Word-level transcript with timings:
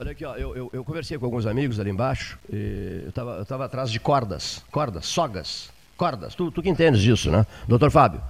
Olha 0.00 0.12
aqui, 0.12 0.24
ó, 0.24 0.36
eu, 0.36 0.56
eu, 0.56 0.70
eu, 0.72 0.84
conversei 0.84 1.18
com 1.18 1.24
alguns 1.24 1.44
amigos 1.44 1.80
ali 1.80 1.90
embaixo, 1.90 2.38
eu 2.48 3.08
estava 3.08 3.32
eu 3.38 3.44
tava 3.44 3.64
atrás 3.64 3.90
de 3.90 3.98
cordas, 3.98 4.64
cordas, 4.70 5.06
sogas, 5.06 5.70
cordas, 5.96 6.36
tu, 6.36 6.52
tu 6.52 6.62
que 6.62 6.68
entendes 6.68 7.00
disso, 7.00 7.32
né? 7.32 7.44
Doutor 7.66 7.90
Fábio. 7.90 8.22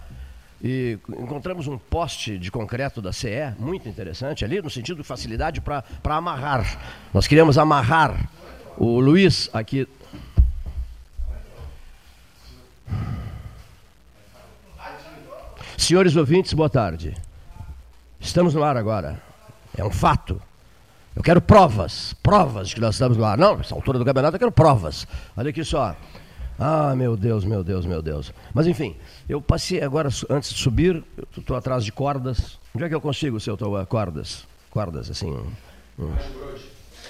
E 0.64 0.98
encontramos 1.10 1.66
um 1.66 1.76
poste 1.76 2.38
de 2.38 2.50
concreto 2.50 3.02
da 3.02 3.12
CE, 3.12 3.52
muito 3.58 3.86
interessante 3.86 4.46
ali, 4.46 4.62
no 4.62 4.70
sentido 4.70 4.96
de 4.96 5.02
facilidade 5.02 5.60
para 5.60 5.84
amarrar. 6.04 6.64
Nós 7.12 7.26
queríamos 7.26 7.58
amarrar 7.58 8.30
o 8.78 8.98
Luiz 8.98 9.50
aqui. 9.52 9.86
Senhores 15.76 16.16
ouvintes, 16.16 16.54
boa 16.54 16.70
tarde. 16.70 17.14
Estamos 18.18 18.54
no 18.54 18.64
ar 18.64 18.78
agora. 18.78 19.22
É 19.76 19.84
um 19.84 19.90
fato. 19.90 20.40
Eu 21.18 21.22
quero 21.24 21.40
provas, 21.40 22.14
provas 22.22 22.68
de 22.68 22.76
que 22.76 22.80
nós 22.80 22.94
estamos 22.94 23.20
ar. 23.20 23.36
Não, 23.36 23.56
nessa 23.56 23.74
altura 23.74 23.98
do 23.98 24.04
campeonato 24.04 24.36
eu 24.36 24.38
quero 24.38 24.52
provas. 24.52 25.04
Olha 25.36 25.50
aqui 25.50 25.64
só. 25.64 25.96
Ah, 26.56 26.94
meu 26.96 27.16
Deus, 27.16 27.44
meu 27.44 27.64
Deus, 27.64 27.84
meu 27.84 28.00
Deus. 28.00 28.32
Mas 28.54 28.68
enfim, 28.68 28.94
eu 29.28 29.42
passei 29.42 29.82
agora, 29.82 30.08
antes 30.30 30.54
de 30.54 30.60
subir, 30.60 31.02
estou 31.36 31.56
atrás 31.56 31.84
de 31.84 31.90
cordas. 31.90 32.56
Onde 32.72 32.84
é 32.84 32.88
que 32.88 32.94
eu 32.94 33.00
consigo, 33.00 33.40
seu 33.40 33.56
Tauá, 33.56 33.84
cordas? 33.84 34.44
Cordas, 34.70 35.10
assim. 35.10 35.36
Hum. 35.98 36.12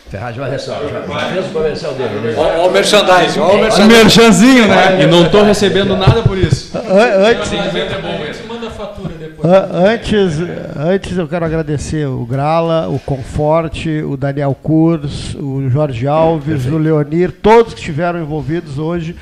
Ferragem 0.08 0.40
vai 0.40 0.52
receber. 0.52 0.88
Já 0.88 1.28
fez 1.28 1.46
o 1.46 1.50
comercial 1.50 1.92
dele. 1.92 2.34
Olha 2.34 2.62
o 2.62 2.72
merchandising. 2.72 3.40
Olha 3.40 3.54
o 3.54 3.60
merchandising. 3.60 3.88
merchanzinho, 3.88 4.68
né? 4.68 5.02
E 5.02 5.06
não 5.06 5.26
estou 5.26 5.42
recebendo 5.42 5.94
nada 5.98 6.22
por 6.22 6.38
isso. 6.38 6.74
Antes, 6.78 7.52
é 7.52 8.00
bom 8.00 8.18
mesmo. 8.18 8.48
Manda 8.48 8.68
a 8.68 8.70
fatura 8.70 9.12
depois. 9.12 9.27
Antes, 9.42 10.38
antes 10.76 11.16
eu 11.16 11.28
quero 11.28 11.44
agradecer 11.44 12.06
o 12.06 12.26
Grala, 12.26 12.88
o 12.88 12.98
Conforte, 12.98 14.02
o 14.02 14.16
Daniel 14.16 14.56
Kurz, 14.60 15.34
o 15.36 15.68
Jorge 15.70 16.08
Alves, 16.08 16.66
o 16.66 16.76
Leonir, 16.76 17.30
todos 17.30 17.72
que 17.72 17.80
estiveram 17.80 18.20
envolvidos 18.20 18.78
hoje 18.78 19.14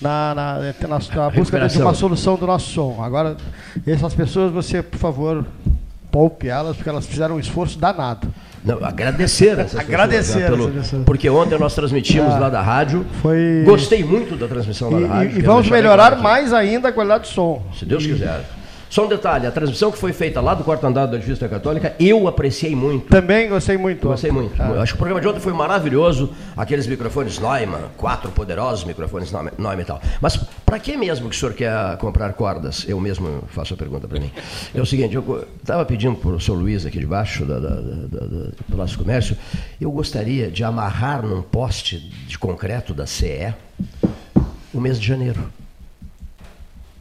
na, 0.00 0.34
na, 0.34 0.54
na, 0.88 0.98
na 1.14 1.30
busca 1.30 1.68
de 1.68 1.78
uma 1.78 1.94
solução 1.94 2.36
do 2.36 2.46
nosso 2.46 2.70
som. 2.70 3.02
Agora, 3.02 3.36
essas 3.86 4.14
pessoas, 4.14 4.52
você, 4.52 4.82
por 4.82 4.98
favor, 4.98 5.44
poupe 6.12 6.48
elas, 6.48 6.76
porque 6.76 6.88
elas 6.88 7.06
fizeram 7.06 7.36
um 7.36 7.40
esforço 7.40 7.78
danado. 7.78 8.28
Não, 8.64 8.84
agradecer 8.84 9.58
essas 9.58 9.78
agradecer 9.78 10.50
pessoas, 10.50 10.74
né, 10.74 10.82
pelo, 10.82 11.04
porque 11.04 11.30
ontem 11.30 11.58
nós 11.58 11.74
transmitimos 11.74 12.32
ah, 12.34 12.38
lá 12.38 12.48
da 12.48 12.60
rádio. 12.60 13.06
Foi... 13.22 13.62
Gostei 13.64 14.02
muito 14.04 14.36
da 14.36 14.48
transmissão 14.48 14.90
lá 14.90 14.98
e, 14.98 15.02
da 15.02 15.08
rádio. 15.08 15.38
E 15.38 15.42
vamos 15.42 15.68
melhorar 15.68 16.18
mais 16.18 16.52
ainda 16.52 16.88
a 16.88 16.92
qualidade 16.92 17.24
do 17.24 17.28
som. 17.28 17.62
Se 17.78 17.84
Deus 17.84 18.04
e... 18.04 18.08
quiser. 18.08 18.44
Só 18.88 19.04
um 19.04 19.08
detalhe, 19.08 19.46
a 19.46 19.50
transmissão 19.50 19.90
que 19.90 19.98
foi 19.98 20.12
feita 20.12 20.40
lá 20.40 20.54
do 20.54 20.64
quarto 20.64 20.86
andar 20.86 21.06
da 21.06 21.18
da 21.18 21.48
Católica, 21.48 21.94
eu 21.98 22.28
apreciei 22.28 22.74
muito. 22.74 23.08
Também 23.08 23.48
gostei 23.48 23.76
muito. 23.76 24.06
Gostei 24.06 24.30
muito. 24.30 24.60
Ah. 24.60 24.82
Acho 24.82 24.92
que 24.92 24.96
o 24.96 24.98
programa 24.98 25.20
de 25.20 25.28
ontem 25.28 25.40
foi 25.40 25.52
maravilhoso, 25.52 26.32
aqueles 26.56 26.86
microfones 26.86 27.38
Neumann, 27.38 27.90
quatro 27.96 28.30
poderosos 28.30 28.84
microfones 28.84 29.32
Neumann 29.32 29.80
e 29.80 29.84
tal. 29.84 30.00
Mas 30.20 30.36
para 30.36 30.78
que 30.78 30.96
mesmo 30.96 31.28
que 31.28 31.36
o 31.36 31.38
senhor 31.38 31.54
quer 31.54 31.96
comprar 31.98 32.32
cordas? 32.34 32.84
Eu 32.88 33.00
mesmo 33.00 33.42
faço 33.48 33.74
a 33.74 33.76
pergunta 33.76 34.06
para 34.06 34.20
mim. 34.20 34.30
É 34.74 34.80
o 34.80 34.86
seguinte, 34.86 35.14
eu 35.14 35.46
estava 35.60 35.84
pedindo 35.84 36.16
para 36.16 36.30
o 36.30 36.40
senhor 36.40 36.56
Luiz 36.58 36.86
aqui 36.86 36.98
debaixo 36.98 37.44
da, 37.44 37.58
da, 37.58 37.74
da, 37.80 38.26
do 38.68 38.76
nosso 38.76 38.98
comércio, 38.98 39.36
eu 39.80 39.90
gostaria 39.90 40.50
de 40.50 40.62
amarrar 40.62 41.22
num 41.22 41.42
poste 41.42 41.98
de 41.98 42.38
concreto 42.38 42.94
da 42.94 43.06
CE 43.06 43.54
o 44.72 44.80
mês 44.80 45.00
de 45.00 45.06
janeiro, 45.06 45.50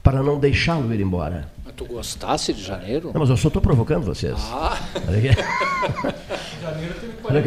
para 0.02 0.24
não 0.24 0.40
deixá-lo 0.40 0.94
ir 0.94 1.02
embora 1.02 1.55
tu 1.74 1.86
gostasse 1.86 2.54
de 2.54 2.62
janeiro? 2.64 3.12
Não, 3.14 3.20
mas 3.20 3.30
eu 3.30 3.38
só 3.38 3.48
estou 3.48 3.62
provocando 3.62 4.04
vocês. 4.04 4.38
Ah. 4.52 4.78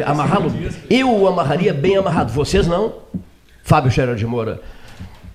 Amarrá-lo. 0.05 0.51
Eu 0.89 1.11
o 1.15 1.27
amarraria 1.27 1.73
bem 1.73 1.97
amarrado. 1.97 2.31
Vocês 2.31 2.67
não? 2.67 2.93
Fábio 3.63 3.91
Scherer 3.91 4.15
de 4.15 4.25
Moura. 4.25 4.61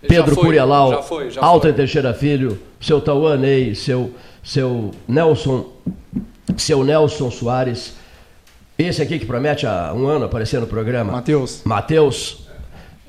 Pedro 0.06 0.34
foi, 0.34 0.44
Curialau, 0.44 0.90
já 0.90 1.02
foi, 1.02 1.30
já 1.30 1.42
Alta 1.42 1.68
foi. 1.68 1.72
Teixeira 1.72 2.12
Filho, 2.12 2.60
seu 2.80 3.00
Tauan 3.00 3.38
Ney, 3.38 3.74
seu, 3.74 4.12
seu 4.42 4.90
Nelson, 5.08 5.66
seu 6.56 6.84
Nelson 6.84 7.30
Soares, 7.30 7.94
esse 8.78 9.00
aqui 9.00 9.18
que 9.18 9.24
promete 9.24 9.66
há 9.66 9.92
um 9.94 10.06
ano 10.06 10.26
aparecer 10.26 10.60
no 10.60 10.66
programa. 10.66 11.12
Matheus. 11.12 11.62
Matheus, 11.64 12.43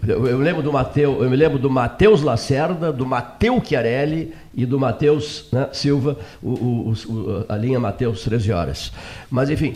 eu, 0.08 0.28
eu, 0.28 0.40
lembro 0.40 0.62
do 0.62 0.72
Mateu, 0.72 1.24
eu 1.24 1.30
me 1.30 1.36
lembro 1.36 1.58
do 1.58 1.70
Matheus 1.70 2.22
Lacerda, 2.22 2.92
do 2.92 3.06
Mateu 3.06 3.62
Chiarelli 3.64 4.34
e 4.54 4.66
do 4.66 4.80
Matheus 4.80 5.48
né, 5.52 5.70
Silva, 5.72 6.18
o, 6.42 6.50
o, 6.50 6.94
o, 7.08 7.46
a 7.48 7.56
linha 7.58 7.80
Matheus 7.80 8.24
13 8.24 8.52
horas. 8.52 8.92
Mas 9.30 9.50
enfim, 9.50 9.76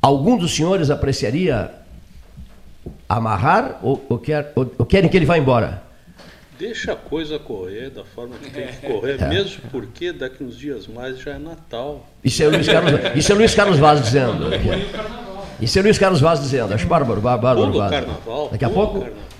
algum 0.00 0.36
dos 0.36 0.54
senhores 0.54 0.90
apreciaria 0.90 1.70
amarrar 3.08 3.78
ou, 3.82 4.04
ou, 4.08 4.18
quer, 4.18 4.52
ou, 4.54 4.72
ou 4.78 4.86
querem 4.86 5.08
que 5.08 5.16
ele 5.16 5.26
vá 5.26 5.36
embora? 5.36 5.82
Deixa 6.58 6.92
a 6.92 6.96
coisa 6.96 7.38
correr 7.38 7.88
da 7.88 8.04
forma 8.04 8.36
que 8.36 8.50
tem 8.50 8.66
que 8.66 8.86
correr, 8.86 9.20
é. 9.20 9.28
mesmo 9.28 9.62
porque 9.70 10.12
daqui 10.12 10.44
uns 10.44 10.58
dias 10.58 10.86
mais 10.86 11.18
já 11.18 11.32
é 11.32 11.38
Natal. 11.38 12.06
Isso 12.22 12.42
é 12.42 12.48
Luiz 12.48 12.68
Carlos, 12.68 12.92
isso 13.16 13.32
é 13.32 13.34
Luiz 13.34 13.54
Carlos 13.54 13.78
Vaz 13.78 14.02
dizendo. 14.02 14.50
Isso 15.60 15.78
é 15.78 15.82
Luiz 15.82 15.98
Carlos 15.98 16.20
Vaz 16.20 16.40
dizendo. 16.40 16.74
Acho 16.74 16.86
bárbaro, 16.86 17.20
bárbaro. 17.20 17.60
bárbaro. 17.60 17.90
Carnaval. 17.90 18.48
Daqui 18.52 18.64
a 18.64 18.70
pouco. 18.70 19.00
Carnaval. 19.00 19.30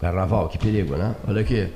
Carnaval, 0.00 0.48
que 0.48 0.58
perigo, 0.58 0.96
né? 0.96 1.14
Olha 1.28 1.42
aqui. 1.42 1.68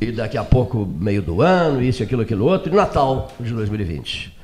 E 0.00 0.10
daqui 0.10 0.38
a 0.38 0.44
pouco, 0.44 0.86
meio 0.86 1.22
do 1.22 1.42
ano, 1.42 1.82
isso, 1.82 2.02
aquilo, 2.02 2.22
aquilo 2.22 2.44
outro, 2.44 2.72
e 2.72 2.74
Natal 2.74 3.30
de 3.38 3.52
2020. 3.52 4.36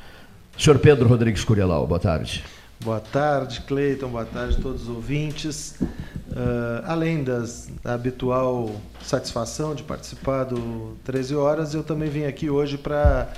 Senhor 0.58 0.78
Pedro 0.78 1.08
Rodrigues 1.08 1.44
Curialau, 1.44 1.86
boa 1.86 1.98
tarde. 1.98 2.44
Boa 2.80 3.00
tarde, 3.00 3.62
Cleiton, 3.62 4.08
boa 4.08 4.24
tarde 4.24 4.56
a 4.58 4.60
todos 4.60 4.82
os 4.82 4.88
ouvintes. 4.88 5.76
Uh, 5.80 6.84
além 6.84 7.24
das, 7.24 7.68
da 7.82 7.94
habitual 7.94 8.70
satisfação 9.02 9.74
de 9.74 9.82
participar 9.82 10.44
do 10.44 10.96
13 11.04 11.34
Horas, 11.34 11.74
eu 11.74 11.82
também 11.82 12.08
vim 12.08 12.24
aqui 12.24 12.48
hoje 12.50 12.78
para 12.78 13.28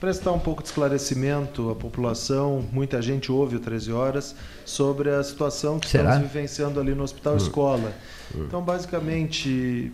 prestar 0.00 0.32
um 0.32 0.38
pouco 0.38 0.62
de 0.62 0.68
esclarecimento 0.68 1.70
à 1.70 1.76
população. 1.76 2.64
Muita 2.72 3.00
gente 3.00 3.30
ouve 3.30 3.56
o 3.56 3.60
13 3.60 3.92
Horas 3.92 4.34
sobre 4.64 5.10
a 5.10 5.22
situação 5.22 5.78
que 5.78 5.88
Será? 5.88 6.10
estamos 6.10 6.32
vivenciando 6.32 6.80
ali 6.80 6.94
no 6.94 7.04
Hospital 7.04 7.34
hum. 7.34 7.36
Escola. 7.36 7.88
Hum. 7.88 8.21
Então, 8.34 8.62
basicamente, 8.62 9.92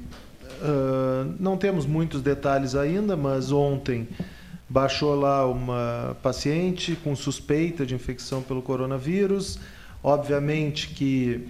uh, 0.60 1.34
não 1.38 1.56
temos 1.56 1.86
muitos 1.86 2.22
detalhes 2.22 2.74
ainda, 2.74 3.16
mas 3.16 3.52
ontem 3.52 4.08
baixou 4.68 5.14
lá 5.14 5.46
uma 5.46 6.16
paciente 6.22 6.96
com 7.02 7.16
suspeita 7.16 7.86
de 7.86 7.94
infecção 7.94 8.42
pelo 8.42 8.60
coronavírus. 8.60 9.58
Obviamente 10.02 10.88
que 10.88 11.48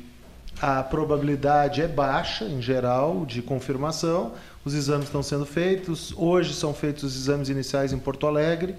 a 0.61 0.83
probabilidade 0.83 1.81
é 1.83 1.89
baixa, 1.89 2.45
em 2.45 2.61
geral, 2.61 3.25
de 3.27 3.43
confirmação, 3.43 4.33
os 4.65 4.75
exames 4.75 5.07
estão 5.07 5.23
sendo 5.23 5.47
feitos. 5.47 6.13
Hoje 6.17 6.55
são 6.55 6.75
feitos 6.75 7.05
os 7.05 7.17
exames 7.17 7.49
iniciais 7.49 7.93
em 7.93 7.99
Porto 7.99 8.27
Alegre, 8.27 8.75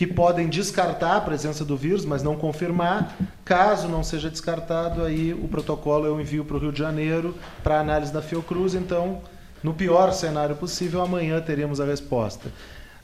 que 0.00 0.06
podem 0.06 0.48
descartar 0.48 1.18
a 1.18 1.20
presença 1.20 1.62
do 1.62 1.76
vírus, 1.76 2.06
mas 2.06 2.22
não 2.22 2.34
confirmar. 2.34 3.14
Caso 3.44 3.86
não 3.86 4.02
seja 4.02 4.30
descartado, 4.30 5.04
aí 5.04 5.34
o 5.34 5.46
protocolo 5.46 6.06
eu 6.06 6.18
envio 6.18 6.42
para 6.42 6.56
o 6.56 6.58
Rio 6.58 6.72
de 6.72 6.78
Janeiro 6.78 7.34
para 7.62 7.80
análise 7.80 8.10
da 8.10 8.22
Fiocruz. 8.22 8.74
Então, 8.74 9.20
no 9.62 9.74
pior 9.74 10.10
cenário 10.14 10.56
possível, 10.56 11.02
amanhã 11.02 11.38
teremos 11.42 11.82
a 11.82 11.84
resposta. 11.84 12.48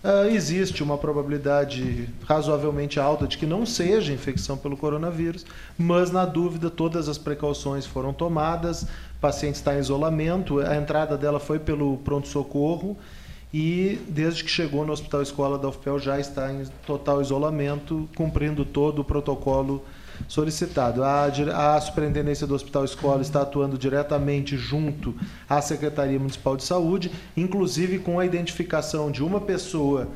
Uh, 0.02 0.30
existe 0.30 0.82
uma 0.82 0.96
probabilidade 0.96 2.08
razoavelmente 2.24 2.98
alta 2.98 3.26
de 3.26 3.36
que 3.36 3.44
não 3.44 3.66
seja 3.66 4.10
infecção 4.10 4.56
pelo 4.56 4.74
coronavírus, 4.74 5.44
mas 5.76 6.10
na 6.10 6.24
dúvida 6.24 6.70
todas 6.70 7.10
as 7.10 7.18
precauções 7.18 7.84
foram 7.84 8.12
tomadas 8.14 8.86
paciente 9.20 9.56
está 9.56 9.74
em 9.74 9.78
isolamento, 9.78 10.60
a 10.60 10.76
entrada 10.76 11.16
dela 11.16 11.40
foi 11.40 11.58
pelo 11.58 11.98
pronto-socorro 11.98 12.96
e 13.52 13.98
desde 14.08 14.44
que 14.44 14.50
chegou 14.50 14.84
no 14.84 14.92
Hospital 14.92 15.22
Escola 15.22 15.58
da 15.58 15.68
UFPEL 15.68 15.98
já 15.98 16.18
está 16.18 16.52
em 16.52 16.64
total 16.86 17.20
isolamento, 17.22 18.08
cumprindo 18.16 18.64
todo 18.64 19.00
o 19.00 19.04
protocolo 19.04 19.84
solicitado. 20.28 21.02
A, 21.02 21.26
a 21.76 21.80
Superintendência 21.80 22.46
do 22.46 22.54
Hospital 22.54 22.84
Escola 22.84 23.22
está 23.22 23.42
atuando 23.42 23.78
diretamente 23.78 24.56
junto 24.56 25.14
à 25.48 25.60
Secretaria 25.60 26.18
Municipal 26.18 26.56
de 26.56 26.64
Saúde, 26.64 27.10
inclusive 27.36 27.98
com 27.98 28.18
a 28.18 28.26
identificação 28.26 29.10
de 29.10 29.22
uma 29.22 29.40
pessoa 29.40 30.08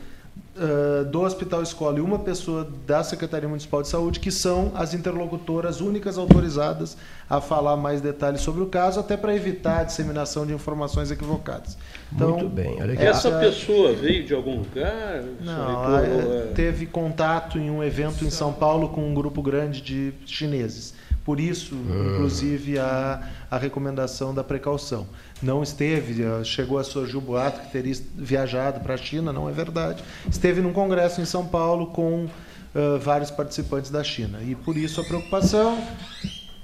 uh, 0.61 1.05
do 1.07 1.23
Hospital 1.23 1.63
Escola 1.63 1.99
e 1.99 2.01
uma 2.01 2.19
pessoa 2.19 2.69
da 2.87 3.03
Secretaria 3.03 3.49
Municipal 3.49 3.83
de 3.83 3.89
Saúde, 3.89 4.21
que 4.21 4.31
são 4.31 4.73
as 4.75 4.93
interlocutoras 4.93 5.81
únicas 5.81 6.19
autorizadas 6.19 6.97
a 7.29 7.41
falar 7.41 7.77
mais 7.77 8.01
detalhes 8.01 8.43
sobre 8.43 8.63
o 8.63 8.67
caso, 8.67 9.01
até 9.01 9.17
para 9.17 9.35
evitar 9.35 9.81
a 9.81 9.85
disseminação 9.85 10.47
de 10.47 10.53
informações 10.53 11.11
equivocadas. 11.11 11.79
Então, 12.13 12.33
Muito 12.33 12.49
bem. 12.49 12.81
Olha 12.81 12.93
aqui. 12.93 13.03
Essa 13.03 13.31
pessoa 13.39 13.93
veio 13.93 14.25
de 14.25 14.35
algum 14.35 14.59
lugar? 14.59 15.23
Não, 15.41 15.99
é, 15.99 16.47
teve 16.55 16.87
contato 16.87 17.59
em 17.59 17.71
um 17.71 17.83
evento 17.83 18.25
em 18.25 18.31
São 18.31 18.53
Paulo 18.53 18.91
com 18.91 19.09
um 19.09 19.15
grupo 19.15 19.43
grande 19.43 19.81
de 19.81 20.13
chineses. 20.27 20.95
Por 21.25 21.39
isso, 21.39 21.75
hum. 21.75 22.15
inclusive, 22.15 22.79
a, 22.79 23.23
a 23.51 23.57
recomendação 23.57 24.35
da 24.35 24.43
precaução 24.43 25.07
não 25.43 25.63
esteve, 25.63 26.23
eh, 26.23 26.45
chegou 26.45 26.79
a 26.79 26.85
surgir 26.85 27.17
o 27.17 27.21
boato 27.21 27.61
que 27.61 27.71
teria 27.71 27.95
viajado 28.15 28.81
para 28.81 28.95
a 28.95 28.97
China, 28.97 29.33
não 29.33 29.49
é 29.49 29.53
verdade. 29.53 30.05
Esteve 30.31 30.61
num 30.61 30.73
congresso 30.73 31.21
em 31.21 31.25
São 31.25 31.47
Paulo 31.47 31.87
com 31.89 32.25
uh, 32.25 32.99
vários 33.01 33.31
participantes 33.31 33.91
da 33.91 34.05
China. 34.05 34.41
E 34.43 34.55
por 34.55 34.77
isso 34.77 35.01
a 35.01 35.05
preocupação. 35.05 35.83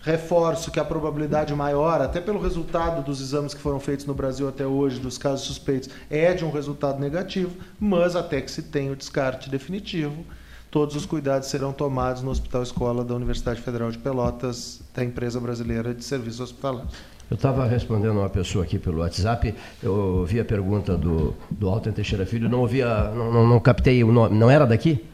Reforço 0.03 0.71
que 0.71 0.79
a 0.79 0.85
probabilidade 0.85 1.53
maior, 1.53 2.01
até 2.01 2.21
pelo 2.21 2.41
resultado 2.41 3.05
dos 3.05 3.21
exames 3.21 3.53
que 3.53 3.61
foram 3.61 3.81
feitos 3.81 4.07
no 4.07 4.15
Brasil 4.15 4.49
até 4.49 4.65
hoje, 4.65 5.01
dos 5.01 5.19
casos 5.19 5.45
suspeitos, 5.45 5.91
é 6.09 6.33
de 6.33 6.45
um 6.45 6.51
resultado 6.53 7.01
negativo, 7.01 7.57
mas 7.81 8.15
até 8.15 8.41
que 8.41 8.49
se 8.49 8.63
tenha 8.63 8.93
o 8.93 8.95
descarte 8.95 9.51
definitivo, 9.51 10.25
todos 10.71 10.95
os 10.95 11.05
cuidados 11.05 11.49
serão 11.49 11.73
tomados 11.73 12.23
no 12.23 12.31
Hospital 12.31 12.63
Escola 12.63 13.05
da 13.05 13.17
Universidade 13.17 13.61
Federal 13.61 13.91
de 13.91 13.99
Pelotas, 13.99 14.81
da 14.95 15.03
empresa 15.03 15.41
brasileira 15.41 15.93
de 15.93 16.05
serviços 16.05 16.39
hospitalares. 16.39 16.93
Eu 17.31 17.35
estava 17.35 17.67
respondendo 17.67 18.19
uma 18.19 18.31
pessoa 18.31 18.65
aqui 18.65 18.79
pelo 18.79 19.01
WhatsApp, 19.01 19.53
eu 19.83 19.93
ouvi 19.93 20.39
a 20.39 20.45
pergunta 20.45 20.97
do, 20.97 21.35
do 21.51 21.69
Alten 21.69 21.93
Teixeira 21.93 22.25
Filho, 22.25 22.49
não 22.49 22.61
ouvia, 22.61 23.11
não, 23.11 23.33
não, 23.33 23.47
não 23.47 23.61
captei 23.61 24.05
o 24.05 24.13
nome, 24.13 24.39
não 24.39 24.49
era 24.49 24.65
daqui? 24.65 25.05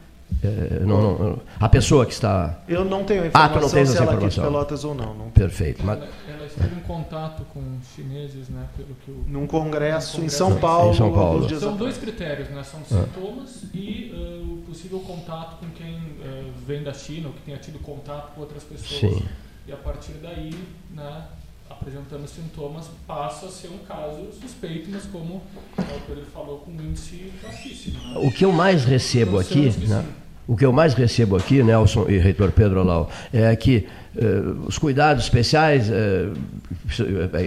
É, 0.41 0.79
não, 0.79 1.17
não, 1.17 1.39
a 1.59 1.69
pessoa 1.69 2.05
que 2.05 2.13
está. 2.13 2.59
Eu 2.67 2.83
não 2.83 3.03
tenho 3.03 3.25
informação 3.25 3.55
ah, 3.55 3.59
tu 3.59 3.61
não 3.61 3.69
tens 3.69 3.89
se 3.89 3.95
essa 3.95 4.03
ela 4.03 4.13
informação. 4.13 4.43
Pelotas 4.43 4.83
ou 4.83 4.95
não. 4.95 5.13
não. 5.13 5.29
Perfeito. 5.29 5.85
Mas... 5.85 5.97
Ela, 5.99 6.09
ela, 6.29 6.45
esteve 6.45 6.75
em 6.75 6.79
contato 6.79 7.43
com 7.53 7.61
chineses, 7.95 8.49
né? 8.49 8.65
Pelo 8.75 8.95
que 9.05 9.09
eu... 9.09 9.23
Num 9.27 9.45
congresso, 9.45 10.13
congresso 10.13 10.21
em 10.21 10.29
São 10.29 10.57
Paulo. 10.57 10.91
Em 10.91 10.97
São 10.97 11.13
Paulo. 11.13 11.59
São 11.59 11.77
dois 11.77 11.97
critérios, 11.97 12.49
né? 12.49 12.63
São 12.63 12.83
sintomas 12.83 13.63
ah. 13.63 13.67
e 13.73 14.11
uh, 14.13 14.53
o 14.53 14.57
possível 14.65 14.99
contato 14.99 15.59
com 15.59 15.69
quem 15.71 15.95
uh, 15.95 16.51
vem 16.65 16.83
da 16.83 16.93
China 16.93 17.27
ou 17.27 17.33
que 17.33 17.41
tenha 17.41 17.57
tido 17.57 17.79
contato 17.79 18.33
com 18.33 18.41
outras 18.41 18.63
pessoas. 18.63 18.99
Sim. 18.99 19.23
E 19.67 19.71
a 19.71 19.77
partir 19.77 20.13
daí, 20.21 20.53
né? 20.93 21.23
Apresentando 21.69 22.27
sintomas, 22.27 22.89
passa 23.07 23.47
a 23.47 23.49
ser 23.49 23.67
um 23.67 23.79
caso 23.79 24.31
suspeito, 24.39 24.89
mas 24.89 25.05
como 25.05 25.35
o 25.35 26.01
Pedro 26.07 26.25
falou, 26.33 26.59
com 26.59 26.71
índice 26.71 27.31
baixíssimo. 27.41 27.99
Né? 27.99 28.19
O 28.23 28.31
que 28.31 28.45
eu 28.45 28.51
mais 28.51 28.85
recebo 28.85 29.39
aqui, 29.39 29.69
né? 29.87 30.05
o 30.47 30.55
que 30.55 30.65
eu 30.65 30.71
mais 30.71 30.93
recebo 30.93 31.35
aqui, 31.35 31.63
Nelson 31.63 32.05
e 32.09 32.17
reitor 32.17 32.51
Pedro 32.51 32.83
Lau, 32.83 33.09
é 33.31 33.55
que 33.55 33.87
uh, 34.15 34.65
os 34.65 34.77
cuidados 34.77 35.23
especiais, 35.23 35.89
uh, 35.89 36.33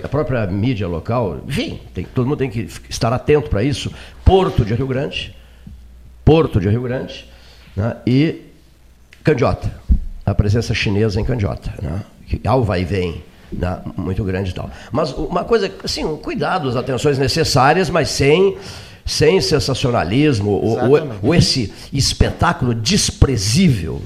a 0.02 0.08
própria 0.08 0.46
mídia 0.46 0.88
local, 0.88 1.40
enfim, 1.46 1.80
tem, 1.94 2.04
todo 2.04 2.26
mundo 2.26 2.38
tem 2.38 2.50
que 2.50 2.68
estar 2.88 3.12
atento 3.12 3.50
para 3.50 3.62
isso. 3.62 3.92
Porto 4.24 4.64
de 4.64 4.74
Rio 4.74 4.86
Grande, 4.86 5.34
Porto 6.24 6.60
de 6.60 6.68
Rio 6.68 6.82
Grande 6.82 7.26
né? 7.76 7.96
e 8.06 8.42
Candiota, 9.22 9.70
a 10.24 10.34
presença 10.34 10.74
chinesa 10.74 11.20
em 11.20 11.24
Candiota, 11.24 11.72
né? 11.80 12.02
ao 12.44 12.64
vai 12.64 12.82
e 12.82 12.84
vem 12.84 13.22
né, 13.56 13.80
muito 13.96 14.22
grande 14.24 14.50
e 14.50 14.54
tal. 14.54 14.70
Mas 14.92 15.12
uma 15.12 15.44
coisa, 15.44 15.70
assim, 15.82 16.04
cuidados, 16.16 16.76
atenções 16.76 17.18
necessárias, 17.18 17.90
mas 17.90 18.08
sem, 18.10 18.56
sem 19.04 19.40
sensacionalismo 19.40 20.50
ou, 20.50 20.78
ou, 21.22 21.34
esse 21.34 21.72
espetáculo 21.92 22.74
desprezível 22.74 24.02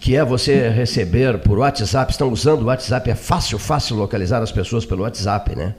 que 0.00 0.16
é 0.16 0.24
você 0.24 0.68
receber 0.68 1.38
por 1.38 1.58
WhatsApp, 1.58 2.10
estão 2.10 2.28
usando 2.30 2.62
o 2.62 2.64
WhatsApp, 2.66 3.08
é 3.08 3.14
fácil, 3.14 3.58
fácil 3.58 3.96
localizar 3.96 4.42
as 4.42 4.50
pessoas 4.50 4.84
pelo 4.84 5.02
WhatsApp, 5.02 5.54
né? 5.54 5.74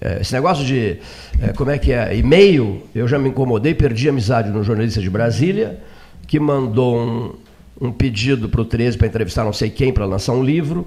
É, 0.00 0.18
esse 0.20 0.32
negócio 0.32 0.64
de, 0.64 0.98
é, 1.40 1.52
como 1.54 1.70
é 1.70 1.78
que 1.78 1.92
é, 1.92 2.16
e-mail, 2.16 2.82
eu 2.94 3.08
já 3.08 3.18
me 3.18 3.28
incomodei, 3.28 3.74
perdi 3.74 4.08
amizade 4.08 4.50
no 4.50 4.62
jornalista 4.62 5.00
de 5.00 5.10
Brasília, 5.10 5.80
que 6.26 6.38
mandou 6.38 6.98
um, 7.00 7.34
um 7.80 7.92
pedido 7.92 8.48
para 8.48 8.60
o 8.60 8.64
13 8.64 8.96
para 8.96 9.06
entrevistar 9.06 9.44
não 9.44 9.52
sei 9.52 9.70
quem, 9.70 9.92
para 9.92 10.04
lançar 10.04 10.32
um 10.32 10.42
livro, 10.42 10.86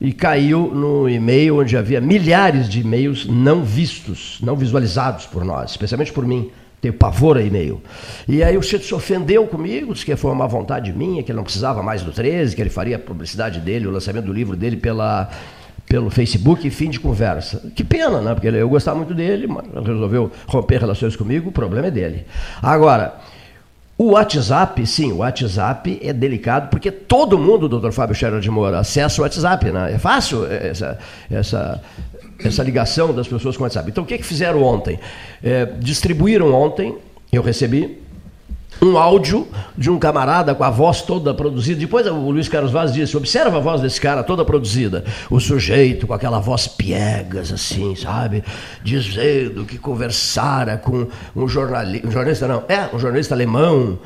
e 0.00 0.12
caiu 0.12 0.72
no 0.74 1.08
e-mail 1.08 1.58
onde 1.60 1.76
havia 1.76 2.00
milhares 2.00 2.68
de 2.68 2.80
e-mails 2.80 3.26
não 3.26 3.62
vistos, 3.62 4.38
não 4.42 4.56
visualizados 4.56 5.26
por 5.26 5.44
nós, 5.44 5.72
especialmente 5.72 6.12
por 6.12 6.26
mim. 6.26 6.50
Tenho 6.80 6.94
pavor 6.94 7.36
a 7.36 7.42
e-mail. 7.42 7.82
E 8.26 8.42
aí 8.42 8.56
o 8.56 8.62
Chito 8.62 8.86
se 8.86 8.94
ofendeu 8.94 9.46
comigo, 9.46 9.92
disse 9.92 10.06
que 10.06 10.16
foi 10.16 10.32
uma 10.32 10.48
vontade 10.48 10.90
minha, 10.94 11.22
que 11.22 11.30
ele 11.30 11.36
não 11.36 11.44
precisava 11.44 11.82
mais 11.82 12.02
do 12.02 12.10
13, 12.10 12.56
que 12.56 12.62
ele 12.62 12.70
faria 12.70 12.96
a 12.96 12.98
publicidade 12.98 13.60
dele, 13.60 13.86
o 13.86 13.90
lançamento 13.90 14.24
do 14.24 14.32
livro 14.32 14.56
dele 14.56 14.78
pela, 14.78 15.28
pelo 15.86 16.08
Facebook 16.08 16.66
e 16.66 16.70
fim 16.70 16.88
de 16.88 16.98
conversa. 16.98 17.70
Que 17.76 17.84
pena, 17.84 18.22
né? 18.22 18.32
Porque 18.32 18.48
eu 18.48 18.68
gostava 18.68 18.96
muito 18.96 19.12
dele, 19.12 19.46
mas 19.46 19.66
resolveu 19.84 20.32
romper 20.46 20.80
relações 20.80 21.14
comigo, 21.14 21.50
o 21.50 21.52
problema 21.52 21.88
é 21.88 21.90
dele. 21.90 22.24
Agora, 22.62 23.18
o 24.00 24.12
WhatsApp, 24.12 24.86
sim, 24.86 25.12
o 25.12 25.18
WhatsApp 25.18 26.00
é 26.02 26.10
delicado 26.10 26.70
porque 26.70 26.90
todo 26.90 27.38
mundo, 27.38 27.68
doutor 27.68 27.92
Fábio 27.92 28.14
Scherer 28.14 28.40
de 28.40 28.50
Moura, 28.50 28.78
acessa 28.78 29.20
o 29.20 29.24
WhatsApp. 29.24 29.70
Né? 29.70 29.92
É 29.92 29.98
fácil 29.98 30.46
essa, 30.50 30.98
essa, 31.30 31.82
essa 32.42 32.62
ligação 32.62 33.12
das 33.12 33.28
pessoas 33.28 33.58
com 33.58 33.62
o 33.62 33.66
WhatsApp. 33.66 33.90
Então, 33.90 34.02
o 34.02 34.06
que, 34.06 34.16
que 34.16 34.24
fizeram 34.24 34.62
ontem? 34.62 34.98
É, 35.44 35.66
distribuíram 35.66 36.50
ontem, 36.50 36.96
eu 37.30 37.42
recebi, 37.42 37.98
um 38.82 38.96
áudio 38.96 39.46
de 39.76 39.90
um 39.90 39.98
camarada 39.98 40.54
com 40.54 40.64
a 40.64 40.70
voz 40.70 41.02
toda 41.02 41.34
produzida. 41.34 41.78
Depois 41.80 42.06
o 42.06 42.30
Luiz 42.30 42.48
Carlos 42.48 42.72
Vaz 42.72 42.92
disse: 42.92 43.16
observa 43.16 43.58
a 43.58 43.60
voz 43.60 43.80
desse 43.80 44.00
cara 44.00 44.22
toda 44.22 44.44
produzida. 44.44 45.04
O 45.30 45.38
sujeito 45.38 46.06
com 46.06 46.14
aquela 46.14 46.40
voz 46.40 46.66
piegas, 46.66 47.52
assim, 47.52 47.94
sabe? 47.94 48.42
Dizendo 48.82 49.64
que 49.64 49.78
conversara 49.78 50.78
com 50.78 51.06
um 51.34 51.48
jornalista. 51.48 52.06
Um 52.06 52.10
jornalista 52.10 52.48
não, 52.48 52.64
é, 52.68 52.94
um 52.94 52.98
jornalista 52.98 53.34
alemão 53.34 53.98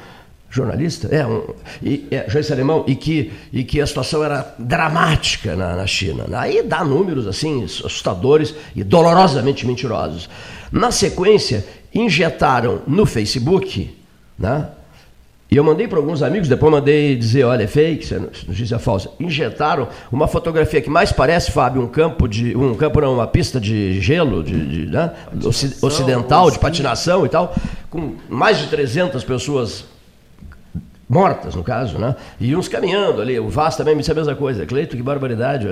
jornalista, 0.50 1.08
é, 1.10 1.26
um, 1.26 1.42
e, 1.82 2.06
é, 2.12 2.18
jornalista 2.26 2.54
alemão, 2.54 2.84
e 2.86 2.94
que, 2.94 3.32
e 3.52 3.64
que 3.64 3.80
a 3.80 3.86
situação 3.88 4.22
era 4.22 4.54
dramática 4.56 5.56
na, 5.56 5.74
na 5.74 5.84
China. 5.84 6.26
Aí 6.32 6.62
dá 6.62 6.84
números 6.84 7.26
assim, 7.26 7.64
assustadores 7.64 8.54
e 8.76 8.84
dolorosamente 8.84 9.66
mentirosos. 9.66 10.30
Na 10.70 10.92
sequência, 10.92 11.66
injetaram 11.92 12.82
no 12.86 13.04
Facebook 13.04 14.03
né? 14.38 14.68
E 15.50 15.56
eu 15.56 15.62
mandei 15.62 15.86
para 15.86 15.98
alguns 15.98 16.22
amigos, 16.22 16.48
depois 16.48 16.72
mandei 16.72 17.14
dizer, 17.14 17.44
olha, 17.44 17.62
é 17.62 17.66
fake, 17.66 18.02
isso 18.02 18.14
é 18.14 18.18
notícia 18.18 18.78
falsa. 18.78 19.10
Injetaram 19.20 19.86
uma 20.10 20.26
fotografia 20.26 20.80
que 20.80 20.90
mais 20.90 21.12
parece, 21.12 21.52
Fábio, 21.52 21.80
um 21.80 21.86
campo 21.86 22.26
de. 22.26 22.56
Um 22.56 22.74
campo 22.74 23.00
não, 23.00 23.14
uma 23.14 23.26
pista 23.26 23.60
de 23.60 24.00
gelo, 24.00 24.42
de, 24.42 24.86
de 24.86 24.86
né? 24.90 25.12
ocidental, 25.80 26.50
de 26.50 26.58
patinação 26.58 27.24
e 27.24 27.28
tal, 27.28 27.54
com 27.88 28.14
mais 28.28 28.58
de 28.58 28.66
300 28.66 29.22
pessoas 29.22 29.84
mortas, 31.08 31.54
no 31.54 31.62
caso, 31.62 31.98
né? 31.98 32.16
E 32.40 32.56
uns 32.56 32.66
caminhando 32.66 33.22
ali. 33.22 33.38
O 33.38 33.48
Vaz 33.48 33.76
também 33.76 33.94
me 33.94 34.00
disse 34.00 34.10
a 34.10 34.14
mesma 34.14 34.34
coisa. 34.34 34.66
Cleito, 34.66 34.96
que 34.96 35.02
barbaridade. 35.02 35.68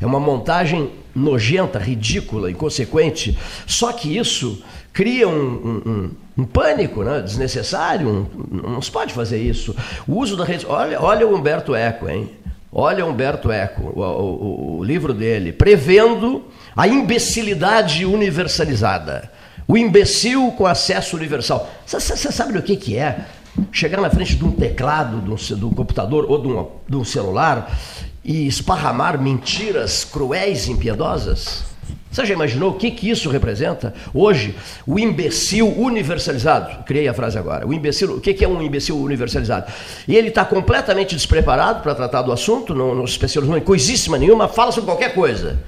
É 0.00 0.06
uma 0.06 0.20
montagem 0.20 0.90
nojenta, 1.14 1.78
ridícula, 1.78 2.50
inconsequente. 2.50 3.36
Só 3.66 3.92
que 3.92 4.16
isso 4.16 4.62
cria 4.94 5.28
um, 5.28 5.32
um, 5.34 5.90
um, 5.90 6.10
um 6.38 6.44
pânico 6.44 7.02
né? 7.02 7.20
desnecessário. 7.20 8.30
não 8.50 8.80
se 8.80 8.90
pode 8.90 9.12
fazer 9.12 9.38
isso. 9.38 9.74
O 10.06 10.16
uso 10.16 10.36
da 10.36 10.44
rede. 10.44 10.64
Olha, 10.66 11.02
olha 11.02 11.26
o 11.26 11.34
Humberto 11.34 11.74
Eco, 11.74 12.08
hein? 12.08 12.30
Olha 12.72 13.04
o 13.04 13.10
Humberto 13.10 13.50
Eco, 13.52 13.92
o, 13.94 14.00
o, 14.00 14.78
o 14.78 14.84
livro 14.84 15.12
dele, 15.12 15.52
prevendo 15.52 16.44
a 16.74 16.88
imbecilidade 16.88 18.06
universalizada. 18.06 19.30
O 19.66 19.76
imbecil 19.76 20.52
com 20.52 20.66
acesso 20.66 21.16
universal. 21.16 21.68
Você 21.86 22.32
sabe 22.32 22.56
o 22.58 22.62
que, 22.62 22.76
que 22.76 22.96
é? 22.96 23.26
Chegar 23.70 24.00
na 24.00 24.10
frente 24.10 24.36
de 24.36 24.44
um 24.44 24.50
teclado, 24.50 25.20
de 25.20 25.30
um, 25.30 25.58
de 25.58 25.64
um 25.64 25.70
computador 25.70 26.26
ou 26.28 26.40
de 26.40 26.48
um, 26.48 26.66
de 26.88 26.96
um 26.96 27.04
celular 27.04 27.78
e 28.24 28.46
esparramar 28.46 29.20
mentiras 29.20 30.04
cruéis 30.04 30.66
e 30.66 30.72
impiedosas? 30.72 31.73
Você 32.14 32.26
já 32.26 32.34
imaginou 32.34 32.70
o 32.70 32.74
que, 32.74 32.92
que 32.92 33.10
isso 33.10 33.28
representa? 33.28 33.92
Hoje, 34.14 34.54
o 34.86 35.00
imbecil 35.00 35.66
universalizado, 35.76 36.84
criei 36.84 37.08
a 37.08 37.12
frase 37.12 37.36
agora, 37.36 37.66
o 37.66 37.74
imbecil, 37.74 38.18
o 38.18 38.20
que, 38.20 38.32
que 38.32 38.44
é 38.44 38.48
um 38.48 38.62
imbecil 38.62 38.96
universalizado? 38.96 39.72
E 40.06 40.14
ele 40.14 40.28
está 40.28 40.44
completamente 40.44 41.16
despreparado 41.16 41.82
para 41.82 41.92
tratar 41.92 42.22
do 42.22 42.30
assunto, 42.30 42.72
não, 42.72 42.94
não 42.94 43.04
se 43.04 43.14
especializou 43.14 43.58
em 43.58 43.60
coisíssima 43.60 44.16
nenhuma, 44.16 44.46
fala 44.46 44.70
sobre 44.70 44.90
qualquer 44.90 45.12
coisa. 45.12 45.58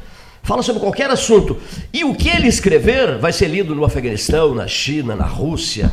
Fala 0.44 0.62
sobre 0.62 0.80
qualquer 0.80 1.10
assunto. 1.10 1.58
E 1.92 2.04
o 2.04 2.14
que 2.14 2.28
ele 2.28 2.46
escrever 2.46 3.18
vai 3.18 3.32
ser 3.32 3.48
lido 3.48 3.74
no 3.74 3.84
Afeganistão, 3.84 4.54
na 4.54 4.68
China, 4.68 5.16
na 5.16 5.26
Rússia, 5.26 5.92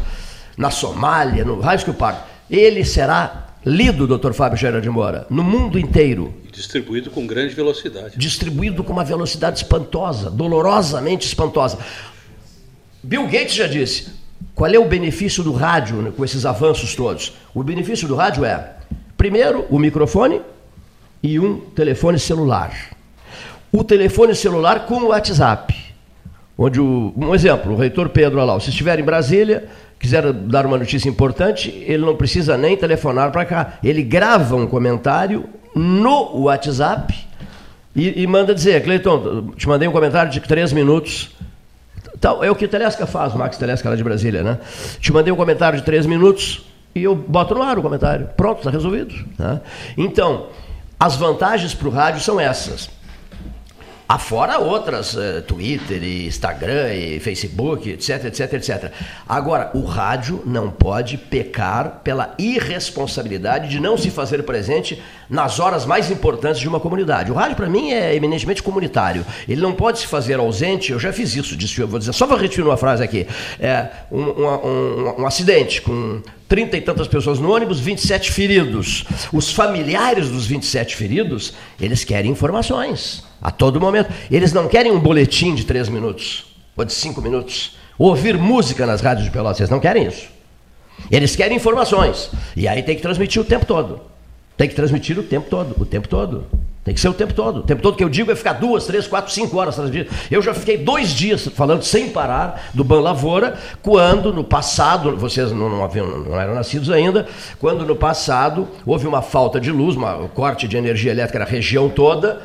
na 0.56 0.70
Somália, 0.70 1.44
no 1.44 1.60
raio 1.60 1.80
que 1.80 1.90
o 1.90 1.96
parque. 1.96 2.22
Ele 2.48 2.86
será 2.86 3.48
lido, 3.66 4.06
doutor 4.06 4.36
Fábio 4.36 4.60
Gera 4.60 4.80
de 4.80 4.88
Moura, 4.88 5.26
no 5.32 5.44
mundo 5.44 5.80
inteiro. 5.80 6.43
Distribuído 6.54 7.10
com 7.10 7.26
grande 7.26 7.56
velocidade. 7.56 8.18
Distribuído 8.18 8.84
com 8.84 8.94
uma 8.94 9.04
velocidade 9.04 9.58
espantosa, 9.58 10.30
dolorosamente 10.30 11.28
espantosa. 11.28 11.80
Bill 13.02 13.26
Gates 13.26 13.56
já 13.56 13.66
disse: 13.66 14.12
qual 14.54 14.70
é 14.70 14.78
o 14.78 14.86
benefício 14.86 15.44
do 15.44 15.52
rádio 15.52 15.98
né, 15.98 16.14
com 16.16 16.24
esses 16.24 16.46
avanços 16.46 16.96
todos? 16.96 17.34
O 17.56 17.64
benefício 17.64 18.08
do 18.08 18.16
rádio 18.16 18.46
é, 18.46 18.74
primeiro, 19.18 19.66
o 19.70 19.80
microfone 19.80 20.42
e 21.22 21.40
um 21.40 21.60
telefone 21.60 22.20
celular. 22.20 22.72
O 23.72 23.84
telefone 23.84 24.36
celular 24.36 24.86
com 24.86 25.02
o 25.02 25.08
WhatsApp. 25.08 25.74
Onde 26.56 26.80
o, 26.80 27.12
um 27.18 27.34
exemplo, 27.34 27.74
o 27.74 27.76
reitor 27.76 28.10
Pedro 28.10 28.40
Alau, 28.40 28.60
se 28.60 28.70
estiver 28.70 29.00
em 29.00 29.04
Brasília, 29.04 29.68
quiser 29.98 30.32
dar 30.32 30.68
uma 30.68 30.78
notícia 30.78 31.10
importante, 31.10 31.70
ele 31.88 32.06
não 32.06 32.16
precisa 32.16 32.56
nem 32.56 32.78
telefonar 32.78 33.32
para 33.32 33.44
cá. 33.44 33.80
Ele 33.84 34.04
grava 34.04 34.56
um 34.56 34.68
comentário 34.68 35.50
no 35.76 36.44
WhatsApp 36.44 37.14
e, 37.96 38.24
e 38.24 38.28
manda 38.28 38.54
dizer, 38.54 38.84
Cleiton, 38.84 39.52
te 39.56 39.68
mandei 39.68 39.88
um 39.88 39.92
comentário 39.92 40.32
de 40.32 40.40
três 40.40 40.74
minutos. 40.74 41.32
Tal, 42.20 42.44
é 42.44 42.50
o 42.50 42.56
que 42.56 42.68
Telesca 42.68 43.06
faz, 43.06 43.34
Max 43.34 43.58
Telesca 43.58 43.90
lá 43.90 43.96
de 43.96 44.04
Brasília, 44.04 44.44
né? 44.44 44.60
Te 45.00 45.12
mandei 45.12 45.32
um 45.32 45.36
comentário 45.36 45.78
de 45.78 45.86
três 45.86 46.06
minutos, 46.06 46.64
e 46.96 47.04
eu 47.04 47.16
boto 47.16 47.54
no 47.54 47.62
ar 47.62 47.78
o 47.78 47.82
comentário. 47.82 48.30
Pronto, 48.38 48.60
está 48.60 48.70
resolvido. 48.70 49.14
Tá? 49.38 49.62
Então, 49.98 50.48
as 51.00 51.16
vantagens 51.16 51.74
para 51.74 51.88
o 51.88 51.92
rádio 51.92 52.22
são 52.22 52.40
essas. 52.40 52.90
Afora 54.08 54.60
outras, 54.60 55.14
uh, 55.14 55.42
Twitter, 55.48 56.04
e 56.04 56.28
Instagram, 56.28 56.94
e 56.94 57.20
Facebook, 57.20 57.90
etc, 57.90 58.26
etc, 58.26 58.54
etc. 58.54 58.92
Agora, 59.28 59.72
o 59.74 59.84
rádio 59.84 60.44
não 60.46 60.70
pode 60.70 61.18
pecar 61.18 62.02
pela 62.04 62.36
irresponsabilidade 62.38 63.70
de 63.70 63.80
não 63.80 63.98
se 63.98 64.10
fazer 64.10 64.44
presente 64.44 65.02
nas 65.30 65.60
horas 65.60 65.86
mais 65.86 66.12
importantes 66.12 66.60
de 66.60 66.68
uma 66.68 66.80
comunidade. 66.80 67.32
O 67.32 67.34
rádio, 67.34 67.56
para 67.56 67.70
mim, 67.70 67.92
é 67.92 68.14
eminentemente 68.14 68.62
comunitário. 68.62 69.26
Ele 69.48 69.62
não 69.62 69.74
pode 69.74 70.00
se 70.00 70.08
fazer 70.08 70.38
ausente, 70.38 70.92
eu 70.92 71.00
já 71.00 71.14
fiz 71.14 71.36
isso, 71.36 71.56
disse, 71.56 71.80
eu 71.80 71.88
vou 71.88 71.98
dizer, 71.98 72.14
só 72.14 72.28
vou 72.28 72.38
repetir 72.38 72.64
uma 72.64 72.78
frase 72.78 73.02
aqui. 73.04 73.26
É, 73.60 73.88
um, 74.12 74.22
um, 74.22 74.48
um, 74.48 75.22
um 75.22 75.26
acidente 75.26 75.82
com 75.82 76.22
30 76.50 76.78
e 76.78 76.82
tantas 76.82 77.08
pessoas 77.08 77.40
no 77.40 77.52
ônibus, 77.52 77.80
27 77.80 78.32
feridos. 78.32 79.06
Os 79.32 79.52
familiares 79.52 80.30
dos 80.30 80.46
27 80.46 80.96
feridos, 80.96 81.54
eles 81.80 82.04
querem 82.04 82.30
informações 82.30 83.24
a 83.44 83.52
todo 83.52 83.82
momento. 83.82 84.12
Eles 84.32 84.54
não 84.54 84.70
querem 84.70 84.92
um 84.92 85.00
boletim 85.00 85.54
de 85.54 85.66
três 85.66 85.90
minutos 85.90 86.46
ou 86.78 86.86
de 86.86 86.94
cinco 86.94 87.22
minutos. 87.22 87.78
Ouvir 88.00 88.38
música 88.38 88.86
nas 88.86 89.02
rádios 89.02 89.26
de 89.26 89.32
Pelotas. 89.32 89.60
Eles 89.60 89.70
não 89.70 89.82
querem 89.82 90.08
isso. 90.08 90.28
Eles 91.12 91.36
querem 91.36 91.58
informações. 91.58 92.32
E 92.56 92.68
aí 92.68 92.82
tem 92.82 92.96
que 92.96 93.02
transmitir 93.02 93.42
o 93.42 93.46
tempo 93.46 93.66
todo. 93.66 94.00
Tem 94.56 94.70
que 94.70 94.76
transmitir 94.76 95.20
o 95.20 95.24
tempo 95.24 95.50
todo. 95.50 95.76
O 95.80 95.86
tempo 95.86 96.08
todo. 96.08 96.46
Tem 96.84 96.94
que 96.94 97.00
ser 97.00 97.08
o 97.08 97.14
tempo 97.14 97.34
todo. 97.34 97.60
O 97.60 97.64
tempo 97.64 97.82
todo 97.82 97.96
que 97.96 98.04
eu 98.04 98.10
digo 98.10 98.32
é 98.32 98.36
ficar 98.36 98.54
duas, 98.54 98.86
três, 98.86 99.08
quatro, 99.08 99.32
cinco 99.32 99.58
horas 99.58 99.76
transmitindo. 99.76 100.14
Eu 100.30 100.42
já 100.42 100.54
fiquei 100.54 100.78
dois 100.78 101.12
dias 101.12 101.48
falando 101.48 101.82
sem 101.82 102.10
parar 102.10 102.70
do 102.74 102.84
Ban 102.84 103.00
Lavoura, 103.00 103.58
quando 103.82 104.34
no 104.34 104.44
passado, 104.44 105.16
vocês 105.16 105.52
não, 105.54 105.70
não, 105.70 105.84
haviam, 105.84 106.06
não 106.06 106.40
eram 106.40 106.54
nascidos 106.54 106.90
ainda, 106.90 107.26
quando 107.58 107.86
no 107.86 107.96
passado 107.96 108.68
houve 108.86 109.08
uma 109.08 109.22
falta 109.22 109.62
de 109.62 109.72
luz, 109.72 109.96
um 109.96 110.28
corte 110.28 110.68
de 110.68 110.76
energia 110.76 111.12
elétrica 111.12 111.40
na 111.40 111.46
região 111.46 111.88
toda, 111.88 112.42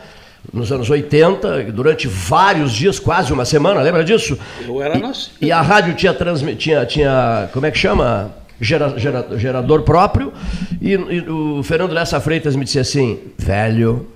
nos 0.53 0.73
anos 0.73 0.89
80, 0.89 1.65
durante 1.73 2.07
vários 2.07 2.73
dias, 2.73 2.99
quase 2.99 3.33
uma 3.33 3.45
semana, 3.45 3.81
lembra 3.83 4.03
disso? 4.05 4.39
Eu 4.67 4.83
era 4.83 4.99
nascido. 4.99 5.33
E, 5.41 5.47
e 5.47 5.53
a 5.53 5.61
rádio 5.61 5.95
tinha, 5.95 6.15
tinha, 6.57 6.87
tinha, 6.87 7.49
como 7.53 7.67
é 7.67 7.71
que 7.71 7.79
chama? 7.79 8.35
Gera, 8.61 8.99
gera, 8.99 9.27
gerador 9.37 9.83
próprio, 9.83 10.33
e, 10.81 10.93
e 10.93 11.21
o 11.31 11.63
Fernando 11.63 11.93
Lessa 11.93 12.21
Freitas 12.21 12.57
me 12.57 12.65
disse 12.65 12.81
assim, 12.81 13.19
velho, 13.39 14.09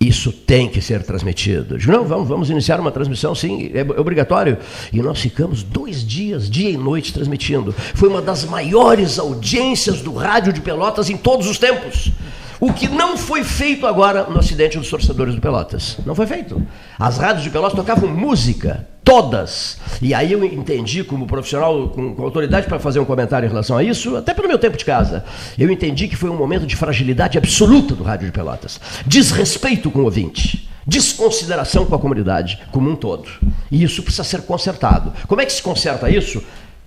isso 0.00 0.30
tem 0.30 0.68
que 0.68 0.80
ser 0.80 1.02
transmitido. 1.02 1.74
Eu 1.74 1.78
digo, 1.78 1.90
não, 1.90 2.04
vamos, 2.04 2.28
vamos 2.28 2.50
iniciar 2.50 2.78
uma 2.78 2.92
transmissão, 2.92 3.34
sim, 3.34 3.70
é 3.74 3.82
obrigatório. 3.98 4.58
E 4.92 5.02
nós 5.02 5.20
ficamos 5.20 5.62
dois 5.62 6.06
dias, 6.06 6.48
dia 6.48 6.70
e 6.70 6.76
noite, 6.76 7.12
transmitindo. 7.12 7.72
Foi 7.72 8.08
uma 8.08 8.22
das 8.22 8.44
maiores 8.44 9.18
audiências 9.18 10.00
do 10.00 10.14
rádio 10.14 10.52
de 10.52 10.60
Pelotas 10.60 11.10
em 11.10 11.16
todos 11.16 11.48
os 11.48 11.58
tempos. 11.58 12.12
O 12.60 12.72
que 12.72 12.88
não 12.88 13.16
foi 13.16 13.44
feito 13.44 13.86
agora 13.86 14.24
no 14.24 14.38
acidente 14.38 14.78
dos 14.78 14.90
torcedores 14.90 15.34
do 15.34 15.40
Pelotas. 15.40 15.98
Não 16.04 16.14
foi 16.14 16.26
feito. 16.26 16.60
As 16.98 17.16
rádios 17.16 17.44
de 17.44 17.50
Pelotas 17.50 17.76
tocavam 17.76 18.10
música, 18.10 18.88
todas. 19.04 19.78
E 20.02 20.12
aí 20.12 20.32
eu 20.32 20.44
entendi, 20.44 21.04
como 21.04 21.26
profissional 21.26 21.88
com, 21.90 22.14
com 22.14 22.22
autoridade 22.24 22.66
para 22.66 22.80
fazer 22.80 22.98
um 22.98 23.04
comentário 23.04 23.46
em 23.46 23.48
relação 23.48 23.76
a 23.76 23.84
isso, 23.84 24.16
até 24.16 24.34
pelo 24.34 24.48
meu 24.48 24.58
tempo 24.58 24.76
de 24.76 24.84
casa, 24.84 25.24
eu 25.56 25.70
entendi 25.70 26.08
que 26.08 26.16
foi 26.16 26.30
um 26.30 26.36
momento 26.36 26.66
de 26.66 26.74
fragilidade 26.74 27.38
absoluta 27.38 27.94
do 27.94 28.02
Rádio 28.02 28.26
de 28.26 28.32
Pelotas. 28.32 28.80
Desrespeito 29.06 29.88
com 29.90 30.00
o 30.00 30.04
ouvinte. 30.04 30.68
Desconsideração 30.84 31.86
com 31.86 31.94
a 31.94 31.98
comunidade 31.98 32.60
como 32.72 32.90
um 32.90 32.96
todo. 32.96 33.28
E 33.70 33.84
isso 33.84 34.02
precisa 34.02 34.24
ser 34.24 34.42
consertado. 34.42 35.12
Como 35.28 35.40
é 35.40 35.46
que 35.46 35.52
se 35.52 35.62
conserta 35.62 36.10
isso? 36.10 36.42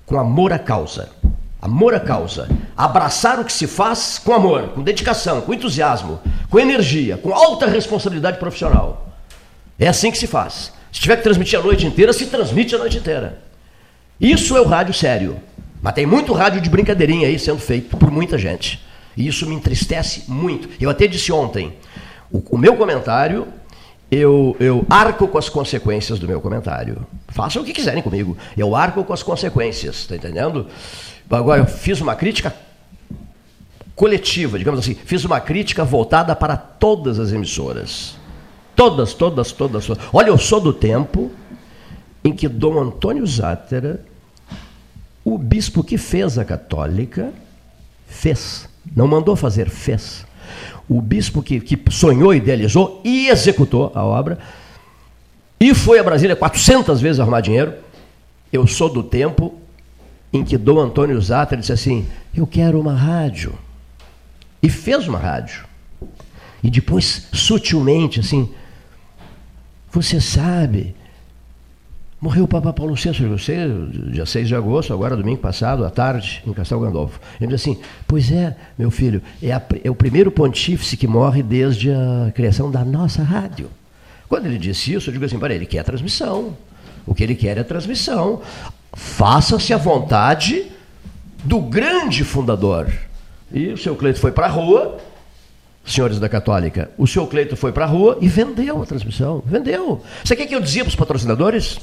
Com 0.05 0.19
amor 0.19 0.51
à 0.51 0.59
causa. 0.59 1.09
Amor 1.61 1.93
à 1.93 1.99
causa. 1.99 2.49
Abraçar 2.75 3.39
o 3.39 3.45
que 3.45 3.53
se 3.53 3.67
faz 3.67 4.19
com 4.23 4.33
amor, 4.33 4.69
com 4.69 4.81
dedicação, 4.81 5.41
com 5.41 5.53
entusiasmo, 5.53 6.19
com 6.49 6.59
energia, 6.59 7.17
com 7.17 7.33
alta 7.33 7.67
responsabilidade 7.67 8.39
profissional. 8.39 9.09
É 9.77 9.87
assim 9.87 10.09
que 10.11 10.17
se 10.17 10.27
faz. 10.27 10.73
Se 10.91 10.99
tiver 10.99 11.17
que 11.17 11.23
transmitir 11.23 11.59
a 11.59 11.61
noite 11.61 11.85
inteira, 11.85 12.11
se 12.11 12.25
transmite 12.25 12.73
a 12.73 12.77
noite 12.79 12.97
inteira. 12.97 13.39
Isso 14.19 14.57
é 14.57 14.61
o 14.61 14.67
rádio 14.67 14.93
sério. 14.93 15.37
Mas 15.81 15.93
tem 15.93 16.05
muito 16.05 16.33
rádio 16.33 16.61
de 16.61 16.69
brincadeirinha 16.69 17.27
aí 17.27 17.39
sendo 17.39 17.59
feito 17.59 17.95
por 17.97 18.11
muita 18.11 18.37
gente. 18.37 18.83
E 19.15 19.27
isso 19.27 19.47
me 19.47 19.55
entristece 19.55 20.23
muito. 20.27 20.69
Eu 20.79 20.89
até 20.89 21.07
disse 21.07 21.31
ontem, 21.31 21.73
o, 22.31 22.43
o 22.51 22.57
meu 22.57 22.75
comentário, 22.75 23.47
eu, 24.09 24.55
eu 24.59 24.85
arco 24.89 25.27
com 25.27 25.37
as 25.37 25.49
consequências 25.49 26.19
do 26.19 26.27
meu 26.27 26.41
comentário. 26.41 27.05
Façam 27.29 27.61
o 27.61 27.65
que 27.65 27.73
quiserem 27.73 28.03
comigo. 28.03 28.37
Eu 28.57 28.75
arco 28.75 29.03
com 29.03 29.13
as 29.13 29.23
consequências, 29.23 29.97
está 29.97 30.15
entendendo? 30.15 30.67
Agora, 31.31 31.61
eu 31.61 31.65
fiz 31.65 32.01
uma 32.01 32.15
crítica 32.15 32.53
coletiva, 33.95 34.57
digamos 34.57 34.79
assim, 34.79 34.95
fiz 34.95 35.23
uma 35.23 35.39
crítica 35.39 35.85
voltada 35.85 36.35
para 36.35 36.57
todas 36.57 37.19
as 37.19 37.31
emissoras. 37.31 38.17
Todas, 38.75 39.13
todas, 39.13 39.51
todas, 39.51 39.85
todas. 39.85 40.03
Olha, 40.11 40.29
eu 40.29 40.37
sou 40.37 40.59
do 40.59 40.73
tempo 40.73 41.31
em 42.23 42.33
que 42.33 42.47
Dom 42.47 42.79
Antônio 42.79 43.25
Zátera, 43.25 44.03
o 45.23 45.37
bispo 45.37 45.83
que 45.83 45.97
fez 45.97 46.37
a 46.37 46.45
católica, 46.45 47.31
fez. 48.07 48.67
Não 48.95 49.07
mandou 49.07 49.35
fazer, 49.35 49.69
fez. 49.69 50.25
O 50.89 51.01
bispo 51.01 51.41
que, 51.41 51.59
que 51.59 51.79
sonhou, 51.91 52.33
idealizou 52.33 53.01
e 53.03 53.27
executou 53.27 53.91
a 53.95 54.03
obra, 54.03 54.39
e 55.59 55.75
foi 55.75 55.99
a 55.99 56.03
Brasília 56.03 56.35
400 56.35 56.99
vezes 56.99 57.19
arrumar 57.19 57.41
dinheiro. 57.41 57.75
Eu 58.51 58.65
sou 58.65 58.89
do 58.89 59.03
tempo 59.03 59.61
em 60.33 60.43
que 60.43 60.57
Dom 60.57 60.79
Antônio 60.79 61.19
Zata 61.21 61.57
disse 61.57 61.73
assim: 61.73 62.07
Eu 62.35 62.47
quero 62.47 62.79
uma 62.79 62.93
rádio. 62.93 63.53
E 64.61 64.69
fez 64.69 65.07
uma 65.07 65.17
rádio. 65.17 65.65
E 66.63 66.69
depois, 66.69 67.27
sutilmente, 67.33 68.19
assim, 68.19 68.49
você 69.91 70.21
sabe, 70.21 70.95
morreu 72.19 72.43
o 72.43 72.47
Papa 72.47 72.71
Paulo 72.71 72.93
VI, 72.93 73.25
você, 73.27 73.67
dia 74.11 74.25
6 74.25 74.47
de 74.47 74.55
agosto, 74.55 74.93
agora 74.93 75.17
domingo 75.17 75.41
passado, 75.41 75.83
à 75.83 75.89
tarde, 75.89 76.43
em 76.45 76.53
Castelo 76.53 76.81
Gandolfo. 76.81 77.19
Ele 77.39 77.51
disse 77.51 77.71
assim: 77.71 77.81
Pois 78.07 78.31
é, 78.31 78.55
meu 78.77 78.91
filho, 78.91 79.21
é, 79.41 79.51
a, 79.51 79.61
é 79.83 79.89
o 79.89 79.95
primeiro 79.95 80.31
pontífice 80.31 80.95
que 80.95 81.07
morre 81.07 81.41
desde 81.41 81.91
a 81.91 82.31
criação 82.33 82.69
da 82.69 82.85
nossa 82.85 83.23
rádio. 83.23 83.69
Quando 84.29 84.45
ele 84.45 84.59
disse 84.59 84.93
isso, 84.93 85.09
eu 85.09 85.13
digo 85.13 85.25
assim: 85.25 85.39
para 85.39 85.53
ele 85.53 85.65
quer 85.65 85.83
transmissão. 85.83 86.55
O 87.05 87.15
que 87.15 87.23
ele 87.23 87.33
quer 87.33 87.57
é 87.57 87.63
transmissão 87.63 88.41
faça-se 88.93 89.73
a 89.73 89.77
vontade 89.77 90.71
do 91.43 91.59
grande 91.59 92.23
fundador. 92.23 92.91
E 93.51 93.67
o 93.67 93.77
seu 93.77 93.95
Cleito 93.95 94.19
foi 94.19 94.31
para 94.31 94.45
a 94.45 94.49
rua, 94.49 94.97
senhores 95.85 96.19
da 96.19 96.29
Católica, 96.29 96.91
o 96.97 97.07
seu 97.07 97.25
Cleito 97.27 97.55
foi 97.55 97.71
para 97.71 97.85
a 97.85 97.87
rua 97.87 98.17
e 98.21 98.27
vendeu 98.27 98.81
a 98.81 98.85
transmissão. 98.85 99.43
Vendeu. 99.45 100.01
Você 100.23 100.35
quer 100.35 100.45
que 100.45 100.55
eu 100.55 100.61
dizia 100.61 100.83
para 100.83 100.89
os 100.89 100.95
patrocinadores? 100.95 101.79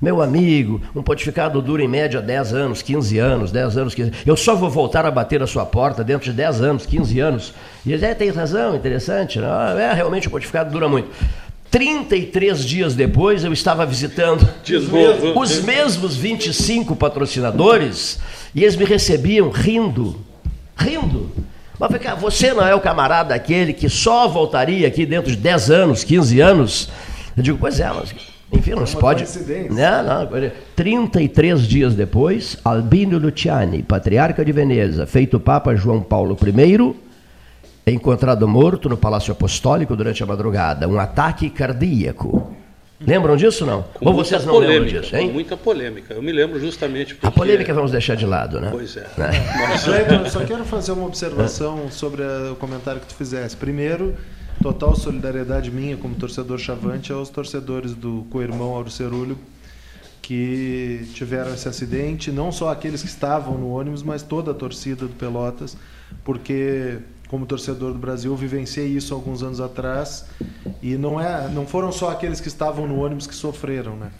Meu 0.00 0.20
amigo, 0.20 0.80
um 0.96 1.02
pontificado 1.02 1.62
dura 1.62 1.80
em 1.80 1.86
média 1.86 2.20
10 2.20 2.54
anos, 2.54 2.82
15 2.82 3.18
anos, 3.18 3.52
10 3.52 3.76
anos, 3.76 3.94
15 3.94 4.12
Eu 4.26 4.36
só 4.36 4.52
vou 4.56 4.68
voltar 4.68 5.06
a 5.06 5.12
bater 5.12 5.40
a 5.40 5.46
sua 5.46 5.64
porta 5.64 6.02
dentro 6.02 6.24
de 6.24 6.32
10 6.32 6.60
anos, 6.60 6.86
15 6.86 7.20
anos. 7.20 7.54
E 7.86 7.92
eles, 7.92 8.02
é, 8.02 8.12
tem 8.12 8.28
razão, 8.30 8.74
interessante. 8.74 9.38
Não? 9.38 9.74
Né? 9.74 9.90
É, 9.90 9.92
realmente 9.92 10.26
o 10.26 10.30
pontificado 10.30 10.72
dura 10.72 10.88
muito. 10.88 11.08
33 11.72 12.64
dias 12.66 12.94
depois, 12.94 13.42
eu 13.44 13.52
estava 13.52 13.86
visitando 13.86 14.46
os 15.34 15.62
mesmos 15.62 16.14
25 16.14 16.94
patrocinadores 16.94 18.20
e 18.54 18.62
eles 18.62 18.76
me 18.76 18.84
recebiam 18.84 19.48
rindo. 19.48 20.20
Rindo. 20.76 21.32
Mas 21.78 21.90
falei, 21.90 22.20
você 22.20 22.52
não 22.52 22.66
é 22.66 22.74
o 22.74 22.80
camarada 22.80 23.34
aquele 23.34 23.72
que 23.72 23.88
só 23.88 24.28
voltaria 24.28 24.86
aqui 24.86 25.06
dentro 25.06 25.30
de 25.30 25.36
10 25.38 25.70
anos, 25.70 26.04
15 26.04 26.40
anos? 26.40 26.90
Eu 27.34 27.42
digo, 27.42 27.58
pois 27.58 27.80
é, 27.80 27.90
mas 27.90 28.14
enfim, 28.52 28.72
não 28.72 28.84
se 28.84 28.94
pode. 28.94 29.24
Não, 29.70 30.02
não. 30.02 30.50
33 30.76 31.66
dias 31.66 31.94
depois, 31.94 32.58
Albino 32.62 33.16
Luciani, 33.16 33.82
patriarca 33.82 34.44
de 34.44 34.52
Veneza, 34.52 35.06
feito 35.06 35.40
Papa 35.40 35.74
João 35.74 36.02
Paulo 36.02 36.36
I, 36.36 36.94
encontrado 37.90 38.46
morto 38.46 38.88
no 38.88 38.96
Palácio 38.96 39.32
Apostólico 39.32 39.96
durante 39.96 40.22
a 40.22 40.26
madrugada, 40.26 40.86
um 40.86 40.98
ataque 40.98 41.50
cardíaco. 41.50 42.54
Lembram 43.04 43.36
disso 43.36 43.66
não? 43.66 43.82
Com 43.94 44.10
Ou 44.10 44.14
vocês 44.14 44.44
não 44.44 44.54
polêmica, 44.54 44.80
lembram 44.80 45.00
disso, 45.00 45.16
hein? 45.16 45.26
Com 45.26 45.32
muita 45.32 45.56
polêmica. 45.56 46.14
Eu 46.14 46.22
me 46.22 46.30
lembro 46.30 46.60
justamente 46.60 47.14
porque... 47.14 47.26
A 47.26 47.30
polêmica 47.32 47.74
vamos 47.74 47.90
deixar 47.90 48.14
de 48.14 48.24
lado, 48.24 48.60
né? 48.60 48.68
Pois 48.70 48.96
é. 48.96 49.00
Né? 49.18 49.30
Mas, 49.68 49.86
eu 49.86 50.26
só 50.30 50.44
quero 50.44 50.64
fazer 50.64 50.92
uma 50.92 51.06
observação 51.06 51.90
sobre 51.90 52.22
o 52.22 52.54
comentário 52.54 53.00
que 53.00 53.08
tu 53.08 53.14
fizesse. 53.16 53.56
Primeiro, 53.56 54.14
total 54.62 54.94
solidariedade 54.94 55.70
minha 55.70 55.96
como 55.96 56.14
torcedor 56.14 56.58
chavante 56.58 57.12
aos 57.12 57.28
torcedores 57.28 57.92
do 57.92 58.24
co-irmão 58.30 58.72
Auro 58.72 58.90
Cerulho 58.90 59.36
que 60.22 61.04
tiveram 61.14 61.52
esse 61.52 61.68
acidente, 61.68 62.30
não 62.30 62.52
só 62.52 62.70
aqueles 62.70 63.02
que 63.02 63.08
estavam 63.08 63.58
no 63.58 63.70
ônibus, 63.70 64.04
mas 64.04 64.22
toda 64.22 64.52
a 64.52 64.54
torcida 64.54 65.06
do 65.06 65.14
Pelotas, 65.14 65.76
porque 66.24 66.98
como 67.32 67.46
torcedor 67.46 67.94
do 67.94 67.98
Brasil, 67.98 68.36
vivenciei 68.36 68.88
isso 68.88 69.14
alguns 69.14 69.42
anos 69.42 69.58
atrás 69.58 70.26
e 70.82 70.98
não 70.98 71.18
é, 71.18 71.48
não 71.48 71.66
foram 71.66 71.90
só 71.90 72.10
aqueles 72.10 72.42
que 72.42 72.48
estavam 72.48 72.86
no 72.86 73.02
ônibus 73.02 73.26
que 73.26 73.34
sofreram, 73.34 73.96
né? 73.96 74.10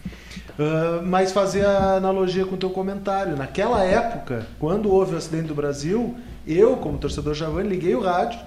Uh, 0.57 1.05
mas 1.05 1.31
fazer 1.31 1.63
a 1.63 1.97
analogia 1.97 2.43
com 2.43 2.55
o 2.55 2.57
teu 2.57 2.71
comentário. 2.71 3.37
Naquela 3.37 3.83
época, 3.83 4.47
quando 4.59 4.91
houve 4.91 5.13
o 5.13 5.17
acidente 5.19 5.47
do 5.47 5.53
Brasil, 5.53 6.17
eu, 6.47 6.75
como 6.77 6.97
torcedor 6.97 7.35
Javani, 7.35 7.69
liguei 7.69 7.93
o 7.93 8.01
rádio 8.01 8.39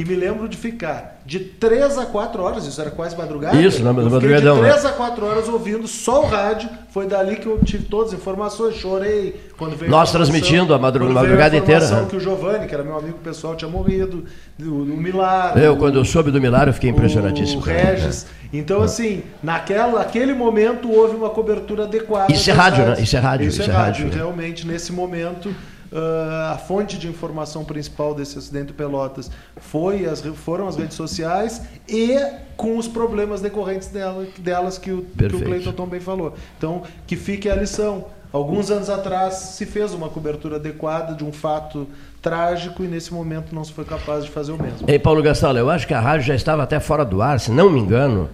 e 0.00 0.04
me 0.04 0.14
lembro 0.14 0.48
de 0.48 0.56
ficar 0.56 1.20
de 1.26 1.40
3 1.40 1.98
a 1.98 2.06
4 2.06 2.40
horas, 2.40 2.64
isso 2.66 2.80
era 2.80 2.88
quase 2.90 3.16
madrugada. 3.16 3.56
Isso, 3.56 3.82
na 3.82 3.92
madrugadão, 3.92 4.54
De 4.56 4.62
né? 4.62 4.68
3 4.70 4.84
a 4.84 4.92
4 4.92 5.26
horas 5.26 5.48
ouvindo 5.48 5.88
só 5.88 6.22
o 6.22 6.26
rádio. 6.26 6.68
Foi 6.90 7.06
dali 7.06 7.34
que 7.36 7.46
eu 7.46 7.58
tive 7.64 7.84
todas 7.84 8.12
as 8.14 8.18
informações, 8.20 8.76
chorei 8.76 9.34
quando 9.58 9.76
veio 9.76 9.90
Nós 9.90 10.08
informação- 10.08 10.32
transmitindo 10.32 10.72
a 10.72 10.78
madru- 10.78 11.00
quando 11.04 11.08
veio 11.14 11.20
madrugada 11.22 11.56
inteira, 11.56 11.84
informação 11.84 12.04
né? 12.04 12.10
que 12.10 12.16
o 12.16 12.20
Giovanni, 12.20 12.66
que 12.68 12.74
era 12.74 12.84
meu 12.84 12.96
amigo 12.96 13.18
pessoal, 13.18 13.56
tinha 13.56 13.68
morrido, 13.70 14.24
o, 14.60 14.64
o 14.64 14.96
Milar. 14.96 15.58
Eu, 15.58 15.72
o- 15.74 15.76
quando 15.76 15.98
eu 15.98 16.04
soube 16.04 16.30
do 16.30 16.40
Milar, 16.40 16.68
eu 16.68 16.72
fiquei 16.72 16.90
impressionadíssimo. 16.90 17.60
o 17.60 17.64
também, 17.64 17.84
né? 17.84 17.90
Regis. 17.94 18.26
Então, 18.52 18.80
assim, 18.80 19.22
naquela, 19.42 19.98
naquele 19.98 20.32
momento 20.32 20.90
houve 20.90 21.16
uma 21.16 21.28
cobertura 21.28 21.82
adequada. 21.84 22.32
Isso 22.32 22.48
é 22.48 22.52
rádio, 22.52 22.86
né? 22.86 22.96
Isso 23.00 23.16
é 23.16 23.18
rádio, 23.18 23.48
Isso, 23.48 23.60
isso 23.60 23.70
é 23.70 23.74
é 23.74 23.76
rádio. 23.76 24.04
rádio. 24.04 24.16
Realmente, 24.16 24.66
nesse 24.66 24.92
momento, 24.92 25.52
ah, 25.92 26.52
a 26.54 26.58
fonte 26.58 26.98
de 26.98 27.08
informação 27.08 27.64
principal 27.64 28.14
desse 28.14 28.38
acidente 28.38 28.66
do 28.66 28.74
Pelotas 28.74 29.30
foi 29.56 30.06
as, 30.06 30.20
foram 30.20 30.68
as 30.68 30.76
redes 30.76 30.96
sociais 30.96 31.62
e 31.88 32.16
com 32.56 32.76
os 32.76 32.86
problemas 32.88 33.40
decorrentes 33.40 33.88
dela, 33.88 34.26
delas 34.38 34.78
que 34.78 34.90
o, 34.90 35.02
que 35.16 35.26
o. 35.26 35.42
Cleiton 35.42 35.72
também 35.72 36.00
falou. 36.00 36.34
Então, 36.56 36.82
que 37.06 37.16
fique 37.16 37.48
a 37.48 37.54
lição. 37.54 38.06
Alguns 38.30 38.70
anos 38.70 38.90
atrás 38.90 39.34
se 39.34 39.64
fez 39.64 39.94
uma 39.94 40.10
cobertura 40.10 40.56
adequada 40.56 41.14
de 41.14 41.24
um 41.24 41.32
fato 41.32 41.86
trágico 42.20 42.84
e 42.84 42.86
nesse 42.86 43.14
momento 43.14 43.54
não 43.54 43.64
se 43.64 43.72
foi 43.72 43.86
capaz 43.86 44.24
de 44.24 44.30
fazer 44.30 44.52
o 44.52 44.62
mesmo. 44.62 44.86
Ei, 44.86 44.98
Paulo 44.98 45.22
Gastal, 45.22 45.56
eu 45.56 45.70
acho 45.70 45.86
que 45.86 45.94
a 45.94 46.00
rádio 46.00 46.26
já 46.26 46.34
estava 46.34 46.62
até 46.62 46.78
fora 46.78 47.06
do 47.06 47.22
ar, 47.22 47.40
se 47.40 47.50
não 47.50 47.70
me 47.70 47.80
engano. 47.80 48.28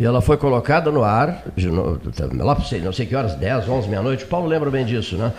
E 0.00 0.04
ela 0.04 0.20
foi 0.20 0.36
colocada 0.36 0.90
no 0.92 1.02
ar, 1.02 1.42
de 1.56 1.68
no- 1.68 2.00
lá 2.38 2.56
não 2.82 2.92
sei 2.92 3.04
que 3.06 3.16
horas, 3.16 3.34
10, 3.34 3.68
11, 3.68 3.88
meia-noite. 3.88 4.24
O 4.24 4.28
Paulo 4.28 4.46
lembra 4.46 4.70
bem 4.70 4.84
disso, 4.84 5.16
né? 5.16 5.32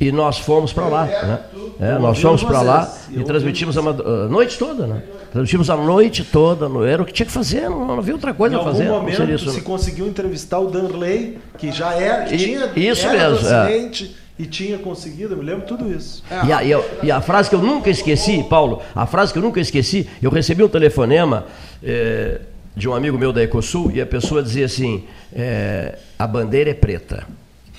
E 0.00 0.10
nós 0.10 0.38
fomos 0.38 0.72
para 0.72 0.86
lá, 0.88 1.04
né? 1.06 1.38
É, 1.80 1.98
nós 1.98 2.20
fomos 2.20 2.42
para 2.42 2.60
lá 2.62 2.92
e 3.10 3.22
transmitimos 3.22 3.78
a, 3.78 3.82
noite 4.28 4.58
toda, 4.58 4.86
né? 4.86 5.02
Transmitimos 5.32 5.70
a 5.70 5.76
noite 5.76 6.24
toda, 6.24 6.68
no- 6.68 6.84
era 6.84 7.02
o 7.02 7.04
que 7.06 7.12
tinha 7.12 7.26
que 7.26 7.32
fazer, 7.32 7.68
não, 7.70 7.84
não 7.86 7.98
havia 7.98 8.14
outra 8.14 8.34
coisa 8.34 8.54
Em 8.54 8.58
a 8.58 8.60
algum 8.60 8.72
fazer. 8.72 8.84
a 8.84 8.92
não 8.92 9.00
momento 9.00 9.22
isso, 9.30 9.50
se 9.50 9.60
conseguiu 9.62 10.06
entrevistar 10.06 10.58
o 10.58 10.68
Danley, 10.68 11.38
que 11.58 11.70
já 11.72 11.92
era, 11.94 12.24
que 12.24 12.36
tinha 12.36 12.70
isso 12.76 13.06
era 13.06 13.30
mesmo, 13.30 13.48
é. 13.48 13.90
e 14.38 14.46
tinha 14.46 14.78
conseguido, 14.78 15.34
eu 15.34 15.38
me 15.38 15.44
lembro 15.44 15.64
tudo 15.66 15.90
isso. 15.92 16.22
E 16.46 16.52
a, 16.52 16.62
e 16.64 16.74
a- 16.74 16.82
e 17.04 17.10
a 17.10 17.20
frase 17.20 17.48
que 17.48 17.54
eu 17.54 17.62
nunca 17.62 17.88
esqueci, 17.90 18.44
Paulo, 18.50 18.82
a 18.94 19.06
frase 19.06 19.32
que 19.32 19.38
eu 19.38 19.42
nunca 19.42 19.60
esqueci, 19.60 20.08
eu 20.20 20.30
recebi 20.30 20.62
um 20.64 20.68
telefonema 20.68 21.46
eh, 21.82 22.40
de 22.76 22.88
um 22.88 22.94
amigo 22.94 23.16
meu 23.16 23.32
da 23.32 23.42
Ecosul 23.42 23.92
e 23.92 24.00
a 24.00 24.06
pessoa 24.06 24.42
dizia 24.42 24.66
assim: 24.66 25.04
eh, 25.32 25.96
a 26.18 26.26
bandeira 26.26 26.70
é 26.70 26.74
preta. 26.74 27.24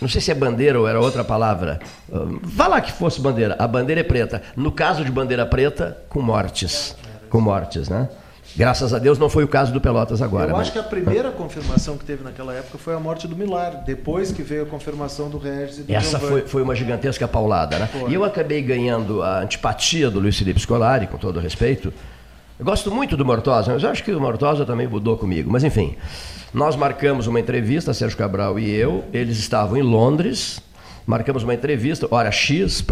Não 0.05 0.09
sei 0.09 0.21
se 0.21 0.29
é 0.29 0.35
bandeira 0.35 0.79
ou 0.79 0.87
era 0.87 0.99
outra 1.01 1.23
palavra. 1.23 1.79
Hum, 2.13 2.37
Vá 2.43 2.67
lá 2.67 2.79
que 2.79 2.91
fosse 2.91 3.19
bandeira. 3.19 3.55
A 3.57 3.67
bandeira 3.67 4.01
é 4.01 4.03
preta. 4.03 4.39
No 4.55 4.71
caso 4.71 5.03
de 5.03 5.09
bandeira 5.11 5.47
preta, 5.47 5.97
com 6.07 6.21
mortes. 6.21 6.95
Com 7.27 7.41
mortes, 7.41 7.89
né? 7.89 8.07
Graças 8.55 8.93
a 8.93 8.99
Deus 8.99 9.17
não 9.17 9.29
foi 9.29 9.43
o 9.43 9.47
caso 9.47 9.73
do 9.73 9.81
Pelotas 9.81 10.21
agora. 10.21 10.45
eu 10.45 10.51
mas- 10.51 10.61
acho 10.67 10.73
que 10.73 10.77
a 10.77 10.83
primeira 10.83 11.31
confirmação 11.31 11.97
que 11.97 12.05
teve 12.05 12.23
naquela 12.23 12.53
época 12.53 12.77
foi 12.77 12.93
a 12.93 12.99
morte 12.99 13.27
do 13.27 13.35
Milar, 13.35 13.83
depois 13.83 14.31
que 14.31 14.43
veio 14.43 14.61
a 14.61 14.65
confirmação 14.67 15.27
do 15.27 15.39
Regis 15.39 15.79
e 15.79 15.81
do 15.81 15.91
Essa 15.91 16.19
foi, 16.19 16.41
foi 16.41 16.61
uma 16.61 16.75
gigantesca 16.75 17.27
paulada, 17.27 17.79
né? 17.79 17.89
Foi. 17.91 18.11
E 18.11 18.13
eu 18.13 18.23
acabei 18.23 18.61
ganhando 18.61 19.23
a 19.23 19.39
antipatia 19.39 20.11
do 20.11 20.19
Luiz 20.19 20.37
Felipe 20.37 20.59
Scolari, 20.59 21.07
com 21.07 21.17
todo 21.17 21.39
respeito. 21.39 21.91
Eu 22.59 22.63
gosto 22.63 22.91
muito 22.91 23.17
do 23.17 23.25
Mortosa, 23.25 23.73
mas 23.73 23.81
eu 23.81 23.89
acho 23.89 24.03
que 24.03 24.11
o 24.11 24.21
Mortosa 24.21 24.65
também 24.67 24.87
mudou 24.87 25.17
comigo. 25.17 25.51
Mas 25.51 25.63
enfim, 25.63 25.95
nós 26.53 26.75
marcamos 26.75 27.27
uma 27.27 27.39
entrevista, 27.39 27.93
Sérgio 27.93 28.17
Cabral 28.17 28.57
e 28.57 28.69
eu. 28.71 29.03
Eles 29.13 29.37
estavam 29.37 29.77
em 29.77 29.81
Londres. 29.81 30.61
Marcamos 31.05 31.43
uma 31.43 31.53
entrevista, 31.53 32.07
hora 32.09 32.31
X, 32.31 32.83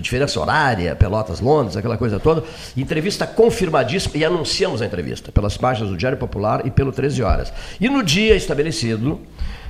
diferença 0.00 0.38
horária, 0.38 0.94
Pelotas, 0.94 1.40
Londres, 1.40 1.76
aquela 1.76 1.96
coisa 1.96 2.20
toda. 2.20 2.44
Entrevista 2.76 3.26
confirmadíssima 3.26 4.16
e 4.16 4.24
anunciamos 4.24 4.80
a 4.80 4.86
entrevista 4.86 5.32
pelas 5.32 5.56
páginas 5.56 5.90
do 5.90 5.96
Diário 5.96 6.16
Popular 6.16 6.64
e 6.64 6.70
pelo 6.70 6.92
13 6.92 7.22
Horas. 7.24 7.52
E 7.80 7.88
no 7.88 8.04
dia 8.04 8.36
estabelecido, 8.36 9.20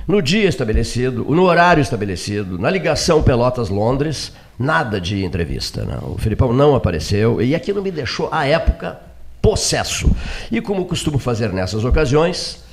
no 0.07 0.21
dia 0.21 0.47
estabelecido, 0.47 1.25
no 1.25 1.43
horário 1.43 1.81
estabelecido, 1.81 2.59
na 2.59 2.69
ligação 2.69 3.23
Pelotas-Londres, 3.23 4.31
nada 4.59 5.01
de 5.01 5.25
entrevista. 5.25 5.83
né? 5.83 5.97
O 6.03 6.19
Filipão 6.19 6.53
não 6.53 6.75
apareceu 6.75 7.41
e 7.41 7.55
aquilo 7.55 7.81
me 7.81 7.89
deixou, 7.89 8.29
à 8.31 8.45
época, 8.45 8.99
possesso. 9.41 10.09
E 10.51 10.61
como 10.61 10.85
costumo 10.85 11.17
fazer 11.17 11.51
nessas 11.51 11.83
ocasiões, 11.83 12.63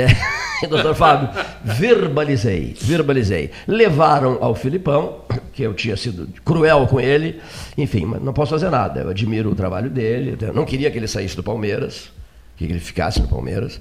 é, 0.00 0.08
doutor 0.66 0.94
Fábio, 0.94 1.28
verbalizei, 1.64 2.74
verbalizei. 2.80 3.50
Levaram 3.66 4.38
ao 4.40 4.54
Filipão, 4.54 5.20
que 5.52 5.62
eu 5.62 5.74
tinha 5.74 5.96
sido 5.96 6.28
cruel 6.44 6.86
com 6.86 7.00
ele, 7.00 7.40
enfim, 7.76 8.04
mas 8.04 8.22
não 8.22 8.32
posso 8.32 8.50
fazer 8.52 8.70
nada. 8.70 9.00
Eu 9.00 9.10
admiro 9.10 9.50
o 9.50 9.54
trabalho 9.54 9.90
dele, 9.90 10.36
não 10.54 10.64
queria 10.64 10.90
que 10.90 10.98
ele 10.98 11.08
saísse 11.08 11.36
do 11.36 11.42
Palmeiras, 11.42 12.10
que 12.56 12.64
ele 12.64 12.80
ficasse 12.80 13.20
no 13.20 13.28
Palmeiras. 13.28 13.80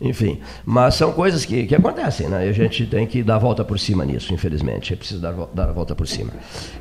Enfim, 0.00 0.40
mas 0.64 0.94
são 0.94 1.12
coisas 1.12 1.44
que, 1.44 1.66
que 1.66 1.74
acontecem, 1.74 2.28
né? 2.28 2.46
E 2.46 2.50
a 2.50 2.52
gente 2.52 2.86
tem 2.86 3.04
que 3.04 3.20
dar 3.20 3.34
a 3.34 3.38
volta 3.38 3.64
por 3.64 3.80
cima 3.80 4.04
nisso, 4.04 4.32
infelizmente. 4.32 4.92
É 4.92 4.96
preciso 4.96 5.20
dar, 5.20 5.34
dar 5.52 5.68
a 5.70 5.72
volta 5.72 5.92
por 5.94 6.06
cima. 6.06 6.30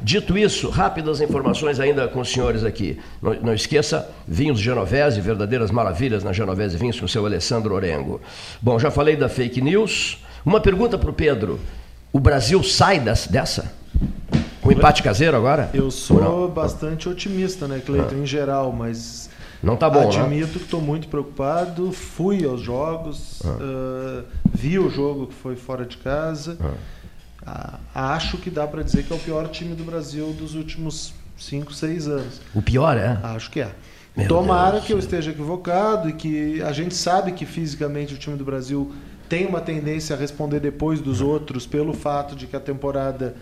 Dito 0.04 0.38
isso, 0.38 0.70
rápidas 0.70 1.20
informações 1.20 1.80
ainda 1.80 2.08
com 2.08 2.20
os 2.20 2.30
senhores 2.32 2.64
aqui. 2.64 3.00
Não, 3.20 3.34
não 3.42 3.54
esqueça, 3.56 4.08
vinhos 4.28 4.60
Genovese, 4.60 5.20
verdadeiras 5.20 5.72
maravilhas 5.72 6.24
na 6.24 6.32
Genovese 6.32 6.78
Vinhos 6.78 7.00
com 7.00 7.08
o 7.08 7.10
seu 7.10 7.26
Alessandro 7.26 7.74
Orengo. 7.74 8.22
Bom, 8.62 8.78
já 8.78 8.92
falei 8.92 9.16
da 9.16 9.28
fake 9.28 9.62
news. 9.62 10.24
Uma 10.46 10.60
pergunta 10.62 10.96
para 10.96 11.10
o 11.10 11.14
Pedro. 11.14 11.60
O 12.14 12.20
Brasil 12.20 12.62
sai 12.64 13.00
das- 13.00 13.26
dessa? 13.26 13.74
Com 14.62 14.72
empate 14.72 15.02
caseiro 15.02 15.36
agora? 15.36 15.70
Eu 15.74 15.86
Ou 15.86 15.92
sou 15.92 16.48
bastante 16.50 17.10
otimista, 17.10 17.68
né, 17.68 17.82
Cleiton, 17.84 18.16
em 18.16 18.26
geral, 18.26 18.72
mas 18.72 19.27
Não 19.62 19.76
tá 19.76 19.89
bom, 19.89 20.12
né? 20.12 20.20
admito 20.20 20.60
que 20.60 20.65
estou 20.65 20.82
muito 20.82 21.08
preocupado. 21.08 21.91
Fui 21.91 22.46
aos 22.46 22.62
jogos, 22.62 23.41
ah, 23.46 24.24
vi 24.54 24.78
o 24.78 24.89
jogo 24.89 25.28
que 25.28 25.34
foi 25.34 25.56
fora 25.56 25.86
de 25.86 25.98
casa. 25.98 26.58
Ah, 27.46 27.80
acho 27.93 28.38
que 28.38 28.50
dá 28.50 28.67
para 28.67 28.84
dizer 28.84 29.04
que 29.04 29.13
é 29.13 29.15
o 29.15 29.20
pior 29.20 29.48
time 29.48 29.74
do 29.74 29.84
Brasil 29.84 30.34
dos 30.34 30.54
últimos 30.54 31.13
5, 31.38 31.74
6 31.74 32.08
anos. 32.08 32.41
O 32.54 32.62
pior 32.62 32.98
é. 32.98 33.20
Acho 33.24 33.50
que 33.50 33.62
é. 33.62 33.72
Meu 34.15 34.28
Tomara 34.28 34.74
Deus. 34.74 34.86
que 34.86 34.93
eu 34.93 35.00
esteja 35.00 35.32
equivocado 35.32 36.10
e 36.10 36.13
que 36.13 36.62
a 36.63 36.72
gente 36.72 36.96
sabe 36.96 37.32
que 37.34 37.46
fisicamente 37.46 38.15
o 38.15 38.17
time 38.17 38.36
do 38.36 38.43
Brasil 38.43 38.91
tem 39.30 39.46
uma 39.46 39.62
tendência 39.62 40.15
a 40.15 40.20
responder 40.20 40.60
depois 40.60 41.00
dos 41.00 41.22
outros 41.22 41.67
pelo 41.67 41.93
fato 41.93 42.36
de 42.36 42.48
que 42.48 42.56
a 42.56 42.60
temporada 42.60 43.36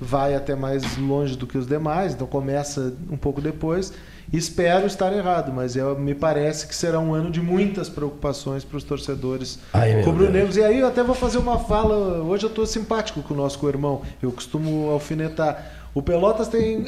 vai 0.00 0.34
até 0.34 0.54
mais 0.54 0.96
longe 0.98 1.36
do 1.36 1.46
que 1.46 1.56
os 1.56 1.66
demais, 1.66 2.12
então 2.12 2.26
começa 2.26 2.92
um 3.10 3.16
pouco 3.16 3.40
depois. 3.40 3.92
Espero 4.32 4.86
estar 4.86 5.12
errado, 5.12 5.52
mas 5.54 5.74
me 5.98 6.14
parece 6.14 6.66
que 6.66 6.74
será 6.74 6.98
um 6.98 7.14
ano 7.14 7.30
de 7.30 7.40
muitas 7.40 7.88
preocupações 7.88 8.62
para 8.64 8.76
os 8.76 8.84
torcedores 8.84 9.58
rubro-negros. 10.04 10.56
E 10.56 10.62
aí 10.62 10.80
eu 10.80 10.86
até 10.86 11.02
vou 11.02 11.14
fazer 11.14 11.38
uma 11.38 11.58
fala. 11.58 12.22
Hoje 12.22 12.44
eu 12.44 12.50
estou 12.50 12.66
simpático 12.66 13.22
com 13.22 13.34
o 13.34 13.36
nosso 13.36 13.58
co-irmão, 13.58 14.02
eu 14.22 14.30
costumo 14.30 14.90
alfinetar. 14.90 15.72
O 15.94 16.02
Pelotas 16.02 16.48
tem 16.48 16.84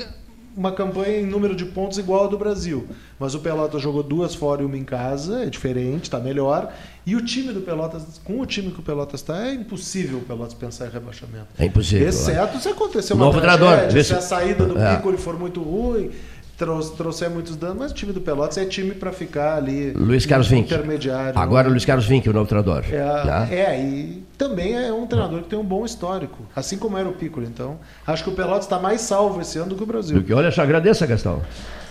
uma 0.57 0.73
campanha 0.73 1.21
em 1.21 1.27
número 1.27 1.55
de 1.55 1.65
pontos 1.65 1.97
igual 1.97 2.25
ao 2.25 2.29
do 2.29 2.37
Brasil. 2.37 2.87
Mas 3.19 3.35
o 3.35 3.39
Pelotas 3.39 3.81
jogou 3.81 4.03
duas 4.03 4.35
fora 4.35 4.63
e 4.63 4.65
uma 4.65 4.77
em 4.77 4.85
casa, 4.85 5.45
é 5.45 5.47
diferente, 5.47 6.05
está 6.05 6.19
melhor. 6.19 6.73
E 7.07 7.17
o 7.17 7.25
time 7.25 7.53
do 7.53 7.61
Pelotas, 7.61 8.21
com 8.23 8.41
o 8.41 8.45
time 8.45 8.71
que 8.71 8.81
o 8.81 8.83
Pelotas 8.83 9.21
está, 9.21 9.47
é 9.47 9.55
impossível 9.55 10.19
o 10.19 10.23
Pelotas 10.23 10.55
pensar 10.55 10.89
em 10.89 10.91
rebaixamento. 10.91 11.47
É 11.59 11.65
impossível. 11.65 12.07
Exceto 12.07 12.59
se 12.59 12.69
acontecer 12.69 13.15
uma 13.15 13.27
Novo 13.27 13.41
tragédia, 13.41 14.05
se 14.05 14.13
a 14.13 14.21
saída 14.21 14.67
do 14.67 14.79
É. 14.79 14.97
Piccoli 14.97 15.17
for 15.17 15.39
muito 15.39 15.63
ruim, 15.63 16.11
trouxe- 16.61 16.93
trouxer 16.95 17.31
muitos 17.31 17.57
danos, 17.57 17.79
mas 17.79 17.91
o 17.91 17.95
time 17.95 18.13
do 18.13 18.21
Pelotas 18.21 18.59
é 18.59 18.67
time 18.67 18.91
para 18.93 19.11
ficar 19.13 19.57
ali 19.57 19.93
Luiz 19.93 20.27
Carlos 20.27 20.47
Vinck. 20.47 20.73
intermediário. 20.73 21.39
Agora 21.39 21.67
o 21.69 21.71
Luiz 21.71 21.85
Carlos 21.87 22.07
Vinck, 22.07 22.29
o 22.29 22.33
novo 22.35 22.47
treinador. 22.47 22.85
É, 22.93 22.99
tá? 23.25 23.49
é, 23.51 23.81
e 23.81 24.23
também 24.37 24.77
é 24.77 24.93
um 24.93 25.07
treinador 25.07 25.41
que 25.43 25.49
tem 25.49 25.59
um 25.59 25.65
bom 25.65 25.85
histórico, 25.87 26.39
assim 26.55 26.77
como 26.77 26.99
era 26.99 27.09
o 27.09 27.13
Piccoli. 27.13 27.47
Então, 27.47 27.79
acho 28.07 28.23
que 28.23 28.29
o 28.31 28.33
Pelotas 28.35 28.65
está 28.67 28.79
mais 28.79 29.01
salvo 29.01 29.41
esse 29.41 29.59
ano 29.59 29.71
do 29.71 29.77
que 29.77 29.83
o 29.83 29.87
Brasil. 29.87 30.19
Do 30.19 30.23
que- 30.23 30.35
Olha 30.35 30.51
só, 30.51 30.63
agradeça, 30.63 31.07
Gastão. 31.07 31.41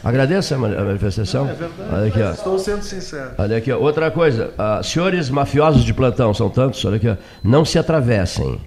Agradeça 0.03 0.55
a 0.55 0.57
manifestação. 0.57 1.49
É 1.49 1.53
verdade. 1.53 1.89
Olha 1.91 2.07
aqui, 2.07 2.21
ó. 2.21 2.31
Estou 2.31 2.59
sendo 2.59 2.83
sincero. 2.83 3.31
Olha 3.37 3.57
aqui, 3.57 3.71
ó. 3.71 3.77
outra 3.79 4.09
coisa. 4.09 4.51
ah, 4.57 4.81
senhores 4.83 5.29
mafiosos 5.29 5.83
de 5.83 5.93
plantão, 5.93 6.33
são 6.33 6.49
tantos, 6.49 6.85
olha 6.85 6.95
aqui, 6.97 7.09
ó. 7.09 7.15
não 7.43 7.65
se 7.65 7.77
atravessem. 7.77 8.61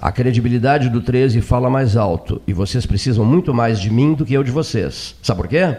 A 0.00 0.12
credibilidade 0.12 0.90
do 0.90 1.00
13 1.00 1.40
fala 1.40 1.70
mais 1.70 1.96
alto 1.96 2.42
e 2.46 2.52
vocês 2.52 2.84
precisam 2.84 3.24
muito 3.24 3.54
mais 3.54 3.80
de 3.80 3.90
mim 3.90 4.12
do 4.12 4.26
que 4.26 4.34
eu 4.34 4.42
de 4.44 4.50
vocês. 4.50 5.14
Sabe 5.22 5.40
por 5.40 5.48
quê? 5.48 5.74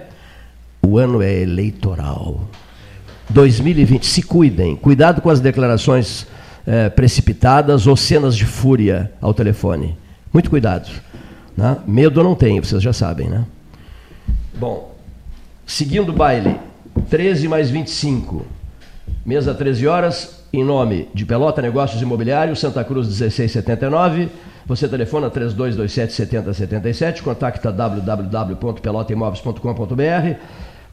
O 0.82 0.97
ano 0.97 1.21
é 1.21 1.41
eleitoral. 1.41 2.47
2020, 3.30 4.06
se 4.06 4.23
cuidem. 4.23 4.75
Cuidado 4.75 5.21
com 5.21 5.30
as 5.30 5.39
declarações 5.39 6.25
eh, 6.65 6.89
precipitadas 6.89 7.86
ou 7.86 7.95
cenas 7.95 8.36
de 8.36 8.45
fúria 8.45 9.12
ao 9.21 9.34
telefone. 9.34 9.97
Muito 10.34 10.49
cuidado. 10.49 10.89
né? 11.56 11.77
Medo 11.86 12.19
eu 12.19 12.23
não 12.23 12.36
tenho, 12.36 12.63
vocês 12.63 12.82
já 12.82 12.93
sabem, 12.93 13.30
né? 13.30 13.45
Bom, 14.56 14.95
seguindo 15.65 16.10
o 16.10 16.13
baile, 16.13 16.58
13 17.10 17.47
mais 17.47 17.69
25, 17.69 18.45
mesa 19.25 19.53
13 19.53 19.88
horas, 19.88 20.37
em 20.58 20.63
nome 20.63 21.08
de 21.13 21.24
Pelota 21.24 21.62
Negócios 21.62 22.02
Imobiliários, 22.02 22.60
Santa 22.60 22.84
Cruz 22.84 23.06
1679. 23.06 24.30
Você 24.65 24.88
telefona 24.88 25.30
3227 25.30 26.13
7077, 26.13 27.22
contacta 27.22 27.72
www.pelotaimóveis.com.br, 27.72 30.39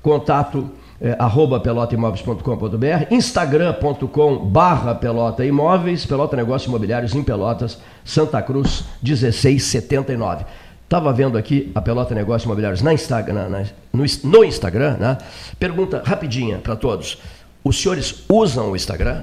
contato 0.03 0.71
é, 1.01 1.17
arroba 1.19 1.59
pelotaimóveis.com.br, 1.61 3.07
instagram.com 3.11 4.45
barra 4.45 4.95
pelota 4.95 5.47
imóveis, 5.47 6.05
Pelota 6.05 6.37
Negócios 6.37 6.69
Imobiliários 6.69 7.15
em 7.15 7.25
Pelotas, 7.25 7.79
Santa 8.05 8.43
Cruz 8.43 8.85
1679. 9.03 10.45
Estava 10.85 11.11
vendo 11.11 11.39
aqui 11.39 11.73
a 11.75 11.81
Pelota 11.81 12.15
Negócios 12.15 12.45
Imobiliários 12.45 12.83
na 12.83 12.93
Instagram, 12.93 13.49
na, 13.49 13.65
no, 13.93 14.05
no 14.25 14.45
Instagram, 14.45 14.99
né? 14.99 15.17
Pergunta 15.59 16.03
rapidinha 16.05 16.59
para 16.59 16.77
todos. 16.77 17.17
Os 17.65 17.81
senhores 17.81 18.25
usam 18.29 18.71
o 18.71 18.77
Instagram? 18.77 19.23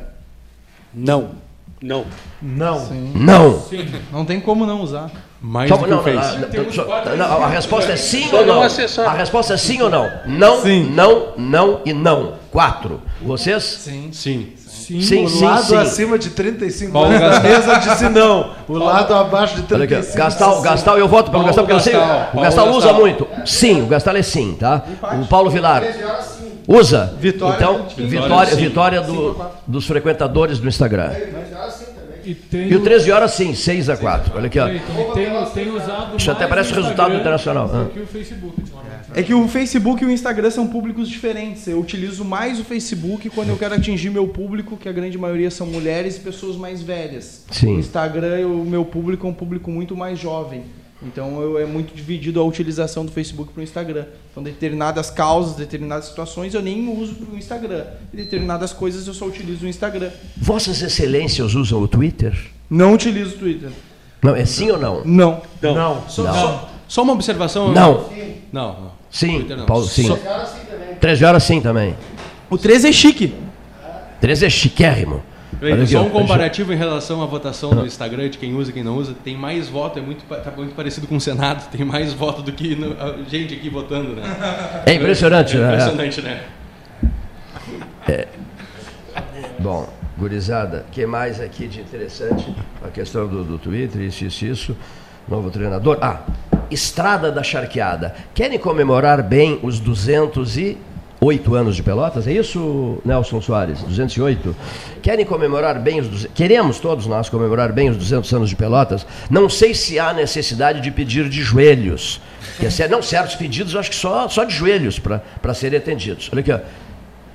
Não. 0.93 1.29
Não. 1.81 2.05
Não. 2.41 2.87
Não. 3.15 3.63
Não 4.11 4.25
tem 4.25 4.39
como 4.39 4.65
não 4.65 4.81
usar. 4.81 5.09
Mais 5.41 5.67
Só- 5.67 5.77
do 5.77 5.83
que 5.85 5.89
não, 5.89 5.99
o 5.99 6.03
não, 6.05 7.17
não, 7.17 7.43
a 7.43 7.47
resposta 7.47 7.91
é 7.93 7.95
sim 7.95 8.29
ou 8.31 8.45
não. 8.45 8.61
A 8.61 9.13
resposta 9.13 9.55
é 9.55 9.57
sim 9.57 9.81
ou 9.81 9.89
não? 9.89 10.07
Não, 10.27 10.61
Sim. 10.61 10.91
não, 10.93 11.29
não 11.35 11.81
e 11.83 11.91
não. 11.93 12.33
Quatro. 12.51 13.01
Vocês? 13.19 13.63
Sim. 13.63 14.09
Sim. 14.11 14.53
Sim. 14.55 15.01
Sim, 15.01 15.25
O 15.25 15.29
sim, 15.29 15.45
lado 15.45 15.63
sim. 15.63 15.75
acima 15.77 16.19
de 16.19 16.29
35 16.31 16.91
Paulo 16.91 17.07
anos 17.07 17.21
Gastal. 17.21 17.43
mesa 17.43 17.75
disse 17.79 18.09
não. 18.09 18.51
O 18.67 18.73
lado 18.77 19.13
abaixo 19.15 19.55
de 19.55 19.73
Olha 19.73 19.85
aqui, 19.85 19.93
35 19.95 20.17
Gastal, 20.17 20.61
Gastal, 20.61 20.97
eu 20.99 21.07
voto 21.07 21.31
pelo 21.31 21.43
Paulo 21.43 21.47
Gastal, 21.47 21.65
porque 21.65 21.75
eu 21.75 21.79
sei. 21.79 21.95
O 21.95 21.99
Paulo 21.99 22.41
Gastal 22.41 22.69
usa 22.71 22.93
muito. 22.93 23.27
Sim, 23.45 23.81
o 23.83 23.85
Gastal 23.87 24.15
é 24.17 24.21
sim, 24.21 24.55
tá? 24.59 24.83
O 25.21 25.25
Paulo 25.27 25.49
Vilar. 25.49 25.81
Usa? 26.67 27.15
Vitória 27.19 27.55
Então, 27.55 27.85
quem? 27.95 28.07
vitória, 28.07 28.55
vitória 28.55 29.01
do- 29.01 29.35
dos 29.67 29.85
frequentadores 29.85 30.59
do 30.59 30.67
Instagram. 30.67 31.11
E 32.23 32.35
tem, 32.35 32.69
E 32.69 32.75
o 32.75 32.81
13 32.81 33.11
horas 33.11 33.31
sim, 33.31 33.55
6 33.55 33.89
a 33.89 33.97
4. 33.97 34.33
Olha 34.37 34.45
aqui, 34.45 34.59
ó. 34.59 34.67
E 34.67 34.79
tem, 35.15 35.25
tem 35.55 35.71
usado 35.75 36.15
Isso 36.15 36.29
até 36.29 36.45
parece 36.45 36.71
o 36.71 36.75
resultado 36.75 37.15
internacional. 37.15 37.67
do 37.67 37.75
Ah. 37.77 37.85
que 37.91 37.99
o 37.99 38.05
Facebook, 38.05 38.59
ultimamente. 38.61 38.91
É 39.15 39.23
que 39.23 39.33
o 39.33 39.47
Facebook 39.47 40.03
e 40.03 40.07
o 40.07 40.11
Instagram 40.11 40.51
são 40.51 40.67
públicos 40.67 41.09
diferentes. 41.09 41.67
Eu 41.67 41.79
utilizo 41.79 42.23
mais 42.23 42.59
o 42.59 42.63
Facebook 42.63 43.27
quando 43.31 43.49
eu 43.49 43.57
quero 43.57 43.73
atingir 43.73 44.11
meu 44.11 44.27
público, 44.27 44.77
que 44.77 44.87
a 44.87 44.91
grande 44.91 45.17
maioria 45.17 45.49
são 45.49 45.65
mulheres 45.65 46.17
e 46.17 46.19
pessoas 46.19 46.55
mais 46.55 46.83
velhas. 46.83 47.43
Sim. 47.49 47.75
O 47.77 47.79
Instagram, 47.79 48.47
o 48.47 48.63
meu 48.65 48.85
público 48.85 49.25
é 49.25 49.29
um 49.29 49.33
público 49.33 49.71
muito 49.71 49.97
mais 49.97 50.19
jovem. 50.19 50.63
Então 51.03 51.41
eu, 51.41 51.57
é 51.57 51.65
muito 51.65 51.95
dividido 51.95 52.39
a 52.39 52.43
utilização 52.43 53.03
do 53.05 53.11
Facebook 53.11 53.51
para 53.51 53.61
o 53.61 53.63
Instagram. 53.63 54.05
Então 54.31 54.43
determinadas 54.43 55.09
causas, 55.09 55.55
determinadas 55.55 56.05
situações 56.05 56.53
eu 56.53 56.61
nem 56.61 56.87
uso 56.95 57.15
para 57.15 57.33
o 57.33 57.37
Instagram. 57.37 57.85
E 58.13 58.17
determinadas 58.17 58.71
coisas 58.71 59.07
eu 59.07 59.13
só 59.13 59.25
utilizo 59.25 59.65
o 59.65 59.67
Instagram. 59.69 60.11
Vossas 60.37 60.81
Excelências 60.81 61.55
usam 61.55 61.81
o 61.81 61.87
Twitter? 61.87 62.37
Não 62.69 62.93
utilizo 62.93 63.35
o 63.35 63.39
Twitter. 63.39 63.69
Não, 64.21 64.35
é 64.35 64.45
sim 64.45 64.69
ou 64.69 64.77
não? 64.77 65.03
Não. 65.03 65.41
Não. 65.61 65.73
Não. 65.75 66.09
Só, 66.09 66.23
Não. 66.23 66.33
só- 66.33 66.69
só 66.87 67.01
uma 67.03 67.13
observação. 67.13 67.73
Não. 67.73 68.09
Não, 68.53 68.73
não. 68.81 68.91
Sim, 69.09 69.37
Twitter 69.39 69.57
não. 69.57 69.65
Paulo, 69.65 69.85
sim. 69.87 70.07
Só- 70.07 70.17
13 70.99 71.25
horas 71.25 71.43
sim 71.43 71.59
também. 71.59 71.95
O 72.49 72.57
13 72.57 72.89
é 72.89 72.91
chique. 72.91 73.33
13 74.19 74.45
é 74.45 74.49
chiquérrimo. 74.49 75.23
Bem, 75.59 75.73
Olha 75.73 75.85
só 75.85 76.01
um 76.03 76.09
comparativo 76.09 76.73
em 76.73 76.77
relação 76.77 77.21
à 77.21 77.25
votação 77.25 77.71
do 77.71 77.85
Instagram, 77.85 78.29
de 78.29 78.37
quem 78.37 78.55
usa 78.55 78.71
e 78.71 78.73
quem 78.73 78.83
não 78.83 78.95
usa. 78.97 79.13
Tem 79.23 79.37
mais 79.37 79.67
voto, 79.69 79.99
é 79.99 80.01
muito, 80.01 80.23
tá 80.25 80.51
muito 80.55 80.73
parecido 80.73 81.05
com 81.07 81.17
o 81.17 81.21
Senado. 81.21 81.69
Tem 81.69 81.85
mais 81.85 82.13
voto 82.13 82.41
do 82.41 82.51
que 82.51 82.75
no- 82.75 82.93
a 82.99 83.17
gente 83.29 83.53
aqui 83.53 83.69
votando, 83.69 84.15
né? 84.15 84.23
É 84.85 84.93
impressionante, 84.93 85.55
É 85.57 85.59
né? 85.59 85.67
impressionante, 85.73 86.21
né? 86.21 86.41
Bom, 89.59 89.87
gurizada, 90.17 90.85
o 90.87 90.91
que 90.91 91.05
mais 91.05 91.39
aqui 91.39 91.67
de 91.67 91.81
interessante? 91.81 92.53
A 92.83 92.87
questão 92.87 93.27
do, 93.27 93.43
do 93.43 93.57
Twitter, 93.57 94.01
isso, 94.01 94.25
isso, 94.25 94.45
isso. 94.45 94.77
Novo 95.27 95.51
treinador. 95.51 95.97
Ah, 96.01 96.21
Estrada 96.71 97.31
da 97.31 97.43
Charqueada. 97.43 98.15
Querem 98.33 98.57
comemorar 98.57 99.21
bem 99.21 99.59
os 99.61 99.79
208 101.21 101.53
anos 101.53 101.75
de 101.75 101.83
Pelotas? 101.83 102.25
É 102.25 102.31
isso, 102.33 102.97
Nelson 103.05 103.39
Soares? 103.41 103.83
208? 103.83 104.55
Querem 105.03 105.23
comemorar 105.23 105.79
bem 105.79 105.99
os 105.99 106.07
200? 106.07 106.33
Queremos 106.33 106.79
todos 106.79 107.05
nós 107.05 107.29
comemorar 107.29 107.71
bem 107.71 107.91
os 107.91 107.97
200 107.97 108.33
anos 108.33 108.49
de 108.49 108.55
Pelotas? 108.55 109.05
Não 109.29 109.47
sei 109.47 109.75
se 109.75 109.99
há 109.99 110.11
necessidade 110.13 110.81
de 110.81 110.89
pedir 110.89 111.29
de 111.29 111.43
joelhos. 111.43 112.19
Que 112.57 112.65
é 112.65 112.87
não, 112.87 113.03
certos 113.03 113.35
pedidos, 113.35 113.75
acho 113.75 113.91
que 113.91 113.95
só, 113.95 114.27
só 114.27 114.43
de 114.43 114.55
joelhos 114.55 114.97
para 114.97 115.53
serem 115.53 115.77
atendidos. 115.77 116.27
Olha 116.33 116.39
aqui, 116.39 116.51
ó. 116.51 116.59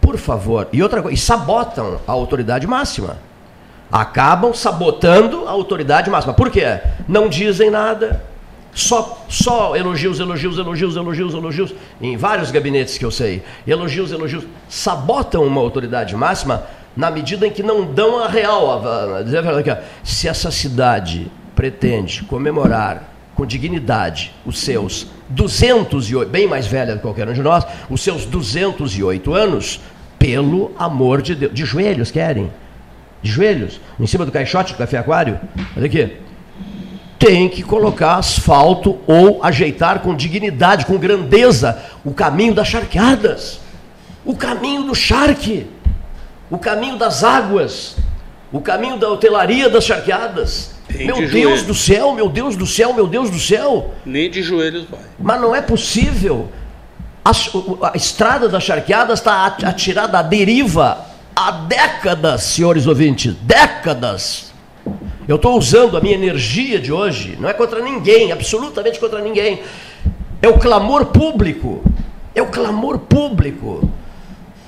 Por 0.01 0.17
favor. 0.19 0.67
E 0.73 0.83
outra 0.83 1.01
coisa, 1.01 1.15
e 1.15 1.21
sabotam 1.21 2.01
a 2.09 2.11
autoridade 2.11 2.67
máxima. 2.67 3.19
Acabam 3.91 4.53
sabotando 4.53 5.47
a 5.47 5.53
autoridade 5.53 6.11
máxima. 6.11 6.35
Por 6.35 6.51
quê? 6.51 6.81
Não 7.07 7.29
dizem 7.29 7.71
nada. 7.71 8.21
Só, 8.77 9.25
só 9.27 9.75
elogios, 9.75 10.21
elogios, 10.21 10.59
elogios, 10.59 10.97
elogios, 10.97 11.33
elogios, 11.33 11.75
em 11.99 12.15
vários 12.15 12.51
gabinetes 12.51 12.99
que 12.99 13.07
eu 13.07 13.11
sei. 13.11 13.43
Elogios, 13.67 14.13
elogios. 14.13 14.45
Sabotam 14.69 15.45
uma 15.45 15.63
autoridade 15.63 16.15
máxima 16.15 16.67
na 16.95 17.11
medida 17.11 17.47
em 17.47 17.51
que 17.51 17.63
não 17.63 17.87
dão 17.87 18.23
a 18.23 18.29
real. 18.29 18.85
Se 20.05 20.29
essa 20.29 20.51
cidade 20.51 21.33
pretende 21.55 22.23
comemorar 22.25 23.15
com 23.35 23.47
dignidade 23.47 24.35
os 24.45 24.59
seus 24.59 25.07
208, 25.31 26.31
bem 26.31 26.47
mais 26.47 26.67
velha 26.67 26.93
do 26.93 26.99
que 26.99 27.03
qualquer 27.03 27.27
um 27.27 27.33
de 27.33 27.43
nós, 27.43 27.67
os 27.89 28.03
seus 28.03 28.27
208 28.27 29.33
anos, 29.33 29.81
pelo 30.19 30.73
amor 30.79 31.23
de 31.23 31.35
Deus, 31.35 31.55
de 31.55 31.65
joelhos 31.65 32.11
querem, 32.11 32.53
de 33.23 33.31
joelhos, 33.31 33.81
em 33.99 34.07
cima 34.07 34.27
do 34.27 34.31
caixote 34.31 34.75
do 34.75 34.79
café 34.79 34.99
aquário, 34.99 35.41
olha 35.75 35.87
aqui, 35.87 36.26
tem 37.19 37.49
que 37.49 37.63
colocar 37.63 38.17
asfalto 38.17 38.99
ou 39.07 39.43
ajeitar 39.43 40.01
com 40.01 40.15
dignidade, 40.15 40.85
com 40.87 40.99
grandeza, 40.99 41.83
o 42.05 42.13
caminho 42.13 42.55
das 42.55 42.69
charqueadas, 42.69 43.61
o 44.25 44.35
caminho 44.37 44.83
do 44.83 44.95
charque, 44.95 45.67
o 46.51 46.59
caminho 46.59 46.97
das 46.99 47.25
águas, 47.25 47.97
o 48.53 48.61
caminho 48.61 48.97
da 48.99 49.09
hotelaria 49.11 49.69
das 49.69 49.85
charqueadas. 49.85 50.75
Tem 50.89 51.07
Meu 51.07 51.17
de 51.17 51.27
Deus 51.27 51.33
joelho. 51.61 51.65
do 51.67 51.75
céu, 51.75 52.13
meu 52.15 52.29
Deus 52.29 52.55
do 52.57 52.67
céu, 52.67 52.93
meu 52.93 53.07
Deus 53.09 53.29
do 53.29 53.41
céu. 53.41 53.93
Nem 54.05 54.31
de 54.31 54.43
joelhos 54.43 54.85
vai. 54.89 55.01
Mas 55.19 55.41
não 55.41 55.55
é 55.55 55.61
possível. 55.61 56.49
A, 57.25 57.33
a 57.93 57.97
estrada 57.97 58.49
das 58.49 58.63
charqueadas 58.63 59.19
está 59.19 59.47
at- 59.47 59.65
atirada 59.65 60.19
à 60.21 60.23
deriva 60.23 61.05
há 61.35 61.51
décadas, 61.51 62.45
senhores 62.45 62.87
ouvintes. 62.87 63.35
Décadas. 63.43 64.53
Eu 65.29 65.37
estou 65.37 65.59
usando 65.59 65.97
a 65.97 66.01
minha 66.01 66.15
energia 66.15 66.79
de 66.79 66.93
hoje, 66.93 67.37
não 67.41 67.49
é 67.49 67.53
contra 67.53 67.81
ninguém, 67.83 68.31
absolutamente 68.31 69.01
contra 69.01 69.21
ninguém. 69.21 69.61
É 70.41 70.49
o 70.49 70.59
clamor 70.59 71.07
público. 71.07 71.83
É 72.33 72.41
o 72.41 72.47
clamor 72.47 72.99
público. 72.99 73.91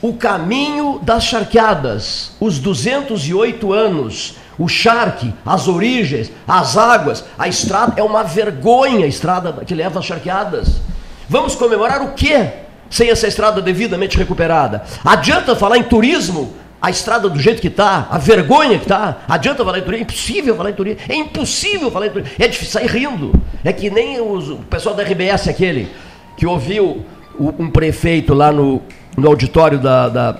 O 0.03 0.15
caminho 0.15 0.99
das 1.03 1.25
charqueadas, 1.25 2.33
os 2.41 2.59
208 2.59 3.73
anos, 3.73 4.35
o 4.59 4.67
charque, 4.67 5.33
as 5.47 5.69
origens, 5.69 6.33
as 6.47 6.77
águas, 6.77 7.25
a 7.39 7.47
estrada, 7.47 7.95
é 7.97 8.03
uma 8.03 8.25
vergonha 8.25 9.05
a 9.05 9.09
estrada 9.09 9.53
que 9.65 9.75
leva 9.75 10.01
às 10.01 10.05
charqueadas. 10.05 10.81
Vamos 11.29 11.55
comemorar 11.55 12.03
o 12.03 12.15
quê 12.15 12.51
sem 12.91 13.11
essa 13.11 13.29
estrada 13.29 13.61
devidamente 13.61 14.17
recuperada? 14.17 14.83
Adianta 15.05 15.55
falar 15.55 15.79
em 15.79 15.85
turismo? 15.85 16.55
A 16.81 16.91
estrada 16.91 17.29
do 17.29 17.41
jeito 17.41 17.61
que 17.61 17.67
está, 17.69 18.07
a 18.09 18.19
vergonha 18.19 18.79
que 18.79 18.85
está, 18.85 19.19
adianta 19.29 19.65
falar 19.65 19.79
em 19.79 19.83
turismo? 19.83 20.05
É 20.05 20.05
impossível 20.05 20.57
falar 20.57 20.71
em 20.71 20.75
turismo, 20.75 21.01
é 21.09 21.17
impossível 21.17 21.91
falar 21.91 22.07
em 22.07 22.11
turismo, 22.11 22.33
é 22.39 22.47
difícil 22.47 22.73
sair 22.73 22.87
rindo. 22.87 23.33
É 23.65 23.73
que 23.73 23.91
nem 23.91 24.21
os- 24.21 24.49
o 24.51 24.57
pessoal 24.59 24.95
da 24.95 25.03
RBS, 25.03 25.49
aquele 25.49 25.89
que 26.37 26.47
ouviu 26.47 27.05
o- 27.39 27.53
um 27.59 27.69
prefeito 27.69 28.33
lá 28.33 28.53
no, 28.53 28.81
no 29.17 29.27
auditório 29.27 29.79
da, 29.81 30.09
da, 30.09 30.37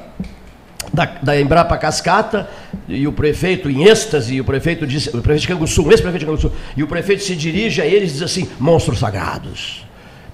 da, 0.95 1.05
da 1.23 1.41
Embrapa 1.41 1.77
Cascata, 1.77 2.49
e 2.89 3.07
o 3.09 3.13
prefeito 3.13 3.69
em 3.69 3.85
êxtase, 3.85 4.37
e 4.37 4.41
o 4.41 4.45
prefeito 4.45 4.87
disse, 4.87 5.09
o 5.09 5.21
prefeito 5.21 5.41
de 5.43 5.49
Canguçu, 5.49 5.83
um 5.85 5.91
ex-prefeito 5.91 6.21
de 6.21 6.27
Canguçu, 6.27 6.53
e 6.77 6.83
o 6.85 6.87
prefeito 6.87 7.25
se 7.25 7.35
dirige 7.35 7.83
a 7.83 7.87
eles 7.87 8.11
e 8.11 8.13
diz 8.15 8.23
assim, 8.23 8.49
monstros 8.61 9.01
sagrados, 9.01 9.85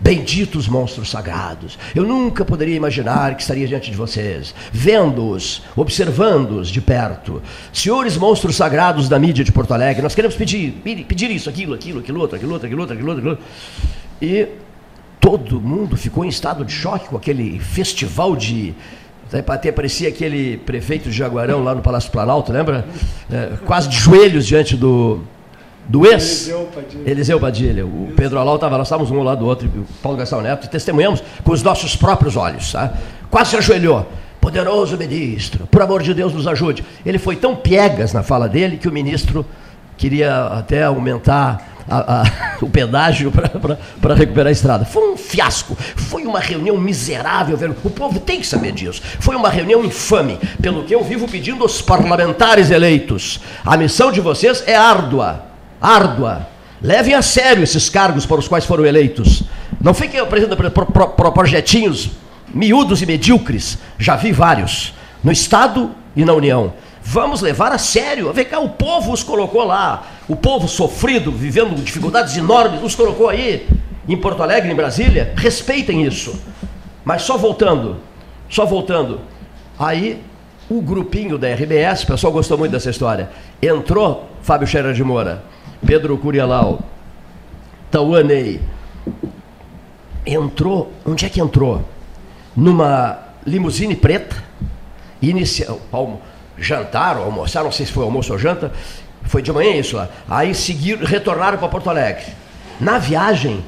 benditos 0.04 0.68
monstros 0.68 1.10
sagrados, 1.10 1.78
eu 1.94 2.04
nunca 2.04 2.44
poderia 2.44 2.76
imaginar 2.76 3.34
que 3.34 3.40
estaria 3.40 3.66
diante 3.66 3.90
de 3.90 3.96
vocês, 3.96 4.54
vendo-os, 4.70 5.62
observando-os 5.74 6.68
de 6.68 6.82
perto, 6.82 7.42
senhores 7.72 8.14
monstros 8.18 8.54
sagrados 8.54 9.08
da 9.08 9.18
mídia 9.18 9.42
de 9.42 9.50
Porto 9.50 9.72
Alegre, 9.72 10.02
nós 10.02 10.14
queremos 10.14 10.36
pedir, 10.36 10.72
pedir 11.08 11.30
isso, 11.30 11.48
aquilo, 11.48 11.72
aquilo, 11.72 12.00
aquilo 12.00 12.20
outro, 12.20 12.36
aquilo 12.36 12.52
outro, 12.52 12.66
aquilo 12.66 12.82
outro, 12.82 12.94
aquilo 12.94 13.08
outro, 13.08 13.30
aquilo 13.30 13.30
outro. 13.30 13.44
e 14.20 14.46
todo 15.18 15.58
mundo 15.58 15.96
ficou 15.96 16.22
em 16.22 16.28
estado 16.28 16.66
de 16.66 16.72
choque 16.72 17.08
com 17.08 17.16
aquele 17.16 17.58
festival 17.58 18.36
de. 18.36 18.74
Até 19.32 19.72
parecia 19.72 20.10
aquele 20.10 20.58
prefeito 20.58 21.08
de 21.08 21.16
Jaguarão 21.16 21.64
lá 21.64 21.74
no 21.74 21.80
Palácio 21.80 22.10
Planalto, 22.10 22.52
lembra? 22.52 22.86
É, 23.32 23.56
quase 23.64 23.88
de 23.88 23.96
joelhos 23.96 24.46
diante 24.46 24.76
do, 24.76 25.24
do 25.86 26.06
ex. 26.06 26.50
Eliseu 27.04 27.38
Padilha. 27.38 27.84
O 27.84 28.12
Pedro 28.16 28.38
Alau 28.38 28.56
estava, 28.56 28.78
nós 28.78 28.86
estávamos 28.86 29.10
um 29.10 29.18
ao 29.18 29.24
lado 29.24 29.40
do 29.40 29.46
outro, 29.46 29.68
o 29.68 29.84
Paulo 30.02 30.18
Gastão 30.18 30.40
Neto, 30.40 30.66
e 30.66 30.70
testemunhamos 30.70 31.22
com 31.42 31.52
os 31.52 31.62
nossos 31.62 31.96
próprios 31.96 32.36
olhos. 32.36 32.72
Tá? 32.72 32.92
Quase 33.30 33.50
se 33.50 33.56
ajoelhou. 33.56 34.06
poderoso 34.40 34.96
ministro, 34.96 35.66
por 35.66 35.82
amor 35.82 36.02
de 36.02 36.12
Deus 36.14 36.32
nos 36.32 36.46
ajude. 36.46 36.84
Ele 37.04 37.18
foi 37.18 37.36
tão 37.36 37.56
piegas 37.56 38.12
na 38.12 38.22
fala 38.22 38.48
dele 38.48 38.76
que 38.76 38.88
o 38.88 38.92
ministro 38.92 39.44
queria 39.96 40.46
até 40.46 40.84
aumentar 40.84 41.74
a, 41.88 42.22
a, 42.22 42.24
o 42.64 42.68
pedágio 42.68 43.32
para 44.00 44.14
recuperar 44.14 44.48
a 44.48 44.52
estrada. 44.52 44.84
Foi 44.84 45.12
um 45.12 45.16
fiasco, 45.16 45.76
foi 45.76 46.24
uma 46.24 46.40
reunião 46.40 46.76
miserável. 46.76 47.56
Velho. 47.56 47.76
O 47.84 47.90
povo 47.90 48.20
tem 48.20 48.40
que 48.40 48.46
saber 48.46 48.72
disso. 48.72 49.02
Foi 49.20 49.36
uma 49.36 49.48
reunião 49.48 49.84
infame, 49.84 50.38
pelo 50.60 50.84
que 50.84 50.94
eu 50.94 51.02
vivo 51.02 51.28
pedindo 51.28 51.62
aos 51.62 51.80
parlamentares 51.80 52.70
eleitos. 52.70 53.40
A 53.64 53.76
missão 53.76 54.10
de 54.10 54.20
vocês 54.20 54.62
é 54.66 54.74
árdua, 54.74 55.53
árdua. 55.84 56.48
Levem 56.80 57.14
a 57.14 57.22
sério 57.22 57.62
esses 57.62 57.88
cargos 57.88 58.26
para 58.26 58.38
os 58.38 58.48
quais 58.48 58.64
foram 58.64 58.84
eleitos. 58.84 59.44
Não 59.80 59.92
fiquem 59.92 60.20
apresentando 60.20 60.70
pro, 60.70 60.86
pro, 60.86 61.08
pro 61.08 61.32
projetinhos 61.32 62.10
miúdos 62.52 63.02
e 63.02 63.06
medíocres. 63.06 63.78
Já 63.98 64.16
vi 64.16 64.32
vários, 64.32 64.94
no 65.22 65.30
Estado 65.30 65.90
e 66.16 66.24
na 66.24 66.32
União. 66.32 66.72
Vamos 67.02 67.42
levar 67.42 67.70
a 67.72 67.78
sério. 67.78 68.32
Vem 68.32 68.44
cá, 68.46 68.58
o 68.58 68.70
povo 68.70 69.12
os 69.12 69.22
colocou 69.22 69.64
lá. 69.64 70.06
O 70.26 70.34
povo 70.34 70.66
sofrido, 70.66 71.30
vivendo 71.30 71.74
dificuldades 71.74 72.36
enormes, 72.36 72.82
os 72.82 72.94
colocou 72.94 73.28
aí. 73.28 73.68
Em 74.08 74.16
Porto 74.16 74.42
Alegre, 74.42 74.70
em 74.70 74.74
Brasília. 74.74 75.34
Respeitem 75.36 76.02
isso. 76.04 76.38
Mas 77.04 77.22
só 77.22 77.36
voltando, 77.36 77.98
só 78.48 78.64
voltando. 78.64 79.20
Aí, 79.78 80.22
o 80.70 80.80
grupinho 80.80 81.36
da 81.36 81.48
RBS, 81.48 82.04
o 82.04 82.06
pessoal 82.06 82.32
gostou 82.32 82.56
muito 82.56 82.72
dessa 82.72 82.88
história. 82.88 83.28
Entrou 83.60 84.30
Fábio 84.42 84.66
Scherer 84.66 84.94
de 84.94 85.04
Moura, 85.04 85.42
Pedro 85.86 86.16
Curialau, 86.18 86.80
Tauanei. 87.90 88.60
Entrou, 90.26 90.92
onde 91.04 91.26
é 91.26 91.28
que 91.28 91.40
entrou? 91.40 91.84
Numa 92.56 93.18
limusine 93.46 93.94
preta, 93.94 94.42
inicial, 95.20 95.78
palmo 95.90 96.20
jantaram, 96.56 97.22
almoçaram, 97.22 97.66
não 97.66 97.72
sei 97.72 97.84
se 97.84 97.92
foi 97.92 98.04
almoço 98.04 98.32
ou 98.32 98.38
janta, 98.38 98.72
foi 99.24 99.42
de 99.42 99.52
manhã 99.52 99.76
isso 99.76 99.96
lá. 99.96 100.08
Aí 100.28 100.54
seguiram, 100.54 101.04
retornaram 101.04 101.58
para 101.58 101.68
Porto 101.68 101.90
Alegre. 101.90 102.24
Na 102.80 102.98
viagem, 102.98 103.62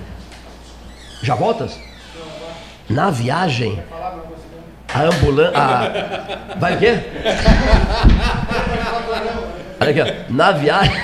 já 1.23 1.35
voltas? 1.35 1.79
Na 2.89 3.11
viagem, 3.11 3.83
a 4.93 5.03
ambulância. 5.03 5.53
Vai 6.59 6.77
o 6.77 6.79
quê? 6.79 7.01
Olha 9.81 9.91
aqui, 9.91 10.01
ó. 10.01 10.33
na 10.33 10.53
viagem. 10.53 10.97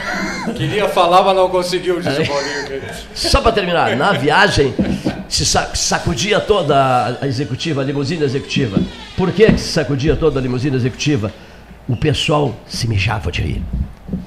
Queria 0.56 0.88
falar, 0.88 1.22
mas 1.22 1.36
não 1.36 1.48
conseguiu, 1.48 2.00
disse 2.00 2.22
o 2.22 2.26
Paulinho. 2.26 2.82
Só 3.14 3.40
para 3.40 3.52
terminar, 3.52 3.96
na 3.96 4.12
viagem 4.12 4.74
se 5.28 5.44
sacudia 5.44 6.40
toda 6.40 7.18
a 7.20 7.26
executiva, 7.26 7.80
a 7.80 7.84
limusine 7.84 8.24
executiva. 8.24 8.80
Por 9.16 9.30
que 9.32 9.56
se 9.56 9.72
sacudia 9.72 10.16
toda 10.16 10.40
a 10.40 10.42
limusine 10.42 10.76
executiva? 10.76 11.32
o 11.88 11.96
pessoal 11.96 12.54
se 12.66 12.88
mijava 12.88 13.30
de 13.30 13.42
rir. 13.42 13.62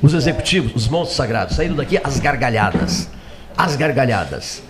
Os 0.02 0.14
executivos, 0.14 0.76
os 0.76 0.88
monstros 0.88 1.16
sagrados, 1.16 1.56
saíram 1.56 1.76
daqui 1.76 2.00
às 2.04 2.20
gargalhadas. 2.20 3.10
Às 3.58 3.76
gargalhadas. 3.76 4.62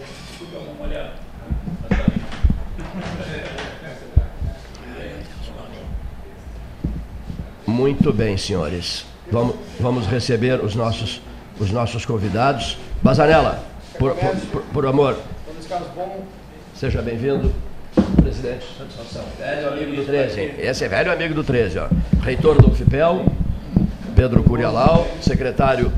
Muito 7.65 8.13
bem, 8.13 8.37
senhores. 8.37 9.05
Vamos, 9.31 9.55
vamos 9.79 10.07
receber 10.07 10.63
os 10.63 10.75
nossos, 10.75 11.21
os 11.59 11.71
nossos 11.71 12.05
convidados. 12.05 12.77
Bazanella, 13.01 13.63
por, 13.97 14.15
por, 14.15 14.35
por, 14.35 14.61
por 14.61 14.85
amor. 14.85 15.17
Seja 16.75 17.01
bem-vindo. 17.01 17.51
Presidente, 18.21 18.65
satisfação. 18.77 19.23
Velho 19.39 19.69
amigo 19.69 19.95
do 19.95 20.05
13. 20.05 20.41
Esse 20.59 20.85
é 20.85 20.87
velho 20.89 21.11
amigo 21.11 21.33
do 21.33 21.43
13, 21.43 21.79
ó. 21.79 21.87
Reitor 22.21 22.61
do 22.61 22.69
UFPEL, 22.69 23.25
Pedro 24.15 24.43
Curialau, 24.43 25.07
secretário 25.21 25.91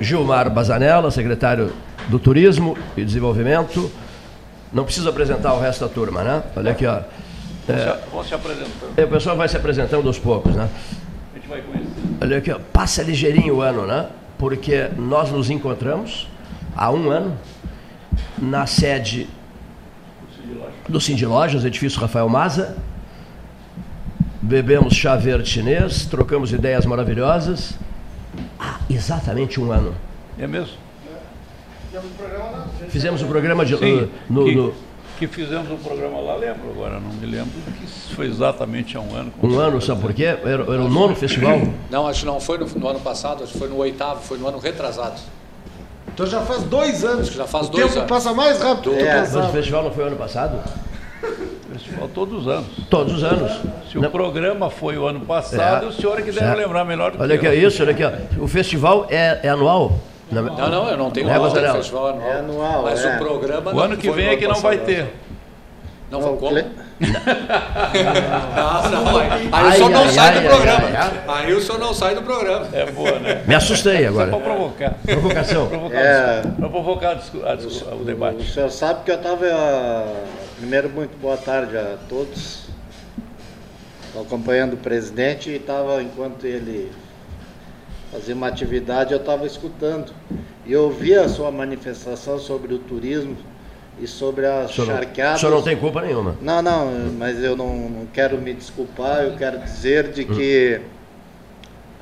Gilmar 0.00 0.50
Bazanella, 0.50 1.10
secretário 1.10 1.72
do 2.08 2.18
Turismo 2.18 2.76
e 2.96 3.04
Desenvolvimento. 3.04 3.90
Não 4.72 4.84
preciso 4.84 5.08
apresentar 5.08 5.54
o 5.54 5.60
resto 5.60 5.86
da 5.86 5.88
turma, 5.88 6.22
né? 6.22 6.42
Olha 6.56 6.72
aqui, 6.72 6.86
ó. 6.86 7.00
É, 7.68 7.98
vão 8.10 8.24
se 8.24 8.34
apresentando. 8.34 8.92
É, 8.96 9.04
o 9.04 9.08
pessoal 9.08 9.36
vai 9.36 9.48
se 9.48 9.56
apresentando 9.56 10.06
aos 10.06 10.18
poucos, 10.18 10.54
né? 10.54 10.68
A 11.34 11.38
gente 11.38 11.48
vai 11.48 11.60
conhecer. 11.60 12.07
Olha 12.20 12.38
aqui, 12.38 12.50
ó. 12.50 12.58
Passa 12.72 13.02
ligeirinho 13.02 13.56
o 13.56 13.62
ano, 13.62 13.86
né? 13.86 14.08
Porque 14.38 14.88
nós 14.96 15.30
nos 15.30 15.50
encontramos 15.50 16.28
há 16.76 16.90
um 16.90 17.10
ano 17.10 17.36
na 18.36 18.66
sede 18.66 19.28
do 20.88 21.00
Cindy 21.00 21.26
Lojas, 21.26 21.64
edifício 21.64 22.00
Rafael 22.00 22.28
Maza. 22.28 22.76
Bebemos 24.40 24.94
chá 24.94 25.16
verde 25.16 25.48
chinês, 25.48 26.06
trocamos 26.06 26.52
ideias 26.52 26.86
maravilhosas. 26.86 27.74
Há 28.58 28.80
exatamente 28.88 29.60
um 29.60 29.70
ano. 29.70 29.94
É 30.38 30.46
mesmo? 30.46 30.76
Fizemos 32.88 33.22
o 33.22 33.26
programa 33.26 33.64
de, 33.64 33.76
Sim, 33.76 34.08
no, 34.28 34.44
que, 34.44 34.54
no, 34.54 34.74
que 35.18 35.26
fizemos 35.26 35.70
um 35.70 35.76
programa 35.76 36.20
lá, 36.20 36.36
lembro 36.36 36.70
agora, 36.70 37.00
não 37.00 37.10
me 37.12 37.26
lembro 37.26 37.50
que 37.50 38.14
foi 38.14 38.26
exatamente 38.26 38.96
há 38.96 39.00
um 39.00 39.14
ano. 39.14 39.32
Um 39.42 39.58
ano, 39.58 39.80
sabe 39.82 40.00
por 40.00 40.12
quê? 40.14 40.24
Era, 40.24 40.48
era 40.62 40.62
o 40.82 40.88
nono 40.88 41.14
festival? 41.16 41.60
Não, 41.90 42.06
acho 42.06 42.20
que 42.20 42.26
não 42.26 42.40
foi 42.40 42.58
no, 42.58 42.66
no 42.66 42.88
ano 42.88 43.00
passado, 43.00 43.42
acho 43.42 43.52
que 43.52 43.58
foi 43.58 43.68
no 43.68 43.76
oitavo, 43.78 44.20
foi 44.22 44.38
no 44.38 44.46
ano 44.48 44.58
retrasado. 44.58 45.20
Então 46.14 46.26
já 46.26 46.40
faz 46.42 46.62
dois 46.64 47.04
anos. 47.04 47.28
Já 47.32 47.46
faz 47.46 47.66
o 47.68 47.70
dois 47.70 47.84
tempo 47.86 47.98
anos. 47.98 48.08
passa 48.08 48.32
mais 48.32 48.60
rápido 48.60 48.90
do 48.90 48.96
que 48.96 49.04
Mas 49.04 49.34
o 49.36 49.48
festival 49.50 49.82
não 49.84 49.90
foi 49.92 50.04
ano 50.06 50.16
passado? 50.16 50.58
Festival 51.72 52.08
todos 52.14 52.40
os 52.40 52.48
anos. 52.48 52.66
Todos 52.90 53.12
os 53.14 53.24
anos. 53.24 53.52
Se 53.90 53.98
o 53.98 54.00
Não. 54.02 54.10
programa 54.10 54.68
foi 54.70 54.96
o 54.98 55.06
ano 55.06 55.20
passado, 55.20 55.84
É. 55.84 55.88
o 55.88 55.92
senhor 55.92 56.18
é 56.18 56.22
que 56.22 56.32
deve 56.32 56.46
É. 56.46 56.54
lembrar 56.54 56.84
melhor 56.84 57.12
do 57.12 57.22
Olha 57.22 57.38
que 57.38 57.46
aqui, 57.46 57.56
eu. 57.60 57.68
isso, 57.68 57.82
olha 57.82 57.92
aqui. 57.92 58.02
ó. 58.04 58.10
O 58.42 58.48
festival 58.48 59.06
é, 59.10 59.40
é 59.44 59.48
anual? 59.48 59.98
Não, 60.30 60.42
não, 60.70 60.88
eu 60.90 60.96
não 60.96 61.10
tenho 61.10 61.28
É, 61.30 61.38
Bazarella. 61.38 61.72
do 61.72 61.78
festival 61.78 62.08
anual. 62.08 62.28
É 62.30 62.38
anual, 62.38 62.82
Mas 62.82 63.04
é. 63.04 63.14
o 63.14 63.18
programa 63.18 63.70
O 63.70 63.74
não 63.74 63.82
ano 63.82 63.96
que 63.96 64.10
vem 64.10 64.28
é 64.28 64.36
que 64.36 64.46
não 64.46 64.60
vai 64.60 64.78
ter. 64.78 65.06
Não, 66.10 66.20
Não, 66.20 66.36
como? 66.36 66.48
Cle- 66.54 66.64
Não, 67.00 68.90
não, 68.90 69.18
aí, 69.52 69.68
o 69.68 69.72
senhor 69.76 69.90
não 69.90 70.02
ai, 70.04 70.08
sai 70.08 70.28
ai, 70.28 70.40
do 70.42 70.48
programa. 70.48 70.88
ai, 70.96 71.44
Aí 71.46 71.52
o 71.52 71.60
senhor 71.60 71.78
não 71.78 71.94
sai 71.94 72.14
do 72.14 72.22
programa. 72.22 72.66
É 72.72 72.86
boa, 72.90 73.18
né? 73.18 73.42
Me 73.46 73.54
assustei 73.54 74.06
Só 74.06 74.12
para 74.12 74.22
agora. 74.24 74.42
provocar. 74.44 74.94
Provocação. 75.04 75.66
provocar 75.68 75.96
É. 75.98 76.42
Para 76.42 76.68
provocar 76.68 77.10
a 77.10 77.14
discu- 77.14 77.46
a 77.46 77.54
discu- 77.54 77.90
o 77.94 78.00
O 78.00 78.04
debate. 78.04 78.50
senhor 78.52 78.70
sabe 78.70 79.04
que 79.04 79.10
eu 79.10 79.16
estava. 79.16 80.06
Primeiro, 80.58 80.88
muito 80.88 81.16
boa 81.20 81.36
tarde 81.36 81.76
a 81.76 81.96
todos. 82.08 82.68
Estou 84.06 84.22
acompanhando 84.22 84.72
o 84.74 84.76
presidente 84.78 85.50
e 85.50 85.56
estava, 85.56 86.02
enquanto 86.02 86.46
ele 86.46 86.90
fazia 88.12 88.34
uma 88.34 88.48
atividade, 88.48 89.12
eu 89.12 89.18
estava 89.18 89.46
escutando. 89.46 90.12
E 90.66 90.72
eu 90.72 90.84
ouvi 90.84 91.14
a 91.14 91.28
sua 91.28 91.50
manifestação 91.50 92.38
sobre 92.38 92.74
o 92.74 92.78
turismo 92.78 93.36
e 94.00 94.06
sobre 94.06 94.46
as 94.46 94.70
senhor, 94.72 94.86
não, 94.88 94.94
o 94.94 94.98
charqueadas. 94.98 95.40
senhor 95.40 95.52
não 95.54 95.62
tem 95.62 95.76
culpa 95.76 96.02
nenhuma. 96.02 96.36
Não, 96.40 96.60
não, 96.62 96.90
mas 97.18 97.42
eu 97.42 97.56
não, 97.56 97.88
não 97.88 98.06
quero 98.06 98.38
me 98.38 98.52
desculpar, 98.52 99.24
eu 99.24 99.36
quero 99.36 99.58
dizer 99.58 100.12
de 100.12 100.24
que 100.24 100.80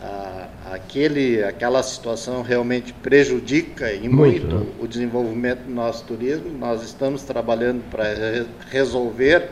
ah, 0.03 0.49
aquele, 0.73 1.43
aquela 1.45 1.83
situação 1.83 2.43
realmente 2.43 2.93
prejudica 2.93 3.93
e 3.93 4.09
Muito, 4.09 4.47
muito, 4.47 4.65
né? 4.65 4.67
o 4.81 4.87
desenvolvimento 4.87 5.61
do 5.61 5.73
nosso 5.73 6.05
turismo. 6.05 6.51
Nós 6.59 6.83
estamos 6.83 7.23
trabalhando 7.23 7.83
para 7.91 8.05
re- 8.05 8.47
resolver. 8.71 9.49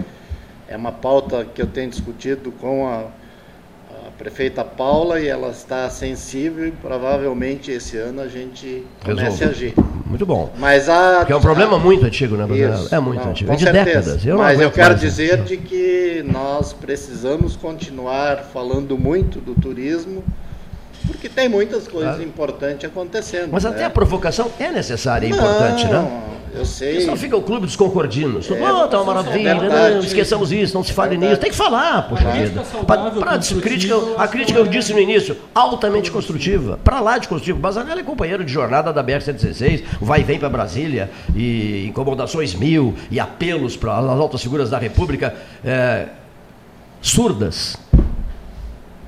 É 0.69 0.77
uma 0.77 0.93
pauta 0.93 1.45
que 1.45 1.63
eu 1.63 1.67
tenho 1.67 1.91
discutido 1.91 2.51
com 2.53 2.87
a, 2.87 2.97
a 2.99 3.07
prefeita 4.19 4.65
Paula 4.65 5.21
e 5.21 5.27
ela 5.29 5.49
está 5.51 5.89
sensível 5.91 6.67
e 6.67 6.71
provavelmente 6.71 7.71
esse 7.71 7.97
ano 7.97 8.21
a 8.21 8.29
gente 8.29 8.85
comece 9.05 9.45
a 9.45 9.49
agir. 9.49 9.75
Muito 10.07 10.25
bom. 10.25 10.51
Mas 10.57 10.89
a, 10.89 11.19
Porque 11.19 11.33
é 11.33 11.37
um 11.37 11.41
problema 11.41 11.79
muito 11.79 12.05
antigo, 12.07 12.37
né, 12.37 12.45
isso, 12.57 12.95
É 12.95 13.01
muito 13.01 13.23
não, 13.23 13.31
antigo. 13.31 13.49
com 13.49 13.55
É 13.55 13.57
de 13.57 13.65
certeza. 13.65 13.85
décadas. 13.85 14.27
Eu 14.27 14.39
Mas 14.39 14.61
eu 14.61 14.71
quero 14.71 14.91
mais 14.91 15.01
dizer 15.01 15.43
de 15.43 15.57
que 15.57 16.25
nós 16.31 16.73
precisamos 16.73 17.57
continuar 17.57 18.45
falando 18.53 18.97
muito 18.97 19.41
do 19.41 19.55
turismo, 19.55 20.23
porque 21.07 21.29
tem 21.29 21.49
muitas 21.49 21.89
coisas 21.89 22.15
Claro. 22.15 22.23
importantes 22.23 22.85
acontecendo. 22.89 23.49
Mas 23.51 23.65
né? 23.65 23.71
até 23.71 23.85
a 23.85 23.91
provocação 23.91 24.51
é 24.61 24.71
necessária 24.71 25.27
e 25.27 25.31
importante, 25.31 25.85
Não, 25.87 26.03
né? 26.03 26.23
Eu 26.55 26.65
sei. 26.65 26.89
Porque 26.91 27.01
senão 27.03 27.17
fica 27.17 27.37
o 27.37 27.43
clube 27.43 27.67
dos 27.67 27.75
concordinos. 27.75 28.49
É, 28.51 28.73
oh, 28.73 28.87
tá 28.87 29.01
uma 29.03 29.13
maravilha, 29.15 29.49
é 29.51 29.55
verdade. 29.59 29.95
não, 29.97 30.01
esqueçamos 30.05 30.53
isso, 30.53 30.73
não 30.75 30.85
se 30.85 30.93
fale 30.93 31.17
nisso. 31.17 31.37
Tem 31.41 31.51
que 31.51 31.57
falar, 31.57 32.09
poxa 32.09 32.23
vida. 32.31 32.39
Crítica 32.39 32.61
Pra, 32.61 32.65
saudável, 32.97 33.21
pra- 33.21 33.35
construtiva, 33.37 33.61
crítica, 33.63 33.93
eu 33.95 34.15
a 34.21 34.29
crítica 34.29 34.59
eu 34.61 34.63
que 34.65 34.69
é- 34.77 34.79
disse 34.79 34.93
no 34.93 35.01
início, 35.01 35.37
altamente 35.55 36.11
construtiva. 36.11 36.79
Pra 36.85 37.01
lá 37.01 37.19
de 37.19 37.27
construtivo. 37.29 37.59
Bazanella 37.59 38.01
é 38.01 38.05
companheiro 38.05 38.45
de 38.45 38.53
jornada 38.53 38.93
da 38.93 39.03
BR-116, 39.03 39.83
vai 40.01 40.21
e 40.21 40.23
vem 40.25 40.39
para 40.39 40.49
Brasília, 40.49 41.11
e 41.35 41.87
incomodações 41.89 42.55
mil, 42.55 42.95
e 43.11 43.19
apelos 43.19 43.77
para 43.77 43.99
as 43.99 44.05
altas 44.21 44.41
figuras 44.41 44.71
da 44.71 44.79
República 44.79 45.35
é, 45.65 46.07
surdas. 47.03 47.77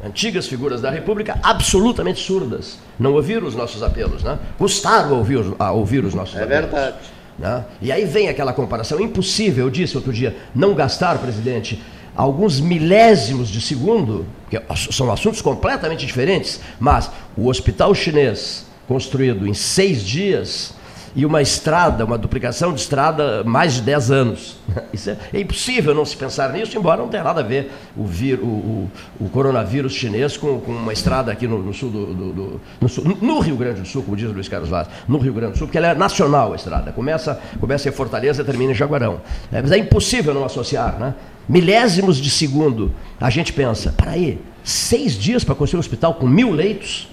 Antigas 0.05 0.47
figuras 0.47 0.81
da 0.81 0.91
República 0.91 1.39
absolutamente 1.43 2.21
surdas. 2.21 2.79
Não 2.99 3.15
ouviram 3.15 3.47
os 3.47 3.55
nossos 3.57 3.83
apelos, 3.83 4.23
né? 4.23 4.39
Custaram 4.59 5.11
a 5.15 5.19
ouvir, 5.19 5.37
os- 5.37 5.55
a 5.59 5.73
ouvir 5.73 6.05
os 6.05 6.15
nossos 6.15 6.37
É 6.37 6.43
apelos. 6.45 6.71
verdade. 6.71 6.97
Né? 7.39 7.65
E 7.81 7.93
aí 7.93 8.05
vem 8.05 8.29
aquela 8.29 8.53
comparação 8.53 9.01
impossível, 9.01 9.67
eu 9.67 9.71
disse 9.71 9.97
outro 9.97 10.13
dia, 10.13 10.37
não 10.55 10.75
gastar, 10.75 11.19
presidente, 11.19 11.83
alguns 12.15 12.61
milésimos 12.61 13.49
de 13.49 13.61
segundo, 13.61 14.27
que 14.49 14.61
são 14.91 15.13
assuntos 15.13 15.43
completamente 15.43 16.07
diferentes, 16.07 16.61
mas 16.81 17.11
o 17.37 17.49
hospital 17.49 17.95
chinês 17.95 18.65
construído 18.89 19.47
em 19.47 19.55
seis 19.55 20.03
dias 20.03 20.75
e 21.17 21.25
uma 21.25 21.41
estrada, 21.41 22.05
uma 22.05 22.19
duplicação 22.19 22.75
de 22.75 22.81
estrada, 22.81 23.43
mais 23.43 23.73
de 23.73 23.81
10 23.81 24.11
anos. 24.11 24.59
Isso 24.93 25.09
é, 25.09 25.17
é, 25.33 25.41
impossível 25.41 25.95
não 25.95 26.05
se 26.05 26.15
pensar 26.15 26.53
nisso, 26.53 26.77
embora 26.77 27.01
não 27.01 27.09
tenha 27.09 27.25
nada 27.25 27.41
a 27.41 27.43
ver 27.43 27.73
o, 27.97 28.05
vir, 28.05 28.39
o, 28.39 28.47
o, 28.47 28.91
o 29.19 29.29
coronavírus 29.31 29.95
chinês 29.95 30.37
com, 30.37 30.61
com, 30.61 30.73
uma 30.73 30.93
estrada 30.93 31.33
aqui 31.33 31.49
no, 31.49 31.63
no 31.63 31.73
sul 31.73 31.89
do, 31.89 32.07
do, 32.15 32.33
do 32.33 32.61
no, 32.79 32.89
sul, 32.89 33.17
no, 33.23 33.41
Rio 33.41 33.57
Grande 33.57 33.81
do 33.81 33.89
Sul, 33.89 34.03
como 34.03 34.15
diz 34.15 34.31
Luiz 34.31 34.47
Carlos 34.47 34.69
Vaz, 34.69 34.89
no 35.09 35.17
Rio 35.17 35.33
Grande 35.33 35.53
do 35.53 35.59
Sul, 35.59 35.67
porque 35.67 35.79
ela 35.79 35.87
é 35.87 35.95
nacional 35.95 36.53
a 36.53 36.57
estrada. 36.57 36.93
Começa, 36.93 37.41
começa 37.59 37.89
em 37.89 37.93
Fortaleza 37.93 38.43
e 38.43 38.45
termina 38.45 38.73
em 38.73 38.75
Jaguarão. 38.75 39.23
É, 39.51 39.63
mas 39.63 39.73
é 39.73 39.79
impossível 39.79 40.35
não 40.35 40.45
associar, 40.45 40.99
né? 40.99 41.15
Milésimos 41.49 42.19
de 42.19 42.29
segundo, 42.29 42.93
a 43.19 43.31
gente 43.31 43.55
pensa, 43.55 43.95
para 43.97 44.11
aí, 44.11 44.39
seis 44.63 45.15
dias 45.15 45.45
para 45.45 45.55
construir 45.55 45.79
um 45.79 45.81
hospital 45.81 46.15
com 46.15 46.27
mil 46.27 46.51
leitos? 46.51 47.09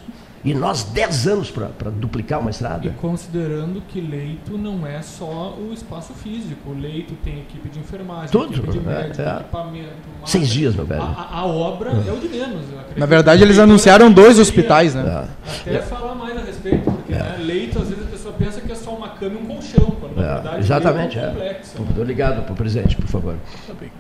E 0.46 0.54
nós 0.54 0.84
10 0.84 1.28
anos 1.28 1.50
para 1.50 1.90
duplicar 1.90 2.40
uma 2.42 2.50
estrada. 2.50 2.88
E 2.88 2.90
considerando 2.92 3.82
que 3.88 4.02
leito 4.02 4.58
não 4.58 4.86
é 4.86 5.02
só 5.02 5.56
o 5.58 5.72
espaço 5.74 6.14
físico. 6.14 6.70
O 6.70 6.74
leito 6.74 7.14
tem 7.24 7.40
equipe 7.40 7.70
de 7.70 7.80
enfermagem, 7.80 8.30
Tudo, 8.30 8.54
equipe 8.54 8.72
de 8.72 8.80
é, 8.80 8.82
médico, 8.82 9.22
é. 9.22 9.36
equipamento. 9.36 9.94
Seis 10.26 10.50
dias, 10.50 10.76
meu 10.76 10.86
velho. 10.86 11.02
A, 11.02 11.40
a 11.40 11.46
obra 11.46 11.92
é. 11.92 12.12
o 12.12 12.20
de 12.20 12.28
menos. 12.28 12.66
Na 12.98 13.06
verdade, 13.06 13.42
eles 13.42 13.58
anunciaram 13.58 14.12
dois 14.12 14.38
hospitais, 14.38 14.94
né? 14.94 15.30
Até 15.62 15.82
falar 15.82 16.14
mais 16.14 16.36
a 16.36 16.42
respeito, 16.42 16.92
porque 16.92 17.14
né, 17.14 17.38
leito, 17.40 17.80
às 17.80 17.88
vezes 17.88 18.06
a 18.06 18.10
pessoa 18.10 18.34
pensa 18.34 18.60
que 18.60 18.72
é 18.72 18.76
só 18.76 18.92
uma 18.92 19.10
cama 19.10 19.36
e 19.36 19.44
um 19.44 19.46
colchão, 19.46 19.92
quando 20.00 20.16
na 20.16 20.34
verdade 20.34 20.60
Exatamente, 20.60 21.20
é 21.20 21.22
é. 21.22 21.28
complexo. 21.28 21.82
Muito 21.82 22.04
ligado 22.04 22.44
para 22.44 22.54
o 22.54 22.56
presidente, 22.56 22.98
por 22.98 23.08
favor. 23.08 23.36
Tá 23.66 23.74
bem. 23.80 23.92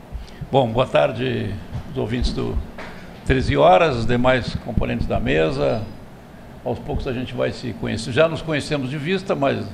Bom, 0.51 0.67
boa 0.67 0.85
tarde, 0.85 1.53
os 1.91 1.97
ouvintes 1.97 2.33
do 2.33 2.57
13 3.25 3.55
horas, 3.55 3.95
os 3.95 4.05
demais 4.05 4.55
componentes 4.65 5.07
da 5.07 5.19
mesa, 5.19 5.81
aos 6.63 6.79
poucos 6.79 7.07
a 7.07 7.13
gente 7.13 7.33
vai 7.33 7.51
se 7.51 7.73
conhecer. 7.73 8.11
Já 8.11 8.27
nos 8.27 8.41
conhecemos 8.41 8.89
de 8.89 8.97
vista, 8.97 9.35
mas 9.35 9.65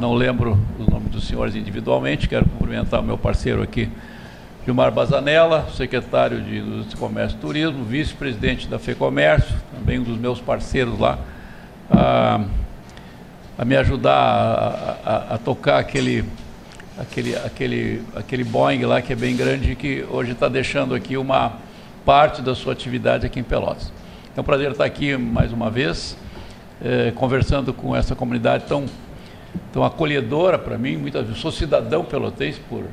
não 0.00 0.14
lembro 0.14 0.58
os 0.78 0.86
nomes 0.86 1.10
dos 1.10 1.26
senhores 1.26 1.54
individualmente. 1.54 2.28
Quero 2.28 2.46
cumprimentar 2.46 3.00
o 3.00 3.02
meu 3.02 3.16
parceiro 3.16 3.62
aqui, 3.62 3.88
Gilmar 4.64 4.90
Bazanella, 4.92 5.68
secretário 5.74 6.40
de 6.40 6.58
Indústria, 6.58 6.98
Comércio 6.98 7.36
e 7.38 7.40
Turismo, 7.40 7.84
vice-presidente 7.84 8.68
da 8.68 8.78
FEComércio, 8.78 9.54
também 9.74 9.98
um 9.98 10.02
dos 10.02 10.18
meus 10.18 10.40
parceiros 10.40 10.98
lá, 10.98 11.18
a, 11.90 12.44
a 13.56 13.64
me 13.64 13.76
ajudar 13.76 14.12
a, 14.12 14.96
a, 15.04 15.34
a, 15.34 15.38
tocar 15.38 15.78
aquele, 15.78 16.24
aquele, 16.98 17.34
aquele, 17.36 18.02
aquele 18.14 18.44
Boeing 18.44 18.84
lá 18.84 19.00
que 19.00 19.12
é 19.12 19.16
bem 19.16 19.34
grande 19.34 19.72
e 19.72 19.76
que 19.76 20.04
hoje 20.10 20.32
está 20.32 20.48
deixando 20.48 20.94
aqui 20.94 21.16
uma 21.16 21.52
parte 22.04 22.42
da 22.42 22.54
sua 22.54 22.72
atividade 22.72 23.24
aqui 23.24 23.40
em 23.40 23.44
Pelotas. 23.44 23.90
É 24.38 24.40
um 24.40 24.44
prazer 24.44 24.70
estar 24.70 24.84
aqui 24.84 25.16
mais 25.16 25.52
uma 25.52 25.68
vez, 25.68 26.16
é, 26.80 27.10
conversando 27.10 27.74
com 27.74 27.96
essa 27.96 28.14
comunidade 28.14 28.66
tão, 28.68 28.86
tão 29.72 29.82
acolhedora 29.82 30.56
para 30.56 30.78
mim. 30.78 30.96
Muitas 30.96 31.26
vezes 31.26 31.40
sou 31.40 31.50
cidadão 31.50 32.04
pelotense 32.04 32.60
por, 32.70 32.84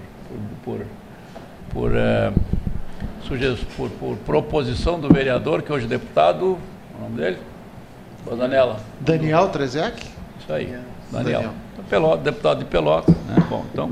por, 0.64 0.80
por, 0.80 0.86
por, 1.72 1.96
é, 1.96 2.34
por, 3.78 3.90
por 3.92 4.18
proposição 4.26 5.00
do 5.00 5.08
vereador, 5.08 5.62
que 5.62 5.72
hoje 5.72 5.86
é 5.86 5.88
deputado, 5.88 6.58
o 6.98 7.04
nome 7.04 7.18
dele? 7.18 7.38
Bazanella. 8.28 8.80
Daniel 9.00 9.50
Trezek? 9.50 10.04
Isso 10.40 10.52
aí, 10.52 10.76
Daniel. 11.12 11.42
Daniel. 11.42 11.54
Pelota, 11.88 12.24
deputado 12.24 12.58
de 12.58 12.66
Pelotas. 12.66 13.16
Né? 13.16 13.36
Bom, 13.48 13.64
então, 13.72 13.92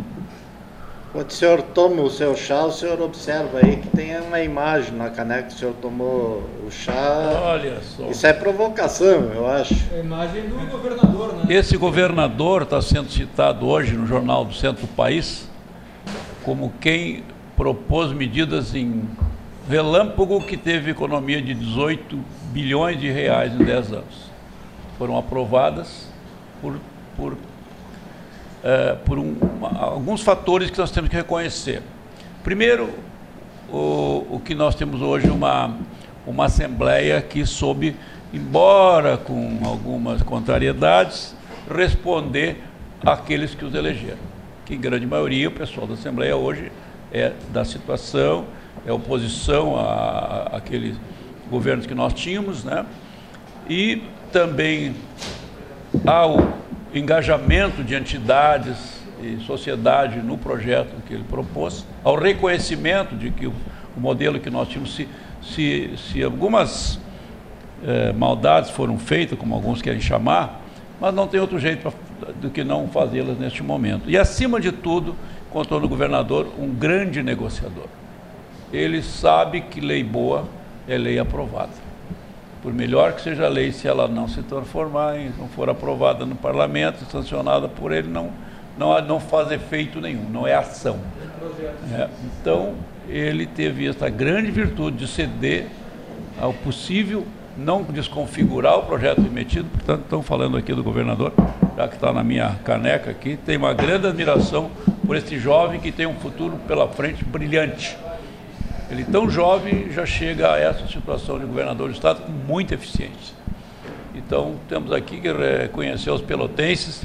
quando 1.13 1.29
o 1.29 1.33
senhor 1.33 1.61
toma 1.61 2.01
o 2.01 2.09
seu 2.09 2.35
chá, 2.35 2.65
o 2.65 2.71
senhor 2.71 2.99
observa 2.99 3.59
aí 3.63 3.77
que 3.77 3.87
tem 3.89 4.19
uma 4.19 4.41
imagem 4.41 4.93
na 4.95 5.11
caneca 5.11 5.43
que 5.43 5.53
o 5.53 5.57
senhor 5.59 5.75
tomou 5.79 6.43
o 6.65 6.71
chá. 6.71 7.39
Olha 7.43 7.79
só. 7.81 8.09
Isso 8.09 8.25
é 8.25 8.33
provocação, 8.33 9.31
eu 9.31 9.47
acho. 9.47 9.75
É 9.93 9.97
a 9.97 9.99
imagem 9.99 10.49
do 10.49 10.55
governador, 10.71 11.35
né? 11.35 11.45
Esse 11.49 11.77
governador 11.77 12.63
está 12.63 12.81
sendo 12.81 13.11
citado 13.11 13.67
hoje 13.67 13.93
no 13.93 14.07
Jornal 14.07 14.43
do 14.43 14.55
Centro 14.55 14.87
do 14.87 14.95
País 14.95 15.47
como 16.43 16.73
quem 16.81 17.23
propôs 17.55 18.11
medidas 18.11 18.73
em 18.73 19.07
relâmpago 19.69 20.41
que 20.41 20.57
teve 20.57 20.89
economia 20.89 21.39
de 21.39 21.53
18 21.53 22.19
bilhões 22.51 22.99
de 22.99 23.11
reais 23.11 23.53
em 23.53 23.63
10 23.63 23.93
anos. 23.93 24.31
Foram 24.97 25.15
aprovadas 25.15 26.07
por, 26.59 26.79
por 27.15 27.37
é, 28.63 28.95
por 29.05 29.19
um, 29.19 29.35
alguns 29.79 30.21
fatores 30.21 30.69
que 30.69 30.77
nós 30.77 30.89
temos 30.89 31.09
que 31.09 31.15
reconhecer. 31.15 31.81
Primeiro, 32.43 32.89
o, 33.71 34.25
o 34.31 34.41
que 34.43 34.55
nós 34.55 34.75
temos 34.75 35.01
hoje 35.01 35.29
uma, 35.29 35.75
uma 36.25 36.45
Assembleia 36.45 37.21
que 37.21 37.45
soube, 37.45 37.95
embora 38.33 39.17
com 39.17 39.59
algumas 39.63 40.21
contrariedades, 40.21 41.35
responder 41.69 42.63
àqueles 43.05 43.53
que 43.53 43.65
os 43.65 43.73
elegeram. 43.73 44.17
Que 44.65 44.75
em 44.75 44.79
grande 44.79 45.05
maioria 45.05 45.49
o 45.49 45.51
pessoal 45.51 45.85
da 45.85 45.95
Assembleia 45.95 46.35
hoje 46.35 46.71
é 47.11 47.33
da 47.51 47.65
situação, 47.65 48.45
é 48.85 48.91
oposição 48.91 49.75
àqueles 50.51 50.95
governos 51.49 51.85
que 51.85 51.93
nós 51.93 52.13
tínhamos, 52.13 52.63
né? 52.63 52.85
E 53.69 54.01
também 54.31 54.95
ao 56.05 56.37
engajamento 56.93 57.83
de 57.83 57.95
entidades 57.95 59.01
e 59.21 59.37
sociedade 59.45 60.19
no 60.19 60.37
projeto 60.37 61.01
que 61.07 61.13
ele 61.13 61.23
propôs, 61.23 61.85
ao 62.03 62.15
reconhecimento 62.15 63.15
de 63.15 63.31
que 63.31 63.47
o, 63.47 63.53
modelo 63.95 64.39
que 64.39 64.49
nós 64.49 64.67
tínhamos, 64.67 64.95
se, 64.95 65.07
se, 65.41 65.91
se 65.97 66.23
algumas 66.23 66.99
eh, 67.83 68.11
maldades 68.11 68.71
foram 68.71 68.97
feitas, 68.97 69.37
como 69.37 69.53
alguns 69.53 69.83
querem 69.83 70.01
chamar, 70.01 70.61
mas 70.99 71.13
não 71.13 71.27
tem 71.27 71.39
outro 71.39 71.59
jeito 71.59 71.81
pra, 71.81 72.31
do 72.41 72.49
que 72.49 72.63
não 72.63 72.87
fazê-las 72.87 73.37
neste 73.37 73.61
momento. 73.61 74.09
E, 74.09 74.17
acima 74.17 74.59
de 74.59 74.71
tudo, 74.71 75.15
contou 75.51 75.79
no 75.79 75.87
governador 75.87 76.47
um 76.57 76.69
grande 76.69 77.21
negociador. 77.21 77.85
Ele 78.71 79.03
sabe 79.03 79.61
que 79.61 79.79
lei 79.79 80.03
boa 80.03 80.47
é 80.87 80.97
lei 80.97 81.19
aprovada 81.19 81.82
por 82.63 82.73
melhor 82.73 83.11
que 83.11 83.21
seja 83.21 83.45
a 83.45 83.49
lei, 83.49 83.73
se 83.73 83.89
ela 83.89 84.07
não 84.07 84.25
se 84.25 84.41
transformar, 84.41 85.15
não 85.37 85.49
for 85.49 85.69
aprovada 85.69 86.25
no 86.25 86.33
parlamento, 86.33 87.03
sancionada 87.11 87.67
por 87.67 87.91
ele, 87.91 88.07
não, 88.07 88.29
não, 88.77 88.99
não 89.01 89.19
faz 89.19 89.51
efeito 89.51 89.99
nenhum, 89.99 90.29
não 90.29 90.47
é 90.47 90.55
ação. 90.55 90.97
É, 91.91 92.07
então, 92.39 92.73
ele 93.09 93.45
teve 93.45 93.85
essa 93.85 94.09
grande 94.09 94.49
virtude 94.49 94.95
de 94.95 95.07
ceder 95.07 95.67
ao 96.41 96.53
possível, 96.53 97.27
não 97.57 97.83
desconfigurar 97.83 98.79
o 98.79 98.83
projeto 98.83 99.19
emitido, 99.19 99.67
portanto, 99.69 100.03
estão 100.03 100.23
falando 100.23 100.55
aqui 100.55 100.73
do 100.73 100.81
governador, 100.81 101.33
já 101.75 101.87
que 101.89 101.95
está 101.95 102.13
na 102.13 102.23
minha 102.23 102.55
caneca 102.63 103.11
aqui, 103.11 103.37
tem 103.45 103.57
uma 103.57 103.73
grande 103.73 104.07
admiração 104.07 104.71
por 105.05 105.17
este 105.17 105.37
jovem 105.37 105.81
que 105.81 105.91
tem 105.91 106.05
um 106.07 106.15
futuro 106.15 106.57
pela 106.65 106.87
frente 106.87 107.25
brilhante. 107.25 107.97
Ele 108.93 109.03
tão 109.05 109.27
jovem 109.27 109.91
já 109.91 110.05
chega 110.05 110.53
a 110.53 110.59
essa 110.59 110.85
situação 110.85 111.39
de 111.39 111.45
governador 111.47 111.87
do 111.89 111.95
estado 111.95 112.21
com 112.21 112.31
muita 112.31 112.75
eficiência. 112.75 113.35
Então 114.13 114.57
temos 114.69 114.91
aqui 114.91 115.19
que 115.19 115.33
reconhecer 115.33 116.11
os 116.11 116.21
pelotenses, 116.21 117.03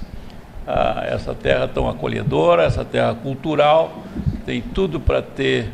ah, 0.67 1.03
essa 1.07 1.35
terra 1.35 1.67
tão 1.67 1.89
acolhedora, 1.89 2.65
essa 2.65 2.85
terra 2.85 3.15
cultural, 3.15 4.03
tem 4.45 4.61
tudo 4.61 5.01
para 5.01 5.23
ter 5.23 5.71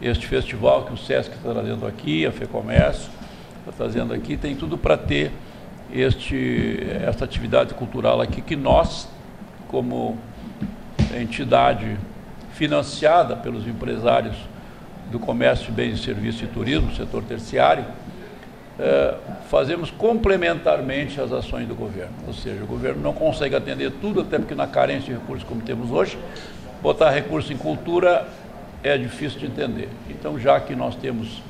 este 0.00 0.26
festival 0.26 0.86
que 0.86 0.94
o 0.94 0.96
SESC 0.96 1.34
está 1.34 1.52
trazendo 1.52 1.86
aqui, 1.86 2.24
a 2.24 2.32
FEComércio 2.32 3.10
está 3.58 3.70
trazendo 3.76 4.14
aqui, 4.14 4.38
tem 4.38 4.56
tudo 4.56 4.78
para 4.78 4.96
ter 4.96 5.30
este, 5.92 6.78
esta 7.04 7.26
atividade 7.26 7.74
cultural 7.74 8.22
aqui 8.22 8.40
que 8.40 8.56
nós, 8.56 9.06
como 9.68 10.16
entidade 11.14 11.98
financiada 12.54 13.36
pelos 13.36 13.68
empresários 13.68 14.34
do 15.10 15.18
comércio, 15.18 15.72
bens 15.72 15.98
e 16.00 16.02
serviços 16.02 16.42
e 16.42 16.46
turismo, 16.46 16.94
setor 16.94 17.22
terciário, 17.22 17.84
é, 18.78 19.14
fazemos 19.48 19.90
complementarmente 19.90 21.20
as 21.20 21.32
ações 21.32 21.66
do 21.66 21.74
governo. 21.74 22.14
Ou 22.26 22.32
seja, 22.32 22.62
o 22.62 22.66
governo 22.66 23.02
não 23.02 23.12
consegue 23.12 23.56
atender 23.56 23.90
tudo, 24.00 24.20
até 24.20 24.38
porque 24.38 24.54
na 24.54 24.66
carência 24.66 25.12
de 25.12 25.20
recursos 25.20 25.46
como 25.46 25.60
temos 25.62 25.90
hoje, 25.90 26.18
botar 26.82 27.10
recurso 27.10 27.52
em 27.52 27.56
cultura 27.56 28.28
é 28.82 28.96
difícil 28.96 29.40
de 29.40 29.46
entender. 29.46 29.88
Então, 30.08 30.38
já 30.38 30.60
que 30.60 30.76
nós 30.76 30.94
temos 30.94 31.42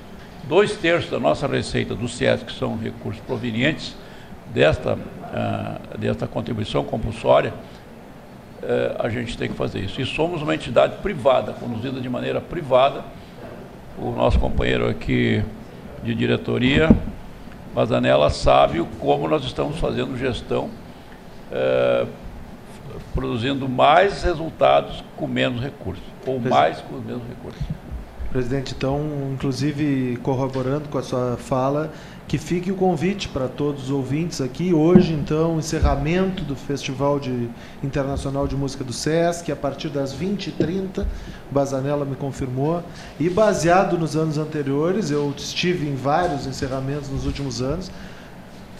dois 0.45 0.77
terços 0.77 1.11
da 1.11 1.21
nossa 1.21 1.47
receita 1.47 1.95
do 1.95 2.09
SESC, 2.09 2.47
que 2.47 2.53
são 2.53 2.79
recursos 2.79 3.21
provenientes 3.27 3.95
desta, 4.53 4.95
uh, 4.95 5.99
desta 5.99 6.27
contribuição 6.27 6.83
compulsória, 6.85 7.53
uh, 8.63 9.05
a 9.05 9.09
gente 9.11 9.37
tem 9.37 9.49
que 9.49 9.55
fazer 9.55 9.81
isso. 9.81 10.01
E 10.01 10.07
somos 10.07 10.41
uma 10.41 10.55
entidade 10.55 10.97
privada, 11.03 11.53
conduzida 11.53 12.01
de 12.01 12.09
maneira 12.09 12.41
privada, 12.41 13.05
o 14.01 14.13
nosso 14.13 14.39
companheiro 14.39 14.89
aqui 14.89 15.43
de 16.03 16.15
diretoria, 16.15 16.91
Mazanella, 17.75 18.31
sabe 18.31 18.85
como 18.99 19.29
nós 19.29 19.45
estamos 19.45 19.79
fazendo 19.79 20.17
gestão, 20.17 20.71
é, 21.53 22.07
produzindo 23.15 23.69
mais 23.69 24.23
resultados 24.23 25.05
com 25.17 25.27
menos 25.27 25.63
recursos, 25.63 26.05
ou 26.27 26.41
mais 26.41 26.81
com 26.81 26.97
os 26.97 27.05
mesmos 27.05 27.29
recursos. 27.29 27.63
Presidente, 28.31 28.75
então, 28.77 29.01
inclusive 29.33 30.19
corroborando 30.23 30.89
com 30.89 30.99
a 30.99 31.03
sua 31.03 31.37
fala, 31.37 31.91
que 32.29 32.37
fique 32.37 32.71
o 32.71 32.75
convite 32.75 33.27
para 33.27 33.49
todos 33.49 33.85
os 33.85 33.91
ouvintes 33.91 34.43
aqui. 34.43 34.75
Hoje, 34.75 35.15
então, 35.15 35.59
encerramento 35.59 36.45
do 36.45 36.55
Festival 36.55 37.19
de 37.19 37.49
Internacional 37.83 38.47
de 38.47 38.55
Música 38.55 38.85
do 38.85 38.93
SESC, 38.93 39.51
a 39.51 39.57
partir 39.57 39.89
das 39.89 40.15
20h30, 40.15 41.07
Bazanella 41.51 42.05
me 42.05 42.15
confirmou. 42.15 42.83
E 43.19 43.31
baseado 43.31 43.97
nos 43.97 44.15
anos 44.15 44.37
anteriores, 44.37 45.11
eu 45.11 45.33
estive 45.35 45.89
em 45.89 45.97
vários 45.97 46.47
encerramentos 46.47 47.09
nos 47.09 47.25
últimos 47.25 47.63
anos, 47.63 47.91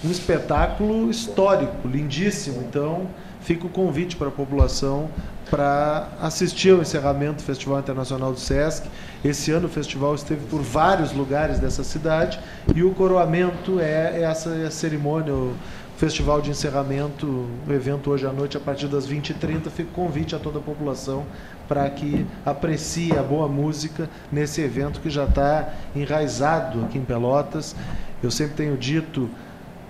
um 0.05 0.11
espetáculo 0.11 1.11
histórico, 1.11 1.89
lindíssimo. 1.89 2.63
Então, 2.69 3.07
fica 3.41 3.67
o 3.67 3.71
convite 3.71 4.15
para 4.15 4.29
a 4.29 4.31
população 4.31 5.09
para 5.51 6.09
assistir 6.21 6.71
ao 6.71 6.81
encerramento 6.81 7.37
do 7.37 7.43
Festival 7.43 7.79
Internacional 7.79 8.33
do 8.33 8.39
SESC. 8.39 8.87
Esse 9.25 9.51
ano 9.51 9.67
o 9.67 9.71
festival 9.71 10.15
esteve 10.15 10.45
por 10.47 10.63
vários 10.63 11.13
lugares 11.13 11.59
dessa 11.59 11.83
cidade 11.83 12.39
e 12.75 12.83
o 12.83 12.93
coroamento 12.95 13.81
é 13.81 14.23
essa 14.23 14.51
é 14.55 14.71
cerimônia, 14.71 15.33
o 15.33 15.55
festival 15.97 16.41
de 16.41 16.51
encerramento, 16.51 17.27
o 17.27 17.73
evento 17.73 18.11
hoje 18.11 18.25
à 18.25 18.33
noite 18.33 18.57
a 18.57 18.61
partir 18.61 18.87
das 18.87 19.09
20h30. 19.09 19.69
Fica 19.69 19.91
o 19.91 19.95
convite 19.95 20.37
a 20.37 20.39
toda 20.39 20.59
a 20.61 20.63
população 20.63 21.27
para 21.67 21.89
que 21.91 22.25
aprecie 22.47 23.19
a 23.19 23.23
boa 23.23 23.49
música 23.49 24.09
nesse 24.31 24.61
evento 24.61 25.01
que 25.01 25.11
já 25.11 25.25
está 25.25 25.75
enraizado 25.97 26.85
aqui 26.85 26.99
em 26.99 27.05
Pelotas. 27.05 27.75
Eu 28.23 28.31
sempre 28.31 28.55
tenho 28.55 28.77
dito 28.77 29.29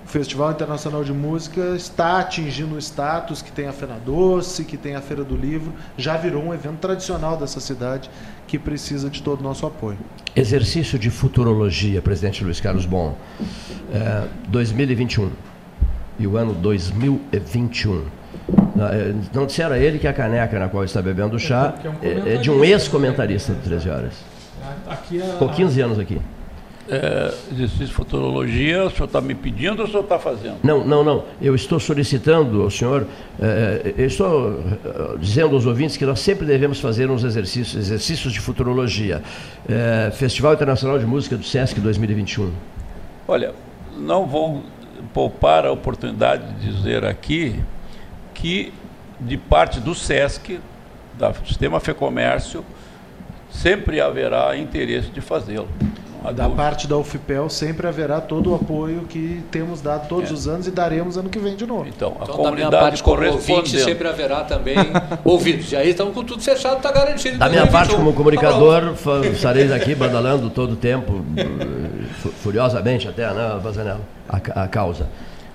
o 0.08 0.10
Festival 0.10 0.52
Internacional 0.52 1.04
de 1.04 1.12
Música 1.12 1.76
está 1.76 2.18
atingindo 2.20 2.76
o 2.76 2.78
status 2.78 3.42
que 3.42 3.52
tem 3.52 3.68
a 3.68 3.72
Feira 3.74 3.98
Doce, 4.06 4.64
que 4.64 4.78
tem 4.78 4.96
a 4.96 5.02
Feira 5.02 5.22
do 5.22 5.36
Livro, 5.36 5.70
já 5.98 6.16
virou 6.16 6.42
um 6.42 6.54
evento 6.54 6.78
tradicional 6.78 7.36
dessa 7.36 7.60
cidade 7.60 8.08
que 8.46 8.58
precisa 8.58 9.10
de 9.10 9.22
todo 9.22 9.40
o 9.40 9.42
nosso 9.42 9.66
apoio. 9.66 9.98
Exercício 10.34 10.98
de 10.98 11.10
futurologia, 11.10 12.00
presidente 12.00 12.42
Luiz 12.42 12.58
Carlos 12.58 12.86
Bom. 12.86 13.18
É, 13.92 14.26
2021 14.48 15.30
e 16.18 16.26
o 16.26 16.38
ano 16.38 16.54
2021. 16.54 18.06
É, 18.80 19.14
não 19.34 19.44
disseram 19.44 19.74
a 19.74 19.78
ele 19.78 19.98
que 19.98 20.08
a 20.08 20.12
caneca 20.14 20.58
na 20.58 20.70
qual 20.70 20.84
está 20.84 21.02
bebendo 21.02 21.38
chá 21.38 21.74
é, 21.84 21.88
um 21.88 21.94
é, 22.00 22.34
é 22.34 22.36
de 22.38 22.50
um 22.50 22.64
ex-comentarista 22.64 23.52
do 23.52 23.60
13 23.60 23.90
Horas. 23.90 24.14
Aqui 24.86 25.20
é 25.20 25.32
Ficou 25.32 25.50
15 25.50 25.80
anos 25.82 25.98
aqui 25.98 26.18
é, 26.90 27.34
exercício 27.52 27.86
de 27.86 27.92
futurologia, 27.92 28.84
o 28.84 28.90
senhor 28.90 29.04
está 29.04 29.20
me 29.20 29.34
pedindo 29.34 29.80
ou 29.80 29.84
o 29.86 29.90
senhor 29.90 30.02
está 30.02 30.18
fazendo? 30.18 30.56
Não, 30.62 30.84
não, 30.84 31.04
não. 31.04 31.24
Eu 31.40 31.54
estou 31.54 31.78
solicitando 31.78 32.62
ao 32.62 32.70
senhor, 32.70 33.06
é, 33.40 33.94
eu 33.96 34.06
estou 34.06 34.58
é, 34.58 35.18
dizendo 35.18 35.54
aos 35.54 35.66
ouvintes 35.66 35.96
que 35.96 36.06
nós 36.06 36.20
sempre 36.20 36.46
devemos 36.46 36.80
fazer 36.80 37.10
uns 37.10 37.24
exercícios, 37.24 37.76
exercícios 37.76 38.32
de 38.32 38.40
futurologia. 38.40 39.22
É, 39.68 40.10
Festival 40.12 40.54
Internacional 40.54 40.98
de 40.98 41.04
Música 41.04 41.36
do 41.36 41.44
SESC 41.44 41.78
2021. 41.78 42.50
Olha, 43.26 43.52
não 43.96 44.26
vou 44.26 44.62
poupar 45.12 45.66
a 45.66 45.72
oportunidade 45.72 46.54
de 46.54 46.72
dizer 46.72 47.04
aqui 47.04 47.60
que, 48.32 48.72
de 49.20 49.36
parte 49.36 49.78
do 49.78 49.94
SESC, 49.94 50.58
do 51.18 51.46
Sistema 51.46 51.80
FEComércio, 51.80 52.64
sempre 53.50 54.00
haverá 54.00 54.56
interesse 54.56 55.08
de 55.10 55.20
fazê-lo 55.20 55.68
da 56.34 56.48
parte 56.48 56.86
da 56.86 56.96
UFPEL 56.96 57.48
sempre 57.48 57.86
haverá 57.86 58.20
todo 58.20 58.50
o 58.50 58.54
apoio 58.54 59.02
que 59.08 59.42
temos 59.50 59.80
dado 59.80 60.08
todos 60.08 60.30
é. 60.30 60.32
os 60.32 60.48
anos 60.48 60.66
e 60.66 60.70
daremos 60.70 61.16
ano 61.16 61.28
que 61.28 61.38
vem 61.38 61.56
de 61.56 61.66
novo. 61.66 61.86
Então, 61.86 62.16
a 62.20 62.24
então, 62.24 62.36
comunidade 62.36 62.70
da 62.70 62.78
minha 62.78 62.80
parte, 62.82 63.02
como 63.02 63.26
ouvinte, 63.26 63.78
sempre 63.80 64.08
haverá 64.08 64.44
também 64.44 64.76
ouvidos. 65.24 65.72
E 65.72 65.76
aí 65.76 65.90
estamos 65.90 66.14
com 66.14 66.24
tudo 66.24 66.42
fechado, 66.42 66.78
está 66.78 66.92
garantido. 66.92 67.38
Da 67.38 67.48
minha 67.48 67.66
parte, 67.66 67.94
como 67.94 68.12
comunicador, 68.12 68.94
tá 68.94 69.26
estarei 69.28 69.72
aqui 69.72 69.94
badalando 69.94 70.50
todo 70.50 70.72
o 70.72 70.76
tempo, 70.76 71.24
furiosamente 72.42 73.08
até, 73.08 73.32
né, 73.32 73.58
Vazanella, 73.62 74.00
a, 74.28 74.64
a 74.64 74.68
causa. 74.68 75.06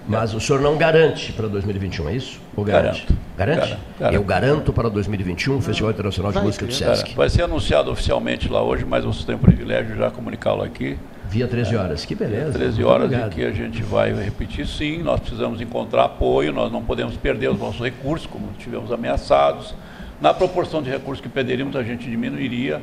Mas 0.08 0.34
o 0.34 0.40
senhor 0.40 0.62
não 0.62 0.78
garante 0.78 1.32
para 1.32 1.48
2021, 1.48 2.10
é 2.10 2.16
isso? 2.16 2.40
Ou 2.56 2.66
garante? 2.66 3.08
Garante? 3.38 3.60
Garanto, 3.62 3.82
garanto. 4.00 4.16
Eu 4.16 4.24
garanto 4.24 4.74
para 4.74 4.90
2021 4.90 5.58
o 5.58 5.62
Festival 5.62 5.92
Internacional 5.92 6.32
de 6.32 6.40
Música 6.40 6.66
do 6.66 6.74
SESC. 6.74 7.16
Vai 7.16 7.30
ser 7.30 7.44
anunciado 7.44 7.90
oficialmente 7.90 8.50
lá 8.50 8.62
hoje, 8.62 8.86
mas 8.86 9.06
vocês 9.06 9.24
têm 9.24 9.36
o 9.36 9.40
privilégio 9.40 9.94
de 9.94 10.00
já 10.00 10.12
comunicá-lo 10.12 10.62
aqui. 10.62 10.98
Via 11.30 11.48
13 11.48 11.76
horas, 11.76 12.06
que 12.06 12.14
beleza. 12.14 12.52
13 12.52 12.84
horas 12.84 13.12
em 13.12 13.30
que 13.30 13.44
a 13.44 13.52
gente 13.52 13.82
vai 13.82 14.14
repetir, 14.14 14.68
sim, 14.68 15.02
nós 15.02 15.20
precisamos 15.22 15.62
encontrar 15.62 16.04
apoio, 16.04 16.52
nós 16.52 16.72
não 16.72 16.84
podemos 16.84 17.16
perder 17.16 17.50
os 17.50 17.58
nossos 17.58 17.80
recursos, 17.80 18.28
como 18.28 18.50
tivemos 18.60 18.92
ameaçados. 18.92 19.74
Na 20.22 20.34
proporção 20.34 20.82
de 20.82 20.90
recursos 20.90 21.22
que 21.22 21.30
perderíamos, 21.30 21.76
a 21.76 21.84
gente 21.84 22.10
diminuiria 22.10 22.82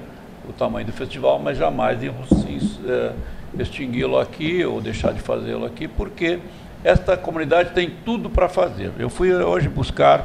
o 0.49 0.53
tamanho 0.53 0.87
do 0.87 0.93
festival, 0.93 1.39
mas 1.39 1.59
jamais 1.59 2.03
iremos 2.03 2.29
é, 2.89 3.13
extingui-lo 3.59 4.19
aqui 4.19 4.65
ou 4.65 4.81
deixar 4.81 5.13
de 5.13 5.21
fazê-lo 5.21 5.65
aqui, 5.65 5.87
porque 5.87 6.39
esta 6.83 7.17
comunidade 7.17 7.71
tem 7.71 7.91
tudo 8.05 8.31
para 8.31 8.49
fazer. 8.49 8.93
Eu 8.99 9.11
fui 9.11 9.33
hoje 9.33 9.69
buscar 9.69 10.21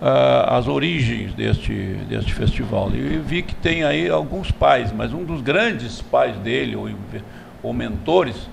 uh, 0.00 0.54
as 0.54 0.68
origens 0.68 1.32
deste, 1.34 1.72
deste 2.08 2.34
festival 2.34 2.90
e 2.94 3.18
vi 3.18 3.42
que 3.42 3.54
tem 3.54 3.84
aí 3.84 4.08
alguns 4.08 4.50
pais, 4.50 4.92
mas 4.92 5.12
um 5.12 5.24
dos 5.24 5.40
grandes 5.40 6.02
pais 6.02 6.36
dele, 6.36 6.76
ou, 6.76 6.90
ou 7.62 7.72
mentores, 7.72 8.48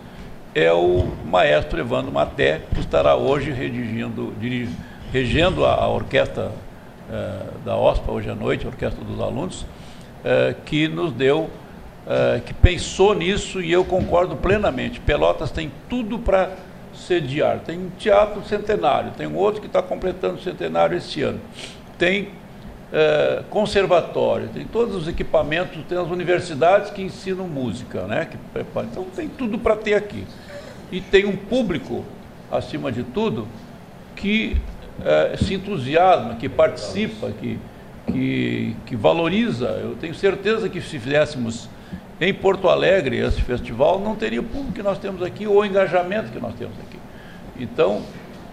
é 0.53 0.71
o 0.71 1.05
maestro 1.25 1.79
Evandro 1.79 2.11
Maté, 2.11 2.61
que 2.73 2.79
estará 2.79 3.15
hoje 3.15 3.51
redigindo, 3.51 4.33
dirige, 4.39 4.71
regendo 5.11 5.65
a, 5.65 5.73
a 5.73 5.87
orquestra 5.89 6.51
uh, 7.09 7.59
da 7.65 7.75
OSPA 7.75 8.11
hoje 8.11 8.29
à 8.29 8.35
noite, 8.35 8.65
a 8.65 8.69
orquestra 8.69 9.03
dos 9.03 9.19
alunos, 9.19 9.63
uh, 9.63 10.55
que 10.65 10.87
nos 10.87 11.11
deu, 11.11 11.49
que 12.45 12.53
pensou 12.53 13.15
nisso 13.15 13.59
e 13.59 13.71
eu 13.71 13.83
concordo 13.83 14.35
plenamente. 14.35 14.99
Pelotas 14.99 15.49
tem 15.49 15.71
tudo 15.89 16.19
para 16.19 16.51
sediar. 16.95 17.59
Tem 17.59 17.77
um 17.77 17.89
teatro 17.89 18.43
centenário, 18.45 19.11
tem 19.11 19.27
outro 19.33 19.61
que 19.61 19.67
está 19.67 19.81
completando 19.81 20.35
o 20.35 20.41
centenário 20.41 20.97
esse 20.97 21.21
ano. 21.21 21.39
Tem 21.97 22.29
é, 22.91 23.43
conservatório, 23.49 24.49
tem 24.49 24.65
todos 24.65 24.95
os 24.95 25.07
equipamentos, 25.07 25.77
tem 25.87 25.97
as 25.97 26.09
universidades 26.09 26.91
que 26.91 27.01
ensinam 27.01 27.47
música, 27.47 28.03
né? 28.03 28.25
Que 28.25 28.37
preparam. 28.53 28.87
Então 28.91 29.05
tem 29.15 29.27
tudo 29.27 29.57
para 29.59 29.75
ter 29.75 29.95
aqui. 29.95 30.25
E 30.91 31.01
tem 31.01 31.25
um 31.25 31.35
público, 31.35 32.05
acima 32.51 32.91
de 32.91 33.03
tudo, 33.03 33.47
que 34.15 34.57
é, 35.03 35.35
se 35.37 35.55
entusiasma, 35.55 36.35
que 36.35 36.47
participa, 36.47 37.31
que, 37.31 37.59
que, 38.07 38.75
que 38.85 38.95
valoriza. 38.95 39.65
Eu 39.65 39.95
tenho 39.95 40.13
certeza 40.13 40.69
que 40.69 40.79
se 40.79 40.99
fizéssemos 40.99 41.67
em 42.19 42.33
Porto 42.33 42.69
Alegre, 42.69 43.17
esse 43.17 43.41
festival 43.41 43.99
não 43.99 44.15
teria 44.15 44.39
o 44.39 44.43
público 44.43 44.73
que 44.73 44.83
nós 44.83 44.97
temos 44.97 45.21
aqui 45.21 45.45
ou 45.47 45.57
o 45.57 45.65
engajamento 45.65 46.31
que 46.31 46.39
nós 46.39 46.53
temos 46.55 46.75
aqui. 46.79 46.97
Então, 47.59 48.01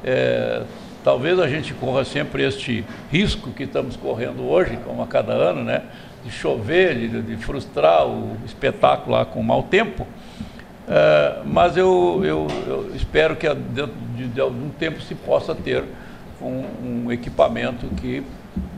é, 0.05 0.63
talvez 1.05 1.39
a 1.39 1.47
gente 1.47 1.73
corra 1.75 2.05
sempre 2.05 2.45
este 2.45 2.85
risco 3.11 3.51
que 3.51 3.65
estamos 3.65 3.97
correndo 3.97 4.43
hoje, 4.49 4.79
como 4.85 5.03
a 5.03 5.07
cada 5.07 5.33
ano, 5.33 5.63
né, 5.63 5.83
de 6.25 6.31
chover, 6.31 6.97
de, 6.97 7.23
de 7.23 7.37
frustrar 7.37 8.07
o 8.07 8.37
espetáculo 8.45 9.13
lá 9.17 9.25
com 9.25 9.43
mau 9.43 9.63
tempo. 9.63 10.07
É, 10.89 11.39
mas 11.45 11.77
eu, 11.77 12.21
eu, 12.25 12.47
eu, 12.67 12.91
espero 12.97 13.37
que 13.37 13.49
dentro 13.55 13.95
de, 14.17 14.27
de, 14.27 14.41
algum 14.41 14.69
tempo 14.71 15.01
se 15.01 15.15
possa 15.15 15.55
ter 15.55 15.85
um, 16.41 17.05
um 17.05 17.13
equipamento 17.13 17.87
que 18.01 18.25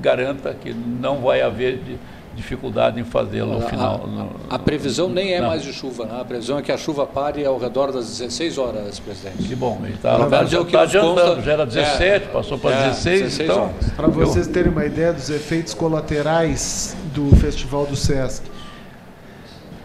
garanta 0.01 0.55
que 0.55 0.73
não 0.73 1.21
vai 1.21 1.41
haver 1.41 1.79
de, 1.79 1.99
dificuldade 2.35 3.01
em 3.01 3.05
fazê-lo 3.05 3.55
no 3.55 3.61
final. 3.63 4.07
No, 4.07 4.31
a, 4.51 4.59
previsão 4.59 5.09
nem 5.09 5.33
é 5.33 5.41
não. 5.41 5.49
mais 5.49 5.63
de 5.63 5.73
chuva, 5.73 6.05
né? 6.05 6.21
a 6.21 6.25
previsão 6.25 6.59
é 6.59 6.63
que 6.63 6.73
a 6.73 6.77
chuva 6.77 7.07
pare 7.07 7.45
ao 7.45 7.59
redor 7.59 7.93
das 7.93 8.19
16 8.19 8.59
horas, 8.59 8.99
presidente. 8.99 9.45
Que 9.45 9.55
bom, 9.55 9.81
ele 9.85 9.95
está 9.95 10.27
tá, 10.27 10.45
já, 10.45 10.65
tá 10.65 10.83
adiantando, 10.83 11.43
já 11.43 11.53
era 11.53 11.67
17, 11.67 12.01
é, 12.01 12.19
passou 12.29 12.59
para 12.59 12.73
é, 12.73 12.89
16, 12.89 13.21
16 13.23 13.51
então... 13.51 13.71
Para 13.97 14.09
vocês 14.09 14.47
terem 14.47 14.71
uma 14.71 14.85
ideia 14.85 15.13
dos 15.13 15.31
efeitos 15.31 15.75
colaterais 15.75 16.97
do 17.15 17.35
Festival 17.37 17.87
do 17.87 17.97
Sesc. 17.97 18.43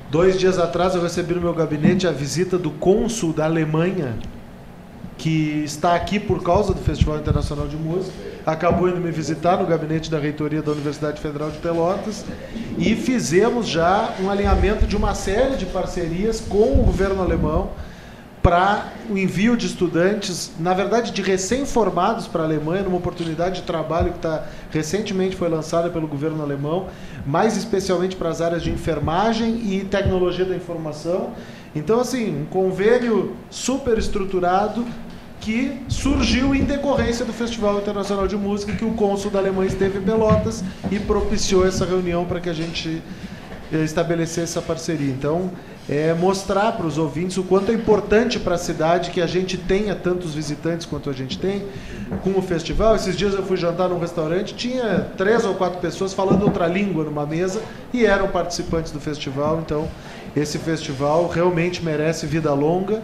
Dois 0.09 0.39
dias 0.39 0.57
atrás 0.57 0.95
eu 0.95 1.03
recebi 1.03 1.35
no 1.35 1.41
meu 1.41 1.53
gabinete 1.53 2.07
a 2.07 2.11
visita 2.11 2.57
do 2.57 2.71
cônsul 2.71 3.31
da 3.31 3.45
Alemanha, 3.45 4.17
que 5.17 5.63
está 5.63 5.93
aqui 5.93 6.19
por 6.19 6.41
causa 6.41 6.73
do 6.73 6.81
Festival 6.81 7.17
Internacional 7.17 7.67
de 7.67 7.75
Música 7.75 8.28
acabou 8.45 8.89
indo 8.89 8.99
me 8.99 9.11
visitar 9.11 9.57
no 9.57 9.65
gabinete 9.65 10.09
da 10.09 10.19
reitoria 10.19 10.61
da 10.61 10.71
Universidade 10.71 11.21
Federal 11.21 11.51
de 11.51 11.57
Pelotas 11.57 12.25
e 12.77 12.95
fizemos 12.95 13.67
já 13.67 14.15
um 14.21 14.29
alinhamento 14.29 14.85
de 14.85 14.95
uma 14.95 15.13
série 15.13 15.55
de 15.55 15.65
parcerias 15.65 16.39
com 16.39 16.79
o 16.79 16.83
governo 16.83 17.21
alemão 17.21 17.71
para 18.41 18.93
o 19.09 19.17
envio 19.17 19.57
de 19.57 19.65
estudantes, 19.65 20.51
na 20.57 20.73
verdade 20.73 21.11
de 21.11 21.21
recém-formados 21.21 22.25
para 22.25 22.43
a 22.43 22.45
Alemanha, 22.45 22.83
numa 22.83 22.97
oportunidade 22.97 23.61
de 23.61 23.67
trabalho 23.67 24.13
que 24.13 24.19
tá, 24.19 24.45
recentemente 24.71 25.35
foi 25.35 25.49
lançada 25.49 25.89
pelo 25.89 26.07
governo 26.07 26.41
alemão, 26.41 26.87
mais 27.25 27.57
especialmente 27.57 28.15
para 28.15 28.29
as 28.29 28.39
áreas 28.39 28.63
de 28.63 28.71
enfermagem 28.71 29.73
e 29.73 29.83
tecnologia 29.83 30.45
da 30.45 30.55
informação. 30.55 31.31
Então, 31.75 31.99
assim, 31.99 32.41
um 32.41 32.45
convênio 32.45 33.35
super 33.49 33.97
estruturado 33.97 34.85
que 35.49 35.81
surgiu 35.89 36.53
em 36.53 36.63
decorrência 36.63 37.25
do 37.25 37.33
Festival 37.33 37.79
Internacional 37.79 38.27
de 38.27 38.37
Música, 38.37 38.71
que 38.71 38.85
o 38.85 38.91
cônsul 38.91 39.31
da 39.31 39.39
Alemanha 39.39 39.67
esteve 39.67 39.97
em 39.97 40.01
Pelotas 40.03 40.63
e 40.91 40.99
propiciou 40.99 41.65
essa 41.65 41.83
reunião 41.85 42.23
para 42.23 42.39
que 42.39 42.49
a 42.49 42.53
gente 42.53 43.01
estabelecer 43.83 44.43
essa 44.43 44.61
parceria. 44.61 45.09
Então, 45.09 45.49
é 45.89 46.13
mostrar 46.13 46.73
para 46.73 46.85
os 46.85 46.99
ouvintes 46.99 47.35
o 47.37 47.43
quanto 47.43 47.71
é 47.71 47.73
importante 47.73 48.39
para 48.39 48.53
a 48.53 48.57
cidade 48.59 49.09
que 49.09 49.19
a 49.19 49.25
gente 49.25 49.57
tenha 49.57 49.95
tantos 49.95 50.35
visitantes 50.35 50.85
quanto 50.85 51.09
a 51.09 51.13
gente 51.13 51.39
tem 51.39 51.63
com 52.23 52.37
o 52.37 52.43
festival. 52.43 52.95
Esses 52.95 53.17
dias 53.17 53.33
eu 53.33 53.41
fui 53.41 53.57
jantar 53.57 53.89
num 53.89 53.97
restaurante, 53.97 54.53
tinha 54.53 55.07
três 55.17 55.45
ou 55.45 55.55
quatro 55.55 55.79
pessoas 55.79 56.13
falando 56.13 56.43
outra 56.43 56.67
língua 56.67 57.05
numa 57.05 57.25
mesa 57.25 57.59
e 57.91 58.05
eram 58.05 58.27
participantes 58.27 58.91
do 58.91 58.99
festival. 58.99 59.59
Então, 59.65 59.87
esse 60.35 60.59
festival 60.59 61.27
realmente 61.27 61.83
merece 61.83 62.27
vida 62.27 62.53
longa 62.53 63.01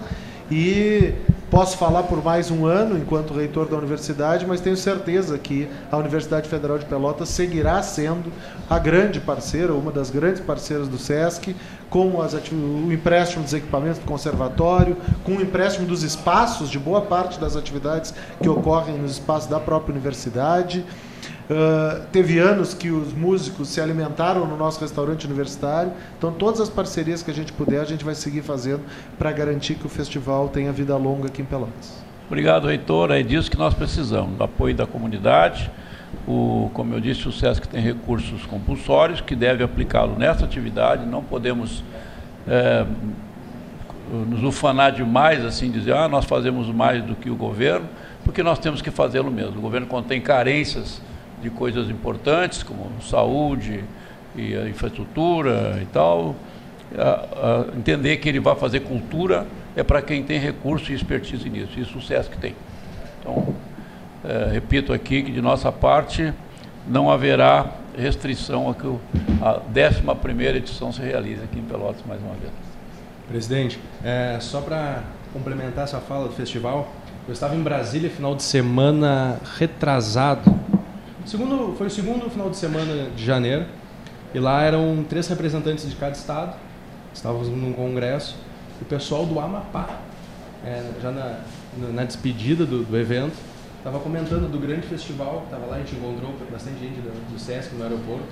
e 0.50 1.14
posso 1.50 1.78
falar 1.78 2.04
por 2.04 2.24
mais 2.24 2.52
um 2.52 2.66
ano 2.66 2.98
enquanto 2.98 3.34
reitor 3.34 3.68
da 3.68 3.78
universidade, 3.78 4.46
mas 4.46 4.60
tenho 4.60 4.76
certeza 4.76 5.38
que 5.38 5.68
a 5.92 5.98
Universidade 5.98 6.50
Federal 6.50 6.78
de 6.78 6.86
Pelotas 6.86 7.30
seguirá 7.30 7.82
sendo 7.82 8.32
a 8.70 8.78
grande 8.78 9.20
parceira, 9.20 9.74
uma 9.74 9.92
das 9.92 10.10
grandes 10.10 10.42
parceiras 10.42 10.88
do 10.88 10.98
SESC, 10.98 11.56
com 11.90 12.22
as, 12.22 12.34
o 12.34 12.92
empréstimo 12.92 13.44
dos 13.44 13.54
equipamentos 13.54 14.00
do 14.00 14.06
conservatório, 14.06 14.98
com 15.24 15.34
o 15.34 15.42
empréstimo 15.42 15.88
dos 15.88 16.04
espaços 16.04 16.70
de 16.70 16.78
boa 16.78 17.02
parte 17.02 17.40
das 17.40 17.56
atividades 17.56 18.14
que 18.42 18.50
ocorrem 18.50 18.98
nos 18.98 19.12
espaços 19.12 19.50
da 19.50 19.60
própria 19.60 19.94
universidade. 19.94 20.84
Uh, 21.50 22.06
teve 22.12 22.40
anos 22.40 22.74
que 22.74 22.90
os 22.90 23.14
músicos 23.14 23.70
se 23.70 23.80
alimentaram 23.80 24.46
no 24.46 24.58
nosso 24.58 24.80
restaurante 24.82 25.26
universitário. 25.26 25.92
Então, 26.18 26.32
todas 26.32 26.60
as 26.60 26.70
parcerias 26.70 27.22
que 27.22 27.32
a 27.32 27.34
gente 27.34 27.54
puder, 27.54 27.82
a 27.82 27.86
gente 27.86 28.04
vai 28.04 28.16
seguir 28.16 28.42
fazendo 28.42 28.82
para 29.18 29.32
garantir 29.32 29.76
que 29.76 29.86
o 29.86 29.90
festival 29.90 30.50
tenha 30.50 30.72
vida 30.72 30.96
longa 30.98 31.28
aqui 31.28 31.42
em 31.42 31.46
Pelotas. 31.46 32.04
Obrigado, 32.28 32.68
reitor. 32.68 33.12
É 33.12 33.22
disso 33.22 33.52
que 33.52 33.58
nós 33.58 33.74
precisamos: 33.74 34.38
do 34.38 34.44
apoio 34.44 34.76
da 34.76 34.88
comunidade. 34.88 35.72
O, 36.28 36.72
como 36.74 36.94
eu 36.94 37.00
disse, 37.00 37.28
o 37.28 37.32
SESC 37.32 37.68
tem 37.68 37.82
recursos 37.82 38.46
compulsórios 38.46 39.22
que 39.22 39.36
deve 39.36 39.64
aplicá-lo 39.64 40.18
nessa 40.18 40.46
atividade. 40.46 41.06
Não 41.06 41.24
podemos 41.24 41.84
é, 42.48 42.86
nos 44.12 44.44
ufanar 44.44 44.92
demais, 44.92 45.44
assim, 45.44 45.70
dizer, 45.70 45.94
ah, 45.94 46.08
nós 46.08 46.26
fazemos 46.26 46.68
mais 46.70 47.04
do 47.04 47.16
que 47.16 47.30
o 47.30 47.36
governo, 47.36 47.88
porque 48.24 48.44
nós 48.44 48.60
temos 48.60 48.82
que 48.82 48.92
fazê-lo 48.92 49.32
mesmo. 49.32 49.58
O 49.58 49.62
governo 49.62 49.88
contém 49.88 50.22
carências 50.22 51.02
de 51.46 51.52
coisas 51.52 51.92
importantes, 51.92 52.64
como 52.64 52.90
saúde 53.02 53.84
e 54.36 54.56
a 54.56 54.68
infraestrutura 54.68 55.80
e 55.80 55.86
tal, 55.86 56.36
a, 56.98 57.68
a 57.72 57.78
entender 57.78 58.18
que 58.18 58.28
ele 58.28 58.40
vai 58.40 58.56
fazer 58.56 58.80
cultura 58.80 59.46
é 59.76 59.84
para 59.84 60.02
quem 60.02 60.24
tem 60.24 60.40
recurso 60.40 60.92
e 60.92 60.96
expertise 60.96 61.48
nisso. 61.48 61.80
Isso 61.80 62.00
o 62.00 62.02
SESC 62.02 62.36
tem. 62.38 62.56
Então, 63.20 63.54
é, 64.24 64.54
repito 64.54 64.92
aqui 64.92 65.22
que 65.22 65.32
de 65.32 65.42
nossa 65.42 65.72
parte 65.72 66.34
não 66.88 67.12
haverá 67.12 67.68
restrição 67.96 68.70
a 68.70 68.74
que 68.74 68.88
a 69.42 69.62
11 69.70 70.58
edição 70.58 70.92
se 70.92 71.02
realize 71.02 71.44
aqui 71.44 71.60
em 71.60 71.64
Pelotas 71.64 72.02
mais 72.08 72.20
uma 72.22 72.34
vez. 72.34 72.52
Presidente, 73.28 73.80
é, 74.04 74.38
só 74.40 74.62
para 74.62 75.04
complementar 75.32 75.84
essa 75.84 76.00
fala 76.00 76.28
do 76.28 76.34
festival, 76.34 76.92
eu 77.28 77.34
estava 77.34 77.56
em 77.56 77.62
Brasília 77.62 78.10
final 78.10 78.36
de 78.36 78.44
semana 78.44 79.40
retrasado 79.58 80.66
Segundo, 81.26 81.76
foi 81.76 81.88
o 81.88 81.90
segundo 81.90 82.30
final 82.30 82.52
de 82.52 82.58
semana 82.58 83.10
de 83.16 83.26
janeiro. 83.26 83.66
E 84.34 84.40
lá 84.40 84.62
eram 84.62 85.04
três 85.10 85.28
representantes 85.28 85.90
de 85.90 85.96
cada 85.96 86.12
estado. 86.12 86.56
Estávamos 87.14 87.48
num 87.48 87.74
congresso. 87.74 88.36
O 88.80 88.86
pessoal 88.86 89.26
do 89.26 89.40
Amapá, 89.40 90.02
é, 90.64 90.84
já 91.02 91.12
na, 91.12 91.40
na 91.94 92.04
despedida 92.04 92.64
do, 92.64 92.84
do 92.84 92.98
evento, 92.98 93.34
estava 93.80 94.00
comentando 94.00 94.52
do 94.52 94.60
grande 94.60 94.86
festival. 94.86 95.44
Estava 95.46 95.66
lá, 95.66 95.78
a 95.78 95.80
gente 95.80 95.96
encontrou 95.96 96.32
bastante 96.52 96.80
gente 96.80 97.02
do, 97.02 97.34
do 97.34 97.40
Sesc 97.40 97.74
no 97.74 97.84
aeroporto. 97.84 98.28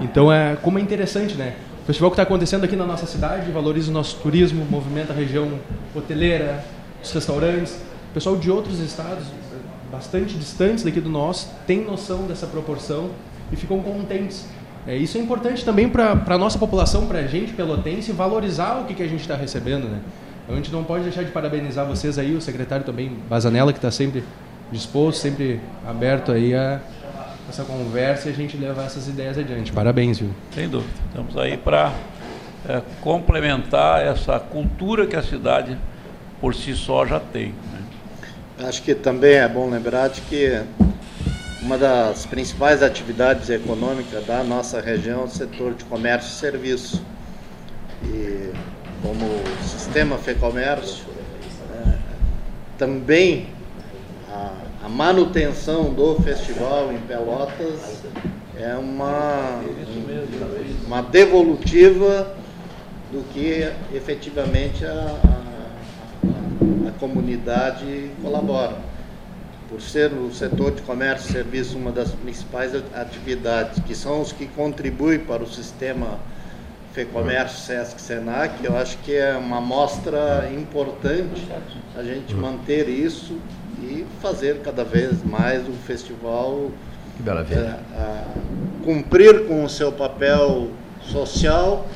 Então, 0.00 0.32
é 0.32 0.56
como 0.56 0.78
é 0.78 0.82
interessante, 0.82 1.34
né? 1.34 1.56
O 1.82 1.84
festival 1.84 2.10
que 2.10 2.14
está 2.14 2.22
acontecendo 2.22 2.64
aqui 2.64 2.76
na 2.76 2.86
nossa 2.86 3.06
cidade 3.06 3.50
valoriza 3.50 3.90
o 3.90 3.94
nosso 3.94 4.16
turismo, 4.18 4.64
movimenta 4.64 5.12
a 5.12 5.16
região 5.16 5.58
hoteleira, 5.94 6.64
os 7.02 7.12
restaurantes. 7.12 7.74
O 8.10 8.14
pessoal 8.14 8.36
de 8.36 8.50
outros 8.50 8.78
estados 8.78 9.24
bastante 9.92 10.34
distantes 10.38 10.82
daqui 10.82 11.00
do 11.00 11.10
nosso, 11.10 11.50
têm 11.66 11.84
noção 11.84 12.22
dessa 12.26 12.46
proporção 12.46 13.10
e 13.52 13.56
ficam 13.56 13.80
contentes. 13.80 14.46
É, 14.86 14.96
isso 14.96 15.18
é 15.18 15.20
importante 15.20 15.64
também 15.64 15.88
para 15.88 16.20
a 16.26 16.38
nossa 16.38 16.58
população, 16.58 17.06
para 17.06 17.20
a 17.20 17.26
gente 17.26 17.52
pelotense, 17.52 18.10
valorizar 18.10 18.80
o 18.80 18.84
que, 18.86 18.94
que 18.94 19.02
a 19.02 19.08
gente 19.08 19.20
está 19.20 19.36
recebendo. 19.36 19.84
Né? 19.84 20.00
Então, 20.42 20.54
a 20.54 20.58
gente 20.58 20.72
não 20.72 20.82
pode 20.82 21.04
deixar 21.04 21.22
de 21.22 21.30
parabenizar 21.30 21.86
vocês 21.86 22.18
aí, 22.18 22.34
o 22.34 22.40
secretário 22.40 22.84
também, 22.84 23.16
Bazanella, 23.28 23.72
que 23.72 23.78
está 23.78 23.90
sempre 23.90 24.24
disposto, 24.72 25.20
sempre 25.20 25.60
aberto 25.86 26.32
aí 26.32 26.54
a 26.54 26.80
essa 27.48 27.64
conversa 27.64 28.28
e 28.28 28.32
a 28.32 28.34
gente 28.34 28.56
levar 28.56 28.84
essas 28.84 29.06
ideias 29.06 29.36
adiante. 29.36 29.70
Parabéns, 29.72 30.18
viu? 30.18 30.30
Sem 30.52 30.68
dúvida. 30.68 30.90
Estamos 31.08 31.36
aí 31.36 31.56
para 31.56 31.92
é, 32.66 32.80
complementar 33.00 34.04
essa 34.04 34.40
cultura 34.40 35.06
que 35.06 35.14
a 35.14 35.22
cidade 35.22 35.76
por 36.40 36.54
si 36.54 36.74
só 36.74 37.04
já 37.06 37.20
tem. 37.20 37.54
Acho 38.64 38.82
que 38.82 38.94
também 38.94 39.34
é 39.34 39.48
bom 39.48 39.68
lembrar 39.68 40.08
de 40.08 40.20
que 40.22 40.62
uma 41.62 41.76
das 41.76 42.26
principais 42.26 42.80
atividades 42.80 43.50
econômicas 43.50 44.24
da 44.24 44.44
nossa 44.44 44.80
região 44.80 45.22
é 45.22 45.24
o 45.24 45.28
setor 45.28 45.74
de 45.74 45.84
comércio 45.84 46.28
e 46.28 46.34
serviço. 46.34 47.02
E 48.04 48.52
como 49.02 49.26
sistema 49.64 50.16
FEComércio, 50.16 51.04
é, 51.74 51.98
também 52.78 53.48
a, 54.30 54.52
a, 54.84 54.88
manutenção 54.88 55.92
do 55.92 56.14
festival 56.22 56.92
em 56.92 56.98
Pelotas 56.98 58.02
é 58.60 58.76
uma, 58.76 59.60
uma 60.86 61.02
devolutiva 61.02 62.36
do 63.10 63.24
que 63.32 63.68
efetivamente 63.92 64.84
a, 64.84 65.16
a 65.24 65.51
comunidade 66.90 68.10
colabora. 68.20 68.76
Por 69.68 69.80
ser 69.80 70.12
o 70.12 70.32
setor 70.32 70.72
de 70.72 70.82
comércio 70.82 71.30
e 71.30 71.32
serviço 71.32 71.78
uma 71.78 71.92
das 71.92 72.10
principais 72.10 72.72
atividades, 72.94 73.82
que 73.84 73.94
são 73.94 74.20
os 74.20 74.32
que 74.32 74.46
contribuem 74.46 75.20
para 75.20 75.42
o 75.42 75.46
sistema 75.46 76.18
FEComércio, 76.92 77.58
SESC, 77.58 78.00
SENAC, 78.00 78.64
eu 78.64 78.76
acho 78.76 78.98
que 78.98 79.14
é 79.14 79.34
uma 79.34 79.60
mostra 79.60 80.50
importante 80.52 81.48
a 81.96 82.02
gente 82.02 82.34
manter 82.34 82.88
isso 82.88 83.38
e 83.80 84.04
fazer 84.20 84.60
cada 84.60 84.84
vez 84.84 85.24
mais 85.24 85.66
o 85.66 85.72
festival 85.72 86.70
é, 87.94 88.24
cumprir 88.84 89.46
com 89.46 89.64
o 89.64 89.68
seu 89.68 89.92
papel 89.92 90.70
social 91.02 91.86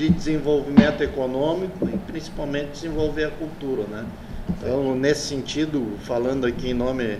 de 0.00 0.08
desenvolvimento 0.08 1.02
econômico 1.02 1.86
e 1.86 1.98
principalmente 2.10 2.70
desenvolver 2.72 3.24
a 3.24 3.30
cultura, 3.30 3.82
né? 3.82 4.06
Então, 4.48 4.94
nesse 4.94 5.28
sentido, 5.28 5.98
falando 6.04 6.46
aqui 6.46 6.70
em 6.70 6.74
nome 6.74 7.18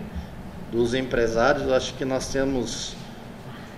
dos 0.72 0.94
empresários, 0.94 1.70
acho 1.70 1.92
que 1.94 2.06
nós 2.06 2.32
temos 2.32 2.96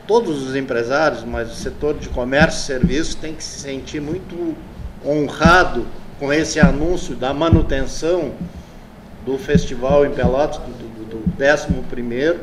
todos 0.07 0.46
os 0.46 0.55
empresários, 0.55 1.24
mas 1.24 1.50
o 1.50 1.55
setor 1.55 1.98
de 1.98 2.09
comércio 2.11 2.61
e 2.61 2.78
serviços 2.78 3.16
tem 3.16 3.34
que 3.34 3.42
se 3.42 3.59
sentir 3.59 4.00
muito 4.00 4.55
honrado 5.05 5.84
com 6.20 6.32
esse 6.32 6.61
anúncio 6.61 7.16
da 7.16 7.34
manutenção 7.34 8.30
do 9.26 9.36
festival 9.36 10.07
em 10.07 10.11
Pelotas, 10.11 10.59
do, 10.59 10.70
do, 10.70 11.16
do 11.16 11.42
11 11.42 12.40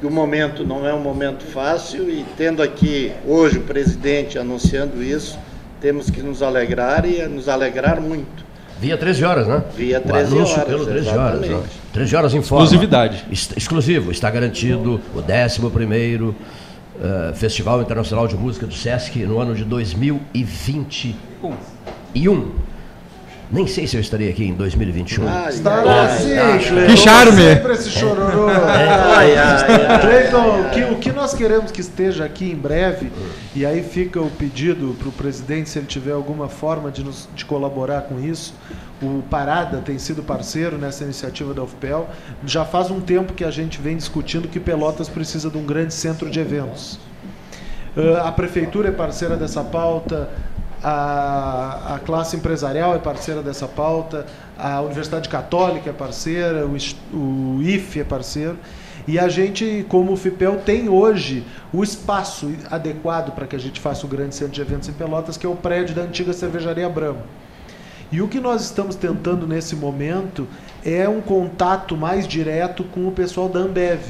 que 0.00 0.06
o 0.06 0.10
momento 0.10 0.64
não 0.64 0.84
é 0.84 0.92
um 0.92 1.00
momento 1.00 1.44
fácil 1.44 2.10
e 2.10 2.26
tendo 2.36 2.64
aqui 2.64 3.12
hoje 3.24 3.58
o 3.58 3.62
presidente 3.62 4.36
anunciando 4.36 5.00
isso, 5.00 5.38
temos 5.84 6.08
que 6.08 6.22
nos 6.22 6.42
alegrar 6.42 7.04
e 7.04 7.20
nos 7.28 7.46
alegrar 7.46 8.00
muito. 8.00 8.42
Via 8.80 8.96
13 8.96 9.22
horas, 9.22 9.46
né? 9.46 9.62
Via 9.76 10.00
13 10.00 10.34
horas. 10.34 10.64
pelo 10.64 10.86
13 10.86 11.08
horas. 11.10 11.40
Né? 11.42 11.62
13 11.92 12.16
horas 12.16 12.32
em 12.32 12.40
forma. 12.40 12.64
Exclusividade. 12.64 13.22
exclusivo. 13.30 14.10
Está 14.10 14.30
garantido 14.30 14.98
o 15.14 15.18
11 15.18 15.60
uh, 15.60 16.34
eh, 17.02 17.34
Festival 17.34 17.82
Internacional 17.82 18.26
de 18.26 18.34
Música 18.34 18.66
do 18.66 18.72
Sesc 18.72 19.14
no 19.26 19.38
ano 19.38 19.54
de 19.54 19.62
2021. 19.62 22.52
Nem 23.54 23.68
sei 23.68 23.86
se 23.86 23.96
eu 23.96 24.00
estarei 24.00 24.28
aqui 24.28 24.44
em 24.44 24.52
2021. 24.52 25.28
Ah, 25.28 25.48
Estará 25.48 26.08
sim, 26.08 26.34
Que 26.86 26.96
charme! 26.96 27.40
Sempre 27.40 27.72
esse 27.72 27.88
chororô. 27.88 28.48
ai, 28.48 29.36
ai, 29.36 30.00
Cleiton, 30.00 30.60
o 30.60 30.70
que, 30.70 30.82
o 30.82 30.96
que 30.96 31.12
nós 31.12 31.34
queremos 31.34 31.70
que 31.70 31.80
esteja 31.80 32.24
aqui 32.24 32.50
em 32.50 32.56
breve, 32.56 33.12
e 33.54 33.64
aí 33.64 33.80
fica 33.84 34.20
o 34.20 34.28
pedido 34.28 34.96
para 34.98 35.08
o 35.08 35.12
presidente, 35.12 35.70
se 35.70 35.78
ele 35.78 35.86
tiver 35.86 36.10
alguma 36.10 36.48
forma 36.48 36.90
de, 36.90 37.04
nos, 37.04 37.28
de 37.32 37.44
colaborar 37.44 38.02
com 38.02 38.18
isso, 38.18 38.54
o 39.00 39.22
Parada 39.30 39.78
tem 39.78 40.00
sido 40.00 40.20
parceiro 40.20 40.76
nessa 40.76 41.04
iniciativa 41.04 41.54
da 41.54 41.62
UFPEL. 41.62 42.10
Já 42.44 42.64
faz 42.64 42.90
um 42.90 43.00
tempo 43.00 43.34
que 43.34 43.44
a 43.44 43.52
gente 43.52 43.80
vem 43.80 43.96
discutindo 43.96 44.48
que 44.48 44.58
Pelotas 44.58 45.08
precisa 45.08 45.48
de 45.48 45.56
um 45.56 45.64
grande 45.64 45.94
centro 45.94 46.28
de 46.28 46.40
eventos. 46.40 46.98
Uh, 47.96 48.16
a 48.24 48.32
prefeitura 48.32 48.88
é 48.88 48.92
parceira 48.92 49.36
dessa 49.36 49.62
pauta, 49.62 50.28
a, 50.84 51.94
a 51.94 51.98
classe 51.98 52.36
empresarial 52.36 52.94
é 52.94 52.98
parceira 52.98 53.42
dessa 53.42 53.66
pauta, 53.66 54.26
a 54.58 54.82
Universidade 54.82 55.30
Católica 55.30 55.88
é 55.88 55.92
parceira, 55.94 56.66
o, 56.66 56.76
o 57.16 57.62
IFE 57.62 58.00
é 58.00 58.04
parceiro. 58.04 58.58
E 59.08 59.18
a 59.18 59.28
gente, 59.28 59.84
como 59.88 60.12
o 60.12 60.16
FIPEL, 60.16 60.58
tem 60.58 60.88
hoje 60.88 61.44
o 61.72 61.82
espaço 61.82 62.52
adequado 62.70 63.34
para 63.34 63.46
que 63.46 63.56
a 63.56 63.58
gente 63.58 63.80
faça 63.80 64.04
o 64.04 64.08
grande 64.08 64.34
centro 64.34 64.52
de 64.52 64.60
eventos 64.60 64.88
em 64.88 64.92
Pelotas, 64.92 65.38
que 65.38 65.46
é 65.46 65.48
o 65.48 65.56
prédio 65.56 65.94
da 65.94 66.02
antiga 66.02 66.32
cervejaria 66.34 66.88
Brahma. 66.88 67.22
E 68.12 68.20
o 68.20 68.28
que 68.28 68.38
nós 68.38 68.62
estamos 68.62 68.94
tentando 68.94 69.46
nesse 69.46 69.74
momento 69.74 70.46
é 70.84 71.08
um 71.08 71.20
contato 71.20 71.96
mais 71.96 72.28
direto 72.28 72.84
com 72.84 73.08
o 73.08 73.12
pessoal 73.12 73.48
da 73.48 73.60
Ambev. 73.60 74.02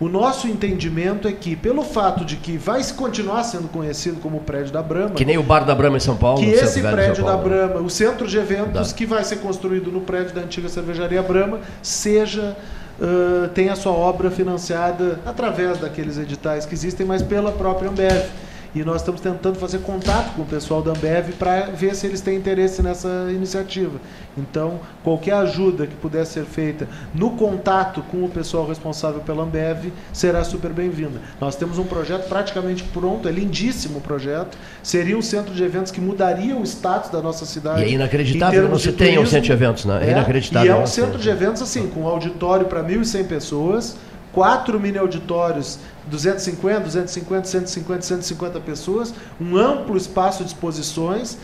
O 0.00 0.08
nosso 0.08 0.48
entendimento 0.48 1.28
é 1.28 1.32
que, 1.32 1.54
pelo 1.54 1.82
fato 1.82 2.24
de 2.24 2.36
que 2.36 2.56
vai 2.56 2.82
continuar 2.92 3.44
sendo 3.44 3.68
conhecido 3.68 4.20
como 4.20 4.38
o 4.38 4.40
prédio 4.40 4.72
da 4.72 4.82
Brahma. 4.82 5.14
Que 5.14 5.24
nem 5.24 5.38
o 5.38 5.42
bar 5.42 5.64
da 5.64 5.74
Brahma 5.74 5.96
em 5.96 6.00
São 6.00 6.16
Paulo. 6.16 6.40
Que 6.40 6.50
esse 6.50 6.80
prédio 6.80 7.24
da 7.24 7.36
Brahma, 7.36 7.80
o 7.80 7.90
centro 7.90 8.26
de 8.26 8.36
eventos 8.36 8.90
da. 8.90 8.94
que 8.96 9.06
vai 9.06 9.22
ser 9.24 9.36
construído 9.36 9.92
no 9.92 10.00
prédio 10.00 10.34
da 10.34 10.40
antiga 10.40 10.68
cervejaria 10.68 11.22
Brahma, 11.22 11.60
seja. 11.82 12.56
Uh, 13.00 13.48
tem 13.48 13.68
a 13.68 13.74
sua 13.74 13.90
obra 13.90 14.30
financiada 14.30 15.18
através 15.24 15.78
daqueles 15.78 16.18
editais 16.18 16.66
que 16.66 16.74
existem, 16.74 17.04
mas 17.04 17.22
pela 17.22 17.50
própria 17.50 17.88
Ambev. 17.88 18.26
E 18.74 18.82
nós 18.82 19.02
estamos 19.02 19.20
tentando 19.20 19.58
fazer 19.58 19.80
contato 19.80 20.34
com 20.34 20.42
o 20.42 20.46
pessoal 20.46 20.80
da 20.80 20.92
Ambev 20.92 21.32
para 21.38 21.66
ver 21.66 21.94
se 21.94 22.06
eles 22.06 22.22
têm 22.22 22.38
interesse 22.38 22.82
nessa 22.82 23.28
iniciativa. 23.30 24.00
Então, 24.36 24.80
qualquer 25.04 25.34
ajuda 25.34 25.86
que 25.86 25.94
puder 25.94 26.24
ser 26.24 26.44
feita 26.44 26.88
no 27.14 27.32
contato 27.32 28.02
com 28.10 28.24
o 28.24 28.28
pessoal 28.30 28.66
responsável 28.66 29.20
pela 29.20 29.42
Ambev 29.42 29.92
será 30.10 30.42
super 30.42 30.72
bem-vinda. 30.72 31.20
Nós 31.38 31.54
temos 31.54 31.78
um 31.78 31.84
projeto 31.84 32.28
praticamente 32.28 32.82
pronto, 32.84 33.28
é 33.28 33.30
lindíssimo 33.30 33.98
o 33.98 34.00
projeto. 34.00 34.56
Seria 34.82 35.18
um 35.18 35.22
centro 35.22 35.52
de 35.52 35.62
eventos 35.62 35.92
que 35.92 36.00
mudaria 36.00 36.56
o 36.56 36.62
status 36.62 37.10
da 37.10 37.20
nossa 37.20 37.44
cidade. 37.44 37.82
E 37.82 37.84
é 37.84 37.90
inacreditável 37.90 38.68
não 38.68 38.78
se 38.78 38.92
tenha 38.92 39.20
um 39.20 39.26
centro 39.26 39.46
de 39.46 39.52
eventos, 39.52 39.84
né? 39.84 40.00
É, 40.02 40.08
é 40.08 40.10
inacreditável. 40.12 40.72
E 40.72 40.74
é 40.74 40.82
um 40.82 40.86
centro 40.86 41.18
de 41.18 41.28
eventos 41.28 41.60
assim, 41.60 41.88
com 41.88 42.06
auditório 42.08 42.66
para 42.66 42.82
1.100 42.82 43.26
pessoas, 43.26 43.96
quatro 44.32 44.80
mini 44.80 44.96
auditórios 44.96 45.78
250, 46.06 46.80
250, 46.80 47.44
150, 47.46 48.02
150 48.02 48.60
pessoas, 48.60 49.14
um 49.40 49.56
amplo 49.56 49.96
espaço 49.96 50.42
de 50.42 50.50
exposições, 50.50 51.38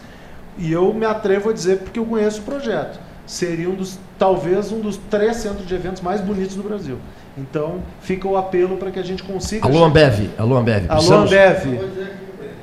e 0.57 0.73
eu 0.73 0.93
me 0.93 1.07
atrevo 1.07 1.51
a 1.51 1.53
dizer 1.53 1.79
porque 1.79 1.99
eu 1.99 2.05
conheço 2.05 2.41
o 2.41 2.45
projeto. 2.45 2.99
Seria 3.27 3.69
um 3.69 3.75
dos, 3.75 3.99
talvez 4.19 4.73
um 4.73 4.81
dos 4.81 4.97
três 5.11 5.37
centros 5.37 5.67
de 5.67 5.75
eventos 5.75 6.03
mais 6.03 6.21
bonitos 6.21 6.57
do 6.57 6.63
Brasil. 6.63 6.99
Então, 7.37 7.81
fica 8.01 8.27
o 8.27 8.37
apelo 8.37 8.77
para 8.77 8.91
que 8.91 8.99
a 8.99 9.03
gente 9.03 9.23
consiga. 9.23 9.67
Alô, 9.67 9.85
Ambev. 9.85 10.31
Alô, 10.37 10.57
Ambev. 10.57 10.87
Alô, 10.89 11.15
Ambev. 11.15 11.79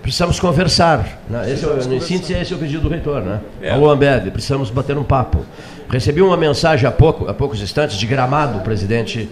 Precisamos 0.02 0.40
conversar. 0.40 1.20
Né? 1.30 1.52
Esse 1.52 1.66
é, 1.66 1.96
em 1.96 2.00
síntese, 2.00 2.34
esse 2.34 2.54
é 2.54 2.56
o 2.56 2.60
pedido 2.60 2.82
do 2.82 2.90
reitor. 2.90 3.22
Né? 3.22 3.40
É. 3.62 3.72
Alô, 3.72 3.90
Ambev. 3.90 4.32
Precisamos 4.32 4.70
bater 4.70 4.98
um 4.98 5.04
papo. 5.04 5.46
Recebi 5.90 6.22
uma 6.22 6.36
mensagem 6.36 6.88
há, 6.88 6.92
pouco, 6.92 7.28
há 7.30 7.34
poucos 7.34 7.62
instantes 7.62 7.96
de 7.96 8.06
Gramado, 8.06 8.60
presidente 8.60 9.30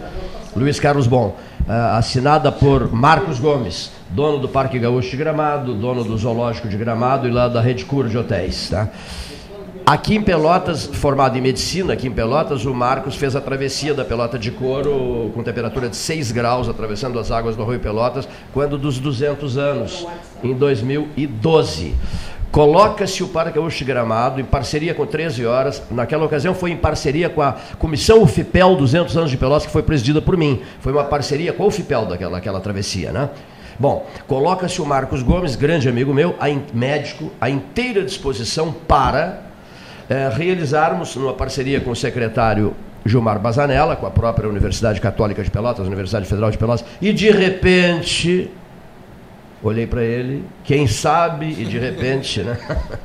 Luiz 0.55 0.79
Carlos 0.79 1.07
Bom, 1.07 1.35
uh, 1.52 1.52
assinada 1.67 2.51
por 2.51 2.91
Marcos 2.93 3.39
Gomes, 3.39 3.91
dono 4.09 4.39
do 4.39 4.49
Parque 4.49 4.77
Gaúcho 4.77 5.09
de 5.09 5.17
Gramado, 5.17 5.73
dono 5.73 6.03
do 6.03 6.17
Zoológico 6.17 6.67
de 6.67 6.77
Gramado 6.77 7.27
e 7.27 7.31
lá 7.31 7.47
da 7.47 7.61
Rede 7.61 7.85
Cura 7.85 8.09
de 8.09 8.17
Hotéis. 8.17 8.69
Tá? 8.69 8.89
Aqui 9.85 10.15
em 10.15 10.21
Pelotas, 10.21 10.85
formado 10.85 11.37
em 11.37 11.41
medicina, 11.41 11.91
aqui 11.91 12.07
em 12.07 12.11
Pelotas, 12.11 12.65
o 12.65 12.73
Marcos 12.73 13.15
fez 13.15 13.35
a 13.35 13.41
travessia 13.41 13.93
da 13.93 14.05
Pelota 14.05 14.39
de 14.39 14.49
Couro 14.49 15.29
com 15.33 15.43
temperatura 15.43 15.89
de 15.89 15.97
6 15.97 16.31
graus, 16.31 16.69
atravessando 16.69 17.19
as 17.19 17.31
águas 17.31 17.57
do 17.57 17.65
Rio 17.65 17.79
Pelotas, 17.81 18.27
quando 18.53 18.77
dos 18.77 18.97
200 18.97 19.57
anos, 19.57 20.07
em 20.41 20.53
2012. 20.53 21.95
Coloca-se 22.53 23.23
o 23.23 23.27
Parque 23.29 23.57
Gaúcho 23.57 23.83
Gramado 23.83 24.39
em 24.39 24.43
parceria 24.43 24.93
com 24.93 25.07
13 25.07 25.43
Horas. 25.43 25.81
Naquela 25.89 26.23
ocasião 26.23 26.53
foi 26.53 26.69
em 26.69 26.77
parceria 26.77 27.27
com 27.27 27.41
a 27.41 27.55
Comissão 27.79 28.21
UFIPEL 28.21 28.75
200 28.75 29.17
anos 29.17 29.31
de 29.31 29.37
Pelotas, 29.37 29.65
que 29.65 29.71
foi 29.71 29.81
presidida 29.81 30.21
por 30.21 30.37
mim. 30.37 30.61
Foi 30.79 30.93
uma 30.93 31.03
parceria 31.03 31.51
com 31.51 31.63
a 31.63 31.65
UFIPEL 31.65 32.05
daquela 32.05 32.37
aquela 32.37 32.59
travessia, 32.59 33.11
né? 33.11 33.31
Bom, 33.79 34.07
coloca-se 34.27 34.79
o 34.83 34.85
Marcos 34.85 35.23
Gomes, 35.23 35.55
grande 35.55 35.89
amigo 35.89 36.13
meu, 36.13 36.35
a 36.39 36.47
in, 36.47 36.61
médico, 36.71 37.31
à 37.41 37.49
inteira 37.49 38.03
disposição 38.03 38.71
para 38.71 39.41
é, 40.07 40.29
realizarmos, 40.31 41.15
numa 41.15 41.33
parceria 41.33 41.81
com 41.81 41.89
o 41.89 41.95
secretário 41.95 42.75
Gilmar 43.03 43.39
Bazanella, 43.39 43.95
com 43.95 44.05
a 44.05 44.11
própria 44.11 44.47
Universidade 44.47 45.01
Católica 45.01 45.43
de 45.43 45.49
Pelotas, 45.49 45.87
Universidade 45.87 46.27
Federal 46.27 46.51
de 46.51 46.59
Pelotas, 46.59 46.85
e 47.01 47.11
de 47.11 47.31
repente 47.31 48.51
Olhei 49.63 49.87
para 49.87 50.03
ele, 50.03 50.43
quem 50.65 50.85
sabe, 50.87 51.45
e 51.45 51.63
de 51.63 51.79
repente, 51.79 52.43
né? 52.43 52.57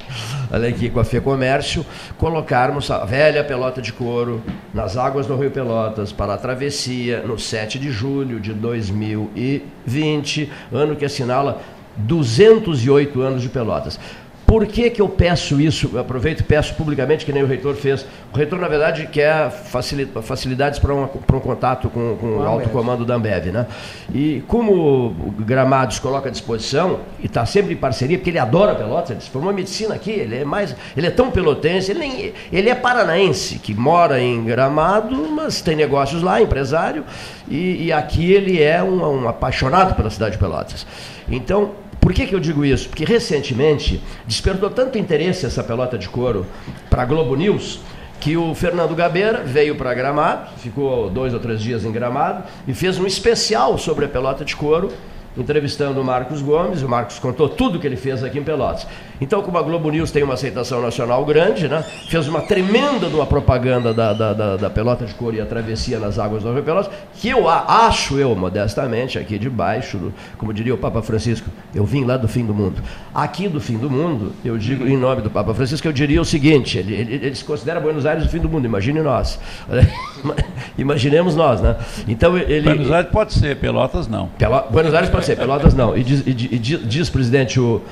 Olha 0.50 0.68
aqui 0.68 0.90
com 0.90 0.98
a 0.98 1.04
Fê 1.04 1.20
Comércio, 1.20 1.86
colocarmos 2.16 2.90
a 2.90 3.04
velha 3.04 3.44
pelota 3.44 3.80
de 3.80 3.92
couro 3.92 4.42
nas 4.74 4.96
águas 4.96 5.24
do 5.24 5.36
Rio 5.36 5.52
Pelotas 5.52 6.10
para 6.10 6.34
a 6.34 6.36
travessia 6.36 7.22
no 7.22 7.38
7 7.38 7.78
de 7.78 7.92
julho 7.92 8.40
de 8.40 8.52
2020, 8.52 10.50
ano 10.72 10.96
que 10.96 11.04
assinala 11.04 11.62
208 11.96 13.20
anos 13.20 13.42
de 13.42 13.48
Pelotas. 13.48 14.00
Por 14.48 14.66
que, 14.66 14.88
que 14.88 15.02
eu 15.02 15.10
peço 15.10 15.60
isso? 15.60 15.90
Eu 15.92 16.00
aproveito 16.00 16.40
e 16.40 16.42
peço 16.42 16.74
publicamente, 16.74 17.26
que 17.26 17.30
nem 17.30 17.42
o 17.42 17.46
reitor 17.46 17.74
fez. 17.74 18.06
O 18.32 18.36
reitor, 18.36 18.58
na 18.58 18.66
verdade, 18.66 19.06
quer 19.06 19.50
facilidades 19.50 20.78
para 20.78 20.94
um, 20.94 21.06
para 21.06 21.36
um 21.36 21.40
contato 21.40 21.90
com, 21.90 22.16
com 22.16 22.38
o 22.38 22.42
alto 22.42 22.70
comando 22.70 23.04
da 23.04 23.16
Ambev. 23.16 23.52
Né? 23.52 23.66
E 24.10 24.42
como 24.48 25.08
o 25.08 25.34
Gramados 25.38 25.98
coloca 25.98 26.30
à 26.30 26.32
disposição, 26.32 27.00
e 27.20 27.26
está 27.26 27.44
sempre 27.44 27.74
em 27.74 27.76
parceria, 27.76 28.16
porque 28.16 28.30
ele 28.30 28.38
adora 28.38 28.74
Pelotas, 28.74 29.10
ele 29.10 29.20
se 29.20 29.28
formou 29.28 29.52
medicina 29.52 29.94
aqui, 29.94 30.12
ele 30.12 30.36
é 30.36 30.44
mais. 30.46 30.74
Ele 30.96 31.06
é 31.06 31.10
tão 31.10 31.30
pelotense, 31.30 31.90
ele, 31.90 32.00
nem, 32.00 32.32
ele 32.50 32.70
é 32.70 32.74
paranaense, 32.74 33.58
que 33.58 33.74
mora 33.74 34.18
em 34.18 34.46
Gramado, 34.46 35.28
mas 35.30 35.60
tem 35.60 35.76
negócios 35.76 36.22
lá, 36.22 36.40
empresário, 36.40 37.04
e, 37.46 37.84
e 37.84 37.92
aqui 37.92 38.32
ele 38.32 38.62
é 38.62 38.82
um, 38.82 39.24
um 39.24 39.28
apaixonado 39.28 39.94
pela 39.94 40.08
cidade 40.08 40.32
de 40.32 40.38
Pelotas. 40.38 40.86
Então, 41.30 41.72
por 42.00 42.12
que, 42.12 42.26
que 42.26 42.34
eu 42.34 42.40
digo 42.40 42.64
isso? 42.64 42.88
Porque 42.88 43.04
recentemente 43.04 44.02
despertou 44.26 44.70
tanto 44.70 44.98
interesse 44.98 45.46
essa 45.46 45.62
pelota 45.62 45.98
de 45.98 46.08
couro 46.08 46.46
para 46.88 47.02
a 47.02 47.06
Globo 47.06 47.34
News 47.36 47.80
que 48.20 48.36
o 48.36 48.54
Fernando 48.54 48.94
Gabeira 48.94 49.44
veio 49.44 49.76
para 49.76 49.94
Gramado, 49.94 50.50
ficou 50.58 51.08
dois 51.08 51.32
ou 51.32 51.40
três 51.40 51.60
dias 51.60 51.84
em 51.84 51.92
Gramado 51.92 52.44
e 52.66 52.74
fez 52.74 52.98
um 52.98 53.06
especial 53.06 53.78
sobre 53.78 54.06
a 54.06 54.08
pelota 54.08 54.44
de 54.44 54.56
couro 54.56 54.90
entrevistando 55.36 56.00
o 56.00 56.04
Marcos 56.04 56.42
Gomes. 56.42 56.82
O 56.82 56.88
Marcos 56.88 57.18
contou 57.18 57.48
tudo 57.48 57.78
que 57.78 57.86
ele 57.86 57.96
fez 57.96 58.24
aqui 58.24 58.38
em 58.38 58.42
Pelotas. 58.42 58.86
Então, 59.20 59.42
como 59.42 59.58
a 59.58 59.62
Globo 59.62 59.90
News 59.90 60.10
tem 60.10 60.22
uma 60.22 60.34
aceitação 60.34 60.80
nacional 60.80 61.24
grande, 61.24 61.68
né, 61.68 61.84
fez 62.08 62.28
uma 62.28 62.40
tremenda 62.40 63.08
de 63.08 63.14
uma 63.14 63.26
propaganda 63.26 63.92
da, 63.92 64.12
da, 64.12 64.32
da, 64.32 64.56
da 64.56 64.70
pelota 64.70 65.04
de 65.04 65.14
couro 65.14 65.36
e 65.36 65.40
a 65.40 65.46
travessia 65.46 65.98
nas 65.98 66.18
águas 66.18 66.42
do 66.42 66.52
Rio 66.52 66.62
Pelotas, 66.62 66.90
que 67.14 67.28
eu 67.28 67.48
acho 67.48 68.18
eu, 68.18 68.34
modestamente, 68.34 69.18
aqui 69.18 69.38
de 69.38 69.50
baixo, 69.50 70.12
como 70.36 70.52
diria 70.52 70.74
o 70.74 70.78
Papa 70.78 71.02
Francisco, 71.02 71.48
eu 71.74 71.84
vim 71.84 72.04
lá 72.04 72.16
do 72.16 72.28
fim 72.28 72.44
do 72.44 72.54
mundo. 72.54 72.82
Aqui 73.14 73.48
do 73.48 73.60
fim 73.60 73.76
do 73.76 73.90
mundo, 73.90 74.32
eu 74.44 74.56
digo, 74.56 74.86
em 74.86 74.96
nome 74.96 75.22
do 75.22 75.30
Papa 75.30 75.52
Francisco, 75.54 75.88
eu 75.88 75.92
diria 75.92 76.20
o 76.20 76.24
seguinte, 76.24 76.78
ele, 76.78 76.94
ele, 76.94 77.14
ele 77.14 77.34
se 77.34 77.44
considera 77.44 77.80
Buenos 77.80 78.06
Aires 78.06 78.24
o 78.24 78.28
fim 78.28 78.38
do 78.38 78.48
mundo, 78.48 78.66
imagine 78.66 79.00
nós. 79.00 79.38
Imaginemos 80.78 81.34
nós, 81.34 81.60
né? 81.60 81.76
Então, 82.06 82.36
ele... 82.36 82.62
Buenos 82.62 82.90
Aires 82.90 83.10
pode 83.10 83.32
ser, 83.32 83.56
Pelotas 83.56 84.06
não. 84.06 84.28
Pelo, 84.38 84.62
Buenos 84.70 84.94
Aires 84.94 85.10
pode 85.10 85.24
ser, 85.24 85.36
Pelotas 85.36 85.74
não. 85.74 85.96
E 85.96 86.04
diz, 86.04 86.22
e 86.26 86.32
diz, 86.32 86.88
diz 86.88 87.10
presidente 87.10 87.58
o 87.58 87.82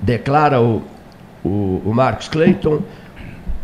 declara 0.00 0.60
o, 0.60 0.82
o, 1.44 1.82
o 1.84 1.94
Marcos 1.94 2.28
Clayton. 2.28 2.82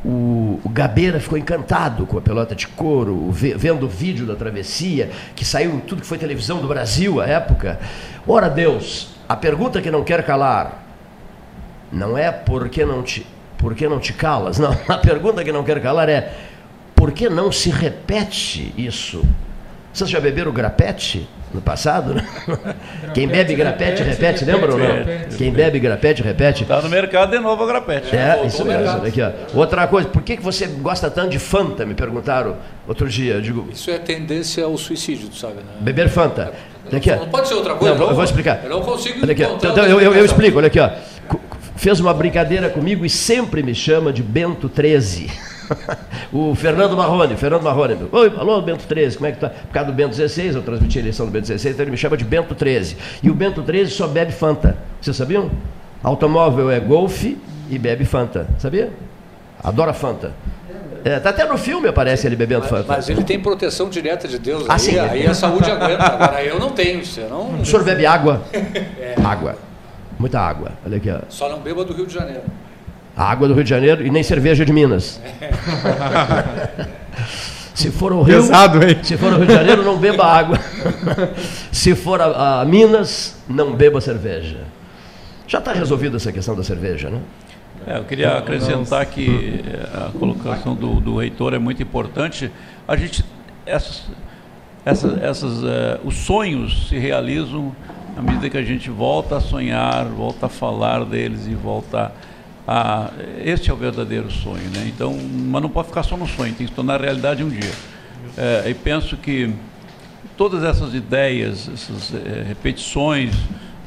O, 0.05 0.61
o, 0.65 0.69
Gabeira 0.69 1.19
ficou 1.19 1.37
encantado 1.37 2.07
com 2.07 2.17
a 2.17 2.21
pelota 2.21 2.55
de 2.55 2.69
couro, 2.69 3.29
vendo 3.33 3.87
o 3.87 3.89
vídeo 3.89 4.25
da 4.25 4.37
travessia, 4.37 5.11
que 5.35 5.45
saiu 5.45 5.75
em 5.75 5.81
tudo 5.81 6.03
que 6.03 6.07
foi 6.07 6.17
televisão 6.17 6.59
do 6.59 6.69
Brasil 6.69 7.21
à 7.21 7.27
época. 7.27 7.81
Ora 8.27 8.49
Deus, 8.49 9.17
a 9.29 9.35
pergunta 9.35 9.83
que 9.83 9.91
não 9.91 10.05
quer 10.05 10.25
calar 10.25 10.85
não 11.91 12.17
é 12.17 12.31
por 12.31 12.69
que 12.69 12.85
não 12.85 13.03
te, 13.03 13.27
por 13.59 13.75
que 13.75 13.89
não 13.89 13.99
te 13.99 14.13
calas, 14.13 14.59
não. 14.61 14.77
A 14.89 14.99
pergunta 14.99 15.43
que 15.43 15.51
não 15.51 15.65
quer 15.65 15.83
calar 15.83 16.09
é 16.09 16.33
por 16.95 17.11
que 17.11 17.29
não 17.29 17.51
se 17.51 17.71
repete 17.71 18.73
isso? 18.77 19.25
Vocês 19.97 20.11
já 20.11 20.21
beberam 20.21 20.53
grapete? 20.53 21.27
no 21.55 21.63
passado, 21.63 22.13
né? 22.13 22.27
Quem 23.15 23.27
bebe 23.27 23.55
grapete, 23.55 24.03
repete, 24.03 24.45
lembra 24.45 24.73
ou 24.73 24.79
não? 24.79 24.89
Quem 25.39 25.51
bebe 25.51 25.79
grapete, 25.79 26.23
repete. 26.23 26.65
Está 26.65 26.83
no 26.83 26.89
mercado 26.91 27.31
de 27.31 27.39
novo 27.39 27.63
a 27.63 27.67
grapete. 27.67 28.15
É, 28.15 28.45
isso 28.45 28.63
mesmo. 28.63 29.07
Aqui, 29.07 29.23
ó. 29.23 29.31
Outra 29.55 29.87
coisa, 29.87 30.07
por 30.07 30.23
que, 30.23 30.37
que 30.37 30.43
você 30.43 30.67
gosta 30.67 31.09
tanto 31.09 31.31
de 31.31 31.39
Fanta? 31.39 31.87
Me 31.87 31.95
perguntaram 31.95 32.57
outro 32.87 33.09
dia. 33.09 33.35
Eu 33.35 33.41
digo, 33.41 33.67
isso 33.73 33.91
é 33.91 33.97
tendência 33.97 34.65
ao 34.65 34.77
suicídio, 34.77 35.29
tu 35.29 35.37
sabe, 35.37 35.55
né? 35.55 35.63
Beber 35.81 36.11
Fanta. 36.11 36.53
Daqui, 36.91 37.11
não, 37.11 37.29
pode 37.29 37.49
ser 37.49 37.55
outra 37.55 37.75
coisa. 37.75 37.95
Não, 37.95 38.01
não, 38.03 38.11
eu 38.11 38.15
vou 38.15 38.25
explicar. 38.25 38.61
Eu 38.65 38.71
não 38.71 38.83
consigo 38.83 39.21
olha 39.23 39.33
aqui, 39.33 39.43
então, 39.45 39.87
eu, 39.87 40.01
eu, 40.01 40.15
eu 40.15 40.25
explico, 40.27 40.59
olha 40.59 40.67
aqui, 40.67 40.79
ó. 40.79 40.91
Fez 41.77 42.01
uma 42.01 42.13
brincadeira 42.13 42.69
comigo 42.69 43.07
e 43.07 43.09
sempre 43.09 43.63
me 43.63 43.75
chama 43.75 44.13
de 44.13 44.23
Bento 44.23 44.69
13. 44.69 45.31
o 46.33 46.55
Fernando 46.55 46.97
Marrone, 46.97 47.37
Fernando 47.37 47.63
Marrone. 47.63 47.97
Oi, 48.11 48.33
alô, 48.37 48.61
Bento 48.63 48.87
13, 48.87 49.17
como 49.17 49.29
é 49.29 49.33
que 49.33 49.41
tá? 49.41 49.49
Por 49.49 49.73
causa 49.73 49.91
do 49.91 49.95
Bento 49.95 50.11
16, 50.11 50.57
eu 50.57 50.63
transmiti 50.63 50.99
a 50.99 51.03
eleição 51.03 51.27
do 51.27 51.33
Bento 51.33 51.43
16, 51.43 51.75
então 51.75 51.85
ele 51.85 51.91
me 51.91 51.97
chama 51.97 52.17
de 52.17 52.25
Bento 52.25 52.55
13. 52.55 52.97
E 53.23 53.31
o 53.31 53.35
Bento 53.35 53.63
13 53.63 53.91
só 53.91 54.07
bebe 54.07 54.33
Fanta. 54.33 54.77
Vocês 55.01 55.17
sabiam? 55.17 55.51
Automóvel 56.03 56.71
é 56.71 56.79
Golf 56.79 57.25
e 57.25 57.79
bebe 57.79 58.05
Fanta. 58.05 58.47
Sabia? 58.59 58.91
Adora 59.63 59.93
Fanta. 59.93 60.33
É, 61.05 61.21
tá 61.21 61.31
até 61.31 61.45
no 61.45 61.57
filme 61.57 61.87
aparece 61.89 62.27
ele 62.27 62.35
bebendo 62.35 62.63
mas, 62.63 62.71
Fanta. 62.71 62.85
Mas 62.89 63.09
ele 63.09 63.23
tem 63.23 63.39
proteção 63.39 63.89
direta 63.89 64.27
de 64.27 64.41
Deus. 64.41 64.65
Ah, 64.69 64.75
aí, 64.75 64.81
sim. 64.81 64.99
aí 64.99 65.27
a 65.27 65.35
saúde 65.35 65.71
aguenta. 65.71 66.03
Agora 66.05 66.43
eu 66.43 66.59
não 66.59 66.71
tenho. 66.71 67.05
Você 67.05 67.21
não... 67.23 67.61
O 67.61 67.65
senhor 67.65 67.85
bebe 67.85 68.05
água? 68.05 68.43
Água. 69.25 69.57
Muita 70.19 70.41
água. 70.41 70.73
Olha 70.85 70.97
aqui, 70.97 71.11
ó. 71.11 71.21
Só 71.29 71.49
não 71.49 71.61
beba 71.61 71.85
do 71.85 71.93
Rio 71.93 72.07
de 72.07 72.15
Janeiro. 72.15 72.43
A 73.17 73.31
água 73.31 73.49
do 73.49 73.55
Rio 73.55 73.65
de 73.65 73.71
Janeiro 73.71 74.07
e 74.07 74.11
nem 74.11 74.23
cerveja 74.23 74.65
de 74.65 74.73
Minas. 74.73 75.21
Se 77.75 77.91
for 77.91 78.11
o 78.11 78.23
Rio, 78.23 78.37
Pesado, 78.37 78.83
hein? 78.83 78.97
se 79.03 79.19
for 79.19 79.31
o 79.35 79.37
Rio 79.37 79.47
de 79.47 79.53
Janeiro, 79.53 79.83
não 79.85 79.99
beba 79.99 80.25
água. 80.25 80.59
se 81.71 81.95
for 81.95 82.23
a, 82.23 82.63
a 82.63 82.65
Minas, 82.65 83.39
não 83.47 83.75
beba 83.75 84.01
cerveja. 84.01 84.61
Já 85.47 85.59
está 85.59 85.75
resolvida 85.75 86.17
essa 86.17 86.33
questão 86.33 86.57
da 86.57 86.65
cerveja, 86.65 87.11
né? 87.11 87.21
É, 87.87 87.99
eu 87.99 88.05
queria 88.05 88.39
acrescentar 88.39 89.05
que 89.05 89.63
a 89.95 90.11
colocação 90.19 90.75
do, 90.75 91.01
do 91.01 91.19
reitor 91.19 91.53
é 91.53 91.59
muito 91.59 91.83
importante. 91.83 92.51
A 92.89 92.97
gente, 92.97 93.23
essas, 93.67 94.05
essas, 94.85 95.23
essas, 95.23 95.63
eh, 95.63 96.01
os 96.03 96.17
sonhos 96.17 96.89
se 96.89 96.99
realizam 96.99 97.77
à 98.17 98.23
medida 98.23 98.49
que 98.49 98.57
a 98.57 98.63
gente 98.63 98.89
volta 98.89 99.37
a 99.37 99.41
sonhar, 99.41 100.07
volta 100.07 100.47
a 100.47 100.49
falar 100.49 101.05
deles 101.05 101.47
e 101.47 101.55
volta 101.55 102.11
a. 102.67 103.11
Este 103.45 103.71
é 103.71 103.73
o 103.73 103.77
verdadeiro 103.77 104.31
sonho, 104.31 104.69
né? 104.75 104.85
Então, 104.87 105.15
mas 105.15 105.63
não 105.63 105.71
pode 105.71 105.89
ficar 105.89 106.03
só 106.03 106.17
no 106.17 106.27
sonho, 106.27 106.55
tem 106.55 106.67
que 106.67 106.73
se 106.73 106.77
tornar 106.77 107.01
realidade 107.01 107.45
um 107.45 107.49
dia. 107.49 107.73
É, 108.37 108.69
e 108.69 108.75
penso 108.75 109.17
que 109.17 109.53
todas 110.37 110.63
essas 110.63 110.95
ideias, 110.95 111.69
essas 111.73 112.13
eh, 112.15 112.45
repetições 112.47 113.35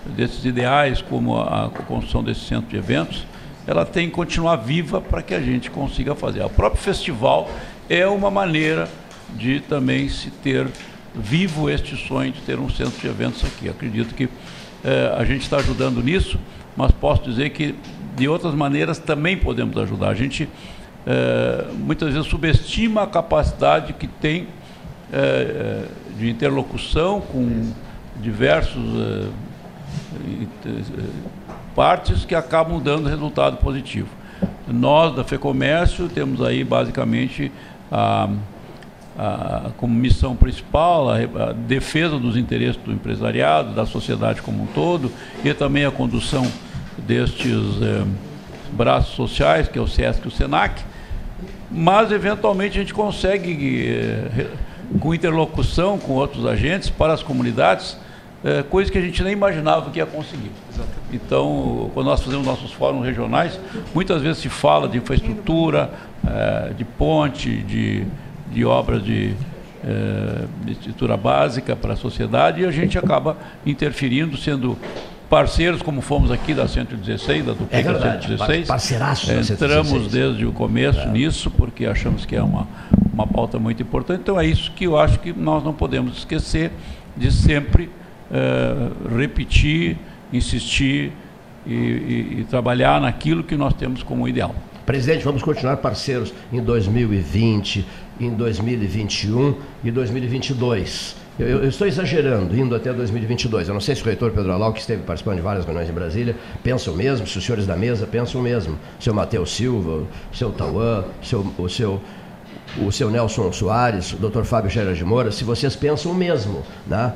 desses 0.06 0.44
ideais, 0.46 1.02
como 1.02 1.38
a, 1.38 1.66
a 1.66 1.70
construção 1.70 2.24
desse 2.24 2.42
centro 2.42 2.70
de 2.70 2.78
eventos, 2.78 3.26
ela 3.68 3.86
tem 3.86 4.08
que 4.10 4.16
continuar 4.16 4.56
viva 4.56 5.00
para 5.00 5.22
que 5.22 5.36
a 5.36 5.42
gente 5.42 5.70
consiga 5.70 6.16
fazer. 6.16 6.42
O 6.44 6.50
próprio 6.50 6.82
festival 6.82 7.50
é 7.88 8.08
uma 8.08 8.32
maneira 8.32 8.90
de 9.36 9.60
também 9.60 10.10
se 10.10 10.32
ter 10.32 10.68
vivo 11.14 11.70
este 11.70 11.96
sonho 11.96 12.32
de 12.32 12.42
ter 12.42 12.60
um 12.60 12.70
centro 12.70 13.00
de 13.00 13.08
eventos 13.08 13.44
aqui. 13.46 13.70
Acredito 13.70 14.16
que 14.16 14.28
eh, 14.84 15.16
a 15.16 15.24
gente 15.24 15.42
está 15.42 15.58
ajudando 15.58 16.02
nisso, 16.02 16.40
mas 16.76 16.92
posso 16.92 17.24
dizer 17.24 17.52
que 17.52 17.76
de 18.16 18.28
outras 18.28 18.54
maneiras 18.54 18.98
também 19.00 19.38
podemos 19.38 19.78
ajudar. 19.78 20.10
A 20.10 20.14
gente 20.14 20.50
eh, 21.06 21.66
muitas 21.78 22.14
vezes 22.14 22.28
subestima 22.28 23.04
a 23.04 23.08
capacidade 23.08 23.94
que 23.94 24.08
tem 24.08 24.48
eh, 25.12 25.86
de 26.18 26.30
interlocução 26.30 27.22
com 27.22 27.72
diversos 28.22 29.30
partes 31.74 32.26
que 32.26 32.36
acabam 32.36 32.82
dando 32.82 33.08
resultado 33.08 33.58
positivo. 33.58 34.10
Nós, 34.68 35.16
da 35.16 35.24
FEComércio, 35.24 36.10
temos 36.10 36.42
aí 36.42 36.64
basicamente 36.64 37.52
a, 37.92 38.30
a, 39.18 39.70
como 39.78 39.94
missão 39.94 40.36
principal 40.36 41.10
a, 41.10 41.16
a, 41.16 41.54
defesa 41.54 42.20
dos 42.20 42.38
interesses 42.38 42.78
do 42.78 42.92
empresariado, 42.92 43.74
da 43.74 43.86
sociedade 43.86 44.42
como 44.42 44.64
um 44.64 44.68
todo, 44.68 45.12
e 45.44 45.54
também 45.54 45.86
a 45.86 45.92
condução 45.92 46.46
destes 47.06 47.82
eh, 47.82 48.04
braços 48.72 49.16
sociais, 49.16 49.68
que 49.68 49.78
é 49.78 49.82
o 49.82 49.88
SESC 49.88 50.26
e 50.26 50.28
o 50.28 50.32
SENAC, 50.32 50.84
mas 51.72 52.12
eventualmente 52.12 52.78
a 52.78 52.82
gente 52.82 52.94
consegue, 52.94 53.88
eh, 53.88 54.48
com 55.00 55.14
interlocução 55.14 55.98
com 55.98 56.14
outros 56.14 56.46
agentes, 56.46 56.90
para 56.90 57.14
as 57.14 57.22
comunidades, 57.24 57.98
é, 58.44 58.64
coisas 58.64 58.90
que 58.90 58.98
a 58.98 59.02
gente 59.02 59.22
nem 59.22 59.34
imaginava 59.34 59.90
que 59.92 60.00
ia 60.00 60.06
conseguir. 60.06 60.52
Então, 61.12 61.92
quando 61.94 62.08
nós 62.08 62.22
fazemos 62.22 62.46
nossos 62.46 62.72
fóruns 62.72 63.06
regionais, 63.06 63.60
muitas 63.94 64.22
vezes 64.22 64.38
se 64.38 64.48
fala 64.48 64.88
de 64.88 64.98
infraestrutura, 64.98 65.92
é, 66.26 66.74
de 66.74 66.86
ponte, 66.86 67.50
de, 67.64 68.06
de 68.50 68.64
obras 68.64 69.04
de, 69.04 69.34
de 70.64 70.72
estrutura 70.72 71.18
básica 71.18 71.76
para 71.76 71.94
a 71.94 71.96
sociedade 71.96 72.62
e 72.62 72.66
a 72.66 72.72
gente 72.72 72.98
acaba 72.98 73.38
interferindo, 73.66 74.38
sendo 74.38 74.78
parceiros, 75.30 75.82
como 75.82 76.02
fomos 76.02 76.32
aqui 76.32 76.54
da 76.54 76.68
116, 76.68 77.46
da 77.46 77.52
Duplica 77.54 77.78
é 77.78 77.84
verdade, 77.84 78.28
116. 78.28 78.68
Parceiraços 78.68 79.28
da 79.28 79.34
Entramos 79.54 79.88
116. 79.90 80.12
desde 80.12 80.46
o 80.46 80.52
começo 80.52 81.00
É. 81.00 81.06
nisso, 81.08 81.52
porque 81.52 81.86
achamos 81.86 82.26
que 82.26 82.36
é 82.36 82.42
uma, 82.42 82.68
uma 83.14 83.28
pauta 83.28 83.60
muito 83.60 83.82
importante. 83.84 84.22
Então, 84.22 84.40
é 84.40 84.46
isso 84.46 84.72
que 84.72 84.86
eu 84.86 84.98
acho 84.98 85.20
que 85.20 85.32
nós 85.32 85.64
não 85.64 85.74
podemos 85.74 86.18
esquecer 86.18 86.72
de 87.16 87.32
sempre 87.32 87.90
eh, 88.32 88.90
repetir, 89.18 89.98
insistir 90.32 91.12
e, 91.66 91.74
e- 91.74 92.38
e 92.42 92.46
trabalhar 92.50 93.02
naquilo 93.02 93.44
que 93.44 93.56
nós 93.58 93.74
temos 93.74 94.04
como 94.04 94.28
ideal. 94.28 94.54
Presidente, 94.86 95.24
vamos 95.26 95.42
continuar 95.44 95.78
parceiros 95.78 96.34
em 96.54 96.62
2020, 96.62 97.86
em 98.20 98.32
2021 98.34 99.56
e 99.84 99.92
2022. 99.92 101.16
Eu, 101.40 101.48
eu- 101.48 101.70
estou 101.70 101.88
exagerando, 101.88 102.56
indo 102.58 102.76
até 102.76 102.92
2022. 102.92 103.68
Eu 103.70 103.74
não 103.74 103.80
sei 103.82 103.96
se 103.96 104.02
o 104.02 104.06
reitor 104.06 104.32
Pedro 104.32 104.52
Alau, 104.52 104.74
que 104.74 104.82
esteve 104.82 105.04
participando 105.04 105.38
de 105.38 105.42
várias 105.42 105.64
reuniões 105.66 105.90
em 105.90 105.94
Brasília, 105.94 106.36
pensa 106.62 106.92
o 106.92 106.96
mesmo, 106.96 107.26
se 107.26 107.38
os 107.38 107.46
senhores 107.46 107.66
da 107.66 107.78
mesa 107.78 108.06
pensam 108.06 108.42
o 108.42 108.44
mesmo. 108.44 108.78
Seu 109.00 109.14
Matheus 109.14 109.56
Silva, 109.56 110.04
seu 110.34 110.52
Tauã, 110.52 111.06
o 111.22 111.26
seu, 111.26 111.46
o 111.58 111.70
seu, 111.70 112.02
o 112.86 112.92
seu 112.92 113.10
Nelson 113.10 113.52
Soares, 113.54 114.12
o 114.12 114.18
doutor 114.18 114.44
Fábio 114.44 114.70
Scherer 114.70 114.94
de 114.94 115.06
Moura, 115.06 115.32
se 115.32 115.46
vocês 115.46 115.76
pensam 115.78 116.12
o 116.12 116.16
mesmo. 116.16 116.62
Né? 116.86 117.14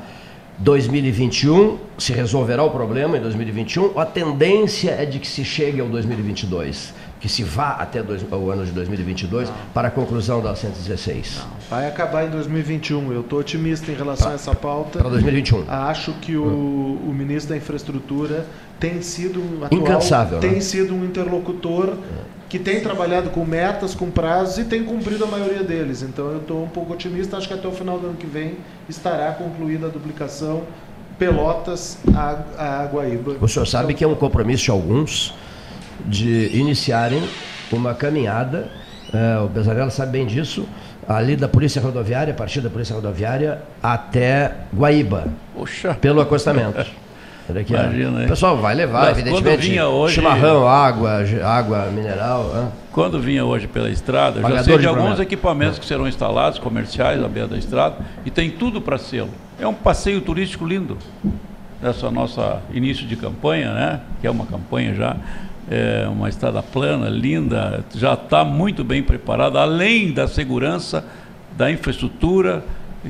2021 0.58 1.78
se 1.98 2.12
resolverá 2.12 2.62
o 2.62 2.70
problema 2.70 3.18
em 3.18 3.20
2021. 3.20 3.98
A 3.98 4.06
tendência 4.06 4.92
é 4.92 5.04
de 5.04 5.18
que 5.18 5.26
se 5.26 5.44
chegue 5.44 5.80
ao 5.80 5.88
2022, 5.88 6.94
que 7.24 7.28
se 7.30 7.42
vá 7.42 7.70
até 7.70 8.02
dois, 8.02 8.22
o 8.22 8.50
ano 8.50 8.66
de 8.66 8.72
2022 8.72 9.50
para 9.72 9.88
a 9.88 9.90
conclusão 9.90 10.42
da 10.42 10.54
116. 10.54 11.40
Vai 11.70 11.88
acabar 11.88 12.26
em 12.26 12.28
2021. 12.28 13.10
Eu 13.14 13.22
estou 13.22 13.38
otimista 13.38 13.90
em 13.90 13.94
relação 13.94 14.32
a 14.32 14.34
essa 14.34 14.54
pauta. 14.54 14.98
Para 14.98 15.08
2021. 15.08 15.64
Acho 15.66 16.12
que 16.20 16.36
o, 16.36 16.44
o 16.44 17.14
ministro 17.16 17.54
da 17.54 17.56
Infraestrutura 17.56 18.44
tem 18.78 19.00
sido 19.00 19.40
um 19.40 19.64
atual, 19.64 19.80
Incansável, 19.80 20.38
tem 20.38 20.56
né? 20.56 20.60
sido 20.60 20.94
um 20.94 21.02
interlocutor 21.02 21.94
que 22.46 22.58
tem 22.58 22.82
trabalhado 22.82 23.30
com 23.30 23.42
metas, 23.42 23.94
com 23.94 24.10
prazos 24.10 24.58
e 24.58 24.64
tem 24.64 24.84
cumprido 24.84 25.24
a 25.24 25.26
maioria 25.26 25.62
deles. 25.62 26.02
Então 26.02 26.26
eu 26.26 26.40
estou 26.40 26.62
um 26.62 26.68
pouco 26.68 26.92
otimista. 26.92 27.38
Acho 27.38 27.48
que 27.48 27.54
até 27.54 27.66
o 27.66 27.72
final 27.72 27.98
do 27.98 28.08
ano 28.08 28.16
que 28.16 28.26
vem 28.26 28.58
estará 28.86 29.32
concluída 29.32 29.86
a 29.86 29.88
duplicação 29.88 30.64
Pelotas 31.18 31.96
a, 32.14 32.82
a 32.82 32.84
Guaíba. 32.84 33.36
O 33.40 33.48
senhor 33.48 33.66
sabe 33.66 33.94
que 33.94 34.02
é 34.04 34.06
um 34.06 34.14
compromisso 34.14 34.64
de 34.64 34.70
alguns 34.70 35.32
de 36.04 36.50
iniciarem 36.56 37.22
uma 37.72 37.94
caminhada, 37.94 38.68
eh, 39.12 39.38
o 39.44 39.48
Bezarela 39.48 39.90
sabe 39.90 40.12
bem 40.12 40.26
disso, 40.26 40.66
ali 41.08 41.36
da 41.36 41.48
Polícia 41.48 41.80
Rodoviária, 41.82 42.32
a 42.32 42.36
partir 42.36 42.60
da 42.60 42.70
Polícia 42.70 42.94
Rodoviária 42.94 43.60
até 43.82 44.52
Guaíba, 44.74 45.26
Poxa, 45.54 45.94
pelo 46.00 46.20
acostamento. 46.20 46.80
Aqui, 46.80 47.74
ó. 47.74 47.82
Imagina, 47.82 48.20
hein? 48.20 48.24
o 48.24 48.28
pessoal 48.28 48.56
vai 48.56 48.74
levar, 48.74 49.00
Mas 49.06 49.18
evidentemente, 49.18 49.68
vinha 49.68 49.86
hoje- 49.86 50.14
chimarrão, 50.14 50.66
água, 50.66 51.22
água 51.44 51.86
mineral. 51.90 52.50
hã? 52.54 52.68
quando 52.90 53.20
vinha 53.20 53.44
hoje 53.44 53.66
pela 53.66 53.90
estrada, 53.90 54.38
eu 54.38 54.42
já 54.42 54.48
Pagador 54.48 54.64
sei 54.64 54.74
de 54.76 54.80
de 54.82 54.86
alguns 54.86 55.18
equipamentos 55.20 55.78
que 55.80 55.84
serão 55.84 56.06
instalados, 56.08 56.58
comerciais, 56.60 57.22
à 57.22 57.26
beira 57.28 57.48
da 57.48 57.56
estrada, 57.58 57.96
e 58.24 58.30
tem 58.30 58.48
tudo 58.50 58.80
para 58.80 58.96
sê-lo. 58.96 59.30
É 59.60 59.66
um 59.66 59.74
passeio 59.74 60.20
turístico 60.20 60.64
lindo. 60.64 60.96
Essa 61.82 62.10
nossa 62.10 62.62
início 62.72 63.04
de 63.06 63.14
campanha, 63.16 63.74
né? 63.74 64.00
Que 64.20 64.26
é 64.26 64.30
uma 64.30 64.46
campanha 64.46 64.94
já, 64.94 65.16
é 65.70 66.06
uma 66.08 66.28
estrada 66.28 66.62
plana, 66.62 67.08
linda, 67.08 67.84
já 67.94 68.14
está 68.14 68.44
muito 68.44 68.84
bem 68.84 69.02
preparada, 69.02 69.60
além 69.60 70.12
da 70.12 70.28
segurança, 70.28 71.04
da 71.56 71.70
infraestrutura 71.70 72.62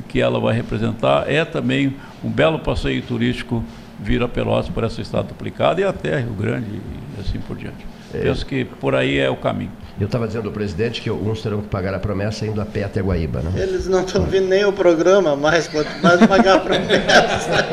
que 0.07 0.21
ela 0.21 0.39
vai 0.39 0.53
representar, 0.53 1.29
é 1.29 1.43
também 1.45 1.95
um 2.23 2.29
belo 2.29 2.59
passeio 2.59 3.01
turístico 3.01 3.63
vir 3.99 4.21
a 4.21 4.27
Pelotas 4.27 4.69
por 4.69 4.83
essa 4.83 5.01
estrada 5.01 5.27
duplicada 5.27 5.79
e 5.79 5.83
até 5.83 6.19
Rio 6.19 6.33
Grande 6.33 6.67
e 6.69 7.21
assim 7.21 7.39
por 7.39 7.55
diante. 7.55 7.85
Penso 8.11 8.45
que 8.45 8.63
por 8.65 8.95
aí 8.95 9.17
é 9.17 9.29
o 9.29 9.35
caminho. 9.35 9.71
Eu 9.99 10.05
estava 10.05 10.27
dizendo 10.27 10.47
ao 10.47 10.53
presidente 10.53 11.01
que 11.01 11.09
uns 11.09 11.41
terão 11.41 11.61
que 11.61 11.67
pagar 11.67 11.93
a 11.93 11.99
promessa 11.99 12.45
indo 12.45 12.61
a 12.61 12.65
pé 12.65 12.83
até 12.83 13.01
Guaíba. 13.01 13.41
Né? 13.41 13.51
Eles 13.55 13.87
não 13.87 14.03
estão 14.03 14.23
vindo 14.25 14.47
nem 14.47 14.65
o 14.65 14.73
programa 14.73 15.35
mais, 15.35 15.67
quanto 15.67 15.89
mais 16.01 16.25
pagar 16.25 16.57
a 16.57 16.59
promessa. 16.59 17.65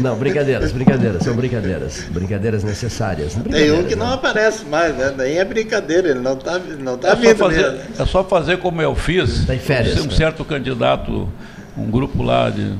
Não, 0.00 0.16
brincadeiras, 0.16 0.72
brincadeiras, 0.72 1.22
são 1.22 1.34
brincadeiras. 1.36 2.06
Brincadeiras 2.10 2.64
necessárias. 2.64 3.34
Tem 3.34 3.40
um 3.40 3.44
Brincadeiras, 3.44 3.86
que 3.86 3.96
não 3.96 4.06
né? 4.08 4.14
aparece 4.14 4.64
mais, 4.64 4.96
né? 4.96 5.14
Nem 5.16 5.38
é 5.38 5.44
brincadeira, 5.44 6.08
ele 6.08 6.20
não 6.20 6.34
está 6.34 6.58
não 6.58 6.96
tá 6.96 7.08
É 7.08 7.10
só, 7.14 7.16
vindo 7.20 7.36
fazer, 7.36 7.72
mesmo. 7.72 8.02
é 8.02 8.06
só 8.06 8.24
fazer 8.24 8.58
como 8.58 8.80
eu 8.80 8.94
fiz. 8.94 9.44
Tá 9.44 9.54
em 9.54 9.58
férias, 9.58 10.00
um 10.00 10.06
né? 10.06 10.14
certo 10.14 10.44
candidato, 10.44 11.28
um 11.76 11.90
grupo 11.90 12.22
lá 12.22 12.48
de, 12.50 12.72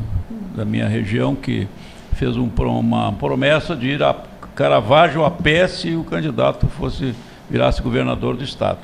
da 0.57 0.65
minha 0.65 0.89
região 0.89 1.35
que 1.35 1.69
fez 2.15 2.37
um 2.37 2.49
uma 2.57 3.13
promessa 3.13 3.75
de 3.77 3.89
ir 3.89 4.03
a 4.03 4.15
Caravaggio 4.55 5.25
a 5.25 5.31
pé 5.31 5.67
se 5.67 5.95
o 5.95 6.05
candidato 6.05 6.67
fosse 6.69 7.15
virasse 7.51 7.83
governador 7.83 8.37
do 8.37 8.45
estado. 8.45 8.79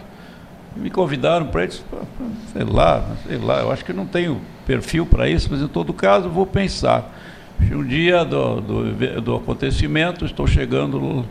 Me 0.76 0.90
convidaram 0.90 1.46
para 1.46 1.64
isso, 1.64 1.84
sei 2.52 2.64
lá, 2.64 3.04
sei 3.26 3.38
lá, 3.38 3.60
eu 3.60 3.72
acho 3.72 3.84
que 3.84 3.92
não 3.92 4.06
tenho 4.06 4.40
perfil 4.66 5.04
para 5.06 5.28
isso, 5.28 5.48
mas 5.50 5.60
em 5.60 5.68
todo 5.68 5.92
caso 5.92 6.28
vou 6.28 6.46
pensar. 6.46 7.10
Um 7.72 7.84
dia 7.84 8.24
do, 8.24 8.60
do, 8.60 9.20
do 9.20 9.36
acontecimento, 9.36 10.24
estou 10.24 10.46
chegando 10.46 11.24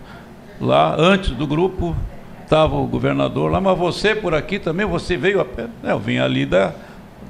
lá 0.60 0.96
antes 0.98 1.32
do 1.32 1.46
grupo, 1.46 1.96
estava 2.44 2.76
o 2.76 2.86
governador 2.86 3.52
lá, 3.52 3.60
mas 3.60 3.78
você 3.78 4.16
por 4.16 4.34
aqui 4.34 4.58
também, 4.58 4.86
você 4.86 5.18
veio 5.18 5.40
a 5.42 5.46
pé? 5.46 5.68
É, 5.84 5.92
eu 5.92 6.00
vim 6.00 6.18
ali 6.18 6.46
da, 6.46 6.74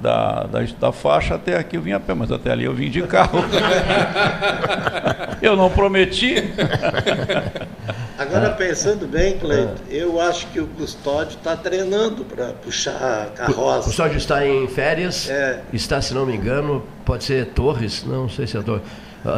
da, 0.02 0.44
da, 0.44 0.60
da, 0.80 0.92
faixa 0.92 1.36
até 1.36 1.58
aqui 1.58 1.76
eu 1.76 1.82
vim 1.82 1.92
a 1.92 2.00
pé, 2.00 2.14
mas 2.14 2.32
até 2.32 2.52
ali 2.52 2.66
eu 2.66 2.74
vim 2.74 2.90
de 2.90 3.02
carro. 3.04 3.44
eu 5.42 5.56
não 5.56 5.70
prometi. 5.70 6.36
Agora, 8.20 8.50
pensando 8.50 9.08
bem, 9.08 9.38
Cleiton, 9.40 9.76
eu 9.90 10.20
acho 10.20 10.48
que 10.48 10.60
o 10.60 10.68
Custódio 10.68 11.38
está 11.38 11.56
treinando 11.56 12.26
para 12.26 12.48
puxar 12.48 12.92
a 12.92 13.26
carroça. 13.34 13.80
O 13.80 13.84
Custódio 13.86 14.18
está 14.18 14.46
em 14.46 14.68
férias, 14.68 15.30
é. 15.30 15.62
está, 15.72 16.02
se 16.02 16.14
não 16.14 16.26
me 16.26 16.36
engano, 16.36 16.84
pode 17.06 17.24
ser 17.24 17.46
Torres, 17.48 18.04
não 18.04 18.28
sei 18.28 18.46
se 18.46 18.58
é 18.58 18.62
Torres. 18.62 18.84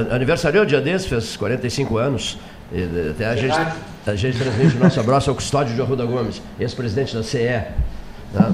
Aniversariou 0.09 0.65
dia 0.65 0.81
desse, 0.81 1.07
fez 1.07 1.37
45 1.37 1.97
anos. 1.97 2.39
Até 3.11 3.27
a 3.27 3.35
gente, 3.35 3.55
a 4.07 4.15
gente 4.15 4.39
transmite 4.39 4.75
o 4.75 4.79
nosso 4.79 4.99
abraço 4.99 5.29
ao 5.29 5.35
Custódio 5.35 5.75
de 5.75 5.81
Arruda 5.81 6.03
Gomes, 6.03 6.41
ex-presidente 6.59 7.15
da 7.15 7.21
CE. 7.21 7.61
Tá? 8.33 8.51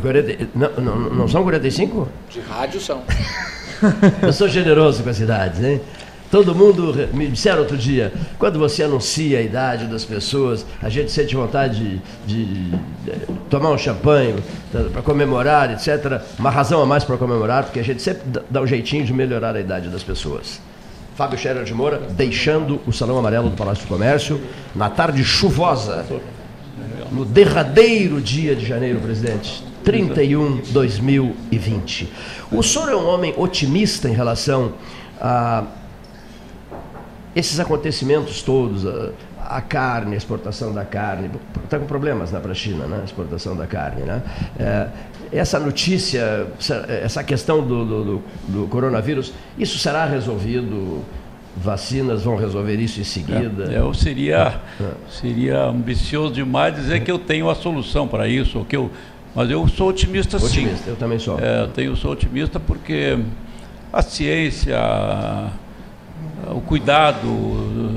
40, 0.00 0.48
não, 0.54 0.70
não, 0.78 0.96
não 1.10 1.28
são 1.28 1.42
45? 1.42 2.08
De 2.30 2.40
rádio 2.40 2.80
são. 2.80 3.02
Eu 4.22 4.32
sou 4.32 4.48
generoso 4.48 5.02
com 5.02 5.10
as 5.10 5.20
idades, 5.20 5.62
hein? 5.62 5.80
Todo 6.36 6.54
mundo 6.54 6.92
me 7.14 7.28
disseram 7.28 7.60
outro 7.60 7.78
dia, 7.78 8.12
quando 8.38 8.58
você 8.58 8.82
anuncia 8.82 9.38
a 9.38 9.40
idade 9.40 9.86
das 9.86 10.04
pessoas, 10.04 10.66
a 10.82 10.90
gente 10.90 11.10
sente 11.10 11.34
vontade 11.34 11.98
de, 12.26 12.44
de, 12.44 12.70
de 12.70 12.78
tomar 13.48 13.70
um 13.70 13.78
champanhe 13.78 14.34
tá, 14.70 14.80
para 14.92 15.00
comemorar, 15.00 15.72
etc. 15.72 16.20
Uma 16.38 16.50
razão 16.50 16.82
a 16.82 16.84
mais 16.84 17.04
para 17.04 17.16
comemorar, 17.16 17.64
porque 17.64 17.80
a 17.80 17.82
gente 17.82 18.02
sempre 18.02 18.38
dá 18.50 18.60
um 18.60 18.66
jeitinho 18.66 19.02
de 19.02 19.14
melhorar 19.14 19.56
a 19.56 19.60
idade 19.60 19.88
das 19.88 20.02
pessoas. 20.02 20.60
Fábio 21.14 21.38
Scherer 21.38 21.64
de 21.64 21.72
Moura, 21.72 22.02
deixando 22.10 22.82
o 22.86 22.92
Salão 22.92 23.16
Amarelo 23.16 23.48
do 23.48 23.56
Palácio 23.56 23.86
do 23.86 23.88
Comércio, 23.88 24.38
na 24.74 24.90
tarde 24.90 25.24
chuvosa, 25.24 26.04
no 27.10 27.24
derradeiro 27.24 28.20
dia 28.20 28.54
de 28.54 28.66
janeiro, 28.66 29.00
presidente. 29.00 29.64
31 29.82 30.60
2020. 30.70 32.12
O 32.52 32.62
senhor 32.62 32.90
é 32.90 32.94
um 32.94 33.06
homem 33.06 33.32
otimista 33.38 34.06
em 34.06 34.12
relação 34.12 34.74
a 35.18 35.64
esses 37.36 37.60
acontecimentos 37.60 38.42
todos, 38.42 38.86
a, 38.86 39.10
a 39.38 39.60
carne, 39.60 40.14
a 40.14 40.16
exportação 40.16 40.72
da 40.72 40.86
carne, 40.86 41.30
está 41.62 41.78
com 41.78 41.84
problemas 41.84 42.32
né, 42.32 42.40
para 42.40 42.52
a 42.52 42.54
China, 42.54 42.86
né, 42.86 43.00
a 43.02 43.04
exportação 43.04 43.54
da 43.54 43.66
carne. 43.66 44.02
Né? 44.02 44.22
É, 44.58 44.88
essa 45.30 45.60
notícia, 45.60 46.46
essa 46.88 47.22
questão 47.22 47.62
do, 47.62 47.84
do, 47.84 48.22
do, 48.48 48.66
coronavírus, 48.68 49.34
isso 49.58 49.78
será 49.78 50.06
resolvido? 50.06 51.04
Vacinas 51.58 52.22
vão 52.22 52.36
resolver 52.36 52.76
isso 52.76 53.00
em 53.00 53.04
seguida? 53.04 53.72
É, 53.72 53.78
eu 53.78 53.94
seria, 53.94 54.60
é. 54.78 54.90
seria 55.08 55.64
ambicioso 55.64 56.34
demais 56.34 56.74
dizer 56.74 57.02
que 57.02 57.10
eu 57.10 57.18
tenho 57.18 57.48
a 57.48 57.54
solução 57.54 58.06
para 58.06 58.28
isso, 58.28 58.58
ou 58.58 58.64
que 58.64 58.76
eu 58.76 58.90
mas 59.34 59.50
eu 59.50 59.68
sou 59.68 59.90
otimista, 59.90 60.38
otimista 60.38 60.76
sim. 60.76 60.90
eu 60.90 60.96
também 60.96 61.18
sou. 61.18 61.38
É, 61.38 61.62
eu 61.62 61.68
tenho, 61.68 61.94
sou 61.94 62.12
otimista 62.12 62.58
porque 62.58 63.18
a 63.92 64.00
ciência, 64.00 64.78
o 66.50 66.60
cuidado, 66.60 67.94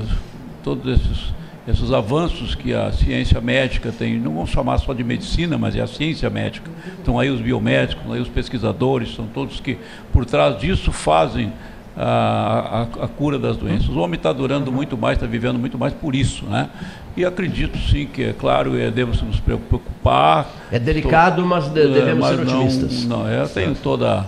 todos 0.62 1.00
esses, 1.00 1.32
esses 1.68 1.92
avanços 1.92 2.54
que 2.54 2.74
a 2.74 2.92
ciência 2.92 3.40
médica 3.40 3.92
tem, 3.92 4.18
não 4.18 4.34
vamos 4.34 4.50
chamar 4.50 4.78
só 4.78 4.92
de 4.92 5.04
medicina, 5.04 5.56
mas 5.56 5.76
é 5.76 5.80
a 5.80 5.86
ciência 5.86 6.28
médica. 6.30 6.70
Estão 6.98 7.18
aí 7.18 7.30
os 7.30 7.40
biomédicos, 7.40 8.02
estão 8.02 8.12
aí 8.14 8.20
os 8.20 8.28
pesquisadores, 8.28 9.14
são 9.14 9.26
todos 9.26 9.60
que 9.60 9.78
por 10.12 10.24
trás 10.24 10.58
disso 10.58 10.90
fazem 10.90 11.52
a, 11.96 12.86
a, 13.00 13.04
a 13.04 13.08
cura 13.08 13.38
das 13.38 13.56
doenças. 13.56 13.88
O 13.88 13.98
homem 13.98 14.16
está 14.16 14.32
durando 14.32 14.72
muito 14.72 14.96
mais, 14.96 15.16
está 15.16 15.26
vivendo 15.26 15.58
muito 15.58 15.78
mais 15.78 15.92
por 15.92 16.14
isso, 16.14 16.44
né? 16.46 16.68
E 17.16 17.24
acredito 17.24 17.76
sim 17.78 18.06
que, 18.06 18.22
é 18.22 18.32
claro, 18.32 18.78
é, 18.78 18.90
devemos 18.90 19.20
nos 19.22 19.40
preocupar. 19.40 20.48
É 20.70 20.78
delicado, 20.78 21.44
mas 21.44 21.68
de, 21.68 21.86
devemos 21.88 22.20
mas 22.20 22.36
ser 22.36 22.42
otimistas. 22.42 23.04
Não, 23.04 23.28
eu 23.28 23.48
tenho 23.48 23.74
toda, 23.74 24.26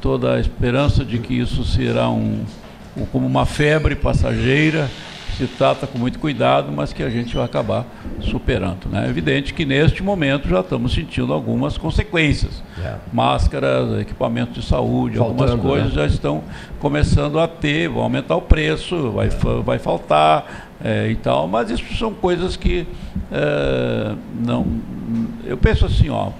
toda 0.00 0.34
a 0.34 0.40
esperança 0.40 1.04
de 1.04 1.18
que 1.18 1.34
isso 1.34 1.64
será 1.64 2.08
um, 2.08 2.44
como 3.12 3.26
uma 3.26 3.44
febre 3.44 3.94
passageira 3.94 4.88
se 5.36 5.46
trata 5.46 5.86
com 5.86 5.98
muito 5.98 6.18
cuidado, 6.18 6.72
mas 6.72 6.94
que 6.94 7.02
a 7.02 7.10
gente 7.10 7.36
vai 7.36 7.44
acabar 7.44 7.84
superando. 8.20 8.88
Né? 8.88 9.06
É 9.06 9.10
evidente 9.10 9.52
que 9.52 9.66
neste 9.66 10.02
momento 10.02 10.48
já 10.48 10.60
estamos 10.60 10.94
sentindo 10.94 11.30
algumas 11.32 11.76
consequências. 11.76 12.62
É. 12.82 12.94
Máscaras, 13.12 14.00
equipamentos 14.00 14.54
de 14.54 14.62
saúde, 14.66 15.18
Faltando, 15.18 15.42
algumas 15.42 15.60
coisas 15.60 15.94
né? 15.94 15.94
já 15.94 16.06
estão 16.06 16.42
começando 16.78 17.38
a 17.38 17.46
ter, 17.46 17.88
vão 17.88 18.02
aumentar 18.02 18.36
o 18.36 18.42
preço, 18.42 19.10
vai, 19.10 19.28
vai 19.62 19.78
faltar 19.78 20.70
é, 20.82 21.10
e 21.10 21.16
tal, 21.16 21.46
mas 21.46 21.70
isso 21.70 21.94
são 21.96 22.14
coisas 22.14 22.56
que 22.56 22.86
é, 23.30 24.14
não. 24.42 24.66
Eu 25.44 25.58
penso 25.58 25.84
assim, 25.84 26.08
ó, 26.08 26.30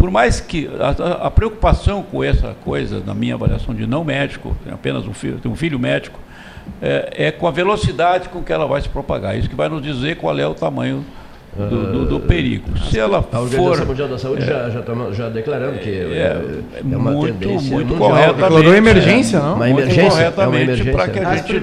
por 0.00 0.10
mais 0.10 0.40
que 0.40 0.66
a, 0.80 1.26
a, 1.26 1.30
preocupação 1.30 2.02
com 2.02 2.24
essa 2.24 2.56
coisa, 2.64 3.02
na 3.04 3.12
minha 3.12 3.34
avaliação 3.34 3.74
de 3.74 3.86
não 3.86 4.02
médico, 4.02 4.56
tenho 4.64 4.74
apenas 4.74 5.06
um 5.06 5.12
filho, 5.12 5.38
tenho 5.42 5.52
um 5.52 5.56
filho 5.56 5.78
médico, 5.78 6.18
é, 6.80 7.26
é, 7.26 7.30
com 7.30 7.46
a 7.46 7.50
velocidade 7.50 8.30
com 8.30 8.42
que 8.42 8.50
ela 8.50 8.66
vai 8.66 8.80
se 8.80 8.88
propagar. 8.88 9.38
Isso 9.38 9.46
que 9.46 9.54
vai 9.54 9.68
nos 9.68 9.82
dizer 9.82 10.16
qual 10.16 10.38
é 10.38 10.46
o 10.46 10.54
tamanho 10.54 11.04
do, 11.54 11.92
do, 11.92 12.06
do 12.06 12.20
perigo. 12.20 12.78
Se 12.78 12.98
ela 12.98 13.18
a 13.30 13.40
Organização 13.40 13.74
for, 13.76 13.86
Mundial 13.88 14.08
da 14.08 14.18
Saúde 14.18 14.42
é, 14.42 14.46
já, 14.46 14.70
já, 14.70 14.80
tá, 14.80 14.94
já 15.12 15.28
declarando 15.28 15.78
que 15.80 15.90
é, 15.90 16.62
é 16.76 16.96
uma 16.96 17.10
muito, 17.10 17.38
tendência 17.38 17.70
muito 17.70 17.94
corretamente. 17.94 18.40
Declarou 18.40 18.74
emergência, 18.74 19.38
não? 19.38 19.56
Uma 19.56 19.68
emergência, 19.68 20.10
corretamente 20.12 20.88
é 20.88 20.92
para 20.92 21.08
que 21.08 21.18
a 21.18 21.36
gente 21.36 21.62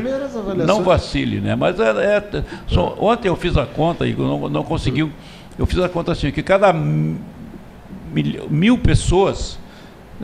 não 0.64 0.84
vacile, 0.84 1.40
né? 1.42 1.56
Mas 1.56 1.80
é, 1.80 1.90
é 1.90 2.44
só, 2.68 2.96
ontem 3.00 3.30
eu 3.30 3.36
fiz 3.36 3.58
a 3.58 3.66
conta 3.66 4.06
e 4.06 4.14
não, 4.14 4.48
não 4.48 4.64
conseguiu. 4.64 5.12
Eu 5.58 5.66
fiz 5.66 5.80
a 5.80 5.90
conta 5.90 6.12
assim 6.12 6.30
que 6.30 6.44
cada 6.44 6.72
mil, 8.12 8.50
mil 8.50 8.78
pessoas 8.78 9.60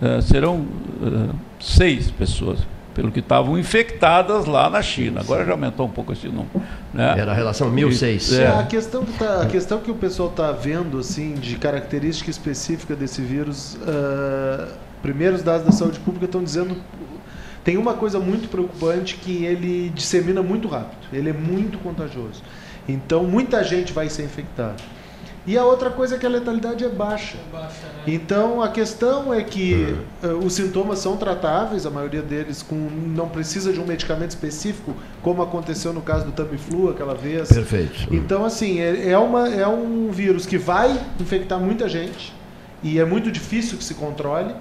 uh, 0.02 0.22
serão 0.22 0.58
uh, 0.58 1.36
seis 1.60 2.10
pessoas 2.12 2.60
pelo 2.94 3.12
que 3.12 3.20
estavam 3.20 3.58
infectadas 3.58 4.46
lá 4.46 4.70
na 4.70 4.82
China. 4.82 5.22
Agora 5.22 5.44
já 5.46 5.52
aumentou 5.52 5.88
um 5.88 5.90
pouco 5.90 6.14
esse 6.14 6.28
número. 6.28 6.50
Né? 6.94 7.16
Era 7.18 7.32
a 7.32 7.36
relação 7.36 7.70
1006. 7.70 8.34
É. 8.34 8.48
A, 8.48 8.64
questão 8.64 9.04
que 9.04 9.14
tá, 9.18 9.42
a 9.42 9.46
questão 9.48 9.80
que 9.80 9.90
o 9.90 9.96
pessoal 9.96 10.30
está 10.30 10.52
vendo 10.52 11.00
assim 11.00 11.34
de 11.34 11.56
característica 11.56 12.30
específica 12.30 12.96
desse 12.96 13.22
vírus, 13.22 13.76
uh, 13.76 14.68
primeiros 15.02 15.42
dados 15.42 15.66
da 15.66 15.72
saúde 15.72 16.00
pública 16.00 16.26
estão 16.26 16.44
dizendo 16.44 16.78
tem 17.64 17.78
uma 17.78 17.94
coisa 17.94 18.20
muito 18.20 18.50
preocupante 18.50 19.16
que 19.16 19.46
ele 19.46 19.90
dissemina 19.90 20.44
muito 20.44 20.68
rápido. 20.68 21.08
Ele 21.14 21.30
é 21.30 21.34
muito 21.34 21.78
contagioso. 21.80 22.44
Então 22.88 23.24
muita 23.24 23.64
gente 23.64 23.94
vai 23.94 24.10
ser 24.10 24.24
infectada. 24.24 24.76
E 25.46 25.58
a 25.58 25.66
outra 25.66 25.90
coisa 25.90 26.16
é 26.16 26.18
que 26.18 26.26
a 26.26 26.30
letalidade 26.30 26.86
é 26.86 26.90
baixa. 26.90 27.38
É 27.38 27.52
baixa 27.52 27.86
né? 27.86 28.04
Então 28.08 28.62
a 28.62 28.70
questão 28.70 29.34
é 29.34 29.44
que 29.44 29.94
uh, 30.24 30.28
os 30.38 30.54
sintomas 30.54 31.00
são 31.00 31.18
tratáveis, 31.18 31.86
a 31.86 31.90
maioria 31.90 32.22
deles 32.22 32.62
com 32.62 32.76
não 32.76 33.28
precisa 33.28 33.74
de 33.74 33.80
um 33.80 33.86
medicamento 33.86 34.30
específico, 34.30 34.96
como 35.22 35.42
aconteceu 35.42 35.92
no 35.92 36.02
caso 36.02 36.26
do 36.26 36.32
Tamiflu 36.32 36.90
aquela 36.90 37.14
vez. 37.14 37.50
Perfeito. 37.50 38.08
Então 38.10 38.46
assim 38.46 38.80
é, 38.80 39.10
é, 39.10 39.18
uma, 39.18 39.50
é 39.50 39.68
um 39.68 40.10
vírus 40.12 40.46
que 40.46 40.58
vai 40.58 40.98
infectar 41.20 41.60
muita 41.60 41.90
gente 41.90 42.34
e 42.82 43.00
é 43.00 43.06
muito 43.06 43.30
difícil 43.32 43.78
que 43.78 43.84
se 43.84 43.96
controle. 43.96 44.54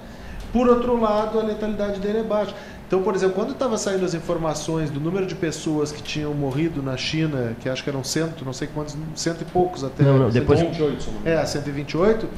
Por 0.53 0.69
outro 0.69 1.01
lado, 1.01 1.41
a 1.41 1.43
letalidade 1.43 1.99
dele 1.99 2.19
é 2.19 2.23
baixa. 2.23 2.55
Então, 2.93 3.03
por 3.03 3.15
exemplo, 3.15 3.35
quando 3.35 3.53
estava 3.53 3.79
saindo 3.79 4.05
as 4.05 4.13
informações 4.13 4.91
do 4.91 5.01
número 5.01 5.25
de 5.25 5.35
pessoas 5.35 5.91
que 5.91 6.03
tinham 6.03 6.35
morrido 6.35 6.83
na 6.83 6.95
China, 6.95 7.57
que 7.59 7.67
acho 7.67 7.83
que 7.83 7.89
eram 7.89 8.05
cento, 8.05 8.45
não 8.45 8.53
sei 8.53 8.69
quantos, 8.69 8.95
cento 9.15 9.41
e 9.41 9.45
poucos 9.47 9.83
até. 9.83 10.05
Não, 10.05 10.19
não, 10.19 10.29
depois 10.29 10.59
128, 10.59 11.11
é, 11.25 11.43
128. 11.43 12.29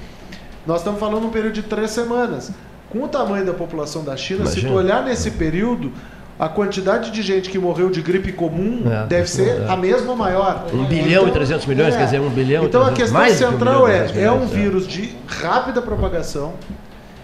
Nós 0.64 0.78
estamos 0.78 1.00
falando 1.00 1.26
um 1.26 1.30
período 1.30 1.55
de 1.55 1.62
três 1.64 1.90
semanas. 1.90 2.52
Com 2.88 3.02
o 3.02 3.09
tamanho 3.09 3.44
da 3.44 3.52
população 3.52 4.05
da 4.05 4.16
China, 4.16 4.42
Imagina. 4.42 4.68
se 4.68 4.72
tu 4.72 4.78
olhar 4.78 5.05
nesse 5.05 5.32
período, 5.32 5.90
a 6.38 6.48
quantidade 6.48 7.11
de 7.11 7.20
gente 7.20 7.50
que 7.50 7.59
morreu 7.59 7.90
de 7.90 8.00
gripe 8.00 8.30
comum 8.30 8.84
é, 8.86 9.07
deve 9.09 9.28
ser 9.28 9.61
é. 9.61 9.66
a 9.68 9.76
mesma 9.76 10.14
maior. 10.14 10.66
1 10.72 10.84
bilhão 10.84 11.22
então, 11.22 11.28
e 11.30 11.32
300 11.32 11.66
milhões, 11.66 11.94
é. 11.94 11.98
quer 11.98 12.05
dizer, 12.05 12.20
1 12.20 12.30
bilhão 12.30 12.64
Então 12.64 12.84
300, 12.84 13.12
a 13.12 13.24
questão 13.24 13.50
central 13.50 13.82
um 13.86 13.88
é, 13.88 14.22
é 14.22 14.30
um 14.30 14.46
vírus 14.46 14.86
de 14.86 15.16
rápida 15.26 15.82
propagação 15.82 16.52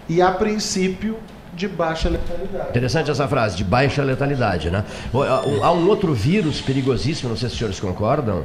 e 0.09 0.21
a 0.21 0.33
princípio 0.33 1.17
de 1.61 1.69
baixa 1.69 2.09
letalidade. 2.09 2.71
Interessante 2.71 3.11
essa 3.11 3.29
frase, 3.29 3.57
de 3.57 3.65
baixa 3.65 4.03
letalidade, 4.03 4.71
né? 4.71 4.83
Há 5.63 5.73
um 5.73 5.87
outro 5.87 6.15
vírus 6.15 6.61
perigosíssimo, 6.61 7.29
não 7.29 7.37
sei 7.37 7.49
se 7.49 7.53
os 7.53 7.59
senhores 7.59 7.79
concordam, 7.79 8.45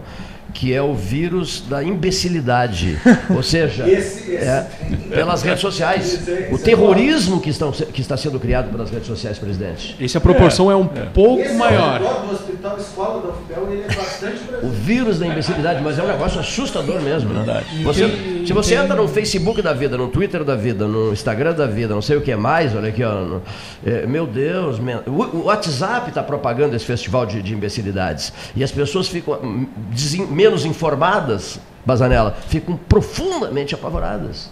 que 0.54 0.74
é 0.74 0.82
o 0.82 0.94
vírus 0.94 1.62
da 1.62 1.84
imbecilidade. 1.84 3.00
Ou 3.30 3.42
seja, 3.42 3.88
esse, 3.90 4.32
esse. 4.32 4.46
É, 4.46 4.68
pelas 5.10 5.42
redes 5.44 5.62
sociais. 5.62 6.14
Esse, 6.14 6.54
o 6.54 6.58
terrorismo 6.58 7.40
que, 7.40 7.50
estão, 7.50 7.72
que 7.72 8.02
está 8.02 8.18
sendo 8.18 8.40
criado 8.40 8.70
pelas 8.70 8.90
redes 8.90 9.08
sociais, 9.08 9.40
presidente. 9.40 9.96
Essa 10.04 10.20
proporção 10.20 10.70
é, 10.70 10.74
é 10.74 10.78
um 10.78 10.90
é. 10.96 11.06
pouco 11.14 11.42
esse 11.42 11.56
maior. 11.56 12.02
É 12.02 12.65
escola 12.96 13.36
da 13.50 13.62
ele 13.62 13.82
é 13.82 13.94
bastante 13.94 14.40
O 14.64 14.70
vírus 14.70 15.20
da 15.20 15.28
imbecilidade, 15.28 15.84
mas 15.84 16.00
é 16.00 16.04
um 16.04 16.08
negócio 16.08 16.40
assustador 16.40 17.02
mesmo. 17.02 17.34
Né? 17.34 17.64
Você, 17.84 18.46
se 18.46 18.54
você 18.54 18.76
entra 18.76 18.96
no 18.96 19.08
Facebook 19.08 19.62
da 19.62 19.74
vida, 19.74 19.98
no 19.98 20.08
Twitter 20.08 20.44
da 20.44 20.56
vida, 20.56 20.88
no 20.88 21.12
Instagram 21.12 21.54
da 21.54 21.68
vida, 21.68 21.94
não 21.94 22.02
sei 22.02 22.16
o 22.16 22.22
que 22.22 22.34
mais, 22.36 22.74
olha 22.76 22.90
aqui, 22.90 23.04
ó, 23.04 23.14
no, 23.14 23.42
é, 23.86 24.08
meu 24.08 24.26
Deus, 24.26 24.80
o, 25.06 25.12
o 25.12 25.44
WhatsApp 25.46 26.10
está 26.10 26.24
propagando 26.24 26.76
esse 26.76 26.86
festival 26.86 27.26
de, 27.26 27.42
de 27.42 27.54
imbecilidades. 27.54 28.32
E 28.56 28.64
as 28.64 28.72
pessoas 28.72 29.08
ficam 29.08 29.36
hum, 29.44 29.68
menos 30.30 30.66
informadas 30.66 31.60
Bazanella, 31.86 32.36
ficam 32.48 32.76
profundamente 32.76 33.76
apavoradas. 33.76 34.50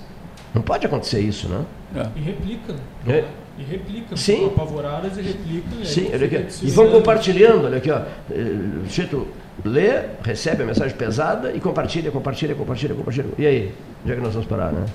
Não 0.54 0.62
pode 0.62 0.86
acontecer 0.86 1.20
isso, 1.20 1.48
né? 1.48 1.66
É. 1.96 2.08
E 2.16 2.22
replicam. 2.22 2.76
É. 3.08 3.24
E 3.58 3.64
replicam. 3.64 4.18
Sim. 4.18 4.48
Apavoradas 4.48 5.18
e 5.18 5.22
replicam. 5.22 5.86
Sim, 5.86 6.10
olha 6.12 6.26
aqui. 6.26 6.46
E 6.64 6.72
vão 6.72 6.90
compartilhando, 6.90 7.66
olha 7.66 7.78
aqui, 7.78 7.92
ó. 7.92 8.02
Eh, 8.32 9.18
lê, 9.64 10.02
recebe 10.24 10.64
a 10.64 10.66
mensagem 10.66 10.96
pesada 10.98 11.52
e 11.52 11.60
compartilha, 11.60 12.12
compartilha, 12.12 12.56
compartilha, 12.56 12.96
compartilha. 12.96 13.28
E 13.38 13.46
aí? 13.46 13.72
Onde 14.04 14.14
é 14.14 14.16
que 14.16 14.22
nós 14.22 14.34
vamos 14.34 14.48
parar, 14.48 14.72
né? 14.72 14.86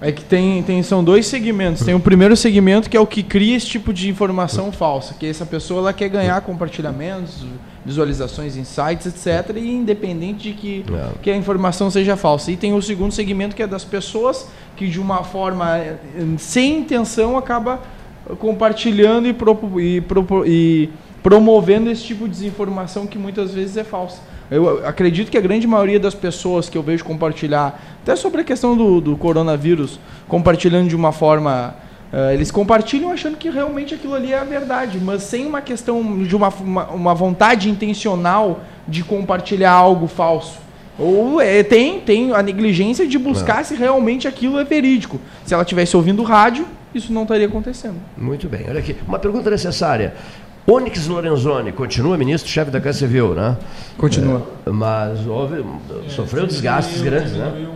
É 0.00 0.10
que 0.10 0.24
tem, 0.24 0.62
tem, 0.62 0.82
são 0.82 1.04
dois 1.04 1.26
segmentos. 1.26 1.84
Tem 1.84 1.94
o 1.94 2.00
primeiro 2.00 2.34
segmento 2.34 2.88
que 2.88 2.96
é 2.96 3.00
o 3.00 3.06
que 3.06 3.22
cria 3.22 3.54
esse 3.54 3.66
tipo 3.66 3.92
de 3.92 4.08
informação 4.08 4.72
falsa, 4.72 5.14
que 5.14 5.26
essa 5.26 5.44
pessoa 5.44 5.80
ela 5.80 5.92
quer 5.92 6.08
ganhar 6.08 6.40
compartilhamentos, 6.40 7.44
visualizações 7.84 8.56
em 8.56 8.64
sites, 8.64 9.06
etc. 9.06 9.56
E 9.56 9.70
independente 9.70 10.50
de 10.50 10.52
que, 10.52 10.84
é. 10.92 11.10
que 11.22 11.30
a 11.30 11.36
informação 11.36 11.90
seja 11.90 12.16
falsa. 12.16 12.50
E 12.50 12.56
tem 12.56 12.72
o 12.74 12.82
segundo 12.82 13.12
segmento 13.12 13.56
que 13.56 13.62
é 13.62 13.66
das 13.66 13.84
pessoas 13.84 14.48
que 14.76 14.88
de 14.88 15.00
uma 15.00 15.22
forma 15.24 15.78
sem 16.38 16.78
intenção 16.78 17.36
acaba 17.36 17.80
compartilhando 18.38 19.28
e, 19.28 19.32
pro, 19.32 19.80
e, 19.80 20.00
pro, 20.00 20.46
e 20.46 20.90
promovendo 21.22 21.90
esse 21.90 22.02
tipo 22.02 22.24
de 22.24 22.30
desinformação 22.30 23.06
que 23.06 23.18
muitas 23.18 23.52
vezes 23.52 23.76
é 23.76 23.84
falsa. 23.84 24.20
Eu 24.50 24.84
acredito 24.86 25.30
que 25.30 25.38
a 25.38 25.40
grande 25.40 25.66
maioria 25.66 26.00
das 26.00 26.14
pessoas 26.14 26.68
que 26.68 26.76
eu 26.76 26.82
vejo 26.82 27.04
compartilhar, 27.04 27.80
até 28.02 28.16
sobre 28.16 28.40
a 28.40 28.44
questão 28.44 28.76
do, 28.76 29.00
do 29.00 29.16
coronavírus, 29.16 30.00
compartilhando 30.26 30.88
de 30.88 30.96
uma 30.96 31.12
forma. 31.12 31.74
Uh, 32.12 32.32
eles 32.32 32.50
compartilham 32.50 33.12
achando 33.12 33.36
que 33.36 33.48
realmente 33.48 33.94
aquilo 33.94 34.14
ali 34.14 34.32
é 34.32 34.38
a 34.38 34.44
verdade, 34.44 34.98
mas 34.98 35.22
sem 35.22 35.46
uma 35.46 35.60
questão 35.60 36.24
de 36.24 36.34
uma, 36.34 36.48
uma, 36.48 36.86
uma 36.88 37.14
vontade 37.14 37.70
intencional 37.70 38.60
de 38.88 39.04
compartilhar 39.04 39.70
algo 39.70 40.08
falso. 40.08 40.58
Ou 40.98 41.40
é, 41.40 41.62
tem, 41.62 42.00
tem 42.00 42.32
a 42.32 42.42
negligência 42.42 43.06
de 43.06 43.18
buscar 43.18 43.60
é. 43.60 43.64
se 43.64 43.74
realmente 43.74 44.28
aquilo 44.28 44.58
é 44.58 44.64
verídico. 44.64 45.20
Se 45.44 45.54
ela 45.54 45.64
tivesse 45.64 45.96
ouvindo 45.96 46.22
rádio, 46.22 46.66
isso 46.94 47.12
não 47.12 47.22
estaria 47.22 47.46
acontecendo. 47.46 47.96
Muito 48.16 48.48
bem. 48.48 48.66
Olha 48.68 48.80
aqui, 48.80 48.96
uma 49.06 49.18
pergunta 49.18 49.48
necessária. 49.48 50.14
Onyx 50.66 51.06
Lorenzoni 51.08 51.72
continua 51.72 52.18
ministro-chefe 52.18 52.70
da 52.70 52.80
Casa 52.80 52.98
Civil, 52.98 53.34
né? 53.34 53.56
Continua. 53.96 54.46
É, 54.66 54.70
mas 54.70 55.26
houve, 55.26 55.64
sofreu 56.08 56.46
desgastes 56.46 57.00
grandes, 57.00 57.32
né? 57.32 57.66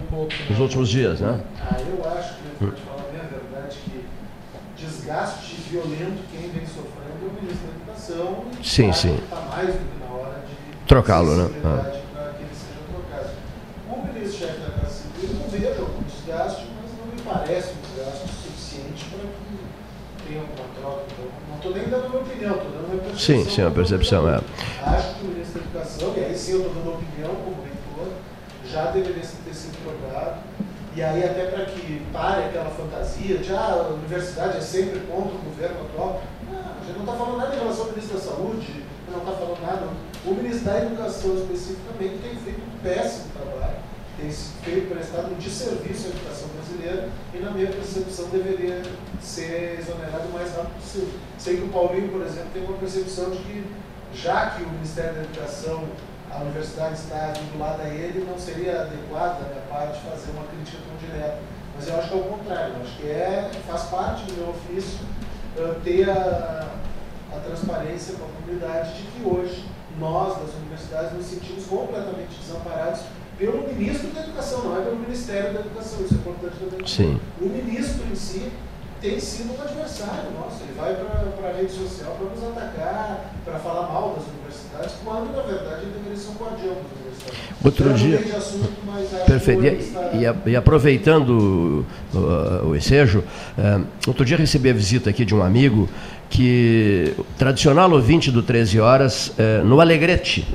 Nos 0.50 0.58
últimos 0.58 0.88
dias, 0.88 1.20
né? 1.20 1.40
Ah, 1.60 1.76
eu 1.80 2.08
acho 2.10 2.34
que, 2.34 2.64
para 2.64 2.70
te 2.72 2.82
falar 2.82 3.04
bem 3.10 3.20
a 3.20 3.24
verdade, 3.24 3.78
que 3.84 4.04
desgaste 5.14 5.54
violento 5.70 6.24
quem 6.30 6.50
vem 6.50 6.66
sofrendo 6.66 7.22
é 7.22 7.28
o 7.28 7.42
ministro 7.42 7.68
da 7.68 7.92
Educação. 7.92 8.44
Sim, 8.62 8.92
sim. 8.92 9.14
Está 9.14 9.40
mais 9.42 9.68
do 9.68 9.78
que 9.78 9.98
na 10.00 10.12
hora 10.12 10.40
de 10.40 10.86
trocá-lo, 10.86 11.36
né? 11.36 11.50
Ah. 11.64 12.00
para 12.12 12.32
que 12.32 12.42
ele 12.42 12.54
seja 12.54 12.80
trocado. 12.90 13.30
Como 13.88 14.12
ministro-chefe 14.12 14.58
da 14.60 14.80
Casa 14.80 14.94
Civil, 14.94 15.30
eu 15.30 15.34
não 15.36 15.48
vejo 15.48 15.82
algum 15.82 16.02
desgaste, 16.02 16.66
mas 16.74 16.90
não 16.98 17.06
me 17.06 17.22
parece 17.22 17.72
um 17.74 17.80
desgaste 17.86 18.28
suficiente 18.28 19.04
para 19.10 19.20
que 19.20 20.26
tenha 20.26 20.40
alguma 20.40 20.68
troca. 20.80 21.04
Então, 21.12 21.26
não 21.48 21.56
estou 21.56 21.72
nem 21.72 21.88
dando 21.88 22.08
minha 22.10 22.22
opinião, 22.22 22.54
estou 22.56 23.18
Sim, 23.18 23.44
sim, 23.48 23.62
a 23.62 23.70
percepção 23.70 24.28
é. 24.28 24.40
Acho 24.82 25.14
que 25.14 25.26
o 25.26 25.28
ministro 25.28 25.60
da 25.60 25.80
Educação, 25.80 26.14
e 26.16 26.24
aí 26.24 26.36
sim 26.36 26.52
eu 26.52 26.58
estou 26.58 26.74
dando 26.74 26.94
opinião 26.94 27.34
como 27.36 27.62
reitor, 27.62 28.12
já 28.66 28.90
deveria 28.90 29.22
ter 29.22 29.54
sido 29.54 29.78
trocado. 29.82 30.43
E 30.96 31.02
aí 31.02 31.24
até 31.24 31.46
para 31.46 31.64
que 31.66 32.06
pare 32.12 32.44
aquela 32.44 32.70
fantasia 32.70 33.38
de 33.38 33.52
ah, 33.52 33.86
a 33.88 33.94
universidade 33.94 34.58
é 34.58 34.60
sempre 34.60 35.00
contra 35.00 35.34
o 35.34 35.38
governo 35.38 35.80
atual. 35.86 36.22
Não, 36.50 36.58
a 36.58 36.84
gente 36.84 36.96
não 36.96 37.04
está 37.04 37.16
falando 37.16 37.38
nada 37.38 37.56
em 37.56 37.58
relação 37.58 37.86
ao 37.86 37.90
ministro 37.90 38.16
da 38.16 38.22
Saúde, 38.22 38.84
não 39.10 39.18
está 39.18 39.32
falando 39.32 39.60
nada. 39.62 39.88
O 40.24 40.34
ministro 40.34 40.64
da 40.64 40.78
Educação 40.84 41.34
especificamente 41.34 42.18
tem 42.22 42.36
feito 42.36 42.60
um 42.60 42.78
péssimo 42.82 43.32
trabalho 43.32 43.54
tem 44.16 44.30
feito 44.30 44.94
prestado 44.94 45.32
um 45.32 45.34
desserviço 45.34 46.06
à 46.06 46.10
educação 46.10 46.48
brasileira 46.48 47.08
e, 47.34 47.38
na 47.38 47.50
minha 47.50 47.66
percepção, 47.66 48.28
deveria 48.28 48.82
ser 49.20 49.78
exonerado 49.80 50.28
o 50.28 50.32
mais 50.32 50.54
rápido 50.54 50.74
possível. 50.80 51.08
Sei 51.38 51.56
que 51.56 51.64
o 51.64 51.68
Paulinho, 51.68 52.08
por 52.08 52.22
exemplo, 52.22 52.50
tem 52.52 52.64
uma 52.64 52.78
percepção 52.78 53.30
de 53.30 53.38
que, 53.38 53.64
já 54.14 54.50
que 54.50 54.62
o 54.62 54.70
Ministério 54.70 55.14
da 55.14 55.22
Educação, 55.22 55.84
a 56.34 56.42
universidade 56.42 56.94
está 56.94 57.32
vinculada 57.38 57.84
a 57.84 57.88
ele, 57.88 58.26
não 58.28 58.38
seria 58.38 58.82
adequado 58.82 59.40
da 59.40 59.48
minha 59.48 59.66
parte 59.68 60.00
fazer 60.00 60.32
uma 60.32 60.44
crítica 60.44 60.78
tão 60.86 60.96
direta. 60.96 61.38
Mas 61.76 61.88
eu 61.88 61.96
acho 61.96 62.08
que 62.08 62.14
é 62.14 62.16
o 62.16 62.24
contrário, 62.24 62.74
eu 62.74 62.82
acho 62.82 62.96
que 62.96 63.06
é, 63.06 63.50
faz 63.66 63.82
parte 63.84 64.24
do 64.24 64.34
meu 64.34 64.50
ofício 64.50 64.98
ter 65.84 66.08
a, 66.10 66.68
a 67.32 67.40
transparência 67.40 68.14
com 68.14 68.24
a 68.24 68.28
comunidade 68.28 68.94
de 68.94 69.02
que 69.02 69.28
hoje 69.28 69.64
nós, 69.98 70.38
das 70.38 70.54
universidades, 70.54 71.12
nos 71.12 71.26
sentimos 71.26 71.66
completamente 71.66 72.36
desamparados 72.40 73.02
pelo 73.38 73.66
ministro 73.68 74.08
da 74.08 74.22
Educação, 74.22 74.64
não 74.64 74.80
é 74.80 74.84
pelo 74.84 74.96
Ministério 74.96 75.54
da 75.54 75.60
Educação, 75.60 76.04
isso 76.04 76.14
é 76.14 76.16
importante 76.16 76.56
também. 76.58 76.86
Sim. 76.86 77.20
O 77.40 77.46
ministro 77.46 78.04
em 78.10 78.14
si 78.14 78.52
tem 79.04 79.20
sido 79.20 79.52
um 79.52 79.62
adversário 79.62 80.30
nosso, 80.40 80.62
ele 80.62 80.72
vai 80.78 80.94
para 80.94 81.50
a 81.50 81.52
rede 81.52 81.72
social 81.72 82.16
para 82.18 82.30
nos 82.30 82.42
atacar, 82.42 83.34
para 83.44 83.58
falar 83.58 83.92
mal 83.92 84.16
das 84.16 84.24
universidades, 84.28 84.94
quando 85.04 85.36
na 85.36 85.42
verdade 85.42 85.82
ele 85.82 85.92
deveria 85.92 86.16
ser 86.16 86.30
um 86.30 86.34
guardião 86.42 86.74
das 86.74 86.92
universidades. 86.98 87.44
Outro 87.62 87.84
então, 87.84 87.96
dia. 87.96 88.36
Assunto, 88.36 88.72
Perfeito. 89.26 89.62
E, 89.62 90.48
e, 90.48 90.50
e, 90.52 90.56
aproveitando 90.56 91.84
uh, 92.14 92.66
o 92.66 92.74
ensejo, 92.74 93.22
uh, 93.58 93.86
outro 94.06 94.24
dia 94.24 94.38
recebi 94.38 94.70
a 94.70 94.72
visita 94.72 95.10
aqui 95.10 95.24
de 95.24 95.34
um 95.34 95.42
amigo 95.42 95.86
que, 96.30 97.14
tradicional 97.36 97.90
ouvinte 97.92 98.30
do 98.30 98.42
13 98.42 98.80
Horas, 98.80 99.28
uh, 99.28 99.64
no 99.64 99.82
Alegrete, 99.82 100.48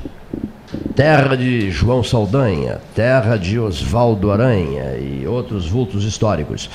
terra 0.96 1.36
de 1.36 1.70
João 1.70 2.02
Saldanha, 2.02 2.80
terra 2.96 3.36
de 3.36 3.60
Oswaldo 3.60 4.32
Aranha 4.32 4.96
e 4.98 5.24
outros 5.24 5.68
vultos 5.68 6.04
históricos. 6.04 6.68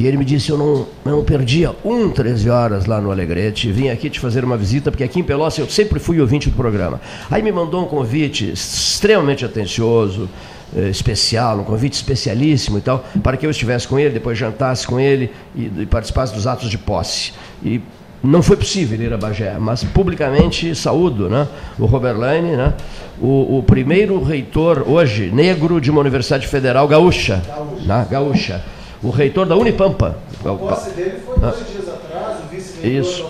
E 0.00 0.06
ele 0.06 0.16
me 0.16 0.24
disse: 0.24 0.48
Eu 0.48 0.56
não, 0.56 0.86
eu 1.04 1.12
não 1.12 1.22
perdia 1.22 1.76
um 1.84 2.08
13 2.08 2.48
horas 2.48 2.86
lá 2.86 3.02
no 3.02 3.10
Alegrete, 3.10 3.70
vim 3.70 3.90
aqui 3.90 4.08
te 4.08 4.18
fazer 4.18 4.42
uma 4.42 4.56
visita, 4.56 4.90
porque 4.90 5.04
aqui 5.04 5.20
em 5.20 5.22
Pelosa 5.22 5.60
eu 5.60 5.68
sempre 5.68 6.00
fui 6.00 6.18
ouvinte 6.18 6.48
do 6.48 6.56
programa. 6.56 6.98
Aí 7.30 7.42
me 7.42 7.52
mandou 7.52 7.84
um 7.84 7.86
convite 7.86 8.50
extremamente 8.50 9.44
atencioso, 9.44 10.26
eh, 10.74 10.88
especial, 10.88 11.58
um 11.58 11.64
convite 11.64 11.92
especialíssimo 11.92 12.78
e 12.78 12.80
tal, 12.80 13.04
para 13.22 13.36
que 13.36 13.44
eu 13.44 13.50
estivesse 13.50 13.86
com 13.86 13.98
ele, 13.98 14.08
depois 14.08 14.38
jantasse 14.38 14.86
com 14.86 14.98
ele 14.98 15.30
e, 15.54 15.70
e 15.80 15.84
participasse 15.84 16.32
dos 16.32 16.46
atos 16.46 16.70
de 16.70 16.78
posse. 16.78 17.34
E 17.62 17.82
não 18.24 18.42
foi 18.42 18.56
possível 18.56 18.98
ir 18.98 19.12
a 19.12 19.18
Bagé, 19.18 19.58
mas 19.58 19.84
publicamente 19.84 20.74
saúdo 20.74 21.28
né? 21.28 21.46
o 21.78 21.84
Robert 21.84 22.16
Lane, 22.16 22.56
né? 22.56 22.72
o, 23.20 23.58
o 23.58 23.62
primeiro 23.62 24.22
reitor 24.22 24.82
hoje 24.86 25.30
negro 25.30 25.78
de 25.78 25.90
uma 25.90 26.00
universidade 26.00 26.46
federal 26.46 26.88
gaúcha. 26.88 27.42
Gaúcha. 27.46 27.84
Né? 27.84 28.06
gaúcha. 28.10 28.64
O 29.02 29.08
reitor 29.08 29.46
da 29.46 29.56
Unipampa. 29.56 30.18
A 30.44 30.52
posse 30.52 30.90
dele 30.90 31.20
foi 31.24 31.38
dois 31.38 31.70
dias 31.70 31.88
atrás, 31.88 32.44
o 32.44 32.48
vice-reitor. 32.48 33.10
Isso. 33.10 33.24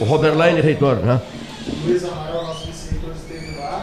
O 0.00 0.04
Robert 0.04 0.34
Lane, 0.34 0.60
reitor. 0.62 0.96
Né? 0.96 1.20
Luiz 1.84 2.02
Amaral, 2.04 2.46
nosso 2.46 2.66
vice-reitor, 2.66 3.10
esteve 3.14 3.58
lá. 3.58 3.78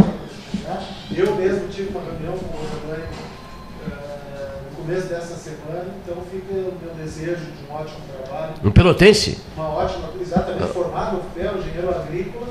Né? 0.64 0.88
Eu 1.16 1.36
mesmo 1.36 1.68
tive 1.68 1.90
uma 1.90 2.02
reunião 2.02 2.34
com 2.34 2.46
o 2.46 2.60
Robert 2.60 2.90
Lane 2.90 3.04
uh, 3.04 4.72
no 4.72 4.78
começo 4.78 5.08
dessa 5.08 5.36
semana, 5.36 5.86
então 6.04 6.18
fica 6.32 6.52
o 6.52 6.74
meu 6.82 6.96
desejo 6.96 7.46
de 7.46 7.72
um 7.72 7.76
ótimo 7.76 8.02
trabalho. 8.12 8.54
Um 8.64 8.72
pelotense? 8.72 9.40
Uma 9.56 9.70
ótima, 9.70 10.10
exatamente, 10.20 10.64
ah. 10.64 10.68
formado 10.68 11.18
no 11.18 11.24
FPEL, 11.26 11.60
engenheiro 11.60 11.90
agrícola, 11.92 12.48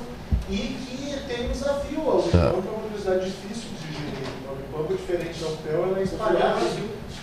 e 0.49 0.57
que 0.57 1.27
tem 1.27 1.47
um 1.47 1.51
desafio. 1.51 2.01
A 2.01 2.15
Unipampa 2.15 2.39
ah. 2.39 2.63
é 2.65 2.71
uma 2.71 2.79
universidade 2.85 3.25
difícil 3.25 3.71
de 3.81 3.93
gerir. 3.93 4.29
A 4.49 4.53
Unipampa, 4.53 4.95
diferente 4.95 5.41
da 5.41 5.49
UFPEL, 5.49 5.83
ela 5.83 5.99
é 5.99 6.03
espalhada. 6.05 6.61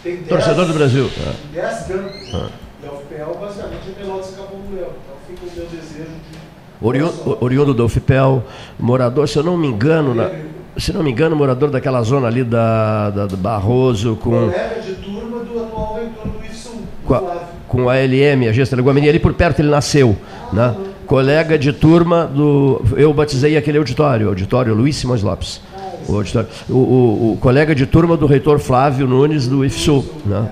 Tem 0.06 0.18
Torcedor 0.18 0.68
do 0.68 0.74
Brasil. 0.76 1.10
10 1.52 1.66
é. 1.66 1.94
campos. 1.94 2.36
Ah. 2.36 2.50
E 2.84 2.88
a 2.88 2.92
UFPEL, 2.92 3.38
basicamente, 3.42 3.90
é 3.90 4.04
Pelotas 4.04 4.30
e 4.30 4.36
do. 4.36 4.44
Então 4.44 5.16
fica 5.28 5.42
o 5.42 5.58
meu 5.58 5.66
desejo 5.66 6.12
de. 6.12 6.46
Oriundo, 6.80 7.38
oriundo 7.42 7.74
da 7.74 7.84
UFPEL, 7.86 8.44
morador, 8.78 9.28
se 9.28 9.40
eu 9.40 9.44
não 9.44 9.58
me 9.58 9.66
engano, 9.68 10.14
na, 10.14 10.30
se 10.78 10.94
não 10.94 11.02
me 11.02 11.10
engano, 11.10 11.36
morador 11.36 11.72
daquela 11.72 12.04
zona 12.04 12.28
ali 12.28 12.44
da, 12.44 13.10
da 13.10 13.26
do 13.26 13.36
Barroso, 13.36 14.16
com. 14.18 14.30
Colega 14.30 14.80
de 14.80 14.94
turma 14.94 15.40
do 15.40 15.64
atual 15.64 15.96
reitor 15.96 16.28
do 16.28 16.46
IFSUM, 16.46 16.82
com, 17.04 17.16
a, 17.16 17.44
com 17.68 17.90
a 17.90 17.94
ALM, 17.94 18.48
a 18.48 18.54
Gesta 18.54 18.76
Leguamini, 18.76 19.10
ali 19.10 19.18
por 19.18 19.34
perto 19.34 19.60
ele 19.60 19.70
nasceu. 19.70 20.16
Ah, 20.52 20.56
né? 20.56 20.76
Colega 21.08 21.58
de 21.58 21.74
turma 21.74 22.28
do. 22.28 22.80
Eu 22.96 23.12
batizei 23.12 23.58
aquele 23.58 23.80
auditório, 23.80 24.28
auditório 24.28 24.76
Luiz 24.76 24.98
Simões 24.98 25.24
Lopes. 25.24 25.62
O, 26.08 26.16
auditório, 26.16 26.50
o, 26.70 26.74
o, 26.74 27.34
o, 27.34 27.38
colega 27.38 27.74
de 27.74 27.86
turma 27.86 28.16
do 28.16 28.26
reitor 28.26 28.60
Flávio 28.60 29.08
Nunes 29.08 29.48
do 29.48 29.66
IFSU. 29.66 30.06
Né? 30.26 30.52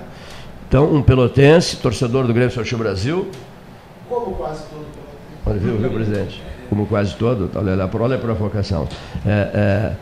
Então, 0.68 0.91
um 0.93 1.01
pelotense, 1.01 1.78
torcedor 1.78 2.26
do 2.26 2.34
Grêmio 2.34 2.49
Esportivo 2.49 2.84
Brasil. 2.84 3.28
Como 4.10 4.36
quase 4.36 4.64
todo. 4.64 4.86
Olha, 5.45 5.60
viu, 5.60 5.78
viu, 5.78 5.91
presidente? 5.91 6.41
Como 6.70 6.86
quase 6.88 7.16
todo, 7.16 7.51
olha, 7.56 7.74
olha 7.74 8.16
a 8.16 8.18
provocação. 8.18 8.88
É, 9.26 9.30
é, 9.30 9.93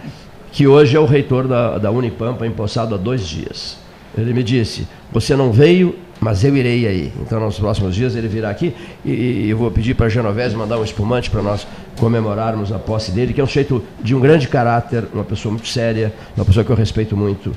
que 0.52 0.68
hoje 0.68 0.96
é 0.96 1.00
o 1.00 1.06
reitor 1.06 1.48
da, 1.48 1.78
da 1.78 1.92
Unipampa, 1.92 2.46
empossado 2.46 2.96
há 2.96 2.98
dois 2.98 3.28
dias. 3.28 3.78
Ele 4.18 4.34
me 4.34 4.44
disse: 4.44 4.88
Você 5.12 5.36
não 5.36 5.52
veio 5.52 5.96
mas 6.22 6.44
eu 6.44 6.56
irei 6.56 6.88
aí. 6.88 7.12
Então, 7.20 7.40
nos 7.40 7.58
próximos 7.58 7.96
dias, 7.96 8.16
ele 8.16 8.28
virá 8.28 8.52
aqui 8.52 8.76
e, 9.04 9.50
eu 9.50 9.58
vou 9.58 9.72
pedir 9.72 9.96
para 9.96 10.08
Genovese 10.08 10.56
mandar 10.56 10.78
um 10.78 10.84
espumante 10.84 11.32
para 11.32 11.42
nós 11.42 11.66
comemorarmos 12.00 12.72
a 12.72 12.78
posse 12.78 13.12
dele, 13.12 13.34
que 13.34 13.42
é 13.42 13.44
um 13.44 13.48
sujeito 13.48 13.84
de 14.04 14.14
um 14.14 14.20
grande 14.20 14.48
caráter, 14.48 15.06
uma 15.12 15.24
pessoa 15.24 15.52
muito 15.52 15.68
séria, 15.68 16.14
uma 16.38 16.46
pessoa 16.46 16.64
que 16.64 16.70
eu 16.70 16.76
respeito 16.76 17.18
muito, 17.18 17.52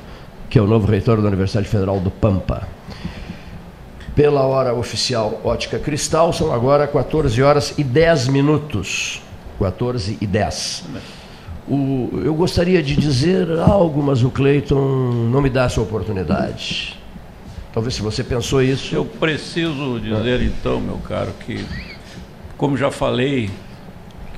que 0.49 0.59
é 0.59 0.63
o 0.63 0.67
novo 0.67 0.91
reitor 0.91 1.21
da 1.21 1.29
Universidade 1.29 1.69
Federal 1.69 2.01
do 2.01 2.11
Pampa. 2.11 2.67
Pela 4.17 4.47
hora 4.47 4.73
oficial 4.73 5.43
Ótica 5.45 5.79
Cristal, 5.79 6.33
são 6.33 6.51
agora 6.51 6.87
14 6.87 7.43
horas 7.43 7.75
e 7.77 7.85
10 7.85 8.29
minutos. 8.29 9.21
14 9.59 10.17
e 10.23 10.27
10. 10.27 10.85
O, 11.69 12.09
eu 12.25 12.35
gostaria 12.35 12.83
de 12.83 12.97
dizer 12.97 13.47
algo, 13.59 14.03
mas 14.03 14.23
o 14.23 14.31
Cleiton 14.31 15.29
não 15.31 15.43
me 15.43 15.51
dá 15.51 15.65
essa 15.65 15.83
oportunidade. 15.83 17.04
Talvez 17.75 17.95
se 17.95 18.03
você 18.03 18.23
pensou 18.23 18.63
isso. 18.63 18.95
Eu 18.95 19.05
preciso 19.05 19.99
dizer 19.99 20.41
então, 20.43 20.81
meu 20.81 20.99
caro, 20.99 21.33
que 21.45 21.63
como 22.57 22.77
já 22.77 22.89
falei, 22.89 23.51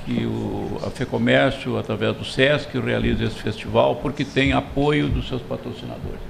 que 0.07 0.25
o, 0.25 0.81
a 0.87 0.91
FEComércio, 0.91 1.77
através 1.79 2.17
do 2.17 2.25
SESC, 2.25 2.79
realiza 2.81 3.25
esse 3.25 3.37
festival 3.37 3.97
porque 3.97 4.25
tem 4.25 4.55
apoio 4.55 5.07
dos 5.09 5.29
seus 5.29 5.43
patrocinadores. 5.43 6.21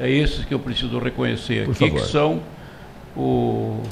É 0.00 0.10
esses 0.10 0.46
que 0.46 0.54
eu 0.54 0.58
preciso 0.58 0.98
reconhecer 0.98 1.66
Por 1.66 1.72
aqui, 1.72 1.90
favor. 1.90 2.00
que 2.00 2.08
são 2.10 2.42
o, 3.14 3.82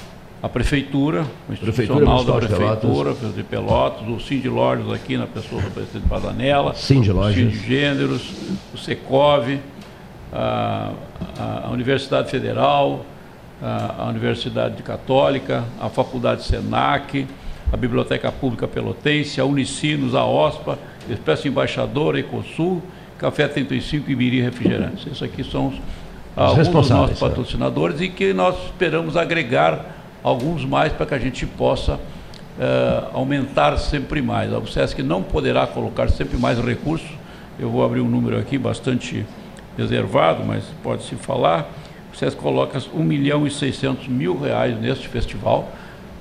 a 0.43 0.49
Prefeitura, 0.49 1.23
o 1.23 1.57
Prefeitura 1.57 1.71
Institucional 1.71 2.25
da 2.25 2.33
Municipal 2.33 2.75
de 2.75 2.81
Prefeitura 2.81 3.33
de 3.33 3.43
Pelotas, 3.43 4.09
o 4.09 4.21
Cindy 4.21 4.49
Lojas 4.49 4.91
aqui 4.91 5.17
na 5.17 5.27
pessoa 5.27 5.61
do 5.61 5.71
presidente 5.71 6.09
Padanella, 6.09 6.75
Cindy 6.75 7.11
o. 7.11 7.33
Cindy 7.33 7.59
Gêneros, 7.59 8.33
o 8.73 8.79
Secov, 8.79 9.59
a, 10.35 11.71
Universidade 11.71 12.31
Federal, 12.31 13.07
a, 13.63 14.03
a 14.03 14.09
Universidade 14.09 14.83
Católica, 14.83 15.65
a 15.81 15.89
Faculdade 15.89 16.43
Senac, 16.43 17.27
a 17.73 17.77
Biblioteca 17.77 18.31
Pública 18.33 18.67
Pelotense, 18.67 19.41
a 19.41 19.45
Unicinos, 19.45 20.15
a 20.15 20.25
OSPA, 20.25 20.79
Expresso 21.09 21.47
Embaixador, 21.47 22.19
Ecosul, 22.19 22.83
Café 23.19 23.47
35 23.47 24.11
e 24.11 24.17
Miri 24.17 24.41
Refrigerantes. 24.41 25.07
Esses 25.07 25.23
aqui 25.23 25.45
são 25.45 25.69
os, 25.69 25.75
alguns 26.37 26.69
dos 26.69 26.91
nossos 26.91 27.17
é. 27.17 27.21
patrocinadores 27.21 28.01
e 28.01 28.09
que 28.09 28.33
nós 28.33 28.57
esperamos 28.67 29.17
agregar 29.17 29.87
alguns 30.23 30.65
mais 30.65 30.93
para 30.93 31.07
que 31.07 31.15
a 31.15 31.19
gente 31.19 31.47
possa 31.47 32.01
eh, 32.59 33.05
aumentar 33.13 33.77
sempre 33.79 34.23
mais. 34.23 34.53
O 34.53 34.67
SESC 34.67 35.03
não 35.03 35.23
poderá 35.23 35.67
colocar 35.67 36.09
sempre 36.09 36.39
mais 36.39 36.59
recursos. 36.59 37.09
Eu 37.59 37.71
vou 37.71 37.85
abrir 37.85 38.01
um 38.01 38.09
número 38.09 38.39
aqui 38.39 38.59
bastante 38.59 39.25
reservado, 39.77 40.45
mas 40.45 40.65
pode-se 40.83 41.15
falar. 41.17 41.71
O 42.13 42.17
SESC 42.17 42.37
coloca 42.37 42.81
1 42.95 43.03
milhão 43.03 43.47
e 43.47 43.51
600 43.51 44.07
mil 44.09 44.39
reais 44.41 44.79
neste 44.81 45.09
festival 45.09 45.73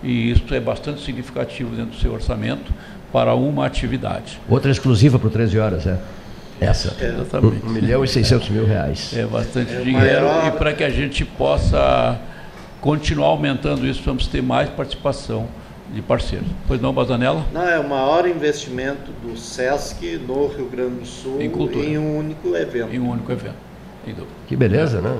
e 0.03 0.31
isso 0.31 0.53
é 0.53 0.59
bastante 0.59 1.01
significativo 1.03 1.69
dentro 1.75 1.91
do 1.91 1.97
seu 1.97 2.11
orçamento 2.13 2.73
para 3.11 3.35
uma 3.35 3.65
atividade. 3.65 4.39
Outra 4.49 4.71
exclusiva 4.71 5.19
para 5.19 5.27
o 5.27 5.31
13 5.31 5.59
horas, 5.59 5.85
é? 5.85 5.99
Essa. 6.59 6.95
Exatamente. 7.03 7.65
1 7.65 7.69
milhão 7.69 8.03
e 8.03 8.07
600 8.07 8.49
mil 8.49 8.65
reais. 8.65 9.13
É 9.15 9.25
bastante 9.25 9.71
É 9.73 9.81
dinheiro 9.81 10.25
maior- 10.25 10.47
e 10.47 10.51
para 10.51 10.73
que 10.73 10.83
a 10.83 10.89
gente 10.89 11.23
possa 11.25 12.19
continuar 12.81 13.27
aumentando 13.27 13.85
isso, 13.87 14.01
vamos 14.03 14.27
ter 14.27 14.41
mais 14.41 14.69
participação 14.69 15.47
de 15.93 16.01
parceiros. 16.01 16.47
Pois 16.67 16.81
não, 16.81 16.91
Bazanella? 16.91 17.45
Não, 17.53 17.69
é 17.69 17.79
o 17.79 17.87
maior 17.87 18.27
investimento 18.27 19.11
do 19.21 19.37
SESC 19.37 20.19
no 20.27 20.47
Rio 20.47 20.67
Grande 20.67 21.01
do 21.01 21.05
Sul 21.05 21.41
Em 21.41 21.49
cultura. 21.49 21.87
um 21.87 22.17
único 22.17 22.55
evento. 22.55 22.93
Em 22.93 22.99
um 22.99 23.09
único 23.11 23.31
evento. 23.31 23.55
sem 24.03 24.13
dúvida. 24.13 24.33
Que 24.47 24.55
beleza, 24.55 24.99
né? 25.01 25.15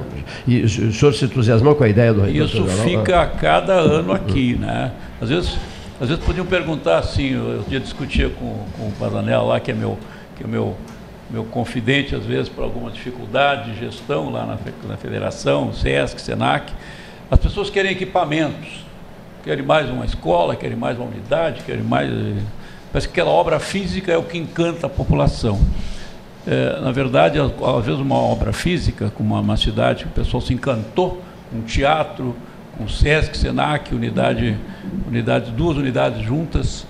E 0.48 0.62
o 0.64 0.70
senhor 0.92 1.14
se 1.14 1.26
entusiasmou 1.26 1.76
com 1.76 1.84
a 1.84 1.88
ideia 1.88 2.12
do 2.12 2.22
reitor 2.22 2.46
Isso 2.48 2.66
fica 2.84 3.22
a 3.22 3.28
cada 3.28 3.74
ano 3.74 4.12
aqui, 4.12 4.56
né? 4.56 4.92
Às 5.22 5.30
vezes, 5.30 5.58
às 6.02 6.10
vezes 6.10 6.24
podiam 6.24 6.46
perguntar 6.46 6.98
assim, 6.98 7.34
eu, 7.34 7.50
eu 7.50 7.66
ia 7.70 7.80
discutir 7.80 8.30
com, 8.32 8.66
com 8.76 8.88
o 8.88 8.92
Paranel 9.00 9.46
lá, 9.46 9.60
que 9.60 9.70
é 9.70 9.76
meu, 9.76 9.98
que 10.36 10.44
é 10.44 10.48
meu, 10.48 10.76
meu 11.30 11.44
confidente, 11.46 12.16
às 12.16 12.26
vezes, 12.26 12.50
por 12.50 12.64
alguma 12.64 12.90
dificuldade 12.90 13.72
de 13.72 13.80
gestão 13.80 14.32
lá 14.32 14.46
na, 14.46 14.58
na 14.88 14.98
federação, 14.98 15.72
SESC, 15.72 16.20
SENAC. 16.20 16.74
As 17.30 17.40
pessoas 17.40 17.70
querem 17.70 17.92
equipamentos, 17.92 18.83
querem 19.44 19.66
mais 19.66 19.90
uma 19.90 20.06
escola, 20.06 20.56
querem 20.56 20.78
mais 20.78 20.98
uma 20.98 21.08
unidade, 21.08 21.64
querem 21.64 21.84
mais. 21.84 22.10
eh, 22.10 22.42
Parece 22.92 23.10
que 23.10 23.20
aquela 23.20 23.32
obra 23.32 23.60
física 23.60 24.12
é 24.12 24.18
o 24.18 24.24
que 24.24 24.38
encanta 24.38 24.86
a 24.86 24.90
população. 24.90 25.60
É, 26.46 26.80
na 26.80 26.92
verdade, 26.92 27.40
às 27.40 27.86
vezes 27.86 28.00
uma 28.00 28.18
obra 28.18 28.54
física, 28.54 29.12
como 29.16 29.34
uma, 29.36 29.58
cidade 29.58 30.04
que 30.04 30.10
o 30.10 30.14
pessoal 30.14 30.40
se 30.40 30.54
encantou 30.54 31.24
com 31.52 31.62
teatro, 31.62 32.36
com 32.78 32.88
Sesc, 32.88 33.36
Senac, 33.36 33.96
unidade, 33.96 34.56
unidade, 35.08 35.50
duas 35.52 35.76
unidades 35.76 36.22
juntas. 36.24 36.86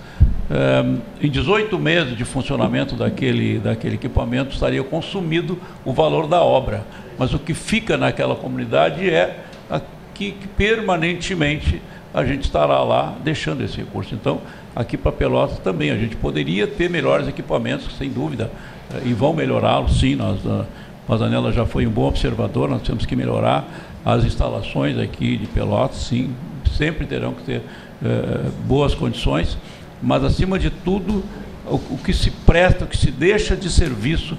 É, 0.52 1.26
em 1.26 1.32
18 1.32 1.80
meses 1.80 2.18
de 2.18 2.26
funcionamento 2.26 2.96
daquele, 2.96 3.60
daquele 3.60 3.96
equipamento 3.96 4.54
estaria 4.54 4.84
consumido 4.84 5.58
o 5.86 5.94
valor 5.94 6.28
da 6.28 6.44
obra. 6.44 6.86
Mas 7.18 7.34
o 7.34 7.40
que 7.40 7.54
fica 7.54 7.98
naquela 7.98 8.36
comunidade 8.36 9.10
é 9.10 9.40
aqui 9.70 10.34
que 10.34 10.48
permanentemente 10.50 11.82
a 12.14 12.24
gente 12.24 12.44
estará 12.44 12.82
lá 12.84 13.16
deixando 13.24 13.64
esse 13.64 13.78
recurso. 13.78 14.14
Então, 14.14 14.42
aqui 14.76 14.98
para 14.98 15.12
Pelotas 15.12 15.58
também, 15.60 15.90
a 15.90 15.98
gente 15.98 16.16
poderia 16.16 16.68
ter 16.68 16.90
melhores 16.90 17.28
equipamentos, 17.28 17.88
sem 17.98 18.10
dúvida, 18.10 18.52
eh, 18.94 19.02
e 19.06 19.14
vão 19.14 19.34
melhorá-los, 19.34 20.00
sim. 20.00 20.16
Nós, 20.16 20.46
a 20.46 20.66
Mazanella 21.08 21.52
já 21.52 21.66
foi 21.66 21.88
um 21.88 21.90
bom 21.90 22.08
observador, 22.08 22.70
nós 22.70 22.84
temos 22.84 23.06
que 23.06 23.16
melhorar 23.16 23.68
as 24.06 24.24
instalações 24.24 24.98
aqui 24.98 25.38
de 25.38 25.48
Pelotas, 25.48 25.98
sim, 25.98 26.36
sempre 26.78 27.08
terão 27.08 27.34
que 27.34 27.44
ter 27.44 27.62
eh, 28.04 28.50
boas 28.66 28.94
condições, 28.94 29.58
mas, 30.02 30.24
acima 30.24 30.60
de 30.60 30.70
tudo, 30.70 31.24
o, 31.66 31.76
o 31.76 32.00
que 32.04 32.14
se 32.14 32.30
presta, 32.30 32.86
o 32.86 32.88
que 32.88 32.98
se 32.98 33.10
deixa 33.10 33.56
de 33.56 33.70
serviço 33.70 34.38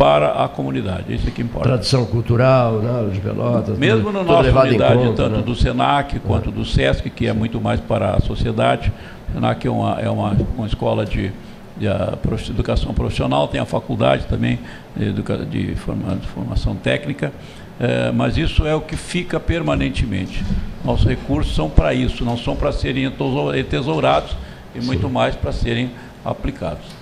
para 0.00 0.44
a 0.44 0.48
comunidade, 0.48 1.14
isso 1.14 1.28
é 1.28 1.30
que 1.30 1.42
importa. 1.42 1.68
Tradição 1.68 2.06
cultural, 2.06 2.78
né, 2.78 3.10
de 3.12 3.20
Pelotas. 3.20 3.76
Mesmo 3.78 4.06
tudo- 4.06 4.18
tudo 4.20 4.32
nossa 4.32 4.60
unidade, 4.62 4.94
conta, 4.94 5.22
tanto 5.24 5.36
né? 5.36 5.42
do 5.42 5.54
SENAC 5.54 6.18
quanto 6.20 6.50
do 6.50 6.64
SESC, 6.64 7.10
que 7.10 7.26
é 7.26 7.34
muito 7.34 7.60
mais 7.60 7.78
para 7.80 8.12
a 8.14 8.20
sociedade. 8.20 8.90
O 9.28 9.34
SENAC 9.34 9.66
é 9.66 9.70
uma, 9.70 10.00
é 10.00 10.08
uma, 10.08 10.34
uma 10.56 10.66
escola 10.66 11.04
de, 11.04 11.30
de 11.76 11.86
ah, 11.86 12.16
educação 12.48 12.94
profissional, 12.94 13.46
tem 13.46 13.60
a 13.60 13.66
faculdade 13.66 14.24
também 14.24 14.58
de, 14.96 15.12
de 15.12 15.74
forma- 15.74 16.16
de 16.16 16.26
formação 16.28 16.74
técnica, 16.74 17.30
eh, 17.78 18.10
mas 18.14 18.38
isso 18.38 18.66
é 18.66 18.74
o 18.74 18.80
que 18.80 18.96
fica 18.96 19.38
permanentemente. 19.38 20.42
Nossos 20.82 21.04
recursos 21.06 21.54
são 21.54 21.68
para 21.68 21.92
isso, 21.92 22.24
não 22.24 22.38
são 22.38 22.56
para 22.56 22.72
serem 22.72 23.04
entesourados 23.04 24.34
e 24.74 24.80
muito 24.80 25.10
mais 25.10 25.36
para 25.36 25.52
serem 25.52 25.90
aplicados. 26.24 26.99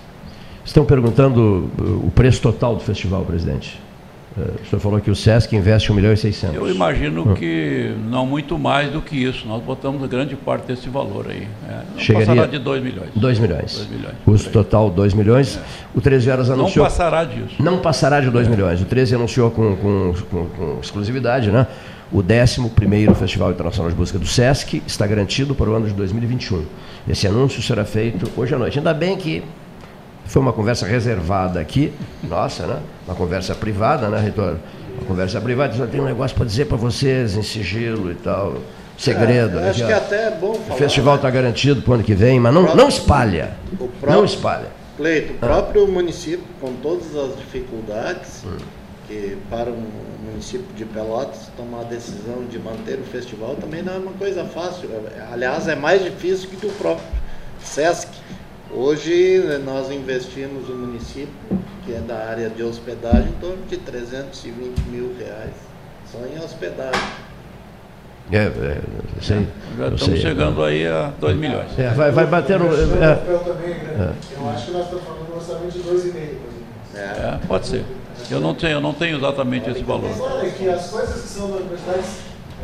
Estão 0.69 0.85
perguntando 0.85 1.71
uh, 1.79 2.07
o 2.07 2.13
preço 2.15 2.43
total 2.43 2.75
do 2.77 2.83
festival, 2.83 3.25
presidente. 3.25 3.81
Uh, 4.37 4.43
O 4.63 4.67
senhor 4.69 4.81
falou 4.81 5.01
que 5.01 5.11
o 5.11 5.17
SESC 5.17 5.57
investe 5.57 5.91
1 5.91 5.95
milhão 5.95 6.13
e 6.13 6.17
600. 6.19 6.55
Eu 6.57 6.71
imagino 6.71 7.23
Hum. 7.31 7.35
que 7.35 7.95
não 8.11 8.27
muito 8.27 8.59
mais 8.59 8.93
do 8.93 9.01
que 9.01 9.17
isso. 9.17 9.49
Nós 9.49 9.63
botamos 9.63 10.07
grande 10.11 10.37
parte 10.37 10.67
desse 10.67 10.87
valor 10.91 11.25
aí. 11.31 11.49
É, 11.67 11.73
não 11.93 11.99
Chegaria- 11.99 12.27
passará 12.27 12.47
de 12.47 12.59
2 12.59 12.83
milhões. 12.83 13.09
2 13.17 13.39
milhões. 13.39 13.77
2 13.79 13.89
milhões. 13.91 14.15
Custo 14.27 14.51
total 14.51 14.91
2 14.91 15.15
milhões. 15.15 15.59
O 15.95 16.03
13 16.03 16.31
Horas 16.31 16.49
Não 16.49 16.57
anunciou. 16.57 16.85
passará 16.85 17.25
disso. 17.25 17.55
Não 17.59 17.79
passará 17.79 18.21
de 18.21 18.29
2 18.29 18.47
milhões. 18.47 18.83
O 18.83 18.85
13 18.85 19.15
anunciou 19.15 19.51
com, 19.51 19.75
com- 19.75 20.15
com- 20.31 20.47
com 20.49 20.79
exclusividade, 20.83 21.51
né? 21.51 21.67
O 22.13 22.19
11 22.23 23.15
Festival 23.15 23.53
Internacional 23.53 23.91
de 23.91 23.97
Música 23.97 24.19
do 24.19 24.27
SESC 24.27 24.83
está 24.87 25.07
garantido 25.07 25.55
para 25.55 25.71
o 25.71 25.75
ano 25.75 25.87
de 25.87 25.95
2021. 25.95 26.63
Esse 27.09 27.27
anúncio 27.27 27.63
será 27.63 27.87
feito 27.87 28.31
hoje 28.37 28.55
à 28.55 28.59
noite. 28.59 28.77
Ainda 28.79 28.93
bem 28.93 29.17
que 29.17 29.43
foi 30.29 30.41
uma 30.43 30.53
conversa 30.53 30.87
reservada 30.87 31.59
aqui, 31.59 31.93
nossa, 32.23 32.67
né? 32.67 32.81
Uma 33.07 33.17
conversa 33.17 33.55
privada, 33.55 34.09
né, 34.09 34.21
reitor? 34.21 34.57
Uma 34.99 35.07
conversa 35.07 35.41
privada. 35.41 35.75
Só 35.75 35.87
tem 35.87 36.01
um 36.01 36.05
negócio 36.05 36.37
para 36.37 36.45
dizer 36.47 36.67
para 36.67 36.77
vocês 36.77 37.35
em 37.37 37.43
sigilo 37.43 38.13
e 38.13 38.15
tal. 38.15 38.59
Segredo. 38.97 39.59
É, 39.59 39.63
né? 39.63 39.71
acho 39.71 39.87
que 39.87 39.93
até 39.93 40.27
é 40.27 40.31
bom 40.33 40.51
O 40.51 40.55
falar. 40.55 40.79
festival 40.79 41.17
está 41.17 41.31
garantido 41.31 41.81
para 41.83 41.91
o 41.93 41.95
ano 41.95 42.03
que 42.05 42.15
vem, 42.15 42.39
mas 42.41 42.53
não, 42.53 42.75
não 42.75 42.89
espalha. 42.89 43.53
O 43.73 43.87
próprio- 43.89 44.13
Não 44.13 44.25
espalha. 44.25 44.67
Cleito, 44.97 45.33
o 45.33 45.37
Ah. 45.37 45.39
próprio 45.47 45.87
município, 45.87 46.45
com 46.61 46.73
todas 46.83 47.15
as 47.17 47.37
dificuldades, 47.37 48.43
Hum. 48.45 48.57
que 49.07 49.39
para 49.49 49.71
um 49.71 49.87
município 50.31 50.67
de 50.77 50.85
Pelotas 50.85 51.49
tomar 51.57 51.83
a 51.83 51.85
decisão 51.85 52.45
de 52.51 52.59
manter 52.59 52.99
o 52.99 53.05
festival 53.05 53.55
também 53.55 53.83
não 53.83 53.95
é 53.95 53.99
uma 53.99 54.13
coisa 54.13 54.45
fácil. 54.45 54.91
Aliás, 55.33 55.69
é 55.69 55.77
mais 55.77 56.03
difícil 56.03 56.51
que 56.51 56.57
do 56.57 56.73
próprio 56.77 57.07
SESC. 57.63 58.09
Hoje 58.71 59.39
né, 59.39 59.59
nós 59.59 59.91
investimos 59.91 60.69
no 60.69 60.77
município, 60.77 61.29
que 61.85 61.95
é 61.95 62.01
da 62.01 62.17
área 62.29 62.51
de 62.51 62.63
hospedagem, 62.63 63.31
em 63.31 63.41
torno 63.41 63.65
de 63.67 63.79
320 63.79 64.81
mil 64.91 65.15
reais 65.19 65.69
só 66.11 66.19
em 66.27 66.43
hospedagem. 66.43 67.01
É, 68.31 68.37
é, 68.37 68.81
sei. 69.23 69.49
Já 69.79 69.85
estamos 69.85 70.01
sei. 70.03 70.17
chegando 70.19 70.63
aí 70.63 70.87
a 70.87 71.13
2 71.19 71.37
milhões. 71.37 71.79
É, 71.79 71.89
vai, 71.91 72.11
vai 72.11 72.27
bater 72.27 72.59
no. 72.59 72.67
O 72.67 72.75
é, 72.75 72.83
europeu 72.83 73.39
também, 73.39 73.71
né? 73.71 74.15
É. 74.15 74.39
Eu 74.39 74.51
acho 74.51 74.67
que 74.67 74.73
nós 74.73 74.85
estamos 74.85 75.05
falando 75.05 75.27
de 75.27 75.33
um 75.33 75.37
orçamento 75.37 75.73
de 75.73 75.79
2,5, 75.79 75.87
por 75.87 75.97
exemplo. 75.97 76.39
É, 76.95 77.39
pode 77.47 77.67
ser. 77.67 77.85
Eu 78.31 78.41
não 78.41 78.55
tenho, 78.55 78.73
eu 78.73 78.81
não 78.83 78.93
tenho 78.93 79.17
exatamente 79.17 79.71
esse 79.71 79.83
valor. 79.83 80.11
Olha, 80.21 80.51
que 80.51 80.69
as 80.69 80.91
coisas 80.91 81.23
que 81.23 81.29
são 81.29 81.51
da 81.51 81.57
universidade, 81.57 82.03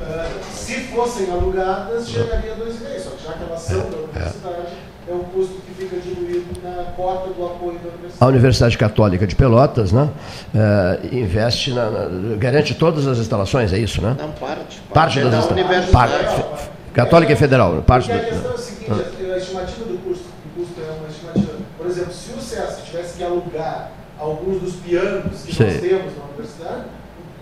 ah, 0.02 0.28
se 0.52 0.74
fossem 0.88 1.30
alugadas, 1.30 2.08
chegaria 2.10 2.52
a 2.52 2.56
2,5. 2.56 3.00
Só 3.00 3.10
que 3.10 3.24
já 3.24 3.32
que 3.32 3.42
elas 3.44 3.60
são 3.62 3.90
da 3.90 3.96
universidade, 3.96 4.66
é 5.06 5.12
o 5.12 5.18
custo 5.18 5.54
que 5.66 5.74
fica 5.74 5.96
diluído 5.96 6.46
na 6.62 6.84
cota 6.92 7.30
do 7.30 7.44
apoio 7.44 7.78
da 7.78 7.88
universidade. 7.88 8.16
A 8.20 8.26
Universidade 8.26 8.78
Católica 8.78 9.26
de 9.26 9.36
Pelotas 9.36 9.92
né, 9.92 10.08
uh, 10.54 11.14
investe, 11.14 11.72
na, 11.72 11.90
na, 11.90 12.36
garante 12.36 12.74
todas 12.74 13.06
as 13.06 13.18
instalações, 13.18 13.72
é 13.72 13.78
isso, 13.78 14.00
né? 14.00 14.16
Não, 14.18 14.30
parte. 14.32 14.80
Parte, 14.80 14.80
parte 14.92 15.20
das 15.20 15.44
instalações. 15.44 15.90
Parte, 15.90 16.70
Católica 16.94 17.32
e 17.32 17.36
Federal. 17.36 17.82
Parte 17.82 18.08
Porque 18.08 18.24
a 18.24 18.30
questão 18.30 18.50
é 18.50 18.54
a 18.54 18.58
seguinte, 18.58 18.90
ah. 18.90 19.34
a 19.34 19.36
estimativa 19.36 19.84
do 19.84 19.98
custo, 19.98 20.24
do 20.24 20.64
custo 20.64 20.80
é 20.80 20.92
uma 20.92 21.08
estimativa. 21.08 21.52
Por 21.76 21.86
exemplo, 21.86 22.12
se 22.12 22.32
o 22.32 22.40
SESC 22.40 22.82
tivesse 22.86 23.18
que 23.18 23.24
alugar 23.24 23.90
alguns 24.18 24.62
dos 24.62 24.76
pianos 24.76 25.42
que 25.42 25.54
Sim. 25.54 25.64
nós 25.64 25.80
temos 25.80 26.16
na 26.16 26.24
universidade, 26.24 26.84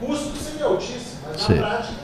o 0.01 0.07
custo 0.07 0.37
seria 0.37 0.67
altíssimo, 0.67 1.21
mas 1.29 1.41
Sim. 1.41 1.55
na 1.55 1.67
prática 1.69 2.02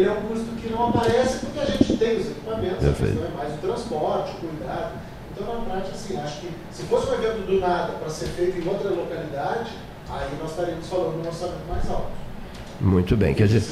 ele 0.00 0.08
é 0.08 0.12
um 0.12 0.22
custo 0.22 0.46
que 0.60 0.70
não 0.70 0.88
aparece 0.88 1.38
porque 1.46 1.60
a 1.60 1.64
gente 1.66 1.96
tem 1.96 2.16
os 2.16 2.26
equipamentos, 2.26 2.78
Perfeito. 2.78 3.18
a 3.18 3.22
questão 3.22 3.26
é 3.26 3.36
mais 3.36 3.54
o 3.54 3.58
transporte, 3.58 4.32
o 4.36 4.48
cuidado. 4.48 4.92
Então, 5.32 5.54
na 5.54 5.60
prática, 5.60 5.94
assim, 5.94 6.16
acho 6.18 6.40
que 6.40 6.48
se 6.72 6.82
fosse 6.84 7.10
um 7.10 7.14
evento 7.14 7.46
do 7.46 7.60
nada 7.60 7.92
para 7.92 8.08
ser 8.08 8.26
feito 8.26 8.58
em 8.58 8.68
outra 8.68 8.90
localidade, 8.90 9.70
aí 10.08 10.28
nós 10.40 10.50
estaríamos 10.50 10.86
falando 10.86 11.20
de 11.20 11.26
um 11.26 11.30
orçamento 11.30 11.68
mais 11.68 11.88
alto. 11.88 12.20
Muito 12.80 13.14
bem. 13.14 13.34
Quer 13.34 13.46
dizer, 13.46 13.62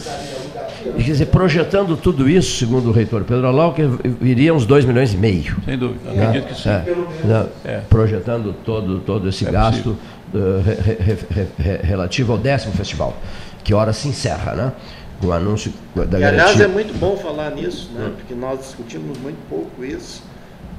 quer 0.82 1.02
dizer, 1.02 1.26
projetando 1.26 1.96
tudo 1.96 2.28
isso, 2.28 2.58
segundo 2.58 2.90
o 2.90 2.92
reitor 2.92 3.24
Pedro 3.24 3.46
Alau, 3.46 3.72
que 3.72 3.82
viria 4.20 4.52
uns 4.52 4.66
2 4.66 4.84
milhões 4.84 5.14
e 5.14 5.16
meio. 5.16 5.56
Sem 5.64 5.78
dúvida, 5.78 6.10
né? 6.10 6.26
acredito 6.26 6.48
que 6.48 6.60
sim. 6.60 6.68
É, 6.68 6.94
né? 7.24 7.46
é. 7.64 7.80
Projetando 7.88 8.54
todo, 8.64 8.98
todo 9.00 9.30
esse 9.30 9.46
é 9.46 9.50
gasto 9.50 9.96
uh, 10.34 10.60
re, 10.62 10.94
re, 10.94 11.48
re, 11.58 11.76
relativo 11.82 12.32
ao 12.32 12.38
décimo 12.38 12.74
festival, 12.74 13.16
que 13.64 13.72
hora 13.72 13.94
se 13.94 14.08
encerra, 14.08 14.54
né? 14.54 14.72
O 15.22 15.32
anúncio 15.32 15.72
da 15.94 16.18
e, 16.18 16.24
Aliás, 16.24 16.36
garantia. 16.36 16.64
é 16.64 16.68
muito 16.68 16.96
bom 16.98 17.16
falar 17.16 17.50
nisso, 17.50 17.90
né? 17.92 18.06
Hum. 18.06 18.14
Porque 18.16 18.34
nós 18.34 18.60
discutimos 18.60 19.18
muito 19.18 19.38
pouco 19.48 19.84
isso. 19.84 20.22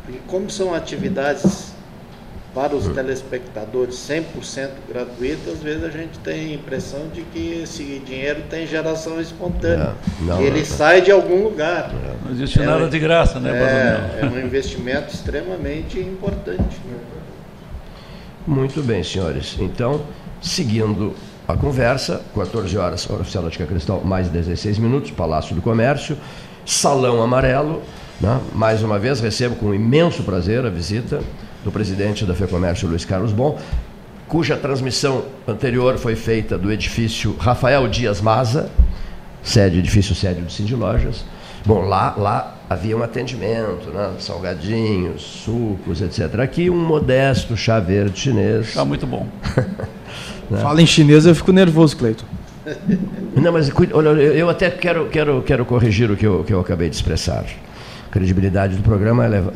Porque 0.05 0.19
como 0.27 0.49
são 0.49 0.73
atividades 0.73 1.73
para 2.53 2.75
os 2.75 2.87
telespectadores 2.87 3.95
100% 3.95 4.69
gratuito, 4.87 5.49
às 5.51 5.59
vezes 5.59 5.83
a 5.83 5.89
gente 5.89 6.17
tem 6.19 6.51
a 6.51 6.53
impressão 6.55 7.07
de 7.13 7.21
que 7.21 7.61
esse 7.63 8.01
dinheiro 8.05 8.43
tem 8.49 8.65
geração 8.65 9.21
espontânea. 9.21 9.93
É, 10.21 10.23
não, 10.23 10.41
ele 10.41 10.59
não, 10.59 10.65
sai 10.65 11.01
de 11.01 11.11
algum 11.11 11.43
lugar. 11.43 11.93
Não 12.25 12.31
existe 12.31 12.59
é 12.59 12.65
nada 12.65 12.87
de 12.87 12.97
graça, 12.97 13.39
né, 13.39 13.51
é, 13.51 14.25
é 14.25 14.25
um 14.25 14.39
investimento 14.39 15.13
extremamente 15.13 15.99
importante. 15.99 16.77
Muito 18.47 18.81
bem, 18.81 19.03
senhores. 19.03 19.55
Então, 19.59 20.01
seguindo 20.41 21.13
a 21.49 21.57
conversa, 21.57 22.21
14 22.35 22.77
horas, 22.77 23.09
hora 23.09 23.21
oficial 23.21 23.43
da 23.43 23.49
Tica 23.49 23.65
Cristal, 23.65 24.03
mais 24.05 24.29
16 24.29 24.77
minutos, 24.77 25.09
Palácio 25.09 25.55
do 25.55 25.63
Comércio, 25.63 26.15
Salão 26.63 27.23
Amarelo. 27.23 27.81
Né? 28.21 28.39
Mais 28.53 28.83
uma 28.83 28.99
vez, 28.99 29.19
recebo 29.19 29.55
com 29.55 29.73
imenso 29.73 30.21
prazer 30.21 30.63
a 30.63 30.69
visita 30.69 31.21
do 31.63 31.71
presidente 31.71 32.23
da 32.23 32.35
FEComércio, 32.35 32.87
Luiz 32.87 33.03
Carlos 33.03 33.31
Bom, 33.31 33.57
cuja 34.27 34.55
transmissão 34.57 35.23
anterior 35.47 35.97
foi 35.97 36.15
feita 36.15 36.55
do 36.55 36.71
edifício 36.71 37.35
Rafael 37.39 37.87
Dias 37.87 38.21
Maza, 38.21 38.69
sede, 39.41 39.79
edifício 39.79 40.13
sede 40.13 40.41
do 40.41 40.51
Cindy 40.51 40.75
Lojas. 40.75 41.25
Bom, 41.65 41.81
lá, 41.81 42.13
lá 42.15 42.57
havia 42.69 42.95
um 42.95 43.01
atendimento, 43.01 43.89
né? 43.89 44.11
salgadinhos, 44.19 45.23
sucos, 45.23 45.99
etc. 45.99 46.41
Aqui 46.41 46.69
um 46.69 46.77
modesto 46.77 47.57
chá 47.57 47.79
verde 47.79 48.19
chinês. 48.19 48.67
Chá 48.67 48.85
muito 48.85 49.07
bom. 49.07 49.27
né? 50.49 50.59
Fala 50.61 50.81
em 50.81 50.85
chinês, 50.85 51.25
eu 51.25 51.35
fico 51.35 51.51
nervoso, 51.51 51.95
Cleiton. 51.97 52.25
Não, 53.35 53.51
mas 53.51 53.71
olha, 53.93 54.09
eu 54.09 54.49
até 54.49 54.69
quero, 54.69 55.07
quero, 55.07 55.41
quero 55.41 55.65
corrigir 55.65 56.11
o 56.11 56.15
que 56.15 56.25
eu, 56.25 56.43
que 56.43 56.53
eu 56.53 56.59
acabei 56.59 56.89
de 56.89 56.95
expressar 56.95 57.45
credibilidade 58.11 58.75
do 58.75 58.83
programa 58.83 59.25
ela, 59.25 59.53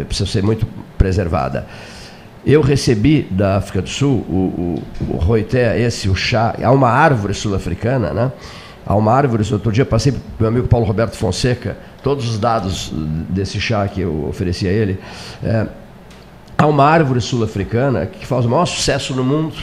é, 0.00 0.04
precisa 0.04 0.28
ser 0.28 0.42
muito 0.42 0.66
preservada. 0.98 1.66
Eu 2.44 2.60
recebi 2.60 3.26
da 3.30 3.56
África 3.56 3.80
do 3.80 3.88
Sul 3.88 4.18
o, 4.28 4.82
o, 5.00 5.14
o 5.14 5.16
roité, 5.16 5.80
esse, 5.80 6.08
o 6.08 6.14
chá, 6.14 6.54
há 6.62 6.70
uma 6.70 6.90
árvore 6.90 7.32
sul-africana, 7.32 8.12
né? 8.12 8.32
Há 8.86 8.94
uma 8.96 9.14
árvore, 9.14 9.42
outro 9.50 9.72
dia 9.72 9.86
passei 9.86 10.12
para 10.12 10.20
meu 10.38 10.48
amigo 10.48 10.68
Paulo 10.68 10.84
Roberto 10.84 11.16
Fonseca, 11.16 11.74
todos 12.02 12.28
os 12.28 12.38
dados 12.38 12.92
desse 13.30 13.58
chá 13.58 13.88
que 13.88 14.02
eu 14.02 14.26
ofereci 14.28 14.68
a 14.68 14.70
ele. 14.70 14.98
É, 15.42 15.66
há 16.58 16.66
uma 16.66 16.84
árvore 16.84 17.22
sul-africana 17.22 18.04
que 18.04 18.26
faz 18.26 18.44
o 18.44 18.48
maior 18.48 18.66
sucesso 18.66 19.14
no 19.14 19.24
mundo. 19.24 19.54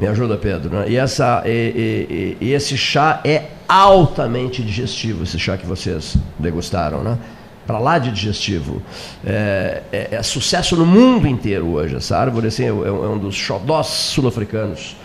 Me 0.00 0.06
ajuda, 0.06 0.38
Pedro. 0.38 0.70
Né? 0.70 0.86
E, 0.88 0.96
essa, 0.96 1.42
e, 1.44 2.36
e, 2.40 2.46
e 2.46 2.52
esse 2.54 2.76
chá 2.76 3.20
é 3.22 3.44
altamente 3.68 4.62
digestivo, 4.62 5.24
esse 5.24 5.38
chá 5.38 5.58
que 5.58 5.66
vocês 5.66 6.16
degustaram, 6.38 7.04
né? 7.04 7.18
para 7.66 7.78
lá 7.78 7.98
de 7.98 8.10
digestivo. 8.10 8.82
É, 9.24 9.82
é, 9.92 10.08
é, 10.12 10.22
sucesso 10.22 10.74
no 10.74 10.86
mundo 10.86 11.28
inteiro 11.28 11.68
hoje. 11.68 11.96
Essa 11.96 12.16
árvore 12.16 12.46
assim, 12.46 12.64
é, 12.64 12.68
é 12.68 12.72
um 12.72 13.18
dos 13.18 13.34
xodós 13.34 13.86
sul-africanos, 13.86 14.96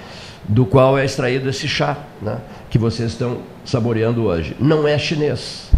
do 0.46 0.66
qual 0.66 0.98
é 0.98 1.04
extraído 1.04 1.50
esse 1.50 1.68
chá 1.68 1.98
né, 2.22 2.38
que 2.70 2.78
vocês 2.78 3.12
estão 3.12 3.40
saboreando 3.66 4.24
hoje. 4.24 4.56
Não 4.60 4.88
é 4.88 4.98
chinês, 4.98 5.70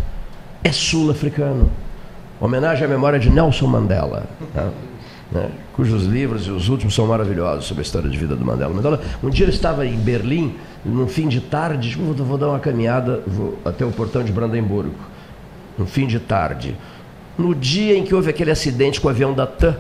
é 0.64 0.72
sul-africano. 0.72 1.72
Homenagem 2.40 2.86
à 2.86 2.88
memória 2.88 3.18
de 3.18 3.32
Nelson 3.32 3.66
Mandela. 3.66 4.26
Né, 4.54 4.70
né, 5.32 5.50
cujos 5.74 6.06
livros 6.06 6.48
e 6.48 6.52
os 6.52 6.70
últimos 6.70 6.96
são 6.96 7.06
maravilhosos 7.06 7.66
sobre 7.66 7.82
a 7.82 7.86
história 7.86 8.10
de 8.10 8.18
vida 8.18 8.36
do 8.36 8.46
Mandela. 8.46 8.74
Mandela 8.74 9.02
um 9.24 9.30
dia 9.30 9.46
eu 9.46 9.50
estava 9.50 9.86
em 9.86 9.98
Berlim, 9.98 10.56
no 10.86 11.08
fim 11.08 11.28
de 11.28 11.42
tarde, 11.42 11.96
vou, 11.98 12.14
vou 12.14 12.38
dar 12.38 12.50
uma 12.50 12.60
caminhada 12.60 13.22
vou 13.28 13.58
até 13.66 13.86
o 13.86 13.92
portão 13.92 14.24
de 14.24 14.32
Brandemburgo. 14.32 14.96
No 15.78 15.86
fim 15.86 16.08
de 16.08 16.20
tarde, 16.20 16.76
no 17.38 17.54
dia 17.54 17.96
em 17.96 18.04
que 18.04 18.16
houve 18.16 18.30
aquele 18.30 18.50
acidente 18.50 19.00
com 19.00 19.08
o 19.08 19.12
avião 19.12 19.34
da 19.34 19.46
TAM, 19.46 19.76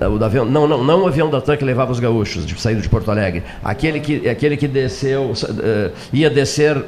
o 0.00 0.24
avião, 0.24 0.44
não, 0.44 0.66
não, 0.66 0.84
não 0.84 1.02
o 1.02 1.06
avião 1.08 1.28
da 1.28 1.40
TAM 1.40 1.56
que 1.56 1.64
levava 1.64 1.90
os 1.90 1.98
gaúchos, 1.98 2.46
de, 2.46 2.58
saído 2.58 2.80
de 2.80 2.88
Porto 2.88 3.10
Alegre, 3.10 3.42
aquele 3.64 4.00
que, 4.00 4.28
aquele 4.28 4.56
que 4.56 4.68
desceu, 4.68 5.32
uh, 5.32 5.92
ia 6.12 6.30
descer 6.30 6.82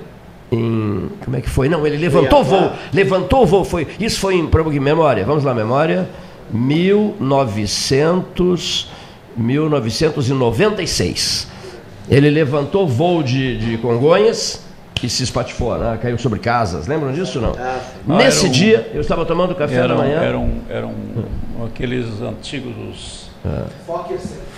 em, 0.51 1.09
como 1.25 1.37
é 1.37 1.41
que 1.41 1.51
foi? 1.51 1.69
Não, 1.69 1.87
ele 1.87 1.97
levantou 1.97 2.41
o 2.41 2.45
voo, 2.45 2.73
levantou 2.93 3.43
o 3.43 3.47
voo, 3.47 3.65
foi, 3.65 3.89
isso 3.99 4.21
foi 4.21 4.37
em 4.37 4.81
memória, 4.81 5.25
vamos 5.25 5.45
lá, 5.45 5.55
memória, 5.55 6.09
1900, 6.53 8.89
1996. 9.37 11.51
Ele 12.09 12.31
levantou 12.31 12.85
o 12.85 12.89
voo 12.89 13.23
de, 13.23 13.59
de 13.59 13.77
Congonhas, 13.79 14.65
que 14.95 15.09
se 15.09 15.23
espatifou, 15.23 15.79
né? 15.79 15.99
caiu 16.01 16.19
sobre 16.19 16.39
casas. 16.39 16.87
Lembram 16.87 17.13
disso 17.13 17.41
não? 17.41 17.55
Ah, 17.59 17.81
Nesse 18.07 18.47
um, 18.47 18.51
dia, 18.51 18.91
eu 18.95 19.01
estava 19.01 19.25
tomando 19.25 19.55
café 19.55 19.77
eram, 19.77 19.97
da 19.97 20.03
manhã. 20.03 20.21
Eram, 20.21 20.51
eram 20.69 20.91
hum. 20.91 21.25
aqueles 21.67 22.21
antigos. 22.21 23.32
É. 23.45 23.65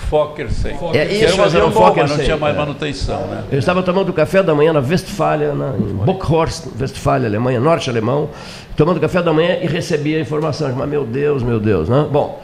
Fockersey. 0.08 0.76
É, 0.92 1.06
isso, 1.06 1.40
era 1.40 1.66
um 1.66 1.94
mas 1.96 2.10
não 2.10 2.18
tinha 2.18 2.36
mais 2.36 2.54
é. 2.54 2.58
manutenção. 2.58 3.26
Né? 3.26 3.44
Eu 3.50 3.58
estava 3.58 3.82
tomando 3.82 4.12
café 4.12 4.42
da 4.42 4.54
manhã 4.54 4.72
na 4.72 4.80
Westfália, 4.80 5.54
na, 5.54 5.74
em 5.76 5.94
Bockhorst, 5.94 6.66
Westfália, 6.78 7.26
Alemanha, 7.26 7.58
norte 7.58 7.88
alemão, 7.88 8.28
tomando 8.76 9.00
café 9.00 9.22
da 9.22 9.32
manhã 9.32 9.58
e 9.62 9.66
recebi 9.66 10.14
a 10.14 10.20
informação. 10.20 10.72
Mas, 10.76 10.88
meu 10.88 11.04
Deus, 11.04 11.42
meu 11.42 11.58
Deus. 11.58 11.88
Né? 11.88 12.06
Bom, 12.10 12.40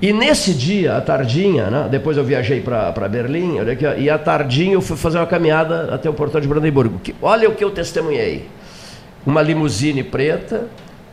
e 0.00 0.14
nesse 0.14 0.54
dia, 0.54 0.96
à 0.96 1.00
tardinha, 1.00 1.68
né, 1.68 1.88
depois 1.90 2.16
eu 2.16 2.24
viajei 2.24 2.60
para 2.60 3.06
Berlim, 3.08 3.58
aqui, 3.58 3.84
e 3.98 4.08
à 4.08 4.16
tardinha 4.16 4.72
eu 4.72 4.80
fui 4.80 4.96
fazer 4.96 5.18
uma 5.18 5.26
caminhada 5.26 5.94
até 5.94 6.08
o 6.08 6.14
portão 6.14 6.40
de 6.40 6.48
Brandemburgo. 6.48 6.98
Que, 7.00 7.14
olha 7.20 7.48
o 7.48 7.54
que 7.54 7.62
eu 7.62 7.70
testemunhei. 7.70 8.48
Uma 9.26 9.42
limusine 9.42 10.02
preta, 10.02 10.68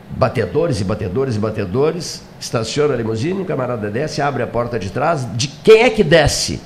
batedores 0.09 0.81
e 0.81 0.83
batedores 0.83 1.35
e 1.35 1.39
batedores, 1.39 2.23
estaciona 2.39 2.93
a 2.93 2.97
limusine, 2.97 3.41
o 3.41 3.45
camarada 3.45 3.89
desce, 3.89 4.21
abre 4.21 4.43
a 4.43 4.47
porta 4.47 4.79
de 4.79 4.89
trás. 4.89 5.27
De 5.35 5.47
quem 5.47 5.83
é 5.83 5.89
que 5.89 6.03
desce? 6.03 6.61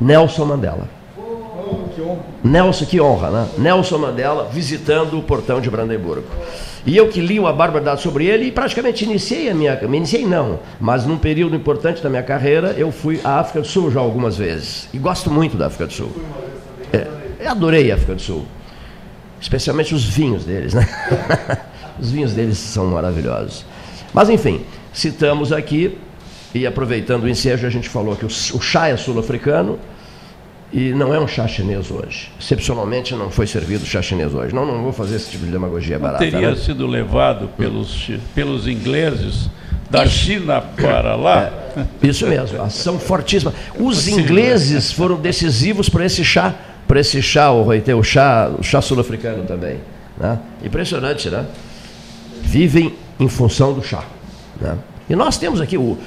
Nelson 0.00 0.44
Mandela. 0.44 1.00
Nelson, 2.42 2.86
que 2.86 3.00
honra, 3.00 3.30
né? 3.30 3.48
Nelson 3.58 3.98
Mandela 3.98 4.48
visitando 4.50 5.18
o 5.18 5.22
portão 5.22 5.60
de 5.60 5.70
Brandemburgo. 5.70 6.26
E 6.86 6.96
eu 6.96 7.08
que 7.08 7.20
li 7.20 7.38
uma 7.38 7.52
barbaridade 7.52 8.00
sobre 8.00 8.24
ele 8.24 8.46
e 8.46 8.52
praticamente 8.52 9.04
iniciei 9.04 9.50
a 9.50 9.54
minha. 9.54 9.76
Me 9.82 9.98
iniciei 9.98 10.24
não, 10.24 10.60
mas 10.80 11.04
num 11.04 11.18
período 11.18 11.54
importante 11.54 12.02
da 12.02 12.08
minha 12.08 12.22
carreira 12.22 12.74
eu 12.78 12.90
fui 12.90 13.20
à 13.22 13.38
África 13.38 13.60
do 13.60 13.66
Sul 13.66 13.90
já 13.90 14.00
algumas 14.00 14.36
vezes. 14.36 14.88
E 14.92 14.98
gosto 14.98 15.30
muito 15.30 15.56
da 15.56 15.66
África 15.66 15.86
do 15.86 15.92
Sul. 15.92 16.10
É, 16.92 17.06
eu 17.38 17.50
adorei 17.50 17.92
a 17.92 17.94
África 17.94 18.14
do 18.14 18.22
Sul. 18.22 18.46
Especialmente 19.40 19.94
os 19.94 20.04
vinhos 20.04 20.44
deles, 20.44 20.74
né? 20.74 20.88
os 22.00 22.10
vinhos 22.10 22.32
deles 22.32 22.58
são 22.58 22.86
maravilhosos. 22.86 23.64
Mas 24.12 24.28
enfim, 24.28 24.62
citamos 24.92 25.52
aqui, 25.52 25.96
e 26.54 26.66
aproveitando 26.66 27.24
o 27.24 27.28
ensejo, 27.28 27.66
a 27.66 27.70
gente 27.70 27.88
falou 27.88 28.16
que 28.16 28.24
o, 28.24 28.28
o 28.28 28.60
chá 28.60 28.88
é 28.88 28.96
sul-africano, 28.96 29.78
e 30.72 30.92
não 30.92 31.12
é 31.12 31.18
um 31.18 31.26
chá 31.26 31.48
chinês 31.48 31.90
hoje. 31.90 32.30
Excepcionalmente 32.40 33.14
não 33.14 33.30
foi 33.30 33.46
servido 33.46 33.84
chá 33.84 34.00
chinês 34.00 34.32
hoje. 34.32 34.54
Não, 34.54 34.64
não 34.64 34.82
vou 34.82 34.92
fazer 34.92 35.16
esse 35.16 35.30
tipo 35.30 35.44
de 35.44 35.50
demagogia 35.50 35.96
não 35.96 36.02
barata. 36.02 36.24
Teria 36.24 36.54
sido 36.54 36.86
levado 36.86 37.48
pelos, 37.56 38.08
pelos 38.34 38.68
ingleses 38.68 39.50
da 39.90 40.06
China 40.06 40.60
para 40.60 41.16
lá? 41.16 41.50
É, 41.76 42.06
isso 42.06 42.26
mesmo, 42.26 42.62
ação 42.62 42.98
fortíssima. 42.98 43.52
Os 43.78 44.06
ingleses 44.06 44.92
foram 44.92 45.16
decisivos 45.16 45.88
para 45.88 46.04
esse 46.04 46.24
chá, 46.24 46.54
para 46.86 47.00
esse 47.00 47.20
chá, 47.20 47.50
o 47.50 47.66
o 47.68 48.02
chá, 48.04 48.50
o 48.56 48.62
chá 48.62 48.80
sul-africano 48.80 49.42
também. 49.44 49.78
Né? 50.16 50.38
Impressionante, 50.64 51.28
né? 51.28 51.46
Vivem 52.42 52.94
em 53.18 53.28
função 53.28 53.72
do 53.72 53.82
chá. 53.82 54.04
Né? 54.60 54.76
E 55.08 55.16
nós 55.16 55.38
temos 55.38 55.60
aqui 55.60 55.76
o. 55.76 55.98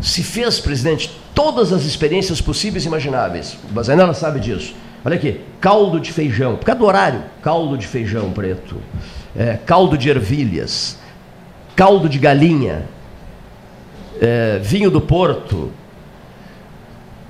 Se 0.00 0.22
fez, 0.22 0.60
presidente, 0.60 1.10
todas 1.34 1.72
as 1.72 1.84
experiências 1.84 2.40
possíveis 2.40 2.84
e 2.84 2.88
imagináveis. 2.88 3.56
O 3.70 3.72
Bazanella 3.72 4.12
sabe 4.14 4.40
disso. 4.40 4.74
Olha 5.04 5.16
aqui, 5.16 5.40
caldo 5.60 6.00
de 6.00 6.10
feijão, 6.12 6.56
por 6.56 6.64
causa 6.64 6.78
do 6.78 6.86
horário, 6.86 7.22
caldo 7.42 7.76
de 7.76 7.86
feijão 7.86 8.32
preto, 8.32 8.76
é, 9.36 9.58
caldo 9.66 9.98
de 9.98 10.08
ervilhas, 10.08 10.98
caldo 11.76 12.08
de 12.08 12.18
galinha, 12.18 12.86
é, 14.18 14.58
vinho 14.62 14.90
do 14.90 15.02
Porto, 15.02 15.70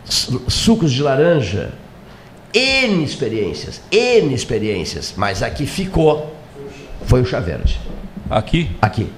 sucos 0.04 0.92
de 0.92 1.02
laranja, 1.02 1.72
N 2.52 3.02
experiências, 3.02 3.80
N 3.90 4.32
experiências, 4.32 5.14
mas 5.16 5.42
aqui 5.42 5.66
ficou, 5.66 6.36
foi 7.06 7.22
o 7.22 7.26
chá 7.26 7.40
verde. 7.40 7.80
Aqui? 8.30 8.70
Aqui. 8.80 9.10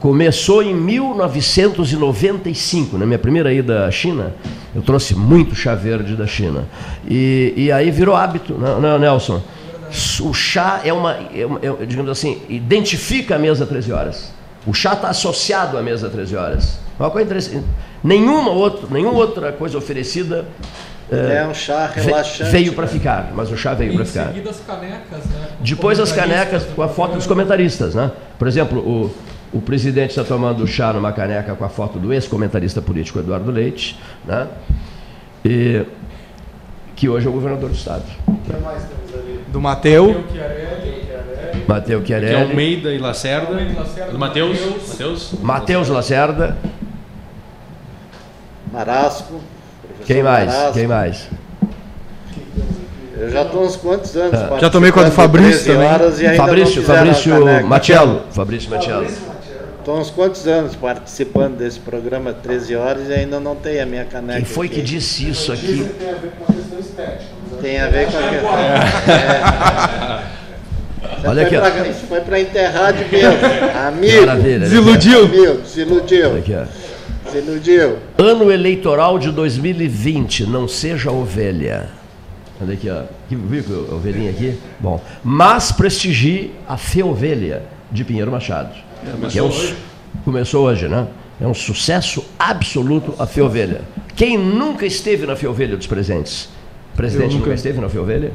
Começou 0.00 0.62
em 0.62 0.74
1995, 0.74 2.96
na 2.98 3.06
minha 3.06 3.18
primeira 3.18 3.50
ida 3.52 3.86
à 3.86 3.90
China, 3.90 4.34
eu 4.74 4.82
trouxe 4.82 5.14
muito 5.14 5.54
chá 5.54 5.74
verde 5.74 6.14
da 6.14 6.26
China. 6.26 6.68
E, 7.08 7.54
e 7.56 7.72
aí 7.72 7.90
virou 7.90 8.14
hábito, 8.14 8.52
não, 8.54 8.78
não 8.80 8.98
Nelson? 8.98 9.40
O 10.20 10.34
chá 10.34 10.82
é 10.84 10.92
uma, 10.92 11.16
é 11.34 11.46
uma 11.46 11.58
é, 11.62 11.86
digamos 11.86 12.10
assim, 12.10 12.42
identifica 12.48 13.36
a 13.36 13.38
mesa 13.38 13.64
13 13.64 13.92
horas. 13.92 14.34
O 14.66 14.74
chá 14.74 14.94
está 14.94 15.08
associado 15.08 15.78
à 15.78 15.82
mesa 15.82 16.10
13 16.10 16.36
horas. 16.36 16.78
Uma 16.98 17.10
coisa 17.10 17.26
interessante. 17.26 17.64
Nenhuma, 18.02 18.50
outro, 18.50 18.88
nenhuma 18.90 19.14
outra 19.14 19.52
coisa 19.52 19.78
oferecida 19.78 20.44
é, 21.10 21.36
é 21.36 21.46
um 21.46 21.54
chá 21.54 21.86
relaxante. 21.86 22.50
Veio 22.50 22.72
para 22.72 22.86
né? 22.86 22.90
ficar, 22.90 23.32
mas 23.34 23.50
o 23.50 23.56
chá 23.56 23.74
veio 23.74 23.94
para 23.94 24.04
ficar. 24.04 24.28
as 24.28 24.60
canecas, 24.60 25.24
né? 25.26 25.48
Depois 25.60 26.00
as 26.00 26.12
canecas 26.12 26.64
com 26.64 26.82
a 26.82 26.88
foto 26.88 27.14
dos 27.14 27.26
comentaristas, 27.26 27.94
né? 27.94 28.10
Por 28.38 28.48
exemplo, 28.48 28.80
o, 28.80 29.14
o 29.52 29.60
presidente 29.60 30.10
está 30.10 30.24
tomando 30.24 30.66
chá 30.66 30.92
numa 30.92 31.12
caneca 31.12 31.54
com 31.54 31.64
a 31.64 31.68
foto 31.68 31.98
do 31.98 32.12
ex-comentarista 32.12 32.82
político 32.82 33.20
Eduardo 33.20 33.50
Leite, 33.50 33.98
né? 34.24 34.48
E, 35.44 35.84
que 36.96 37.08
hoje 37.08 37.26
é 37.26 37.30
o 37.30 37.32
governador 37.32 37.68
do 37.68 37.76
estado. 37.76 38.04
Do 39.48 39.60
Mateu. 39.60 40.24
Mateu 41.68 42.04
Chiarelli. 42.04 42.30
Que 42.30 42.34
é 42.36 42.42
Almeida 42.42 42.92
e 42.92 42.98
Lacerda. 42.98 43.54
Do 44.10 44.18
Mateus. 44.18 44.58
Mateus. 44.88 45.32
Mateus 45.40 45.88
Lacerda. 45.88 46.56
Marasco. 48.72 49.40
Quem 50.06 50.22
mais? 50.22 50.54
Quem 50.72 50.86
mais? 50.86 51.28
Eu 53.18 53.30
já 53.30 53.42
estou 53.42 53.64
uns 53.64 53.76
quantos 53.76 54.16
anos. 54.16 54.38
Ah. 54.38 54.58
Já 54.60 54.70
tomei 54.70 54.92
com 54.92 55.00
a 55.00 55.04
do 55.04 55.10
Fabrício 55.10 55.72
também. 55.72 55.88
Fabrício, 56.36 56.82
Fabrício 56.82 57.66
Matiello. 57.66 58.22
Fabrício 58.30 58.70
Matiello. 58.70 59.06
Estou 59.78 59.98
uns 59.98 60.10
quantos 60.10 60.46
anos 60.46 60.76
participando 60.76 61.56
desse 61.56 61.78
programa 61.80 62.32
13 62.32 62.76
horas 62.76 63.08
e 63.08 63.14
ainda 63.14 63.40
não 63.40 63.56
tenho 63.56 63.82
a 63.82 63.86
minha 63.86 64.04
caneca. 64.04 64.38
Quem 64.38 64.44
foi 64.44 64.66
aqui. 64.66 64.76
que 64.76 64.82
disse 64.82 65.28
isso 65.28 65.52
aqui? 65.52 65.88
Tem 65.98 66.10
a 66.10 66.14
ver 66.14 66.30
com 66.30 66.44
uma 66.44 66.60
questão 66.60 66.78
estética. 66.78 67.24
Tem 67.62 67.80
a 67.80 67.88
ver 67.88 68.06
com 68.06 68.18
a 68.18 68.22
questão. 68.22 68.58
É. 71.24 71.28
Olha 71.28 71.42
aqui. 71.42 71.56
Pra, 71.56 71.88
isso 71.88 72.06
foi 72.08 72.20
para 72.20 72.40
enterrar 72.40 72.92
de 72.92 73.04
mesmo. 73.04 73.38
Amigo. 73.88 74.26
Maravilha. 74.26 74.58
Desiludiu. 74.58 75.24
Amigo, 75.24 75.54
desiludiu. 75.62 76.36
Aqui, 76.36 76.54
ó. 76.54 76.85
Desiludiu. 77.36 77.98
Ano 78.16 78.50
eleitoral 78.50 79.18
de 79.18 79.30
2020, 79.30 80.46
não 80.46 80.66
seja 80.66 81.10
ovelha. 81.10 81.90
Olha 82.60 82.72
aqui, 82.72 82.88
ó. 82.88 83.02
Viu 83.28 83.86
a 83.90 83.94
ovelhinha 83.94 84.30
aqui? 84.30 84.58
Bom. 84.80 85.02
Mas 85.22 85.70
prestigie 85.70 86.52
a 86.66 86.78
Fê 86.78 87.02
Ovelha 87.02 87.64
de 87.92 88.02
Pinheiro 88.04 88.30
Machado. 88.30 88.74
É, 89.06 89.10
começou, 89.10 89.40
é 89.40 89.42
um, 89.42 89.48
hoje. 89.48 89.76
começou 90.24 90.64
hoje, 90.66 90.88
né? 90.88 91.06
É 91.38 91.46
um 91.46 91.52
sucesso 91.52 92.24
absoluto 92.38 93.14
a 93.18 93.26
Fê 93.26 93.42
Ovelha. 93.42 93.82
Quem 94.14 94.38
nunca 94.38 94.86
esteve 94.86 95.26
na 95.26 95.36
Fê 95.36 95.46
Ovelha 95.46 95.76
dos 95.76 95.86
presentes? 95.86 96.48
O 96.94 96.96
presidente 96.96 97.32
nunca... 97.34 97.44
nunca 97.44 97.54
esteve 97.54 97.78
na 97.78 97.90
Fê 97.90 97.98
Ovelha? 97.98 98.32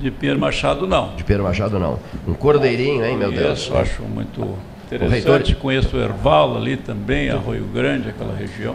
De 0.00 0.10
Pinheiro 0.10 0.40
Machado, 0.40 0.84
não. 0.88 1.14
De 1.14 1.22
Pinheiro 1.22 1.44
Machado, 1.44 1.78
não. 1.78 2.00
Um 2.26 2.34
cordeirinho, 2.34 3.04
hein, 3.04 3.16
meu 3.16 3.30
Deus? 3.30 3.68
Eu 3.68 3.78
acho 3.78 4.02
muito 4.02 4.56
interessante. 4.96 5.52
O. 5.52 5.56
Conheço 5.56 5.96
o 5.96 6.00
Erval 6.00 6.56
ali 6.56 6.76
também, 6.76 7.30
Arroio 7.30 7.64
Grande, 7.64 8.08
aquela 8.08 8.34
região. 8.34 8.74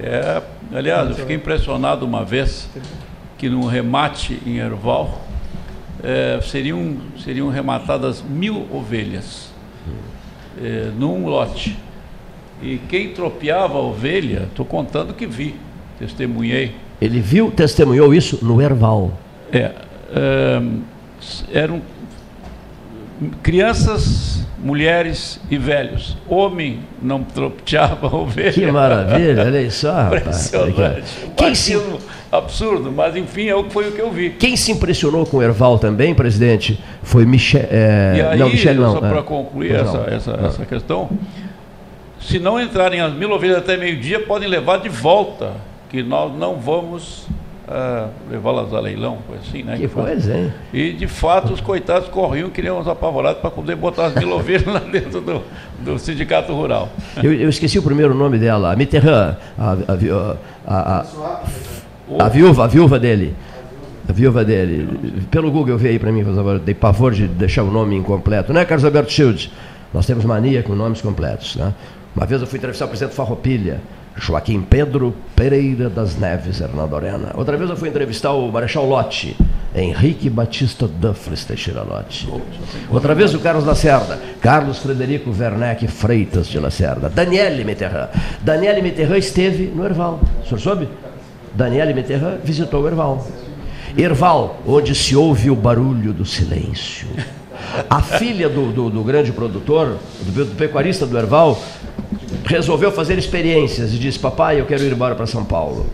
É, 0.00 0.42
aliás, 0.72 1.10
eu 1.10 1.14
fiquei 1.14 1.36
impressionado 1.36 2.04
uma 2.04 2.24
vez 2.24 2.68
que 3.38 3.48
no 3.48 3.66
remate 3.66 4.40
em 4.44 4.56
Erval 4.56 5.20
é, 6.02 6.40
seriam, 6.42 6.96
seriam 7.22 7.48
rematadas 7.48 8.22
mil 8.22 8.66
ovelhas 8.72 9.50
é, 10.62 10.90
num 10.98 11.26
lote. 11.26 11.76
E 12.62 12.78
quem 12.88 13.10
tropeava 13.12 13.74
a 13.74 13.80
ovelha, 13.80 14.48
estou 14.48 14.64
contando 14.64 15.12
que 15.14 15.26
vi, 15.26 15.54
testemunhei. 15.98 16.74
Ele 17.00 17.20
viu, 17.20 17.50
testemunhou 17.50 18.14
isso 18.14 18.44
no 18.44 18.60
Erval. 18.60 19.12
É, 19.52 19.72
é 20.14 20.62
eram 21.52 21.80
crianças, 23.42 24.44
mulheres 24.58 25.40
e 25.50 25.58
velhos. 25.58 26.16
Homem 26.28 26.80
não 27.00 27.22
tropeava 27.22 28.08
ovelha. 28.14 28.52
Que 28.52 28.66
maravilha, 28.70 29.44
olha 29.44 29.70
só. 29.70 30.06
Impressionante. 30.06 31.30
Quem 31.36 31.54
se... 31.54 31.80
absurdo, 32.32 32.90
mas 32.90 33.14
enfim, 33.16 33.48
é 33.48 33.70
foi 33.70 33.88
o 33.88 33.92
que 33.92 34.00
eu 34.00 34.10
vi. 34.10 34.30
Quem 34.30 34.56
se 34.56 34.72
impressionou 34.72 35.26
com 35.26 35.38
o 35.38 35.42
Erval 35.42 35.78
também, 35.78 36.14
presidente, 36.14 36.82
foi 37.02 37.24
Michel. 37.24 37.66
É... 37.70 38.14
E 38.16 38.22
aí, 38.22 38.38
não, 38.38 38.48
Michel 38.48 38.74
não. 38.74 38.92
Só 38.92 39.00
para 39.00 39.18
é. 39.18 39.22
concluir 39.22 39.74
essa, 39.74 39.98
essa, 40.10 40.32
essa 40.44 40.66
questão, 40.66 41.10
se 42.20 42.38
não 42.38 42.60
entrarem 42.60 43.00
as 43.00 43.12
mil 43.12 43.30
ovelhas 43.30 43.58
até 43.58 43.76
meio-dia, 43.76 44.20
podem 44.20 44.48
levar 44.48 44.78
de 44.78 44.88
volta, 44.88 45.52
que 45.90 46.02
nós 46.02 46.36
não 46.36 46.56
vamos 46.56 47.26
uh, 47.68 48.08
levá-las 48.30 48.72
a 48.72 48.80
leilão, 48.80 49.18
assim, 49.40 49.62
né? 49.62 49.76
Que 49.76 49.88
coisa, 49.88 50.36
hein? 50.36 50.52
E 50.72 50.92
de 50.92 51.06
fato 51.06 51.52
os 51.52 51.60
coitados 51.60 52.08
corriam, 52.08 52.50
queriam 52.50 52.78
uns 52.78 52.88
apavorados 52.88 53.40
para 53.40 53.50
poder 53.50 53.76
botar 53.76 54.06
as 54.06 54.14
mil 54.14 54.30
ovelhas 54.32 54.66
lá 54.72 54.80
dentro 54.80 55.20
do, 55.20 55.42
do 55.80 55.98
sindicato 55.98 56.52
rural. 56.52 56.88
Eu, 57.22 57.32
eu, 57.32 57.48
esqueci 57.48 57.78
o 57.78 57.82
primeiro 57.82 58.14
nome 58.14 58.38
dela, 58.38 58.72
a 58.72 58.76
Mitterrand, 58.76 59.36
a, 59.58 59.72
a, 59.72 60.36
a, 60.66 61.06
a, 62.18 62.28
viúva, 62.28 62.64
a 62.64 62.66
viúva 62.66 62.98
dele. 62.98 63.34
A 64.08 64.12
viúva 64.12 64.44
dele. 64.44 65.22
Pelo 65.30 65.50
Google 65.50 65.78
veio 65.78 65.92
aí 65.92 65.98
para 65.98 66.12
mim, 66.12 66.22
favor, 66.24 66.58
dei 66.58 66.74
pavor 66.74 67.12
de 67.12 67.26
deixar 67.26 67.62
o 67.62 67.70
nome 67.70 67.96
incompleto, 67.96 68.52
né, 68.52 68.64
Carlos 68.64 68.84
Alberto 68.84 69.10
Schildes? 69.10 69.50
Nós 69.92 70.04
temos 70.06 70.24
mania 70.24 70.62
com 70.62 70.74
nomes 70.74 71.00
completos, 71.00 71.56
né? 71.56 71.72
Uma 72.14 72.26
vez 72.26 72.40
eu 72.40 72.46
fui 72.46 72.58
entrevistar 72.58 72.84
o 72.84 72.88
presidente 72.88 73.14
Farroupilha, 73.14 73.80
Joaquim 74.16 74.62
Pedro 74.62 75.14
Pereira 75.34 75.90
das 75.90 76.16
Neves 76.16 76.60
Hernando 76.60 76.94
Arena. 76.96 77.32
Outra 77.34 77.56
vez 77.56 77.68
eu 77.68 77.76
fui 77.76 77.88
entrevistar 77.88 78.32
o 78.32 78.50
Marechal 78.50 78.86
Lotti, 78.86 79.36
Henrique 79.74 80.30
Batista 80.30 80.86
Duffles 80.86 81.44
Teixeira 81.44 81.82
Lotti. 81.82 82.28
Outra 82.90 83.14
vez 83.14 83.34
o 83.34 83.40
Carlos 83.40 83.64
Lacerda, 83.64 84.18
Carlos 84.40 84.78
Frederico 84.78 85.30
Werneck 85.30 85.86
Freitas 85.88 86.46
de 86.46 86.58
Lacerda, 86.60 87.08
Daniele 87.08 87.64
Mitterrand. 87.64 88.08
Daniele 88.40 88.82
Mitterrand 88.82 89.18
esteve 89.18 89.66
no 89.66 89.84
Erval, 89.84 90.20
o 90.42 90.46
senhor 90.46 90.60
soube? 90.60 90.88
Daniele 91.52 91.92
Mitterrand 91.92 92.38
visitou 92.44 92.82
o 92.82 92.86
Erval. 92.86 93.26
Erval, 93.96 94.60
onde 94.66 94.94
se 94.94 95.14
ouve 95.14 95.50
o 95.50 95.56
barulho 95.56 96.12
do 96.12 96.24
silêncio. 96.24 97.08
A 97.88 98.00
filha 98.00 98.48
do, 98.48 98.72
do, 98.72 98.90
do 98.90 99.02
grande 99.02 99.32
produtor, 99.32 99.98
do, 100.20 100.44
do 100.44 100.54
pecuarista 100.54 101.06
do 101.06 101.18
Erval, 101.18 101.60
resolveu 102.44 102.90
fazer 102.92 103.18
experiências 103.18 103.92
e 103.92 103.98
disse: 103.98 104.18
Papai, 104.18 104.60
eu 104.60 104.66
quero 104.66 104.82
ir 104.82 104.92
embora 104.92 105.14
para 105.14 105.26
São 105.26 105.44
Paulo. 105.44 105.86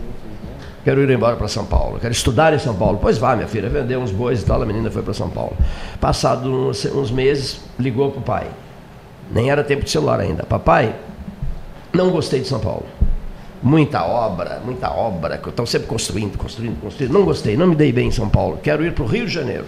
Quero 0.83 0.99
ir 1.01 1.09
embora 1.11 1.35
para 1.35 1.47
São 1.47 1.63
Paulo, 1.63 1.99
quero 1.99 2.11
estudar 2.11 2.53
em 2.53 2.59
São 2.59 2.73
Paulo. 2.75 2.97
Pois 2.99 3.17
vá, 3.19 3.35
minha 3.35 3.47
filha, 3.47 3.69
vendeu 3.69 3.99
uns 3.99 4.11
bois 4.11 4.41
e 4.41 4.45
tal. 4.45 4.61
A 4.61 4.65
menina 4.65 4.89
foi 4.89 5.03
para 5.03 5.13
São 5.13 5.29
Paulo. 5.29 5.55
Passado 5.99 6.49
uns, 6.49 6.85
uns 6.85 7.11
meses, 7.11 7.61
ligou 7.79 8.09
para 8.09 8.19
o 8.19 8.23
pai. 8.23 8.47
Nem 9.31 9.51
era 9.51 9.63
tempo 9.63 9.83
de 9.83 9.91
celular 9.91 10.19
ainda. 10.19 10.43
Papai, 10.43 10.95
não 11.93 12.09
gostei 12.09 12.39
de 12.39 12.47
São 12.47 12.59
Paulo. 12.59 12.85
Muita 13.61 14.03
obra, 14.03 14.59
muita 14.65 14.89
obra. 14.91 15.39
Estão 15.47 15.67
sempre 15.67 15.87
construindo, 15.87 16.35
construindo, 16.35 16.81
construindo. 16.81 17.13
Não 17.13 17.23
gostei, 17.23 17.55
não 17.55 17.67
me 17.67 17.75
dei 17.75 17.91
bem 17.91 18.07
em 18.07 18.11
São 18.11 18.27
Paulo. 18.27 18.59
Quero 18.63 18.83
ir 18.83 18.93
para 18.93 19.03
o 19.03 19.07
Rio 19.07 19.25
de 19.27 19.31
Janeiro. 19.31 19.67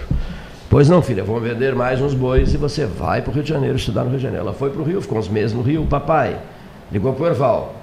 Pois 0.68 0.90
não, 0.90 1.04
filha, 1.04 1.24
vão 1.24 1.40
vender 1.40 1.76
mais 1.76 2.02
uns 2.02 2.16
bois 2.16 2.52
e 2.56 2.58
você 2.58 2.88
vai 2.88 3.22
para 3.22 3.30
o 3.30 3.34
Rio 3.36 3.44
de 3.44 3.50
Janeiro 3.50 3.76
estudar 3.76 4.04
no 4.04 4.10
Rio 4.10 4.18
de 4.18 4.24
Janeiro. 4.24 4.48
Ela 4.48 4.56
foi 4.56 4.72
para 4.72 4.82
o 4.82 4.84
Rio, 4.84 5.00
ficou 5.00 5.20
uns 5.20 5.28
meses 5.28 5.54
no 5.56 5.62
Rio. 5.62 5.86
Papai, 5.86 6.40
Ligou 6.94 7.12
para 7.14 7.24
o 7.24 7.28
Erval. 7.28 7.74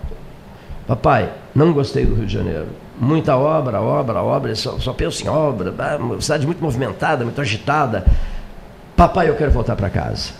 Papai, 0.86 1.30
não 1.52 1.72
gostei 1.72 2.06
do 2.06 2.14
Rio 2.14 2.26
de 2.26 2.32
Janeiro. 2.32 2.68
Muita 2.96 3.36
obra, 3.36 3.80
obra, 3.80 4.22
obra, 4.22 4.54
só, 4.54 4.78
só 4.78 4.92
penso 4.92 5.24
em 5.24 5.28
obra, 5.28 5.74
uma 5.98 6.20
cidade 6.20 6.46
muito 6.46 6.62
movimentada, 6.62 7.24
muito 7.24 7.40
agitada. 7.40 8.04
Papai, 8.96 9.28
eu 9.28 9.34
quero 9.34 9.50
voltar 9.50 9.74
para 9.74 9.90
casa. 9.90 10.30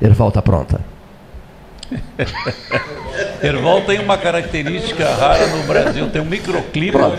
Erval 0.00 0.28
está 0.28 0.40
pronta. 0.40 0.80
Erval 3.42 3.82
tem 3.82 3.98
uma 4.00 4.16
característica 4.16 5.04
rara 5.14 5.46
no 5.48 5.64
Brasil, 5.64 6.08
tem 6.08 6.22
um 6.22 6.26
microclima. 6.26 7.12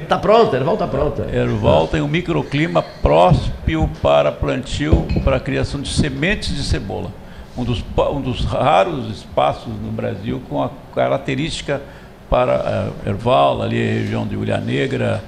Está 0.00 0.16
pronta, 0.18 0.56
Erval 0.56 0.74
está 0.74 0.86
pronta. 0.86 1.26
Erval 1.30 1.86
tem 1.88 2.00
um 2.00 2.08
microclima 2.08 2.82
prósprio 3.02 3.90
para 4.00 4.32
plantio, 4.32 5.06
para 5.22 5.36
a 5.36 5.40
criação 5.40 5.82
de 5.82 5.92
sementes 5.92 6.56
de 6.56 6.62
cebola 6.62 7.10
um 7.58 7.64
dos, 7.64 7.84
um 8.12 8.20
dos 8.20 8.44
raros 8.44 9.10
espaços 9.10 9.72
no 9.82 9.90
Brasil 9.90 10.40
com 10.48 10.62
a 10.62 10.70
característica 10.94 11.82
para 12.30 12.92
uh, 13.04 13.08
Erval, 13.08 13.60
ali 13.62 13.76
a 13.76 13.92
região 13.94 14.26
de 14.26 14.36
Ulha 14.36 14.58
Negra, 14.58 15.22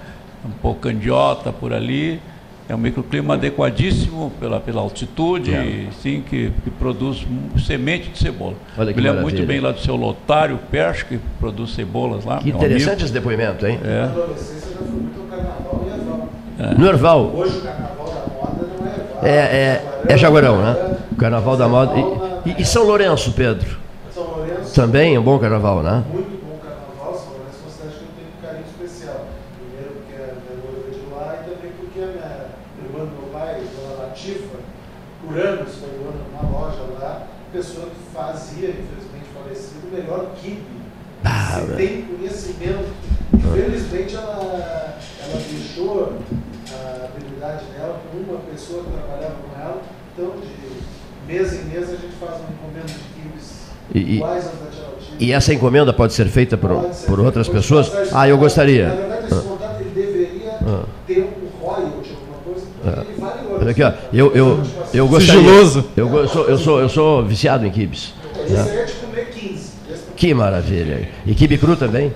um 0.44 0.50
pouco 0.50 0.80
Candiota 0.80 1.52
por 1.52 1.72
ali. 1.72 2.20
É 2.68 2.74
um 2.74 2.78
microclima 2.78 3.34
adequadíssimo 3.34 4.30
pela, 4.38 4.60
pela 4.60 4.80
altitude, 4.80 5.52
é. 5.52 5.88
sim, 6.00 6.22
que, 6.22 6.52
que, 6.62 6.70
produz 6.70 7.26
semente 7.66 8.10
de 8.10 8.18
cebola. 8.18 8.54
Olha 8.78 8.92
que 8.92 9.00
Me 9.00 9.08
lembro 9.08 9.22
muito 9.22 9.44
bem 9.44 9.58
lá 9.58 9.72
do 9.72 9.80
seu 9.80 9.96
Lotário 9.96 10.56
Perche, 10.70 11.04
que 11.04 11.18
produz 11.40 11.74
cebolas 11.74 12.24
lá. 12.24 12.38
Que 12.38 12.50
interessante 12.50 12.90
amigo. 12.90 13.04
esse 13.06 13.12
depoimento, 13.12 13.66
hein? 13.66 13.76
É. 13.82 14.08
É. 16.60 16.74
No 16.78 16.86
Erval. 16.86 17.32
Hoje 17.34 17.58
o 17.58 17.60
carnaval 17.62 17.99
é. 19.22 19.82
É, 20.08 20.14
é, 20.14 20.18
Jaguarão, 20.18 20.62
né? 20.62 20.96
O 21.12 21.16
carnaval 21.16 21.56
da 21.56 21.68
moda. 21.68 21.94
E, 22.44 22.50
e, 22.50 22.62
e 22.62 22.64
São 22.64 22.84
Lourenço, 22.84 23.32
Pedro? 23.32 23.78
São 24.14 24.24
Lourenço. 24.24 24.74
Também 24.74 25.14
é 25.14 25.20
um 25.20 25.22
bom 25.22 25.38
carnaval, 25.38 25.82
né? 25.82 26.04
Muito 26.12 26.40
por 35.30 35.38
anos 35.38 35.76
foi 35.76 35.90
numa 35.90 36.58
loja 36.58 36.82
lá, 36.98 37.28
pessoa 37.52 37.86
que 37.86 38.12
fazia, 38.12 38.70
infelizmente 38.70 39.26
falecido, 39.32 39.86
o 39.86 39.94
melhor 39.94 40.32
kibe. 40.34 40.80
Ah, 41.24 41.60
Você 41.60 41.76
tem 41.76 42.02
conhecimento. 42.02 42.90
Infelizmente 43.32 44.16
ela, 44.16 44.98
ela 45.22 45.42
deixou 45.50 46.18
a 46.72 47.04
habilidade 47.04 47.64
dela 47.66 48.00
com 48.10 48.18
uma 48.18 48.40
pessoa 48.40 48.82
que 48.82 48.90
trabalhava 48.90 49.36
com 49.36 49.60
ela, 49.60 49.82
então 50.12 50.30
de 50.40 50.80
mês 51.30 51.52
em 51.52 51.64
mês 51.64 51.88
a 51.88 51.92
gente 51.92 52.14
faz 52.18 52.32
uma 52.40 52.48
encomenda 52.50 52.86
de 52.86 52.94
kibes 53.14 53.60
e, 53.94 54.16
iguais 54.16 54.44
da 54.44 54.50
E 55.18 55.32
essa 55.32 55.54
encomenda 55.54 55.92
pode 55.92 56.12
ser 56.12 56.26
feita 56.26 56.56
por, 56.56 56.92
ser 56.92 57.06
por 57.06 57.20
outras 57.20 57.48
pessoas? 57.48 57.90
Ah, 58.12 58.28
eu 58.28 58.36
gostaria. 58.36 58.88
Na 58.88 58.94
verdade, 58.94 59.26
esse 59.26 59.34
ah. 59.34 59.42
contato 59.48 59.80
ele 59.80 59.90
deveria 59.90 60.52
ah. 60.66 60.82
ter 61.06 61.20
um 61.20 61.64
royalty, 61.64 62.10
alguma 62.14 62.38
coisa, 62.44 62.66
porque 62.66 63.00
ah. 63.00 63.04
ele 63.08 63.20
vale 63.20 63.46
ouro. 63.48 63.70
Aqui, 63.70 63.82
ó, 63.82 63.92
eu, 64.12 64.34
eu, 64.34 64.60
eu 64.92 65.08
gostaria. 65.08 65.40
Sigiloso. 65.40 65.84
Eu, 65.96 66.08
eu, 66.08 66.28
sou, 66.28 66.48
eu, 66.48 66.58
sou, 66.58 66.80
eu 66.80 66.88
sou 66.88 67.24
viciado 67.24 67.64
em 67.64 67.70
kibs. 67.70 68.12
Esse 68.44 68.52
né? 68.52 68.82
é 68.82 68.84
de 68.84 68.92
comer 68.94 69.30
15. 69.30 69.70
Que 70.16 70.34
maravilha. 70.34 71.08
E 71.24 71.34
kibe 71.34 71.56
cru 71.56 71.76
também? 71.76 72.12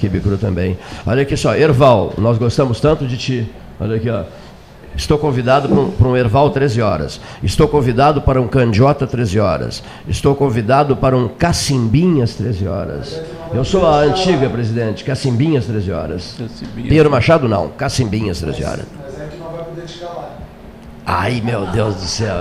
Kibe 0.00 0.20
cru 0.20 0.38
também. 0.38 0.78
Olha 1.06 1.22
aqui 1.22 1.36
só, 1.36 1.54
Erval, 1.54 2.14
nós 2.18 2.38
gostamos 2.38 2.80
tanto 2.80 3.06
de 3.06 3.16
ti. 3.16 3.52
Olha 3.78 3.96
aqui, 3.96 4.08
ó. 4.08 4.24
Estou 4.96 5.18
convidado 5.18 5.68
para 5.68 6.08
um, 6.08 6.16
Erval 6.16 6.50
13 6.50 6.80
horas. 6.80 7.20
Estou 7.42 7.68
convidado 7.68 8.22
para 8.22 8.40
um 8.40 8.48
Candiota 8.48 9.06
13 9.06 9.38
horas. 9.38 9.82
Estou 10.08 10.34
convidado 10.34 10.96
para 10.96 11.16
um 11.16 11.28
Cacimbinhas 11.28 12.34
13 12.34 12.66
horas. 12.66 13.20
Eu 13.52 13.64
sou 13.64 13.86
a 13.86 13.98
antiga 13.98 14.48
presidente, 14.48 15.04
Cacimbinhas 15.04 15.66
13 15.66 15.92
horas. 15.92 16.36
Pinheiro 16.74 17.10
Machado 17.10 17.48
não, 17.48 17.68
Cacimbinhas 17.68 18.40
13 18.40 18.64
horas. 18.64 18.86
Mas 18.96 19.20
é 19.20 19.26
que 19.26 19.36
não 19.36 19.50
vai 19.50 19.64
poder 19.64 19.84
te 19.84 19.98
calar. 19.98 20.38
Ai, 21.04 21.42
meu 21.44 21.66
Deus 21.66 21.94
do 21.96 22.06
céu. 22.06 22.38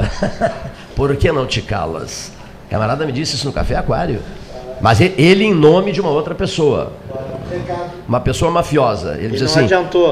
Por 0.95 1.15
que 1.17 1.31
não 1.31 1.45
te 1.45 1.61
calas? 1.61 2.31
camarada 2.69 3.05
me 3.05 3.11
disse 3.11 3.35
isso 3.35 3.45
no 3.45 3.53
Café 3.53 3.75
Aquário. 3.75 4.21
Mas 4.81 4.99
ele 5.01 5.43
em 5.43 5.53
nome 5.53 5.91
de 5.91 6.01
uma 6.01 6.09
outra 6.09 6.35
pessoa. 6.35 6.93
Uma 8.07 8.19
pessoa 8.19 8.51
mafiosa. 8.51 9.17
Ele 9.17 9.29
diz 9.29 9.43
assim: 9.43 9.67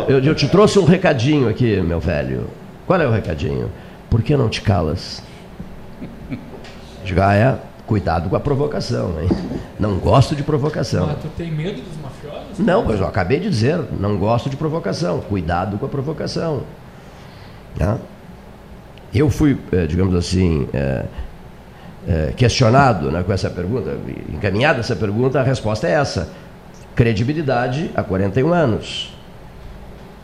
eu, 0.07 0.19
eu 0.19 0.35
te 0.35 0.47
trouxe 0.47 0.79
um 0.79 0.85
recadinho 0.85 1.49
aqui, 1.49 1.79
meu 1.81 1.99
velho. 1.99 2.47
Qual 2.87 2.99
é 2.99 3.07
o 3.07 3.11
recadinho? 3.11 3.71
Por 4.09 4.21
que 4.21 4.35
não 4.35 4.49
te 4.49 4.61
calas? 4.61 5.23
Digo, 7.03 7.21
ah, 7.21 7.35
é? 7.35 7.57
Cuidado 7.85 8.29
com 8.29 8.35
a 8.35 8.39
provocação, 8.39 9.13
hein? 9.21 9.29
Não 9.79 9.97
gosto 9.97 10.35
de 10.35 10.43
provocação. 10.43 11.07
Mas 11.07 11.17
tu 11.17 11.27
tem 11.37 11.51
medo 11.51 11.81
dos 11.81 11.97
mafiosos? 12.01 12.59
Não, 12.59 12.85
pois 12.85 12.99
eu 12.99 13.05
acabei 13.05 13.39
de 13.39 13.49
dizer, 13.49 13.79
não 13.99 14.17
gosto 14.17 14.49
de 14.49 14.55
provocação. 14.55 15.19
Cuidado 15.19 15.77
com 15.77 15.85
a 15.85 15.89
provocação. 15.89 16.63
Tá? 17.77 17.97
Eu 19.13 19.29
fui, 19.29 19.57
eh, 19.71 19.85
digamos 19.85 20.15
assim, 20.15 20.67
é, 22.07 22.29
é, 22.29 22.33
questionado 22.33 23.11
né, 23.11 23.23
com 23.23 23.31
essa 23.31 23.49
pergunta, 23.49 23.97
encaminhada 24.33 24.79
essa 24.79 24.95
pergunta, 24.95 25.39
a 25.39 25.43
resposta 25.43 25.87
é 25.87 25.91
essa: 25.91 26.29
credibilidade 26.95 27.91
há 27.95 28.03
41 28.03 28.53
anos, 28.53 29.13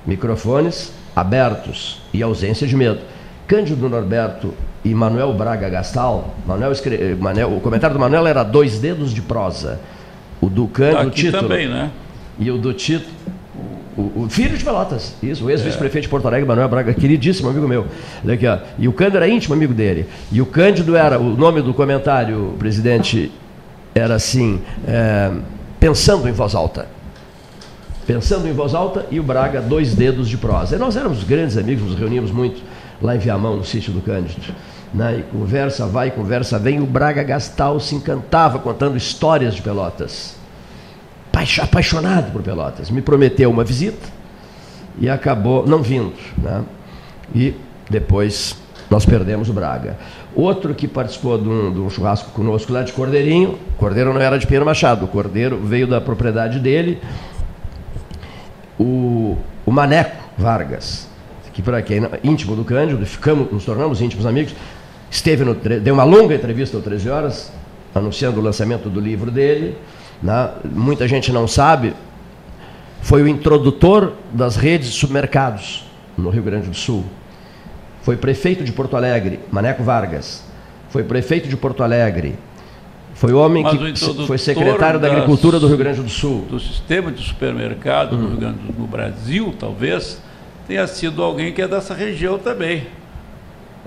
microfones 0.05 0.93
abertos 1.15 2.01
e 2.13 2.23
ausência 2.23 2.65
de 2.65 2.75
medo. 2.75 2.99
Cândido 3.47 3.89
Norberto 3.89 4.53
e 4.85 4.93
Manuel 4.93 5.33
Braga 5.33 5.67
Gastal, 5.69 6.35
Manuel 6.45 6.71
escre... 6.71 7.15
Manuel, 7.15 7.57
o 7.57 7.59
comentário 7.59 7.95
do 7.95 7.99
Manuel 7.99 8.27
era 8.27 8.43
dois 8.43 8.79
dedos 8.79 9.11
de 9.11 9.21
prosa. 9.21 9.79
O 10.39 10.47
do 10.47 10.67
Cândido, 10.67 11.07
o 11.07 11.11
título. 11.11 11.43
também, 11.43 11.67
né? 11.67 11.91
E 12.37 12.49
o 12.51 12.57
do 12.57 12.73
título, 12.73 13.11
o, 13.99 14.23
o, 14.23 14.29
filho 14.29 14.57
de 14.57 14.63
Pelotas, 14.63 15.13
isso, 15.21 15.45
o 15.45 15.49
ex-vice-prefeito 15.49 16.03
de 16.03 16.09
Porto 16.09 16.27
Alegre, 16.27 16.47
Manuel 16.47 16.69
Braga, 16.69 16.93
queridíssimo 16.93 17.49
amigo 17.49 17.67
meu. 17.67 17.85
Aqui, 18.27 18.47
ó. 18.47 18.59
E 18.77 18.87
o 18.87 18.93
Cândido 18.93 19.17
era 19.17 19.27
íntimo 19.27 19.53
amigo 19.53 19.73
dele. 19.73 20.07
E 20.31 20.41
o 20.41 20.45
Cândido 20.45 20.95
era, 20.95 21.19
o 21.19 21.35
nome 21.35 21.61
do 21.61 21.73
comentário, 21.73 22.55
presidente, 22.57 23.31
era 23.93 24.15
assim, 24.15 24.61
é, 24.87 25.31
pensando 25.79 26.29
em 26.29 26.31
voz 26.31 26.55
alta. 26.55 26.87
Pensando 28.07 28.47
em 28.47 28.53
voz 28.53 28.73
alta 28.73 29.05
e 29.11 29.19
o 29.19 29.23
Braga, 29.23 29.61
dois 29.61 29.93
dedos 29.93 30.29
de 30.29 30.37
prosa. 30.37 30.75
E 30.75 30.79
nós 30.79 30.95
éramos 30.95 31.23
grandes 31.23 31.57
amigos, 31.57 31.83
nos 31.83 31.99
reuníamos 31.99 32.31
muito 32.31 32.61
lá 33.01 33.15
em 33.15 33.19
Viamão, 33.19 33.57
no 33.57 33.65
sítio 33.65 33.91
do 33.91 34.01
Cândido. 34.01 34.41
Né? 34.93 35.19
E 35.19 35.37
conversa 35.37 35.85
vai, 35.85 36.09
conversa 36.09 36.57
vem. 36.57 36.79
O 36.79 36.85
Braga 36.85 37.21
Gastal 37.21 37.79
se 37.79 37.95
encantava 37.95 38.59
contando 38.59 38.95
histórias 38.97 39.53
de 39.53 39.61
Pelotas 39.61 40.38
apaixonado 41.61 42.31
por 42.31 42.41
Pelotas. 42.41 42.89
Me 42.89 43.01
prometeu 43.01 43.49
uma 43.49 43.63
visita 43.63 44.07
e 44.99 45.09
acabou 45.09 45.65
não 45.65 45.81
vindo. 45.81 46.13
Né? 46.37 46.63
E 47.33 47.53
depois 47.89 48.57
nós 48.89 49.05
perdemos 49.05 49.49
o 49.49 49.53
Braga. 49.53 49.97
Outro 50.35 50.73
que 50.73 50.87
participou 50.87 51.37
de 51.37 51.47
um, 51.47 51.73
de 51.73 51.79
um, 51.79 51.89
churrasco 51.89 52.31
conosco 52.31 52.71
lá 52.73 52.83
de 52.83 52.91
Cordeirinho, 52.91 53.57
Cordeiro 53.77 54.13
não 54.13 54.21
era 54.21 54.37
de 54.37 54.45
Pinheiro 54.45 54.65
Machado, 54.65 55.05
o 55.05 55.07
Cordeiro 55.07 55.57
veio 55.57 55.87
da 55.87 56.01
propriedade 56.01 56.59
dele, 56.59 56.99
o, 58.79 59.37
o 59.65 59.71
Maneco 59.71 60.15
Vargas, 60.37 61.07
que 61.53 61.61
para 61.61 61.81
quem 61.81 62.01
íntimo 62.23 62.55
do 62.55 62.63
Cândido, 62.63 63.05
ficamos, 63.05 63.51
nos 63.51 63.65
tornamos 63.65 64.01
íntimos 64.01 64.25
amigos, 64.25 64.55
esteve 65.11 65.43
no, 65.43 65.53
deu 65.53 65.93
uma 65.93 66.03
longa 66.03 66.33
entrevista 66.33 66.77
ao 66.77 66.83
13 66.83 67.09
horas, 67.09 67.51
anunciando 67.93 68.39
o 68.39 68.43
lançamento 68.43 68.89
do 68.89 68.99
livro 68.99 69.29
dele, 69.29 69.75
né? 70.21 70.51
muita 70.65 71.07
gente 71.07 71.31
não 71.31 71.47
sabe, 71.47 71.93
foi 73.01 73.23
o 73.23 73.27
introdutor 73.27 74.13
das 74.31 74.55
redes 74.55 74.89
de 74.89 74.93
supermercados 74.93 75.85
no 76.17 76.29
Rio 76.29 76.43
Grande 76.43 76.67
do 76.67 76.75
Sul. 76.75 77.05
Foi 78.01 78.17
prefeito 78.17 78.63
de 78.63 78.71
Porto 78.71 78.95
Alegre, 78.95 79.39
Maneco 79.51 79.83
Vargas. 79.83 80.43
Foi 80.89 81.03
prefeito 81.03 81.47
de 81.47 81.55
Porto 81.55 81.83
Alegre. 81.83 82.35
Foi 83.13 83.33
o 83.33 83.37
homem 83.37 83.63
Mas 83.63 83.99
que 83.99 84.25
foi 84.25 84.37
secretário 84.37 84.99
da 84.99 85.07
Agricultura 85.07 85.59
do 85.59 85.67
Rio 85.67 85.77
Grande 85.77 86.01
do 86.01 86.09
Sul. 86.09 86.45
Do 86.49 86.59
sistema 86.59 87.11
de 87.11 87.21
supermercado 87.21 88.15
hum. 88.15 88.19
no, 88.19 88.29
Rio 88.29 88.37
Grande 88.37 88.59
do, 88.59 88.79
no 88.79 88.87
Brasil, 88.87 89.53
talvez, 89.59 90.21
tenha 90.67 90.87
sido 90.87 91.21
alguém 91.21 91.51
que 91.51 91.61
é 91.61 91.67
dessa 91.67 91.93
região 91.93 92.37
também. 92.37 92.87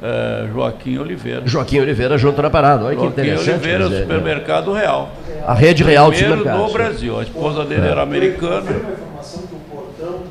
É, 0.03 0.49
Joaquim 0.53 0.99
Oliveira. 0.99 1.43
Joaquim 1.47 1.79
Oliveira 1.79 2.19
junto 2.19 2.43
na 2.43 2.51
parada. 2.51 2.87
Olha 2.87 2.95
Joaquim 2.97 3.15
que 3.15 3.21
interessante. 3.21 3.51
Oliveira, 3.51 3.85
dizer, 3.89 4.03
supermercado 4.03 4.77
é. 4.77 4.81
real. 4.81 5.11
A 5.47 5.55
rede 5.55 5.85
real 5.85 6.11
de 6.11 6.19
supermercados. 6.19 6.67
no 6.67 6.73
Brasil. 6.73 7.21
A 7.21 7.23
esposa 7.23 7.65
dele 7.65 7.87
é. 7.87 7.91
era 7.91 8.03
americana. 8.03 8.63
Tem 8.63 8.81
uma 8.81 8.93
informação 8.93 9.43
que 9.47 9.55
o 9.55 9.59
portão 9.71 10.23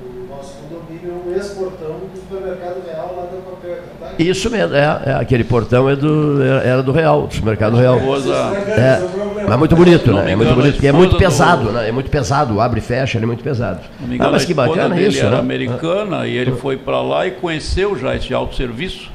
do 0.00 0.28
nosso 0.28 0.54
condomínio 0.58 1.10
é 1.10 1.28
um 1.28 1.34
ex-portão 1.34 1.96
do 1.98 2.20
supermercado 2.20 2.86
real 2.86 3.14
lá 3.16 3.22
da 3.22 3.50
Papel. 3.50 3.78
Tá? 3.98 4.09
Isso 4.22 4.50
mesmo, 4.50 4.74
é, 4.74 5.02
é, 5.06 5.12
aquele 5.14 5.44
portão 5.44 5.88
é 5.88 5.96
do, 5.96 6.42
era 6.42 6.82
do 6.82 6.92
Real, 6.92 7.26
do 7.26 7.34
supermercado 7.34 7.76
Real. 7.76 7.98
É, 7.98 9.00
mas 9.44 9.52
é 9.52 9.56
muito 9.56 9.74
bonito, 9.74 10.12
né? 10.12 10.32
É 10.32 10.36
muito 10.36 10.54
bonito, 10.54 10.74
porque 10.74 10.86
é 10.86 10.92
muito 10.92 11.16
pesado, 11.16 11.64
do... 11.64 11.72
né? 11.72 11.88
É 11.88 11.92
muito 11.92 12.10
pesado, 12.10 12.60
abre 12.60 12.80
e 12.80 12.82
fecha, 12.82 13.16
ele 13.16 13.24
é 13.24 13.26
muito 13.26 13.42
pesado. 13.42 13.80
Engano, 14.02 14.28
ah, 14.28 14.32
mas 14.32 14.44
que 14.44 14.52
bacana 14.52 15.00
isso, 15.00 15.20
era 15.20 15.30
né? 15.30 15.38
americana 15.38 16.26
e 16.26 16.36
ele 16.36 16.52
foi 16.52 16.76
para 16.76 17.00
lá 17.00 17.26
e 17.26 17.30
conheceu 17.30 17.98
já 17.98 18.14
esse 18.14 18.32
autosserviço 18.34 19.10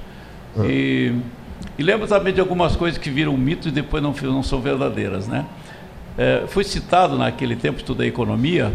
e, 0.64 1.14
e 1.78 1.84
lembro 1.84 2.08
também 2.08 2.34
de 2.34 2.40
algumas 2.40 2.76
coisas 2.76 2.98
que 2.98 3.10
viram 3.10 3.36
mito 3.38 3.68
e 3.68 3.72
depois 3.72 4.02
não, 4.02 4.14
não 4.24 4.44
são 4.44 4.60
verdadeiras. 4.60 5.28
Né? 5.28 5.46
É, 6.18 6.44
foi 6.48 6.64
citado 6.64 7.18
naquele 7.18 7.56
tempo, 7.56 7.78
estudei 7.78 8.08
economia, 8.08 8.72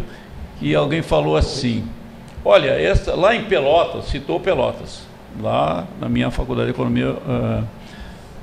que 0.59 0.73
alguém 0.75 1.01
falou 1.01 1.35
assim: 1.35 1.83
olha, 2.45 2.69
essa, 2.69 3.15
lá 3.15 3.35
em 3.35 3.43
Pelotas, 3.45 4.05
citou 4.05 4.39
Pelotas, 4.39 5.10
lá 5.39 5.85
na 5.99 6.09
minha 6.09 6.31
faculdade 6.31 6.67
de 6.67 6.73
economia 6.73 7.11
uh, 7.11 7.63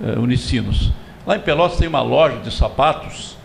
uh, 0.01 0.21
Unicinos. 0.21 0.93
Lá 1.27 1.37
em 1.37 1.41
Pelotas 1.41 1.79
tem 1.79 1.89
uma 1.89 2.03
loja 2.03 2.39
de 2.39 2.51
sapatos 2.51 3.37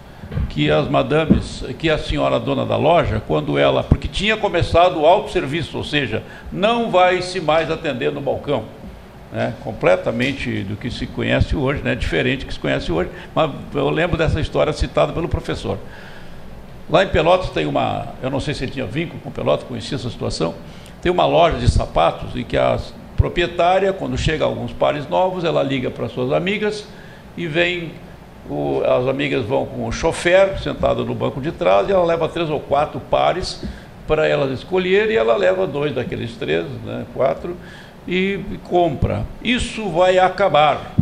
que 0.49 0.72
as 0.72 0.88
madames, 0.88 1.64
que 1.78 1.90
a 1.90 1.98
senhora 1.98 2.40
dona 2.40 2.65
da 2.65 2.78
loja, 2.78 3.22
quando 3.28 3.57
ela, 3.57 3.84
porque 3.84 4.07
tinha 4.07 4.38
começado 4.38 5.02
o 5.02 5.06
autosserviço, 5.06 5.78
ou 5.78 5.84
seja, 5.84 6.24
não 6.52 6.90
vai 6.90 7.22
se 7.22 7.40
mais 7.40 7.70
atender 7.70 8.11
no 8.11 8.22
balcão 8.22 8.64
né, 9.32 9.53
completamente 9.64 10.64
do 10.64 10.76
que 10.76 10.91
se 10.91 11.07
conhece 11.07 11.56
hoje, 11.56 11.82
né, 11.82 11.95
diferente 11.95 12.41
do 12.41 12.48
que 12.48 12.53
se 12.53 12.60
conhece 12.60 12.91
hoje, 12.91 13.10
mas 13.34 13.52
eu 13.74 13.90
lembro 13.90 14.15
dessa 14.15 14.40
história 14.40 14.72
citada 14.72 15.11
pelo 15.11 15.28
professor. 15.28 15.78
Lá 16.90 17.03
em 17.03 17.07
Pelotas 17.07 17.49
tem 17.49 17.65
uma, 17.65 18.10
eu 18.22 18.30
não 18.30 18.40
sei 18.40 18.53
se 18.53 18.64
ele 18.64 18.72
tinha 18.72 18.86
vínculo 18.86 19.20
com 19.22 19.32
Pelotas, 19.32 19.68
conhecia 19.68 19.95
essa 19.95 20.10
situação, 20.10 20.53
tem 21.02 21.11
uma 21.11 21.26
loja 21.26 21.57
de 21.57 21.70
sapatos 21.70 22.36
em 22.36 22.44
que 22.44 22.56
a 22.56 22.78
proprietária, 23.24 23.94
quando 23.94 24.18
chega 24.18 24.44
alguns 24.44 24.74
pares 24.74 25.08
novos, 25.08 25.45
ela 25.45 25.64
liga 25.64 25.90
para 25.90 26.10
suas 26.10 26.34
amigas 26.34 26.86
e 27.38 27.48
vem, 27.48 27.94
o, 28.50 28.82
as 28.84 29.08
amigas 29.08 29.45
vão 29.45 29.66
com 29.66 29.88
o 29.88 29.94
chofer 29.94 30.62
sentado 30.62 31.06
no 31.06 31.16
banco 31.16 31.40
de 31.40 31.50
trás 31.54 31.88
e 31.88 31.94
ela 31.94 32.04
leva 32.04 32.28
três 32.28 32.50
ou 32.50 32.60
quatro 32.60 33.00
pares 33.00 33.64
para 34.06 34.28
elas 34.28 34.52
escolherem 34.52 35.14
e 35.14 35.18
ela 35.18 35.38
leva 35.38 35.66
dois 35.66 35.95
daqueles 35.95 36.36
três, 36.36 36.66
né, 36.84 37.06
quatro, 37.14 37.56
e 38.06 38.41
compra. 38.66 39.26
Isso 39.41 39.88
vai 39.90 40.20
acabar. 40.20 40.94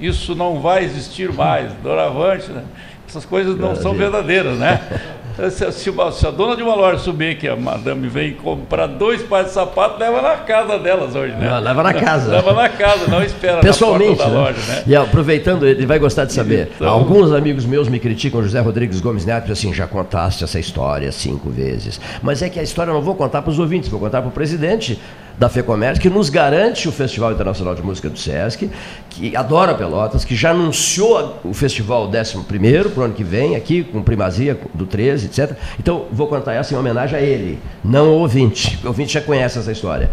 Isso 0.00 0.34
não 0.34 0.60
vai 0.60 0.84
existir 0.84 1.30
mais. 1.30 1.70
Doravante, 1.82 2.50
né? 2.50 2.64
essas 3.06 3.24
coisas 3.24 3.58
não 3.58 3.74
são 3.74 3.94
verdadeiras, 3.94 4.58
né? 4.58 4.80
Se, 5.38 5.70
se, 5.70 5.92
se, 6.12 6.26
a 6.26 6.30
dona 6.32 6.56
de 6.56 6.64
uma 6.64 6.74
loja 6.74 6.98
subir 6.98 7.38
que 7.38 7.46
a 7.46 7.54
madame 7.54 8.08
vem 8.08 8.32
comprar 8.34 8.88
dois 8.88 9.22
pares 9.22 9.48
de 9.48 9.52
sapato, 9.54 9.96
leva 10.00 10.20
na 10.20 10.36
casa 10.38 10.76
delas 10.80 11.14
hoje, 11.14 11.32
né? 11.34 11.48
Não, 11.48 11.60
leva 11.60 11.80
na 11.80 11.94
casa. 11.94 12.32
leva 12.32 12.52
na 12.52 12.68
casa, 12.68 13.06
não 13.08 13.22
espera 13.22 13.60
Pessoalmente, 13.60 14.18
na 14.18 14.26
né? 14.26 14.34
loja, 14.34 14.58
né? 14.66 14.82
E 14.84 14.96
aproveitando, 14.96 15.64
ele 15.64 15.86
vai 15.86 16.00
gostar 16.00 16.24
de 16.24 16.32
saber. 16.32 16.72
Então... 16.74 16.88
Alguns 16.88 17.30
amigos 17.30 17.64
meus 17.64 17.88
me 17.88 18.00
criticam, 18.00 18.42
José 18.42 18.58
Rodrigues 18.58 19.00
Gomes 19.00 19.24
Neto, 19.24 19.52
assim, 19.52 19.72
já 19.72 19.86
contaste 19.86 20.42
essa 20.42 20.58
história 20.58 21.12
cinco 21.12 21.48
vezes. 21.50 22.00
Mas 22.20 22.42
é 22.42 22.48
que 22.48 22.58
a 22.58 22.62
história 22.62 22.90
eu 22.90 22.94
não 22.94 23.02
vou 23.02 23.14
contar 23.14 23.40
para 23.40 23.50
os 23.52 23.60
ouvintes, 23.60 23.88
vou 23.88 24.00
contar 24.00 24.20
para 24.20 24.28
o 24.28 24.32
presidente 24.32 24.98
da 25.38 25.48
FEComércio, 25.48 26.02
que 26.02 26.10
nos 26.10 26.28
garante 26.28 26.88
o 26.88 26.92
Festival 26.92 27.32
Internacional 27.32 27.74
de 27.74 27.82
Música 27.82 28.10
do 28.10 28.18
SESC, 28.18 28.68
que 29.08 29.36
adora 29.36 29.72
Pelotas, 29.74 30.24
que 30.24 30.34
já 30.34 30.50
anunciou 30.50 31.38
o 31.44 31.54
festival 31.54 32.10
11 32.10 32.44
para 32.92 33.00
o 33.00 33.04
ano 33.04 33.14
que 33.14 33.22
vem, 33.22 33.54
aqui, 33.54 33.84
com 33.84 34.02
primazia 34.02 34.58
do 34.74 34.84
13, 34.84 35.26
etc. 35.26 35.56
Então, 35.78 36.06
vou 36.10 36.26
contar 36.26 36.54
essa 36.54 36.74
em 36.74 36.76
homenagem 36.76 37.16
a 37.16 37.22
ele, 37.22 37.58
não 37.84 38.08
ao 38.08 38.14
ouvinte. 38.16 38.78
O 38.82 38.88
ouvinte 38.88 39.12
já 39.12 39.20
conhece 39.20 39.58
essa 39.58 39.70
história. 39.70 40.10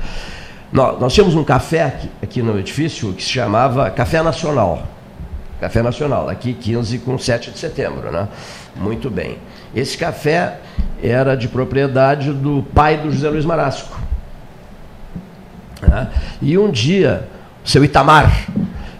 Nós, 0.72 0.99
nós 0.99 1.14
tínhamos 1.14 1.34
um 1.34 1.43
café 1.43 1.84
aqui, 1.84 2.10
aqui 2.22 2.41
no 2.43 2.60
edifício 2.60 3.11
que 3.14 3.23
se 3.23 3.30
chamava 3.30 3.89
Café 3.89 4.22
Nacional. 4.22 4.84
Café 5.60 5.81
Nacional, 5.81 6.30
aqui 6.30 6.53
15 6.53 6.99
com 6.99 7.18
7 7.18 7.49
de 7.49 7.57
setembro, 7.57 8.11
né? 8.11 8.27
Muito 8.76 9.10
bem. 9.10 9.38
Esse 9.73 9.97
café 9.97 10.60
era 11.02 11.35
de 11.35 11.47
propriedade 11.47 12.31
do 12.31 12.64
pai 12.76 12.97
do 12.97 13.11
José 13.11 13.30
Luiz 13.30 13.45
Marasco 13.45 14.05
né? 15.81 16.10
E 16.41 16.57
um 16.57 16.69
dia, 16.69 17.27
seu 17.64 17.84
Itamar, 17.84 18.47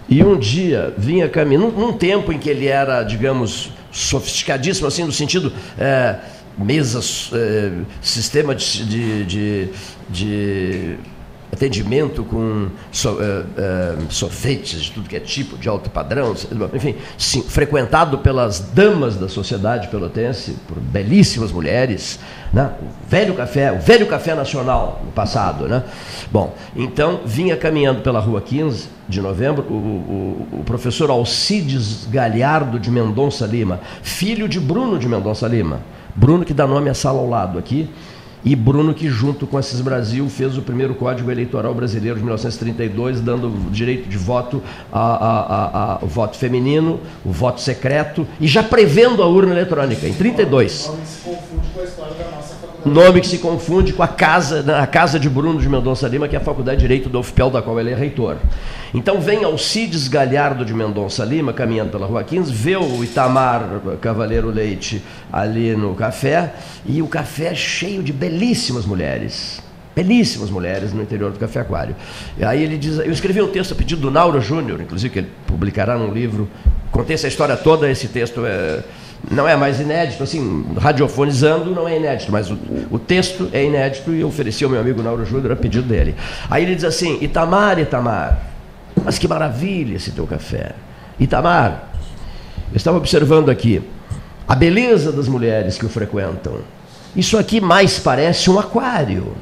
e 0.08 0.22
um 0.22 0.38
dia 0.38 0.94
vinha 0.96 1.28
caminhando, 1.28 1.72
num, 1.72 1.92
tempo 1.92 2.32
em 2.32 2.38
que 2.38 2.48
ele 2.48 2.66
era, 2.66 3.02
digamos, 3.02 3.70
sofisticadíssimo, 3.90 4.86
assim, 4.86 5.04
no 5.04 5.12
sentido. 5.12 5.52
É, 5.78 6.16
mesas, 6.58 7.30
é, 7.34 7.70
sistema 8.00 8.54
de, 8.54 8.84
de, 8.84 9.24
de, 9.24 9.68
de 10.08 10.98
atendimento 11.56 12.22
com 12.22 12.68
so, 12.92 13.10
uh, 13.10 13.14
uh, 13.16 14.12
sofetes 14.12 14.82
de 14.82 14.92
tudo 14.92 15.08
que 15.08 15.16
é 15.16 15.20
tipo, 15.20 15.56
de 15.56 15.68
alto 15.68 15.88
padrão, 15.88 16.34
enfim, 16.74 16.94
sim, 17.16 17.42
frequentado 17.42 18.18
pelas 18.18 18.60
damas 18.60 19.16
da 19.16 19.28
sociedade 19.28 19.88
pelotense, 19.88 20.56
por 20.68 20.78
belíssimas 20.78 21.50
mulheres, 21.50 22.20
né? 22.52 22.70
o 22.80 23.08
velho 23.10 23.34
café, 23.34 23.72
o 23.72 23.80
velho 23.80 24.06
café 24.06 24.34
nacional 24.34 25.02
no 25.04 25.10
passado. 25.12 25.66
Né? 25.66 25.82
Bom, 26.30 26.54
então 26.76 27.20
vinha 27.24 27.56
caminhando 27.56 28.02
pela 28.02 28.20
rua 28.20 28.40
15 28.40 28.88
de 29.08 29.20
novembro 29.20 29.64
o, 29.68 29.74
o, 29.74 30.48
o 30.60 30.64
professor 30.64 31.10
Alcides 31.10 32.06
Galhardo 32.06 32.78
de 32.78 32.90
Mendonça 32.90 33.46
Lima, 33.46 33.80
filho 34.02 34.46
de 34.46 34.60
Bruno 34.60 34.98
de 34.98 35.08
Mendonça 35.08 35.48
Lima. 35.48 35.80
Bruno 36.14 36.44
que 36.44 36.54
dá 36.54 36.66
nome 36.66 36.88
à 36.88 36.94
sala 36.94 37.18
ao 37.18 37.28
lado 37.28 37.58
aqui, 37.58 37.88
e 38.44 38.54
Bruno, 38.54 38.94
que 38.94 39.08
junto 39.08 39.46
com 39.46 39.58
Assis 39.58 39.80
Brasil 39.80 40.28
fez 40.28 40.56
o 40.56 40.62
primeiro 40.62 40.94
Código 40.94 41.30
Eleitoral 41.30 41.74
Brasileiro 41.74 42.16
de 42.16 42.22
1932, 42.22 43.20
dando 43.20 43.70
direito 43.70 44.08
de 44.08 44.16
voto 44.16 44.62
ao 44.92 46.06
voto 46.06 46.36
feminino, 46.36 47.00
o 47.24 47.32
voto 47.32 47.60
secreto, 47.60 48.26
e 48.40 48.46
já 48.46 48.62
prevendo 48.62 49.22
a 49.22 49.26
urna 49.26 49.52
eletrônica, 49.52 50.06
em 50.06 50.12
32. 50.12 50.90
Nome 52.86 53.20
que 53.20 53.26
se 53.26 53.38
confunde 53.38 53.92
com 53.92 54.02
a 54.04 54.06
casa, 54.06 54.64
a 54.80 54.86
casa 54.86 55.18
de 55.18 55.28
Bruno 55.28 55.60
de 55.60 55.68
Mendonça 55.68 56.06
Lima, 56.06 56.28
que 56.28 56.36
é 56.36 56.38
a 56.38 56.42
Faculdade 56.42 56.76
de 56.76 56.82
Direito 56.82 57.08
do 57.08 57.18
UFPEL, 57.18 57.50
da 57.50 57.60
qual 57.60 57.80
ele 57.80 57.90
é 57.90 57.96
reitor. 57.96 58.36
Então 58.94 59.20
vem 59.20 59.42
Alcides 59.42 60.06
Galhardo 60.06 60.64
de 60.64 60.72
Mendonça 60.72 61.24
Lima, 61.24 61.52
caminhando 61.52 61.90
pela 61.90 62.06
Rua 62.06 62.22
15, 62.22 62.52
vê 62.52 62.76
o 62.76 63.02
Itamar 63.02 63.80
Cavaleiro 64.00 64.50
Leite 64.50 65.02
ali 65.32 65.74
no 65.74 65.96
café, 65.96 66.54
e 66.86 67.02
o 67.02 67.08
café 67.08 67.56
cheio 67.56 68.04
de 68.04 68.12
belíssimas 68.12 68.86
mulheres. 68.86 69.60
Belíssimas 69.96 70.48
mulheres 70.48 70.92
no 70.92 71.02
interior 71.02 71.32
do 71.32 71.40
Café 71.40 71.60
Aquário. 71.60 71.96
E 72.38 72.44
aí 72.44 72.62
ele 72.62 72.78
diz, 72.78 72.98
eu 72.98 73.10
escrevi 73.10 73.42
um 73.42 73.48
texto 73.48 73.72
a 73.72 73.74
pedido 73.74 74.02
do 74.02 74.10
Nauro 74.12 74.40
Júnior, 74.40 74.80
inclusive 74.80 75.12
que 75.12 75.18
ele 75.18 75.30
publicará 75.46 75.98
num 75.98 76.12
livro. 76.12 76.48
Contei 76.92 77.14
essa 77.14 77.26
história 77.26 77.56
toda, 77.56 77.90
esse 77.90 78.06
texto 78.06 78.46
é 78.46 78.84
não 79.30 79.48
é 79.48 79.56
mais 79.56 79.80
inédito, 79.80 80.22
assim, 80.22 80.64
radiofonizando 80.78 81.74
não 81.74 81.88
é 81.88 81.96
inédito, 81.96 82.30
mas 82.30 82.50
o, 82.50 82.58
o 82.90 82.98
texto 82.98 83.48
é 83.52 83.64
inédito 83.64 84.12
e 84.12 84.20
eu 84.20 84.28
ofereci 84.28 84.64
ao 84.64 84.70
meu 84.70 84.80
amigo 84.80 85.02
Nauro 85.02 85.24
Júnior 85.24 85.52
a 85.52 85.56
pedido 85.56 85.88
dele. 85.88 86.14
Aí 86.48 86.62
ele 86.62 86.74
diz 86.74 86.84
assim: 86.84 87.18
Itamar, 87.20 87.78
Itamar, 87.78 88.38
mas 89.04 89.18
que 89.18 89.26
maravilha 89.26 89.96
esse 89.96 90.12
teu 90.12 90.26
café. 90.26 90.72
Itamar, 91.18 91.90
eu 92.72 92.76
estava 92.76 92.98
observando 92.98 93.50
aqui 93.50 93.82
a 94.46 94.54
beleza 94.54 95.10
das 95.10 95.26
mulheres 95.28 95.76
que 95.76 95.86
o 95.86 95.88
frequentam. 95.88 96.60
Isso 97.14 97.38
aqui 97.38 97.60
mais 97.60 97.98
parece 97.98 98.50
um 98.50 98.58
aquário. 98.58 99.34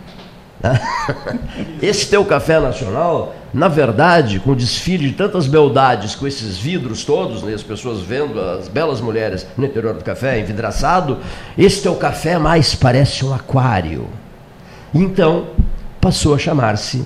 Esse 1.82 2.07
teu 2.09 2.24
café 2.24 2.59
nacional, 2.59 3.35
na 3.53 3.69
verdade, 3.69 4.41
com 4.41 4.53
o 4.53 4.57
desfile 4.57 5.11
de 5.11 5.15
tantas 5.15 5.47
beldades, 5.47 6.15
com 6.15 6.27
esses 6.27 6.57
vidros 6.59 7.05
todos, 7.05 7.43
né, 7.43 7.55
as 7.55 7.62
pessoas 7.62 8.01
vendo 8.01 8.41
as 8.41 8.69
belas 8.69 9.01
mulheres 9.01 9.47
no 9.57 9.66
interior 9.66 9.95
do 9.95 10.03
café, 10.03 10.41
envidraçado, 10.41 11.19
esse 11.57 11.82
teu 11.82 11.95
café 11.95 12.39
mais 12.39 12.74
parece 12.74 13.24
um 13.24 13.35
aquário. 13.35 14.09
Então, 14.95 15.47
passou 16.01 16.35
a 16.35 16.39
chamar-se 16.39 17.05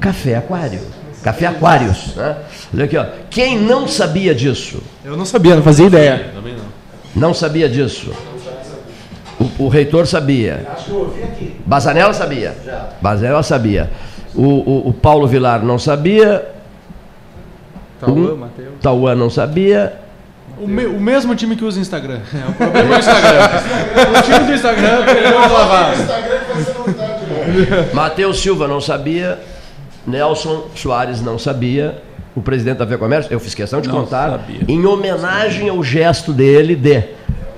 Café 0.00 0.36
Aquário. 0.36 0.80
Café 1.22 1.46
Aquários. 1.46 2.14
Né? 2.16 2.36
Olha 2.74 2.84
aqui, 2.84 2.96
ó. 2.96 3.06
Quem 3.30 3.58
não 3.58 3.88
sabia 3.88 4.34
disso? 4.34 4.82
Eu 5.04 5.16
não 5.16 5.24
sabia, 5.24 5.54
não 5.56 5.62
fazia 5.62 5.86
ideia. 5.86 6.30
Também 6.34 6.54
não. 6.54 6.64
Não 7.14 7.32
sabia 7.32 7.68
disso. 7.68 8.12
O, 9.58 9.64
o, 9.64 9.68
reitor 9.68 10.06
sabia. 10.06 10.66
Acho 10.72 10.84
que 10.86 10.90
eu 10.90 10.98
ouvi 10.98 11.22
aqui. 11.22 11.56
Bazanella 11.64 12.12
sabia. 12.12 12.54
Já. 12.64 12.88
Bazanella 13.00 13.42
sabia. 13.42 13.90
O, 14.34 14.42
o, 14.42 14.88
o 14.88 14.92
Paulo 14.92 15.26
Vilar 15.26 15.64
não 15.64 15.78
sabia. 15.78 16.46
Tauã, 18.00 18.34
Matheus. 18.34 18.74
Tauã 18.80 19.14
não 19.14 19.30
sabia. 19.30 20.00
O, 20.60 20.68
me, 20.68 20.86
o, 20.86 21.00
mesmo 21.00 21.34
time 21.34 21.56
que 21.56 21.64
usa 21.64 21.80
Instagram. 21.80 22.20
É, 22.34 22.48
o 22.48 22.52
problema 22.52 22.94
é 22.94 22.96
o 22.96 22.98
Instagram. 22.98 23.48
o 24.18 24.22
time 24.22 24.46
do 24.46 24.52
Instagram 24.54 25.04
perdeu 25.04 25.38
a 25.38 25.46
lavada. 25.46 25.96
Matheus 27.92 28.40
Silva 28.40 28.68
não 28.68 28.80
sabia. 28.80 29.38
Nelson 30.06 30.68
Soares 30.74 31.20
não 31.22 31.38
sabia. 31.38 32.02
O 32.36 32.42
presidente 32.42 32.78
da 32.78 32.98
Comércio, 32.98 33.32
eu 33.32 33.38
fiz 33.38 33.54
questão 33.54 33.80
de 33.80 33.88
não 33.88 34.00
contar, 34.00 34.30
sabia. 34.30 34.62
em 34.66 34.84
homenagem 34.84 35.68
ao 35.68 35.82
gesto 35.84 36.32
dele 36.32 36.74
de 36.74 37.04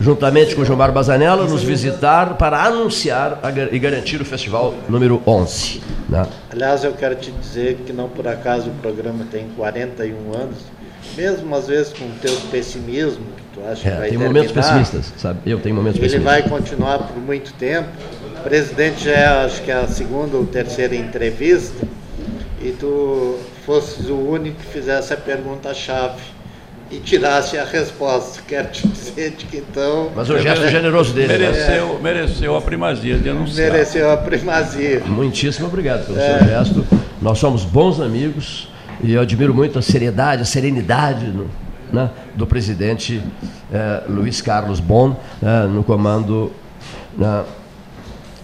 juntamente 0.00 0.54
com 0.54 0.64
Gilmar 0.64 0.92
Bazanella, 0.92 1.46
nos 1.46 1.62
visitar 1.62 2.36
para 2.36 2.62
anunciar 2.62 3.40
e 3.72 3.78
garantir 3.78 4.20
o 4.20 4.24
festival 4.24 4.74
número 4.88 5.22
11. 5.26 5.80
Né? 6.08 6.26
Aliás, 6.50 6.84
eu 6.84 6.92
quero 6.92 7.14
te 7.14 7.30
dizer 7.30 7.78
que 7.86 7.92
não 7.92 8.08
por 8.08 8.26
acaso 8.28 8.70
o 8.70 8.74
programa 8.74 9.26
tem 9.30 9.46
41 9.56 10.34
anos, 10.34 10.58
mesmo 11.16 11.54
às 11.54 11.66
vezes 11.68 11.92
com 11.92 12.04
o 12.04 12.12
teu 12.20 12.34
pessimismo, 12.50 13.24
que 13.36 13.42
tu 13.54 13.66
acha 13.66 13.88
é, 13.88 13.92
que 13.92 13.98
vai 13.98 14.08
tem 14.10 14.18
momentos 14.18 14.52
pessimistas, 14.52 15.12
sabe? 15.16 15.40
Eu 15.46 15.58
tenho 15.60 15.74
momentos 15.74 15.98
ele 15.98 16.08
pessimistas. 16.08 16.34
Ele 16.34 16.42
vai 16.42 16.58
continuar 16.58 16.98
por 16.98 17.16
muito 17.16 17.52
tempo. 17.54 17.88
O 18.38 18.42
presidente 18.42 19.04
já 19.04 19.12
é, 19.12 19.26
acho 19.44 19.62
que 19.62 19.70
é 19.70 19.74
a 19.74 19.88
segunda 19.88 20.36
ou 20.36 20.46
terceira 20.46 20.94
entrevista, 20.94 21.86
e 22.60 22.72
tu 22.72 23.38
fosses 23.64 24.08
o 24.08 24.14
único 24.14 24.58
que 24.58 24.66
fizesse 24.66 25.12
a 25.12 25.16
pergunta-chave 25.16 26.35
e 26.90 26.98
tirasse 26.98 27.58
a 27.58 27.64
resposta. 27.64 28.40
Quero 28.46 28.68
te 28.68 28.86
dizer 28.86 29.32
de 29.32 29.46
que 29.46 29.58
então. 29.58 30.10
Mas 30.14 30.30
o 30.30 30.38
gesto 30.38 30.68
generoso 30.68 31.12
dele. 31.12 31.32
Né? 31.32 31.50
Mereceu, 31.50 31.88
né? 31.88 31.98
mereceu 32.02 32.56
a 32.56 32.60
primazia 32.60 33.18
de 33.18 33.28
anunciar. 33.28 33.72
Mereceu 33.72 34.10
a 34.10 34.16
primazia. 34.16 35.02
Muitíssimo 35.06 35.66
obrigado 35.66 36.06
pelo 36.06 36.18
é. 36.18 36.38
seu 36.38 36.48
gesto. 36.48 36.86
Nós 37.20 37.38
somos 37.38 37.64
bons 37.64 38.00
amigos 38.00 38.68
e 39.02 39.14
eu 39.14 39.20
admiro 39.20 39.54
muito 39.54 39.78
a 39.78 39.82
seriedade, 39.82 40.42
a 40.42 40.44
serenidade 40.44 41.26
no, 41.26 41.50
né, 41.92 42.10
do 42.34 42.46
presidente 42.46 43.22
eh, 43.72 44.02
Luiz 44.08 44.40
Carlos 44.40 44.80
Bon 44.80 45.16
né, 45.40 45.66
no 45.66 45.82
comando 45.82 46.52
né, 47.16 47.44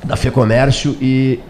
da 0.05 0.17
FEComércio 0.17 0.97
e 1.01 1.41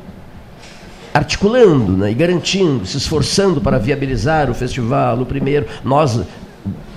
articulando 1.12 1.96
né, 1.96 2.10
e 2.10 2.14
garantindo, 2.14 2.86
se 2.86 2.96
esforçando 2.96 3.60
para 3.60 3.78
viabilizar 3.78 4.50
o 4.50 4.54
festival, 4.54 5.20
o 5.20 5.26
primeiro. 5.26 5.66
Nós 5.84 6.20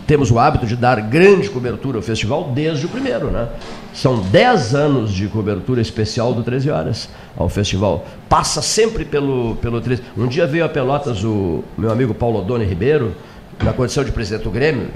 temos 0.06 0.32
o 0.32 0.38
hábito 0.38 0.66
de 0.66 0.76
dar 0.76 1.02
grande 1.02 1.50
cobertura 1.50 1.98
ao 1.98 2.02
festival 2.02 2.52
desde 2.54 2.86
o 2.86 2.90
primeiro, 2.90 3.32
né? 3.32 3.48
São 3.94 4.20
10 4.20 4.76
anos 4.76 5.12
de 5.12 5.28
cobertura 5.28 5.82
especial 5.82 6.34
do 6.34 6.44
13 6.44 6.70
Horas 6.70 7.10
ao 7.38 7.50
festival. 7.50 8.06
Passa 8.30 8.62
sempre 8.62 9.04
pelo, 9.04 9.56
pelo 9.58 9.82
13. 9.82 10.02
Um 10.18 10.28
dia 10.28 10.46
veio 10.46 10.66
a 10.66 10.70
Pelotas 10.70 11.24
o 11.24 11.64
meu 11.78 11.92
amigo 11.92 12.14
Paulo 12.14 12.40
Odone 12.40 12.66
Ribeiro, 12.66 13.16
na 13.64 13.74
condição 13.74 14.04
de 14.04 14.12
presidente 14.12 14.44
do 14.44 14.52
Grêmio, 14.52 14.88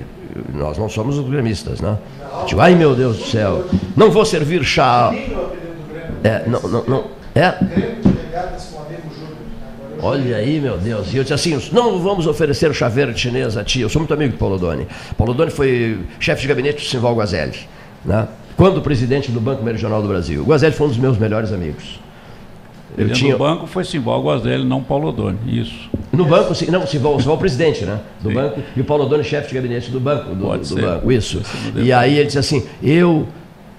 nós 0.53 0.77
não 0.77 0.90
somos 0.90 1.18
os 1.18 1.27
gremistas, 1.30 1.80
né? 1.80 1.98
Tipo, 2.45 2.61
ai 2.61 2.76
meu 2.76 2.95
Deus 2.95 3.18
do 3.18 3.26
céu, 3.26 3.65
não 3.95 4.11
vou 4.11 4.26
servir 4.26 4.64
chá. 4.64 5.14
É, 6.23 6.44
não, 6.48 6.61
não, 6.61 6.84
não. 6.86 7.03
É? 7.34 7.56
Olha 10.01 10.38
aí, 10.38 10.59
meu 10.59 10.77
Deus. 10.77 11.13
E 11.13 11.17
eu 11.17 11.23
disse 11.23 11.34
assim: 11.34 11.59
não 11.71 11.99
vamos 11.99 12.27
oferecer 12.27 12.73
chá 12.73 12.88
verde 12.88 13.19
chinês 13.19 13.57
a 13.57 13.63
ti. 13.63 13.81
Eu 13.81 13.89
sou 13.89 13.99
muito 13.99 14.13
amigo 14.13 14.34
do 14.34 14.38
Paulo 14.38 14.57
Doni. 14.57 14.88
Paulo 15.17 15.34
Doni 15.34 15.51
foi 15.51 15.99
chefe 16.19 16.41
de 16.41 16.47
gabinete 16.47 16.84
do 16.84 16.89
Simval 16.89 17.15
Guazelli, 17.15 17.57
né? 18.05 18.27
quando 18.59 18.81
presidente 18.81 19.31
do 19.31 19.39
Banco 19.39 19.63
Meridional 19.63 20.01
do 20.01 20.07
Brasil. 20.09 20.41
O 20.41 20.45
Guazelli 20.45 20.76
foi 20.76 20.88
um 20.88 20.89
dos 20.89 20.97
meus 20.97 21.17
melhores 21.17 21.53
amigos. 21.53 21.97
Eu 22.97 23.09
tinha... 23.13 23.31
No 23.31 23.39
banco 23.39 23.65
foi 23.65 23.85
Simval 23.85 24.21
Guazelli, 24.21 24.65
não 24.65 24.84
Paulo 24.84 25.13
Doni. 25.13 25.38
Isso. 25.47 25.89
No 26.11 26.26
banco, 26.26 26.53
não, 26.69 26.85
Simval, 26.85 27.17
Simval 27.19 27.38
presidente, 27.38 27.85
né? 27.85 28.01
Do 28.19 28.27
Sim. 28.27 28.35
banco, 28.35 28.61
e 28.76 28.81
o 28.81 28.84
Paulo 28.84 29.05
Doni, 29.05 29.23
chefe 29.23 29.47
de 29.47 29.55
gabinete 29.55 29.89
do 29.89 29.99
banco. 30.01 30.35
Do, 30.35 30.43
Pode 30.43 30.61
do 30.63 30.76
ser. 30.76 30.81
banco, 30.81 31.09
isso. 31.09 31.41
E 31.76 31.93
aí 31.93 32.17
ele 32.17 32.26
disse 32.26 32.39
assim: 32.39 32.65
eu, 32.84 33.26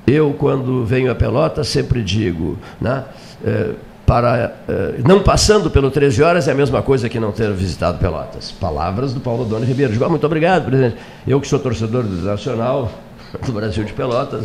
eu 0.07 0.35
quando 0.39 0.83
venho 0.87 1.11
a 1.11 1.15
Pelota, 1.15 1.63
sempre 1.63 2.03
digo, 2.03 2.57
né? 2.81 3.05
É, 3.45 3.73
para 4.11 4.55
eh, 4.69 4.95
não 5.07 5.23
passando 5.23 5.71
pelo 5.71 5.89
13 5.89 6.21
horas 6.21 6.49
é 6.49 6.51
a 6.51 6.55
mesma 6.55 6.83
coisa 6.83 7.09
que 7.09 7.21
não 7.21 7.31
ter 7.31 7.53
visitado 7.53 7.99
Pelotas. 7.99 8.51
Palavras 8.51 9.15
do 9.15 9.21
Paulo 9.21 9.45
Doni 9.45 9.65
Ribeiro. 9.65 9.93
Digo, 9.93 10.05
ah, 10.05 10.09
muito 10.09 10.27
obrigado, 10.27 10.65
presidente. 10.65 10.97
Eu 11.25 11.41
que 11.41 11.47
sou 11.47 11.61
torcedor 11.61 12.03
do 12.03 12.17
Nacional, 12.17 12.91
do 13.47 13.53
Brasil 13.53 13.85
de 13.85 13.93
Pelotas. 13.93 14.45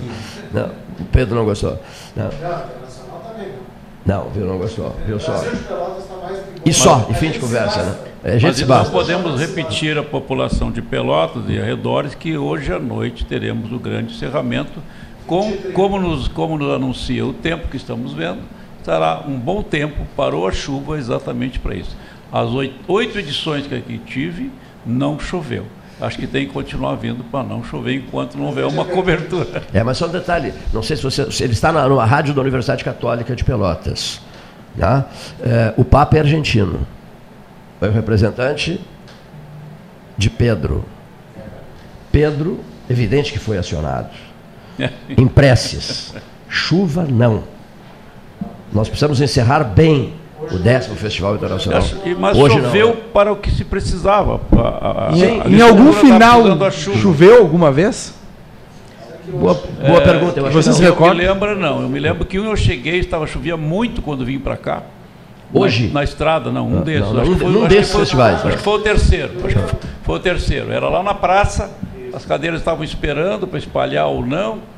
Não, 0.54 0.68
o 1.00 1.06
Pedro 1.12 1.34
não 1.34 1.46
gostou. 1.46 1.80
Não. 2.16 2.30
Não, 4.06 4.30
viu, 4.30 4.46
não 4.46 4.60
gostou. 4.60 4.96
Viu 5.04 5.20
só. 5.20 5.44
E 6.64 6.72
só, 6.72 7.08
e 7.10 7.16
fim 7.16 7.32
de 7.32 7.40
conversa, 7.40 7.82
né? 7.82 7.96
É, 8.24 8.34
a 8.34 8.38
gente 8.38 8.64
Mas 8.66 8.84
não 8.84 8.92
podemos 8.92 9.40
repetir 9.40 9.98
a 9.98 10.04
população 10.04 10.72
de 10.72 10.84
Pelotas 10.84 11.42
e 11.48 11.58
arredores 11.58 12.14
que 12.14 12.38
hoje 12.38 12.72
à 12.72 12.78
noite 12.78 13.26
teremos 13.26 13.72
o 13.72 13.80
grande 13.80 14.14
encerramento, 14.14 14.80
com, 15.26 15.52
como, 15.74 16.00
nos, 16.00 16.28
como 16.28 16.56
nos 16.56 16.72
anuncia 16.72 17.26
o 17.26 17.34
tempo 17.34 17.68
que 17.68 17.78
estamos 17.78 18.14
vendo, 18.14 18.42
estará 18.86 19.24
um 19.28 19.40
bom 19.40 19.64
tempo, 19.64 20.06
parou 20.16 20.48
a 20.48 20.52
chuva 20.52 21.00
exatamente 21.00 21.58
para 21.58 21.74
isso. 21.74 21.98
As 22.32 22.50
oito, 22.52 22.76
oito 22.88 23.18
edições 23.18 23.66
que 23.66 23.74
aqui 23.74 23.98
tive, 23.98 24.52
não 24.86 25.20
choveu. 25.20 25.66
Acho 26.00 26.20
que 26.20 26.28
tem 26.28 26.46
que 26.46 26.54
continuar 26.54 26.94
vindo 26.96 27.24
para 27.24 27.44
não 27.44 27.64
chover 27.64 27.96
enquanto 27.96 28.38
não 28.38 28.46
houver 28.46 28.66
uma 28.66 28.86
cobertura. 28.86 29.64
É, 29.74 29.82
mas 29.82 29.98
só 29.98 30.06
um 30.06 30.12
detalhe, 30.12 30.54
não 30.72 30.84
sei 30.84 30.98
se 30.98 31.04
você. 31.04 31.32
Se 31.32 31.44
ele 31.44 31.54
está 31.54 31.72
na, 31.72 31.88
na 31.88 32.06
rádio 32.06 32.34
da 32.34 32.42
Universidade 32.42 32.84
Católica 32.84 33.36
de 33.36 33.44
Pelotas. 33.44 34.22
Tá? 34.78 35.06
É, 35.42 35.74
o 35.78 35.86
Papa 35.86 36.18
é 36.18 36.20
argentino. 36.20 36.86
É 37.82 37.88
o 37.88 37.92
representante 37.92 38.80
de 40.18 40.30
Pedro. 40.30 40.86
Pedro, 42.12 42.60
evidente 42.90 43.32
que 43.32 43.40
foi 43.40 43.58
acionado. 43.58 44.10
Em 45.10 45.28
preces. 45.28 46.14
Chuva 46.50 47.04
não. 47.10 47.55
Nós 48.76 48.90
precisamos 48.90 49.22
encerrar 49.22 49.64
bem 49.64 50.14
o 50.52 50.58
décimo 50.58 50.98
Festival 50.98 51.36
Internacional. 51.36 51.82
Mas 52.20 52.38
Hoje 52.38 52.60
choveu 52.60 52.90
não. 52.90 52.96
para 53.14 53.32
o 53.32 53.38
que 53.38 53.50
se 53.50 53.64
precisava. 53.64 54.42
A, 54.52 55.08
a, 55.08 55.14
Sim, 55.14 55.42
a, 55.46 55.50
em 55.50 55.62
algum 55.62 55.94
final 55.94 56.44
choveu 56.72 57.38
alguma 57.38 57.72
vez? 57.72 58.14
Boa, 59.30 59.54
boa 59.54 60.02
é, 60.02 60.02
pergunta. 60.02 60.42
Eu 60.42 60.52
Você 60.52 60.74
se 60.74 60.82
recorda? 60.82 61.24
Eu 61.24 61.34
me 61.34 61.34
lembro, 61.34 61.58
não. 61.58 61.84
Eu 61.84 61.88
me 61.88 62.00
lembro 62.00 62.26
que 62.26 62.38
eu 62.38 62.56
cheguei, 62.58 63.00
estava 63.00 63.26
chovia 63.26 63.56
muito 63.56 64.02
quando 64.02 64.26
vim 64.26 64.40
para 64.40 64.58
cá. 64.58 64.84
Hoje? 65.54 65.88
Na, 65.88 65.94
na, 65.94 66.04
estrada, 66.04 66.52
não, 66.52 66.68
um 66.68 66.82
desses. 66.82 67.08
Não, 67.08 67.14
não, 67.14 67.32
um, 67.32 67.38
foi, 67.38 67.48
um 67.48 67.68
desses 67.68 67.94
foi, 67.94 68.02
festivais. 68.02 68.46
Acho 68.46 68.58
que 68.58 68.64
foi 68.64 68.74
o 68.74 68.80
terceiro. 68.80 69.32
Acho 69.46 69.56
que 69.56 69.88
foi 70.04 70.16
o 70.16 70.20
terceiro. 70.20 70.70
Era 70.74 70.90
lá 70.90 71.02
na 71.02 71.14
praça, 71.14 71.72
as 72.14 72.26
cadeiras 72.26 72.60
estavam 72.60 72.84
esperando 72.84 73.48
para 73.48 73.58
espalhar 73.58 74.08
ou 74.08 74.26
não. 74.26 74.75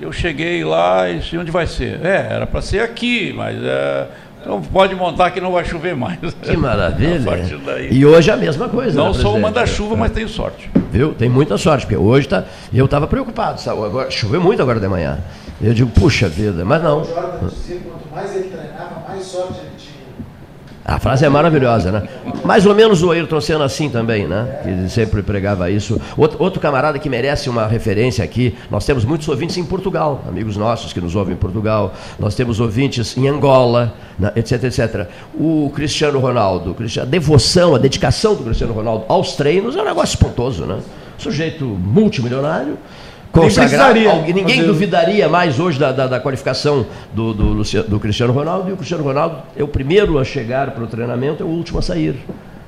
Eu 0.00 0.12
cheguei 0.12 0.64
lá 0.64 1.10
e 1.10 1.18
disse, 1.18 1.36
onde 1.36 1.50
vai 1.50 1.66
ser? 1.66 2.00
É, 2.04 2.28
era 2.30 2.46
para 2.46 2.62
ser 2.62 2.80
aqui, 2.80 3.32
mas 3.34 3.56
é, 3.62 4.06
então 4.40 4.62
pode 4.62 4.94
montar 4.94 5.30
que 5.30 5.40
não 5.40 5.52
vai 5.52 5.64
chover 5.64 5.94
mais. 5.94 6.18
Que 6.42 6.56
maravilha. 6.56 7.88
e 7.90 8.04
hoje 8.06 8.30
é 8.30 8.32
a 8.32 8.36
mesma 8.36 8.68
coisa. 8.68 8.96
Não 8.96 9.12
né, 9.12 9.14
sou 9.14 9.36
uma 9.36 9.50
da 9.50 9.66
chuva, 9.66 9.94
mas 9.96 10.10
tenho 10.10 10.28
sorte. 10.28 10.70
Viu? 10.90 11.12
Tem 11.12 11.28
muita 11.28 11.58
sorte, 11.58 11.84
porque 11.84 11.96
hoje 11.96 12.26
tá. 12.26 12.44
Eu 12.72 12.86
estava 12.86 13.06
preocupado, 13.06 13.60
sabe? 13.60 13.84
Agora, 13.84 14.10
choveu 14.10 14.40
muito 14.40 14.62
agora 14.62 14.80
de 14.80 14.88
manhã. 14.88 15.18
Eu 15.60 15.74
digo, 15.74 15.90
puxa 15.90 16.28
vida, 16.28 16.64
mas 16.64 16.82
não. 16.82 17.02
O 17.02 17.04
Jordan 17.04 17.48
dizia 17.48 17.80
quanto 17.80 18.08
mais 18.10 18.34
ele 18.34 18.48
treinava, 18.48 19.04
mais 19.06 19.22
sorte 19.22 19.60
ele 19.60 19.70
tinha. 19.76 19.79
A 20.90 20.98
frase 20.98 21.24
é 21.24 21.28
maravilhosa, 21.28 21.92
né? 21.92 22.02
Mais 22.44 22.66
ou 22.66 22.74
menos 22.74 23.00
o 23.00 23.12
Ayrton 23.12 23.40
Senna 23.40 23.64
assim 23.64 23.88
também, 23.88 24.26
né? 24.26 24.60
Que 24.64 24.88
sempre 24.90 25.22
pregava 25.22 25.70
isso. 25.70 26.00
Outro, 26.16 26.42
outro, 26.42 26.60
camarada 26.60 26.98
que 26.98 27.08
merece 27.08 27.48
uma 27.48 27.64
referência 27.64 28.24
aqui, 28.24 28.56
nós 28.68 28.84
temos 28.84 29.04
muitos 29.04 29.28
ouvintes 29.28 29.56
em 29.56 29.64
Portugal, 29.64 30.24
amigos 30.26 30.56
nossos 30.56 30.92
que 30.92 31.00
nos 31.00 31.14
ouvem 31.14 31.34
em 31.34 31.36
Portugal, 31.36 31.94
nós 32.18 32.34
temos 32.34 32.58
ouvintes 32.58 33.16
em 33.16 33.28
Angola, 33.28 33.94
né? 34.18 34.32
etc, 34.34 34.64
etc. 34.64 35.06
O 35.32 35.70
Cristiano 35.72 36.18
Ronaldo, 36.18 36.74
a 37.00 37.04
devoção, 37.04 37.76
a 37.76 37.78
dedicação 37.78 38.34
do 38.34 38.42
Cristiano 38.42 38.72
Ronaldo 38.72 39.04
aos 39.06 39.36
treinos 39.36 39.76
é 39.76 39.82
um 39.82 39.84
negócio 39.84 40.14
espantoso, 40.14 40.66
né? 40.66 40.80
Sujeito 41.18 41.64
multimilionário, 41.64 42.76
consagrar. 43.32 43.94
Ninguém, 43.94 44.32
ninguém 44.34 44.64
duvidaria 44.64 45.28
mais 45.28 45.58
hoje 45.58 45.78
da, 45.78 45.92
da, 45.92 46.06
da 46.06 46.20
qualificação 46.20 46.86
do, 47.12 47.32
do, 47.32 47.62
do, 47.88 48.00
Cristiano 48.00 48.32
Ronaldo. 48.32 48.70
E 48.70 48.72
o 48.72 48.76
Cristiano 48.76 49.04
Ronaldo 49.04 49.42
é 49.56 49.62
o 49.62 49.68
primeiro 49.68 50.18
a 50.18 50.24
chegar 50.24 50.72
para 50.72 50.84
o 50.84 50.86
treinamento, 50.86 51.42
é 51.42 51.46
o 51.46 51.48
último 51.48 51.78
a 51.78 51.82
sair. 51.82 52.16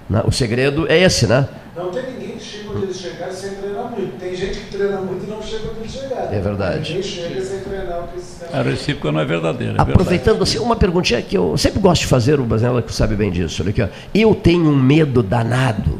Né? 0.08 0.22
O 0.26 0.32
segredo 0.32 0.86
é 0.88 0.98
esse, 1.00 1.26
né? 1.26 1.48
Não 1.76 1.90
tem 1.90 2.02
ninguém 2.02 2.36
que 2.36 2.44
chega 2.44 2.70
onde 2.70 2.84
ele 2.84 2.94
chegar 2.94 3.30
sem 3.32 3.54
treinar 3.54 3.90
muito. 3.90 4.18
Tem 4.18 4.36
gente 4.36 4.58
que 4.58 4.76
treina 4.76 5.00
muito 5.00 5.24
e 5.24 5.30
não 5.30 5.42
chega 5.42 5.70
onde 5.70 5.80
ele 5.80 5.88
chegar. 5.88 6.34
É 6.34 6.40
verdade. 6.40 6.94
Ninguém 6.94 7.02
chega 7.02 7.40
sem 7.40 7.60
treinar 7.60 8.00
o 8.00 8.08
que 8.08 8.20
sistema. 8.20 8.50
A 8.52 8.62
recíproca 8.62 9.12
não 9.12 9.20
é 9.20 9.24
verdadeira. 9.24 9.74
É 9.78 9.80
Aproveitando 9.80 10.38
verdade. 10.38 10.56
assim, 10.56 10.58
uma 10.58 10.76
perguntinha 10.76 11.22
que 11.22 11.36
eu 11.36 11.56
sempre 11.56 11.80
gosto 11.80 12.02
de 12.02 12.08
fazer, 12.08 12.38
o 12.38 12.44
Basanella 12.44 12.82
que 12.82 12.92
sabe 12.92 13.16
bem 13.16 13.30
disso. 13.30 13.62
Olha 13.62 13.70
aqui, 13.70 13.82
ó. 13.82 13.88
Eu 14.14 14.34
tenho 14.34 14.68
um 14.68 14.76
medo 14.76 15.22
danado 15.22 15.98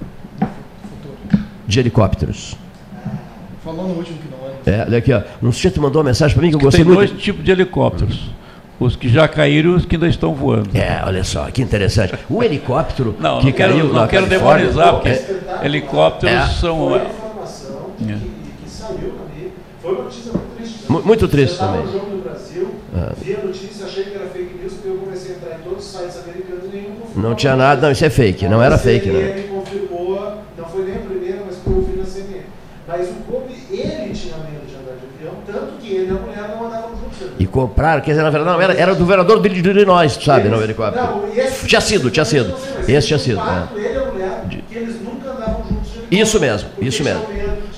de 1.66 1.80
helicópteros. 1.80 2.54
Falou 3.64 3.88
no 3.88 3.94
último 3.94 4.18
é, 4.66 4.84
olha 4.86 4.98
aqui, 4.98 5.12
ó. 5.12 5.22
Um 5.42 5.52
sujeito 5.52 5.80
mandou 5.80 6.00
uma 6.00 6.08
mensagem 6.08 6.34
para 6.34 6.42
mim 6.42 6.50
que 6.50 6.56
eu 6.56 6.60
gostei 6.60 6.84
Tem 6.84 6.92
muito. 6.92 6.98
Tem 7.00 7.08
dois 7.08 7.22
tipos 7.22 7.44
de 7.44 7.50
helicópteros. 7.50 8.30
Os 8.80 8.96
que 8.96 9.08
já 9.08 9.28
caíram 9.28 9.72
e 9.72 9.74
os 9.74 9.84
que 9.84 9.94
ainda 9.94 10.08
estão 10.08 10.34
voando. 10.34 10.70
É, 10.74 11.02
olha 11.04 11.22
só, 11.22 11.44
que 11.50 11.62
interessante. 11.62 12.14
O 12.28 12.42
helicóptero 12.42 13.14
não, 13.20 13.38
que 13.38 13.46
não 13.46 13.52
caiu 13.52 13.76
quero, 13.76 13.92
Não 13.92 14.06
quero 14.08 14.26
demonizar, 14.26 14.94
porque 14.94 15.08
é, 15.10 15.60
helicópteros 15.62 16.34
é. 16.34 16.46
são... 16.48 16.88
Foi 16.88 17.00
a 17.00 17.04
informação 17.04 17.90
que, 17.96 18.10
é. 18.10 18.16
que, 18.16 18.70
saiu 18.70 19.14
ali. 19.24 19.52
Foi 19.80 19.94
uma 19.94 20.02
notícia 20.04 20.32
muito 20.32 20.56
triste. 20.56 21.06
Muito 21.06 21.28
triste 21.28 21.58
também. 21.58 21.80
Eu 21.80 21.86
no 21.86 21.92
jogo 21.92 22.10
do 22.16 22.22
Brasil, 22.24 22.70
ah. 22.96 23.12
vi 23.22 23.34
a 23.34 23.44
notícia, 23.44 23.86
achei 23.86 24.04
que 24.04 24.14
era 24.16 24.26
fake 24.26 24.54
news, 24.60 24.72
porque 24.72 24.88
eu 24.88 24.96
comecei 24.96 25.32
a 25.32 25.36
entrar 25.36 25.58
em 25.60 25.62
todos 25.62 25.84
os 25.84 25.92
sites 25.92 26.18
americanos 26.24 26.64
e 26.64 26.76
nenhum. 26.76 26.92
Não 27.14 27.34
tinha 27.36 27.54
nada, 27.54 27.82
não, 27.82 27.92
isso 27.92 28.04
é 28.04 28.10
fake, 28.10 28.48
não 28.48 28.60
era 28.60 28.76
fake, 28.76 29.08
né? 29.10 29.18
Ele 29.18 29.48
confirmou, 29.48 30.38
não 30.58 30.64
foi 30.64 30.84
nem 30.84 30.96
a 30.96 30.98
primeira, 30.98 31.42
mas 31.46 31.56
foi 31.58 31.72
o 31.72 31.98
na 31.98 32.04
CNN. 32.04 32.42
Mas 32.88 33.08
o 33.08 33.14
Kobe, 33.30 33.54
ele 33.70 34.12
tinha 34.12 34.36
medo 34.38 34.66
de 34.66 34.74
andar 34.74 34.96
de 34.98 35.06
avião, 35.06 35.34
tanto 35.46 35.78
que 35.80 35.92
ele 35.94 36.12
e 36.12 36.16
a 36.16 36.20
mulher 36.20 36.48
não 36.48 36.66
andavam 36.66 36.90
juntos. 36.96 37.31
E 37.42 37.46
compraram, 37.48 38.00
quer 38.00 38.12
dizer, 38.12 38.22
na 38.22 38.30
verdade 38.30 38.56
não, 38.56 38.62
era, 38.62 38.72
era 38.72 38.94
do 38.94 39.04
vereador 39.04 39.42
de 39.42 39.48
Illinois, 39.48 40.16
sabe, 40.22 40.48
no 40.48 40.62
helicóptero. 40.62 41.04
Não, 41.04 41.28
esse, 41.36 41.66
tinha 41.66 41.80
sido, 41.80 42.08
tinha 42.08 42.24
sido. 42.24 42.54
Esse 42.86 43.08
tinha 43.08 43.18
sido. 43.18 43.40
É. 43.40 43.68
Ele 43.74 43.88
e 43.88 43.96
a 43.96 44.06
mulher, 44.06 44.44
que 44.68 44.78
eles 44.78 45.02
nunca 45.02 45.30
andavam 45.30 45.64
juntos 45.68 45.90
Isso 46.08 46.38
mesmo, 46.38 46.68
isso 46.80 47.02
mesmo. 47.02 47.26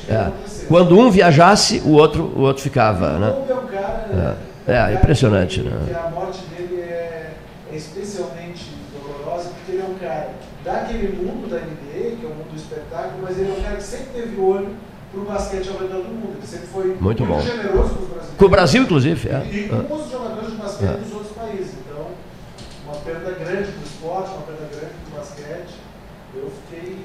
É. 0.07 0.31
Quando 0.69 0.99
um 0.99 1.11
viajasse, 1.11 1.81
o 1.83 1.93
outro, 1.93 2.31
o 2.37 2.43
outro 2.43 2.63
ficava. 2.63 3.19
Né? 3.19 3.35
É, 3.49 3.55
um 3.55 3.67
cara, 3.67 4.37
é. 4.67 4.93
é 4.93 4.95
impressionante. 4.97 5.63
Né? 5.63 5.73
A 5.95 6.11
morte 6.11 6.41
dele 6.55 6.83
é, 6.83 7.31
é 7.73 7.75
especialmente 7.75 8.71
dolorosa, 8.93 9.49
porque 9.49 9.73
ele 9.73 9.81
é 9.81 9.85
um 9.87 9.95
cara 9.95 10.29
daquele 10.63 11.17
mundo 11.25 11.49
da 11.49 11.57
NBA, 11.57 12.17
que 12.21 12.23
é 12.23 12.27
o 12.27 12.35
mundo 12.35 12.51
do 12.51 12.57
espetáculo, 12.57 13.15
mas 13.23 13.39
ele 13.39 13.49
é 13.49 13.59
um 13.59 13.63
cara 13.63 13.77
que 13.77 13.83
sempre 13.83 14.09
teve 14.13 14.39
olho 14.39 14.77
para 15.15 15.23
o 15.23 15.25
basquete 15.25 15.69
ao 15.69 15.79
redor 15.79 16.03
do 16.03 16.09
mundo. 16.09 16.35
Ele 16.37 16.47
sempre 16.47 16.67
foi 16.67 16.87
muito, 16.87 17.03
muito 17.03 17.25
bom. 17.25 17.41
generoso 17.41 17.95
com 17.95 18.03
os 18.03 18.09
brasileiros. 18.09 18.37
Com 18.37 18.45
o 18.45 18.49
Brasil, 18.49 18.83
inclusive. 18.83 19.29
É. 19.29 19.47
E, 19.51 19.65
e 19.67 19.69
com 19.69 19.95
os 19.95 20.11
jogadores 20.11 20.51
de 20.51 20.57
basquete 20.57 20.91
é. 20.91 20.97
dos 20.97 21.13
outros 21.13 21.33
países. 21.33 21.75
Então, 21.85 22.07
uma 22.87 22.97
perda 22.97 23.31
grande 23.31 23.71
do 23.71 23.85
esporte, 23.85 24.31
uma 24.31 24.43
perda 24.43 24.69
grande 24.71 24.95
do 24.95 25.17
basquete. 25.17 25.75
Eu 26.35 26.53
fiquei 26.69 26.99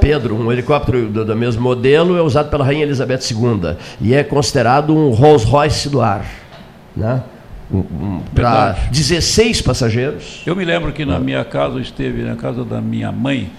Pedro, 0.00 0.36
um 0.36 0.50
helicóptero 0.50 1.08
do, 1.08 1.24
do, 1.24 1.36
mesmo 1.36 1.60
modelo 1.60 2.16
é 2.16 2.22
usado 2.22 2.48
pela 2.48 2.64
Rainha 2.64 2.84
Elizabeth 2.84 3.20
II 3.30 3.76
e 4.00 4.14
é 4.14 4.22
considerado 4.24 4.96
um 4.96 5.10
Rolls 5.10 5.44
Royce 5.44 5.88
do 5.88 6.00
ar. 6.00 6.24
Né? 6.96 7.22
um, 7.72 8.20
para 8.34 8.72
16 8.90 9.62
passageiros. 9.62 10.42
Eu 10.44 10.56
me 10.56 10.64
lembro 10.64 10.92
que 10.92 11.04
na 11.04 11.18
minha 11.18 11.44
casa 11.44 11.80
esteve, 11.80 12.22
na 12.22 12.36
casa 12.36 12.64
da 12.64 12.80
minha 12.80 13.12
mãe, 13.12 13.50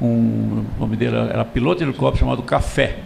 um 0.00 0.64
o 0.76 0.80
nome 0.80 0.96
dele 0.96 1.16
era 1.16 1.44
piloto 1.44 1.78
de 1.78 1.84
helicóptero 1.84 2.24
chamado 2.24 2.42
Café. 2.42 2.98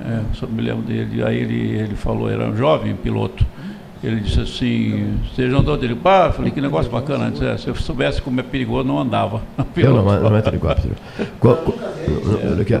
É, 0.00 0.20
só 0.34 0.46
me 0.46 0.60
lembro 0.60 0.82
dele. 0.82 1.22
Aí 1.22 1.38
ele, 1.38 1.78
ele 1.78 1.94
falou, 1.94 2.30
era 2.30 2.44
um 2.44 2.56
jovem 2.56 2.94
piloto. 2.94 3.44
Ele 4.02 4.20
disse 4.20 4.40
assim, 4.40 5.16
você 5.24 5.48
já 5.48 5.56
andou 5.56 5.78
dele? 5.78 5.94
Pá, 5.94 6.30
falei, 6.30 6.50
que 6.50 6.60
negócio 6.60 6.90
bacana. 6.90 7.30
Disse, 7.30 7.46
é, 7.46 7.56
se 7.56 7.68
eu 7.68 7.74
soubesse 7.74 8.20
como 8.20 8.38
é 8.38 8.42
perigoso, 8.42 8.86
não 8.86 8.98
andava. 8.98 9.40
Eu 9.74 9.94
não, 9.94 10.04
não 10.04 10.36
entro 10.36 10.50
helicóptero. 10.50 10.94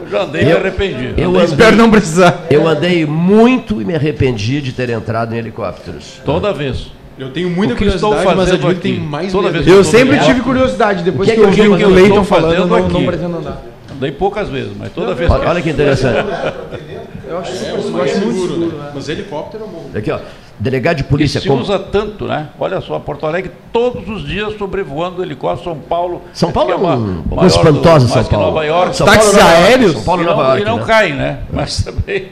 Eu 0.04 0.10
já 0.10 0.22
andei 0.22 0.42
e 0.42 0.44
me 0.44 0.52
arrependi. 0.52 1.14
Eu 1.16 1.30
andei, 1.30 1.44
espero 1.44 1.76
não 1.76 1.90
precisar. 1.90 2.44
Eu 2.50 2.68
andei 2.68 3.06
muito 3.06 3.80
e 3.80 3.84
me 3.86 3.94
arrependi 3.94 4.60
de 4.60 4.72
ter 4.72 4.90
entrado 4.90 5.34
em 5.34 5.38
helicópteros. 5.38 6.20
Toda 6.26 6.52
vez. 6.52 6.92
Eu 7.18 7.30
tenho 7.30 7.48
muita 7.48 7.76
curiosidade, 7.76 8.36
mas 8.36 8.50
admito 8.50 8.74
que 8.74 8.80
tem 8.80 8.98
mais 8.98 9.32
Toda 9.32 9.50
vez 9.50 9.66
Eu 9.66 9.84
sempre 9.84 10.18
tive 10.20 10.40
curiosidade, 10.40 11.04
depois 11.04 11.28
que, 11.28 11.36
que, 11.36 11.40
eu 11.40 11.50
vi 11.50 11.84
o 11.84 11.88
Leiton 11.88 12.24
falando, 12.24 12.66
não, 12.66 12.88
não 12.88 13.06
pretendo 13.06 13.36
andar. 13.36 13.62
Andei 13.92 14.10
poucas 14.10 14.48
vezes, 14.48 14.72
mas 14.76 14.92
toda 14.92 15.14
vez. 15.14 15.30
Olha, 15.30 15.62
que 15.62 15.70
interessante. 15.70 16.26
Eu 17.26 17.38
acho, 17.38 17.52
super, 17.52 17.66
é, 17.66 17.72
eu 17.72 18.02
acho 18.02 18.20
muito 18.20 18.40
seguro, 18.40 18.66
né? 18.76 18.90
Mas 18.94 19.08
helicóptero 19.08 19.64
é 19.64 19.66
bom. 19.66 19.90
Aqui, 19.94 20.10
ó. 20.10 20.18
Delegado 20.58 20.98
de 20.98 21.04
polícia. 21.04 21.40
Que 21.40 21.44
se 21.44 21.48
como... 21.48 21.62
usa 21.62 21.78
tanto, 21.78 22.26
né? 22.26 22.48
Olha 22.60 22.80
só, 22.80 22.98
Porto 22.98 23.26
Alegre 23.26 23.50
todos 23.72 24.08
os 24.08 24.26
dias 24.26 24.56
sobrevoando 24.58 25.22
helicóptero, 25.22 25.64
São 25.64 25.78
Paulo. 25.78 26.22
São 26.32 26.52
Paulo 26.52 26.72
é 26.72 26.76
uma, 26.76 26.96
uma 26.96 27.46
espantosa 27.46 28.06
São 28.06 28.24
Paulo. 28.24 28.46
Nova 28.46 28.64
York. 28.64 28.96
São 28.96 29.06
Táxis 29.06 29.36
aéreos? 29.36 29.92
São 29.92 30.04
Paulo 30.04 30.22
e 30.22 30.26
Nova 30.26 30.42
York. 30.42 30.62
E 30.62 30.64
não, 30.64 30.76
né? 30.76 30.84
cai, 30.86 31.12
né? 31.12 31.38
Mas 31.52 31.82
também. 31.82 32.28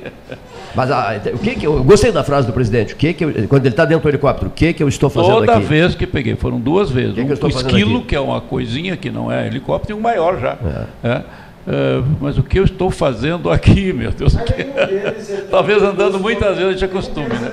Mas 0.74 0.90
ah, 0.90 1.20
o 1.32 1.39
que, 1.39 1.55
que 1.57 1.66
eu, 1.66 1.77
eu, 1.77 1.85
gostei 1.85 2.11
da 2.11 2.24
frase 2.24 2.47
do 2.47 2.53
presidente. 2.53 2.94
O 2.94 2.97
que 2.97 3.12
que 3.12 3.24
eu, 3.24 3.49
quando 3.49 3.66
ele 3.66 3.73
está 3.73 3.85
dentro 3.85 4.03
do 4.03 4.09
helicóptero, 4.09 4.49
o 4.49 4.53
que 4.53 4.73
que 4.73 4.82
eu 4.82 4.89
estou 4.89 5.11
fazendo 5.11 5.35
Toda 5.35 5.44
aqui? 5.44 5.55
Toda 5.55 5.66
vez 5.66 5.94
que 5.94 6.07
peguei, 6.07 6.35
foram 6.36 6.59
duas 6.59 6.90
vezes. 6.90 7.15
Que 7.15 7.20
um, 7.20 7.27
que 7.28 7.44
o 7.44 7.49
esquilo, 7.49 7.99
aqui? 7.99 8.07
que 8.09 8.16
é 8.16 8.20
uma 8.20 8.40
coisinha 8.40 8.97
que 8.97 9.11
não 9.11 9.31
é 9.31 9.47
helicóptero, 9.47 9.97
e 9.97 9.99
um 9.99 10.03
maior 10.03 10.39
já. 10.39 10.57
É. 11.03 11.09
É. 11.09 11.23
Uh, 11.65 12.05
mas 12.20 12.36
o 12.39 12.43
que 12.43 12.59
eu 12.59 12.65
estou 12.65 12.90
fazendo 12.90 13.49
aqui, 13.51 13.93
meu 13.93 14.11
Deus? 14.11 14.35
Que... 14.35 14.62
É 14.62 15.47
Talvez 15.51 15.81
andando 15.81 16.19
muitas 16.19 16.57
vezes 16.57 16.69
a 16.69 16.73
gente 16.73 16.85
acostume, 16.85 17.28
né? 17.28 17.53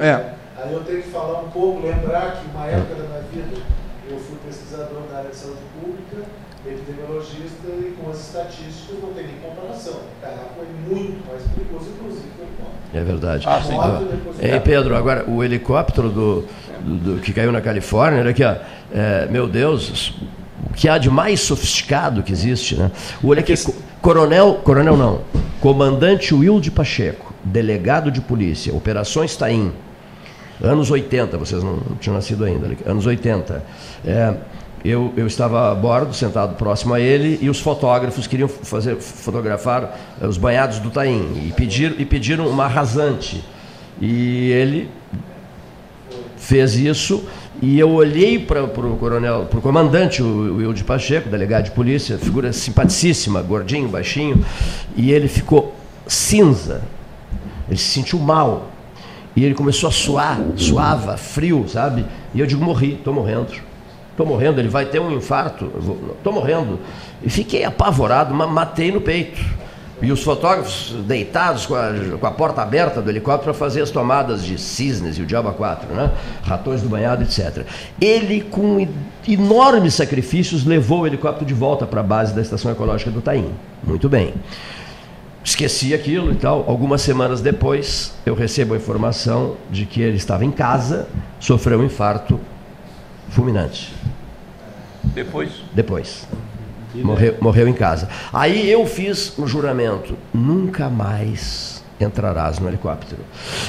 É. 0.00 0.36
Aí 0.62 0.72
eu 0.72 0.80
tenho 0.80 1.02
que 1.02 1.08
falar 1.08 1.42
um 1.42 1.50
pouco, 1.50 1.86
lembrar 1.86 2.40
que 2.40 2.46
uma 2.54 2.66
época 2.66 2.94
da 2.94 3.08
minha 3.08 3.22
vida 3.30 3.62
eu 4.10 4.18
fui 4.18 4.36
pesquisador 4.46 5.02
na 5.12 5.18
área 5.18 5.30
de 5.30 5.36
saúde 5.36 5.60
pública, 5.78 6.26
epidemiologista 6.66 7.55
e 8.16 8.32
com 8.32 8.38
as 8.40 8.50
estatísticas 8.50 8.96
não 9.02 9.12
tem 9.12 9.26
nem 9.26 9.36
comparação. 9.36 9.94
O 9.94 10.22
carro 10.22 10.50
foi 10.56 10.66
muito 10.88 11.26
mais 11.28 11.42
perigoso, 11.42 11.90
inclusive, 11.90 12.26
que 12.36 12.40
o 12.40 12.44
helicóptero. 12.44 12.94
É 12.94 13.04
verdade. 13.04 13.44
Ah, 13.46 13.62
sim. 13.62 13.76
Ah, 13.78 14.02
Ei, 14.40 14.60
Pedro, 14.60 14.96
agora 14.96 15.24
o 15.28 15.44
helicóptero 15.44 16.08
do, 16.08 16.44
do, 16.80 17.14
do, 17.14 17.20
que 17.20 17.32
caiu 17.32 17.52
na 17.52 17.60
Califórnia, 17.60 18.20
olha 18.20 18.30
aqui, 18.30 18.44
ó, 18.44 18.54
é, 18.92 19.26
meu 19.26 19.46
Deus, 19.46 20.14
o 20.70 20.74
que 20.74 20.88
há 20.88 20.98
de 20.98 21.10
mais 21.10 21.40
sofisticado 21.40 22.22
que 22.22 22.32
existe, 22.32 22.76
né? 22.76 22.90
Olha 23.22 23.40
aqui, 23.40 23.54
coronel, 24.00 24.60
coronel 24.64 24.96
não, 24.96 25.20
comandante 25.60 26.34
Wilde 26.34 26.70
Pacheco, 26.70 27.34
delegado 27.44 28.10
de 28.10 28.20
polícia, 28.20 28.74
operações 28.74 29.36
Taim, 29.36 29.72
anos 30.62 30.90
80, 30.90 31.36
vocês 31.36 31.62
não, 31.62 31.76
não 31.76 31.96
tinham 31.96 32.14
nascido 32.14 32.44
ainda, 32.44 32.68
anos 32.86 33.06
80. 33.06 33.62
É, 34.04 34.34
eu, 34.88 35.12
eu, 35.16 35.26
estava 35.26 35.70
a 35.70 35.74
bordo, 35.74 36.14
sentado 36.14 36.56
próximo 36.56 36.94
a 36.94 37.00
ele, 37.00 37.38
e 37.40 37.48
os 37.48 37.60
fotógrafos 37.60 38.26
queriam 38.26 38.48
fazer, 38.48 38.96
fotografar 38.96 39.98
os 40.20 40.36
banhados 40.36 40.78
do 40.78 40.90
Taim 40.90 41.46
e, 41.46 41.52
pedir, 41.52 41.94
e 41.98 42.04
pediram 42.04 42.46
uma 42.48 42.66
rasante. 42.66 43.42
E 44.00 44.50
ele 44.50 44.90
fez 46.36 46.76
isso 46.76 47.26
e 47.62 47.78
eu 47.78 47.90
olhei 47.90 48.38
para 48.38 48.62
o 48.62 48.96
coronel, 48.98 49.46
para 49.46 49.58
o 49.58 49.62
comandante, 49.62 50.22
Wilde 50.22 50.84
Pacheco, 50.84 51.30
delegado 51.30 51.64
de 51.64 51.70
polícia, 51.70 52.18
figura 52.18 52.52
simpaticíssima, 52.52 53.40
gordinho, 53.40 53.88
baixinho, 53.88 54.44
e 54.94 55.10
ele 55.10 55.26
ficou 55.26 55.74
cinza. 56.06 56.82
Ele 57.66 57.78
se 57.78 57.88
sentiu 57.88 58.18
mal. 58.18 58.70
E 59.34 59.42
ele 59.42 59.54
começou 59.54 59.88
a 59.88 59.92
suar, 59.92 60.38
suava, 60.56 61.16
frio, 61.16 61.64
sabe? 61.66 62.04
E 62.34 62.40
eu 62.40 62.46
digo, 62.46 62.62
morri, 62.62 62.94
estou 62.94 63.14
morrendo. 63.14 63.52
Estou 64.16 64.24
morrendo, 64.24 64.58
ele 64.58 64.70
vai 64.70 64.86
ter 64.86 64.98
um 64.98 65.12
infarto, 65.12 65.70
estou 66.16 66.32
morrendo. 66.32 66.80
E 67.22 67.28
fiquei 67.28 67.64
apavorado, 67.64 68.32
matei 68.32 68.90
no 68.90 68.98
peito. 68.98 69.38
E 70.00 70.10
os 70.10 70.22
fotógrafos 70.22 70.94
deitados 71.06 71.66
com 71.66 71.74
a, 71.74 71.90
com 72.18 72.26
a 72.26 72.30
porta 72.30 72.62
aberta 72.62 73.02
do 73.02 73.10
helicóptero 73.10 73.52
para 73.52 73.54
fazer 73.54 73.82
as 73.82 73.90
tomadas 73.90 74.42
de 74.42 74.56
cisnes 74.56 75.18
e 75.18 75.22
o 75.22 75.26
diabo 75.26 75.52
4, 75.52 75.94
né? 75.94 76.10
ratões 76.42 76.80
do 76.80 76.88
banhado, 76.88 77.24
etc. 77.24 77.66
Ele, 78.00 78.40
com 78.40 78.88
enormes 79.28 79.92
sacrifícios, 79.92 80.64
levou 80.64 81.00
o 81.00 81.06
helicóptero 81.06 81.44
de 81.44 81.54
volta 81.54 81.86
para 81.86 82.00
a 82.00 82.04
base 82.04 82.34
da 82.34 82.40
estação 82.40 82.72
ecológica 82.72 83.10
do 83.10 83.20
Taim. 83.20 83.50
Muito 83.84 84.08
bem. 84.08 84.32
Esqueci 85.44 85.92
aquilo 85.92 86.32
e 86.32 86.36
tal. 86.36 86.64
Algumas 86.66 87.02
semanas 87.02 87.42
depois, 87.42 88.14
eu 88.24 88.34
recebo 88.34 88.72
a 88.72 88.78
informação 88.78 89.58
de 89.70 89.84
que 89.84 90.00
ele 90.00 90.16
estava 90.16 90.42
em 90.42 90.50
casa, 90.50 91.06
sofreu 91.38 91.80
um 91.80 91.84
infarto 91.84 92.40
fulminante. 93.30 93.92
Depois? 95.04 95.50
Depois. 95.72 96.26
Morreu, 96.94 97.36
morreu 97.40 97.68
em 97.68 97.74
casa. 97.74 98.08
Aí 98.32 98.70
eu 98.70 98.86
fiz 98.86 99.38
um 99.38 99.46
juramento: 99.46 100.16
nunca 100.32 100.88
mais 100.88 101.76
entrarás 101.98 102.58
no 102.58 102.68
helicóptero. 102.68 103.22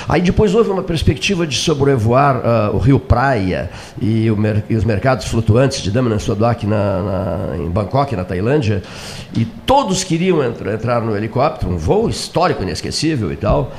Aí 0.07 0.21
depois 0.21 0.53
houve 0.53 0.69
uma 0.69 0.83
perspectiva 0.83 1.47
de 1.47 1.55
sobrevoar 1.55 2.37
uh, 2.37 2.75
o 2.75 2.77
rio 2.77 2.99
Praia 2.99 3.69
e, 4.01 4.29
o, 4.29 4.37
e, 4.69 4.75
os 4.75 4.83
mercados 4.83 5.27
flutuantes 5.27 5.81
de 5.81 5.91
Damanan 5.91 6.19
Sodok 6.19 6.65
na, 6.65 7.01
na, 7.01 7.57
em 7.57 7.69
Bangkok, 7.69 8.15
na 8.15 8.25
Tailândia, 8.25 8.83
e 9.33 9.45
todos 9.45 10.03
queriam 10.03 10.43
entrar, 10.43 10.73
entrar 10.73 11.01
no 11.01 11.15
helicóptero, 11.15 11.71
um 11.71 11.77
voo 11.77 12.09
histórico, 12.09 12.63
inesquecível 12.63 13.31
e 13.31 13.37
tal. 13.37 13.71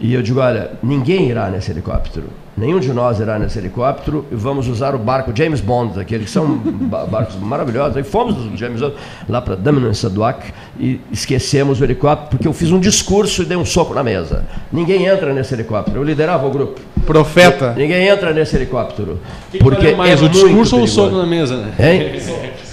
E 0.00 0.14
eu 0.14 0.22
digo, 0.22 0.40
olha, 0.40 0.70
ninguém 0.82 1.28
irá 1.28 1.50
nesse 1.50 1.70
helicóptero. 1.70 2.24
Nenhum 2.56 2.80
de 2.80 2.92
nós 2.92 3.20
irá 3.20 3.38
nesse 3.38 3.58
helicóptero 3.58 4.26
e 4.30 4.34
vamos 4.34 4.66
usar 4.66 4.94
o 4.94 4.98
barco 4.98 5.30
James 5.34 5.60
Bond, 5.60 6.00
aqueles 6.00 6.26
que 6.26 6.30
são 6.30 6.56
barcos 7.10 7.36
maravilhosos. 7.36 7.96
Aí 7.96 8.02
fomos 8.02 8.34
do 8.34 8.56
James 8.56 8.80
Bond 8.80 8.94
lá 9.28 9.40
para 9.40 9.56
Saduak 9.94 10.52
e 10.78 11.00
esquecemos 11.12 11.80
o 11.80 11.84
helicóptero 11.84 12.30
porque 12.30 12.48
eu 12.48 12.52
fiz 12.52 12.70
um 12.70 12.80
discurso 12.80 13.42
e 13.42 13.44
dei 13.44 13.56
um 13.56 13.64
soco 13.64 13.94
na 13.94 14.02
mesa. 14.02 14.44
Ninguém 14.72 15.06
entra 15.06 15.34
nesse 15.34 15.54
helicóptero. 15.54 15.98
Eu 15.98 16.02
liderava 16.02 16.46
o 16.46 16.50
grupo. 16.50 16.80
Profeta. 17.06 17.74
Ninguém 17.76 18.08
entra 18.08 18.32
nesse 18.32 18.56
helicóptero. 18.56 19.20
Porque 19.58 19.92
mais, 19.92 20.20
é 20.20 20.24
o 20.24 20.28
discurso 20.28 20.76
ou 20.76 20.82
o 20.84 20.88
soco 20.88 21.16
na 21.16 21.26
mesa? 21.26 21.56
Né? 21.56 21.72
Hein? 21.78 22.20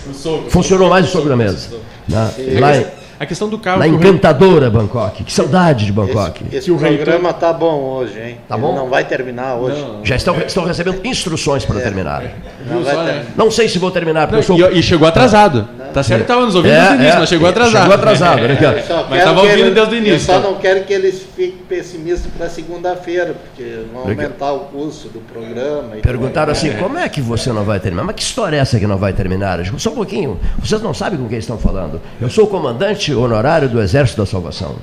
Funcionou 0.49 0.89
mais 0.89 1.05
o 1.05 1.09
soco 1.09 1.27
na 1.27 1.35
mesa. 1.35 1.77
Na, 2.07 2.31
lá, 2.59 2.83
a 3.19 3.25
questão 3.25 3.49
do 3.49 3.57
carro. 3.57 3.79
Na 3.79 3.87
encantadora 3.87 4.69
Bangkok. 4.69 5.23
Que 5.23 5.31
saudade 5.31 5.85
de 5.85 5.91
Bangkok. 5.91 6.45
Esse, 6.47 6.71
esse 6.71 6.71
programa 6.71 7.33
tá 7.33 7.51
bom 7.51 7.81
hoje, 7.81 8.19
hein? 8.19 8.37
Tá 8.47 8.57
bom? 8.57 8.69
Ele 8.69 8.77
não 8.77 8.89
vai 8.89 9.03
terminar 9.03 9.55
hoje. 9.55 9.81
Não, 9.81 10.05
Já 10.05 10.15
estão, 10.15 10.37
estão 10.37 10.65
recebendo 10.65 11.05
instruções 11.05 11.65
para 11.65 11.79
é. 11.79 11.83
terminar. 11.83 12.23
Não, 12.65 12.83
ter... 12.83 13.25
não, 13.35 13.49
sei 13.49 13.67
se 13.67 13.79
vou 13.79 13.91
terminar. 13.91 14.31
Não, 14.31 14.41
sou... 14.41 14.59
e, 14.59 14.79
e, 14.79 14.83
chegou 14.83 15.07
atrasado. 15.07 15.67
Não. 15.77 15.87
Tá 15.87 16.03
certo 16.03 16.19
que 16.19 16.23
estava 16.25 16.45
nos 16.45 16.53
ouvindo 16.53 16.73
é, 16.73 16.77
desde 16.77 16.93
o 16.93 16.95
início, 16.97 17.15
é, 17.15 17.19
mas 17.19 17.29
chegou 17.29 17.49
atrasado. 17.49 17.81
Chegou 17.81 17.95
atrasado. 17.95 18.41
Né, 18.41 19.05
mas 19.09 19.19
estava 19.19 19.41
ouvindo 19.41 19.59
ele, 19.59 19.71
desde 19.71 19.95
o 19.95 19.97
início. 19.97 20.15
Eu 20.15 20.19
só 20.19 20.39
não 20.39 20.55
quero 20.55 20.83
que 20.83 20.93
eles 20.93 21.25
fiquem 21.35 21.57
pessimistas 21.67 22.31
para 22.37 22.49
segunda-feira, 22.49 23.33
porque 23.33 23.79
vão 23.91 24.03
aumentar 24.03 24.51
o 24.51 24.59
custo 24.65 25.09
do 25.09 25.19
programa. 25.21 25.95
Perguntaram 26.01 26.51
assim: 26.51 26.73
como 26.73 26.99
é 26.99 27.09
que 27.09 27.21
você 27.21 27.51
não 27.51 27.63
vai 27.63 27.79
terminar? 27.79 28.03
Mas 28.03 28.15
que 28.15 28.21
história 28.21 28.57
é 28.57 28.59
essa 28.59 28.79
que 28.79 28.85
não 28.85 28.97
vai 28.97 29.13
terminar? 29.13 29.59
só 29.77 29.89
um 29.89 29.95
pouquinho. 29.95 30.39
Vocês 30.59 30.81
não 30.81 30.93
sabem 30.93 31.17
com 31.17 31.27
quem 31.27 31.39
estão 31.39 31.57
falando. 31.57 31.99
Eu 32.21 32.29
sou 32.29 32.43
o 32.43 32.47
comandante 32.47 33.06
honorário 33.13 33.69
do 33.69 33.81
Exército 33.81 34.21
da 34.21 34.25
Salvação. 34.25 34.75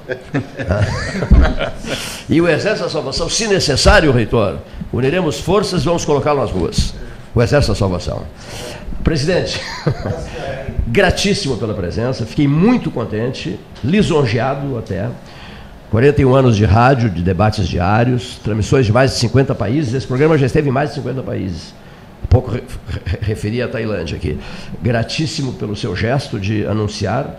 e 2.29 2.41
o 2.41 2.49
Exército 2.49 2.85
da 2.85 2.91
Salvação, 2.91 3.29
se 3.29 3.47
necessário, 3.47 4.13
reitor, 4.13 4.59
uniremos 4.93 5.41
forças 5.41 5.83
e 5.83 5.85
vamos 5.85 6.05
colocá-lo 6.05 6.41
nas 6.41 6.51
ruas. 6.51 6.95
O 7.35 7.43
Exército 7.43 7.73
da 7.73 7.79
Salvação. 7.79 8.23
Presidente, 9.03 9.61
gratíssimo 10.89 11.59
pela 11.59 11.75
presença, 11.75 12.25
fiquei 12.25 12.49
muito 12.49 12.91
contente, 12.91 13.59
lisonjeado 13.83 14.79
até. 14.79 15.09
41 15.91 16.35
anos 16.35 16.57
de 16.57 16.65
rádio, 16.65 17.09
de 17.09 17.23
debates 17.23 17.69
diários, 17.69 18.41
transmissões 18.43 18.87
de 18.87 18.93
mais 18.93 19.13
de 19.13 19.19
50 19.19 19.55
países. 19.55 19.95
Esse 19.95 20.07
programa 20.07 20.37
já 20.37 20.47
esteve 20.47 20.69
em 20.69 20.73
mais 20.73 20.89
de 20.89 20.97
50 20.97 21.23
países. 21.23 21.75
Há 22.25 22.27
pouco 22.27 22.51
referi 23.21 23.63
a 23.63 23.69
Tailândia 23.69 24.17
aqui. 24.17 24.39
Gratíssimo 24.83 25.53
pelo 25.53 25.77
seu 25.77 25.95
gesto 25.95 26.41
de 26.41 26.67
anunciar 26.67 27.39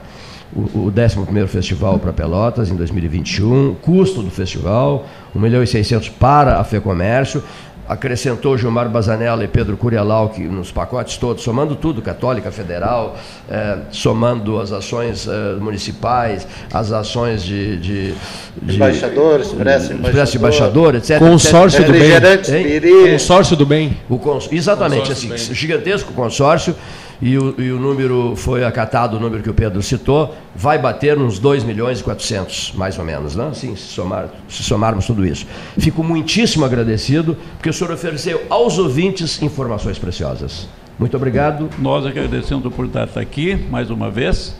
o, 0.53 0.87
o 0.87 0.93
11 0.93 1.47
Festival 1.47 1.99
para 1.99 2.13
Pelotas 2.13 2.69
em 2.69 2.75
2021, 2.75 3.75
custo 3.81 4.21
do 4.21 4.29
festival, 4.29 5.05
1 5.35 5.39
milhão 5.39 5.63
e 5.63 5.67
600 5.67 6.09
para 6.09 6.59
a 6.59 6.63
FEComércio. 6.63 7.43
acrescentou 7.87 8.57
Gilmar 8.57 8.89
Bazanella 8.89 9.43
e 9.43 9.47
Pedro 9.47 9.77
Curialau 9.77 10.29
que 10.29 10.41
nos 10.41 10.71
pacotes 10.71 11.17
todos, 11.17 11.43
somando 11.43 11.75
tudo, 11.75 12.01
Católica 12.01 12.51
Federal, 12.51 13.15
eh, 13.47 13.77
somando 13.91 14.59
as 14.59 14.71
ações 14.71 15.27
eh, 15.27 15.55
municipais, 15.59 16.47
as 16.73 16.91
ações 16.91 17.43
de, 17.43 17.77
de, 17.77 18.13
de 18.61 18.75
embaixadores, 18.75 19.47
Expresso 19.47 19.93
Embaixador, 19.93 20.35
embaixador, 20.35 20.95
etc. 20.95 21.19
Consórcio 21.19 21.81
etc. 21.81 21.87
do 21.87 22.89
bem. 22.89 23.11
Consórcio 23.11 23.55
do 23.55 23.65
bem. 23.65 23.97
O 24.09 24.17
cons... 24.17 24.49
Exatamente, 24.51 25.09
consórcio 25.09 25.33
assim, 25.35 25.53
gigantesco 25.53 26.11
consórcio 26.13 26.75
e 27.21 27.37
o, 27.37 27.55
e 27.59 27.71
o 27.71 27.79
número 27.79 28.35
foi 28.35 28.63
acatado, 28.63 29.17
o 29.17 29.19
número 29.19 29.41
que 29.41 29.49
o 29.49 29.53
Pedro 29.53 29.81
citou, 29.81 30.35
vai 30.55 30.77
bater 30.77 31.17
uns 31.17 31.39
2 31.39 31.63
milhões 31.63 31.99
e 31.99 32.03
400, 32.03 32.73
mais 32.75 32.97
ou 32.97 33.05
menos, 33.05 33.35
né? 33.35 33.51
Sim, 33.53 33.75
se, 33.75 33.83
somar, 33.83 34.29
se 34.49 34.63
somarmos 34.63 35.05
tudo 35.05 35.25
isso. 35.25 35.45
Fico 35.77 36.03
muitíssimo 36.03 36.65
agradecido, 36.65 37.37
porque 37.53 37.69
o 37.69 37.73
senhor 37.73 37.93
ofereceu 37.93 38.43
aos 38.49 38.77
ouvintes 38.77 39.41
informações 39.41 39.97
preciosas. 39.97 40.67
Muito 40.99 41.15
obrigado. 41.15 41.69
Nós 41.79 42.05
agradecemos 42.05 42.73
por 42.73 42.85
estar 42.85 43.09
aqui 43.15 43.55
mais 43.69 43.89
uma 43.89 44.09
vez. 44.09 44.55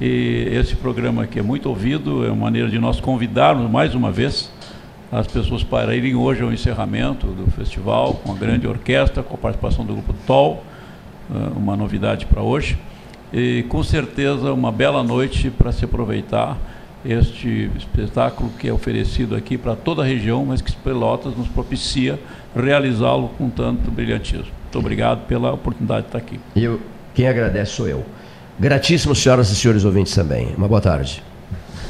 E 0.00 0.48
esse 0.50 0.74
programa 0.74 1.24
aqui 1.24 1.38
é 1.38 1.42
muito 1.42 1.68
ouvido, 1.68 2.24
é 2.24 2.28
uma 2.28 2.44
maneira 2.44 2.68
de 2.68 2.78
nós 2.78 2.98
convidarmos 2.98 3.70
mais 3.70 3.94
uma 3.94 4.10
vez 4.10 4.50
as 5.10 5.26
pessoas 5.26 5.62
para 5.62 5.94
irem 5.94 6.14
hoje 6.14 6.42
ao 6.42 6.50
encerramento 6.50 7.26
do 7.26 7.50
festival, 7.50 8.14
com 8.14 8.32
a 8.32 8.34
grande 8.34 8.66
orquestra, 8.66 9.22
com 9.22 9.34
a 9.34 9.38
participação 9.38 9.84
do 9.84 9.92
grupo 9.92 10.14
TOL 10.26 10.64
uma 11.56 11.76
novidade 11.76 12.26
para 12.26 12.42
hoje. 12.42 12.78
E 13.32 13.64
com 13.68 13.82
certeza 13.82 14.52
uma 14.52 14.70
bela 14.70 15.02
noite 15.02 15.50
para 15.50 15.72
se 15.72 15.84
aproveitar 15.84 16.58
este 17.04 17.70
espetáculo 17.76 18.50
que 18.58 18.68
é 18.68 18.72
oferecido 18.72 19.34
aqui 19.34 19.58
para 19.58 19.74
toda 19.74 20.02
a 20.02 20.04
região, 20.04 20.44
mas 20.44 20.60
que 20.60 20.72
Pelotas 20.76 21.36
nos 21.36 21.48
propicia 21.48 22.18
realizá-lo 22.54 23.30
com 23.36 23.48
tanto 23.50 23.90
brilhantismo. 23.90 24.52
Muito 24.62 24.78
obrigado 24.78 25.26
pela 25.26 25.52
oportunidade 25.52 26.02
de 26.02 26.08
estar 26.08 26.18
aqui. 26.18 26.40
Eu, 26.54 26.80
quem 27.14 27.26
agradece 27.26 27.72
sou 27.72 27.88
eu. 27.88 28.04
Gratíssimo, 28.58 29.14
senhoras 29.14 29.50
e 29.50 29.56
senhores 29.56 29.84
ouvintes 29.84 30.14
também. 30.14 30.54
Uma 30.56 30.68
boa 30.68 30.80
tarde. 30.80 31.22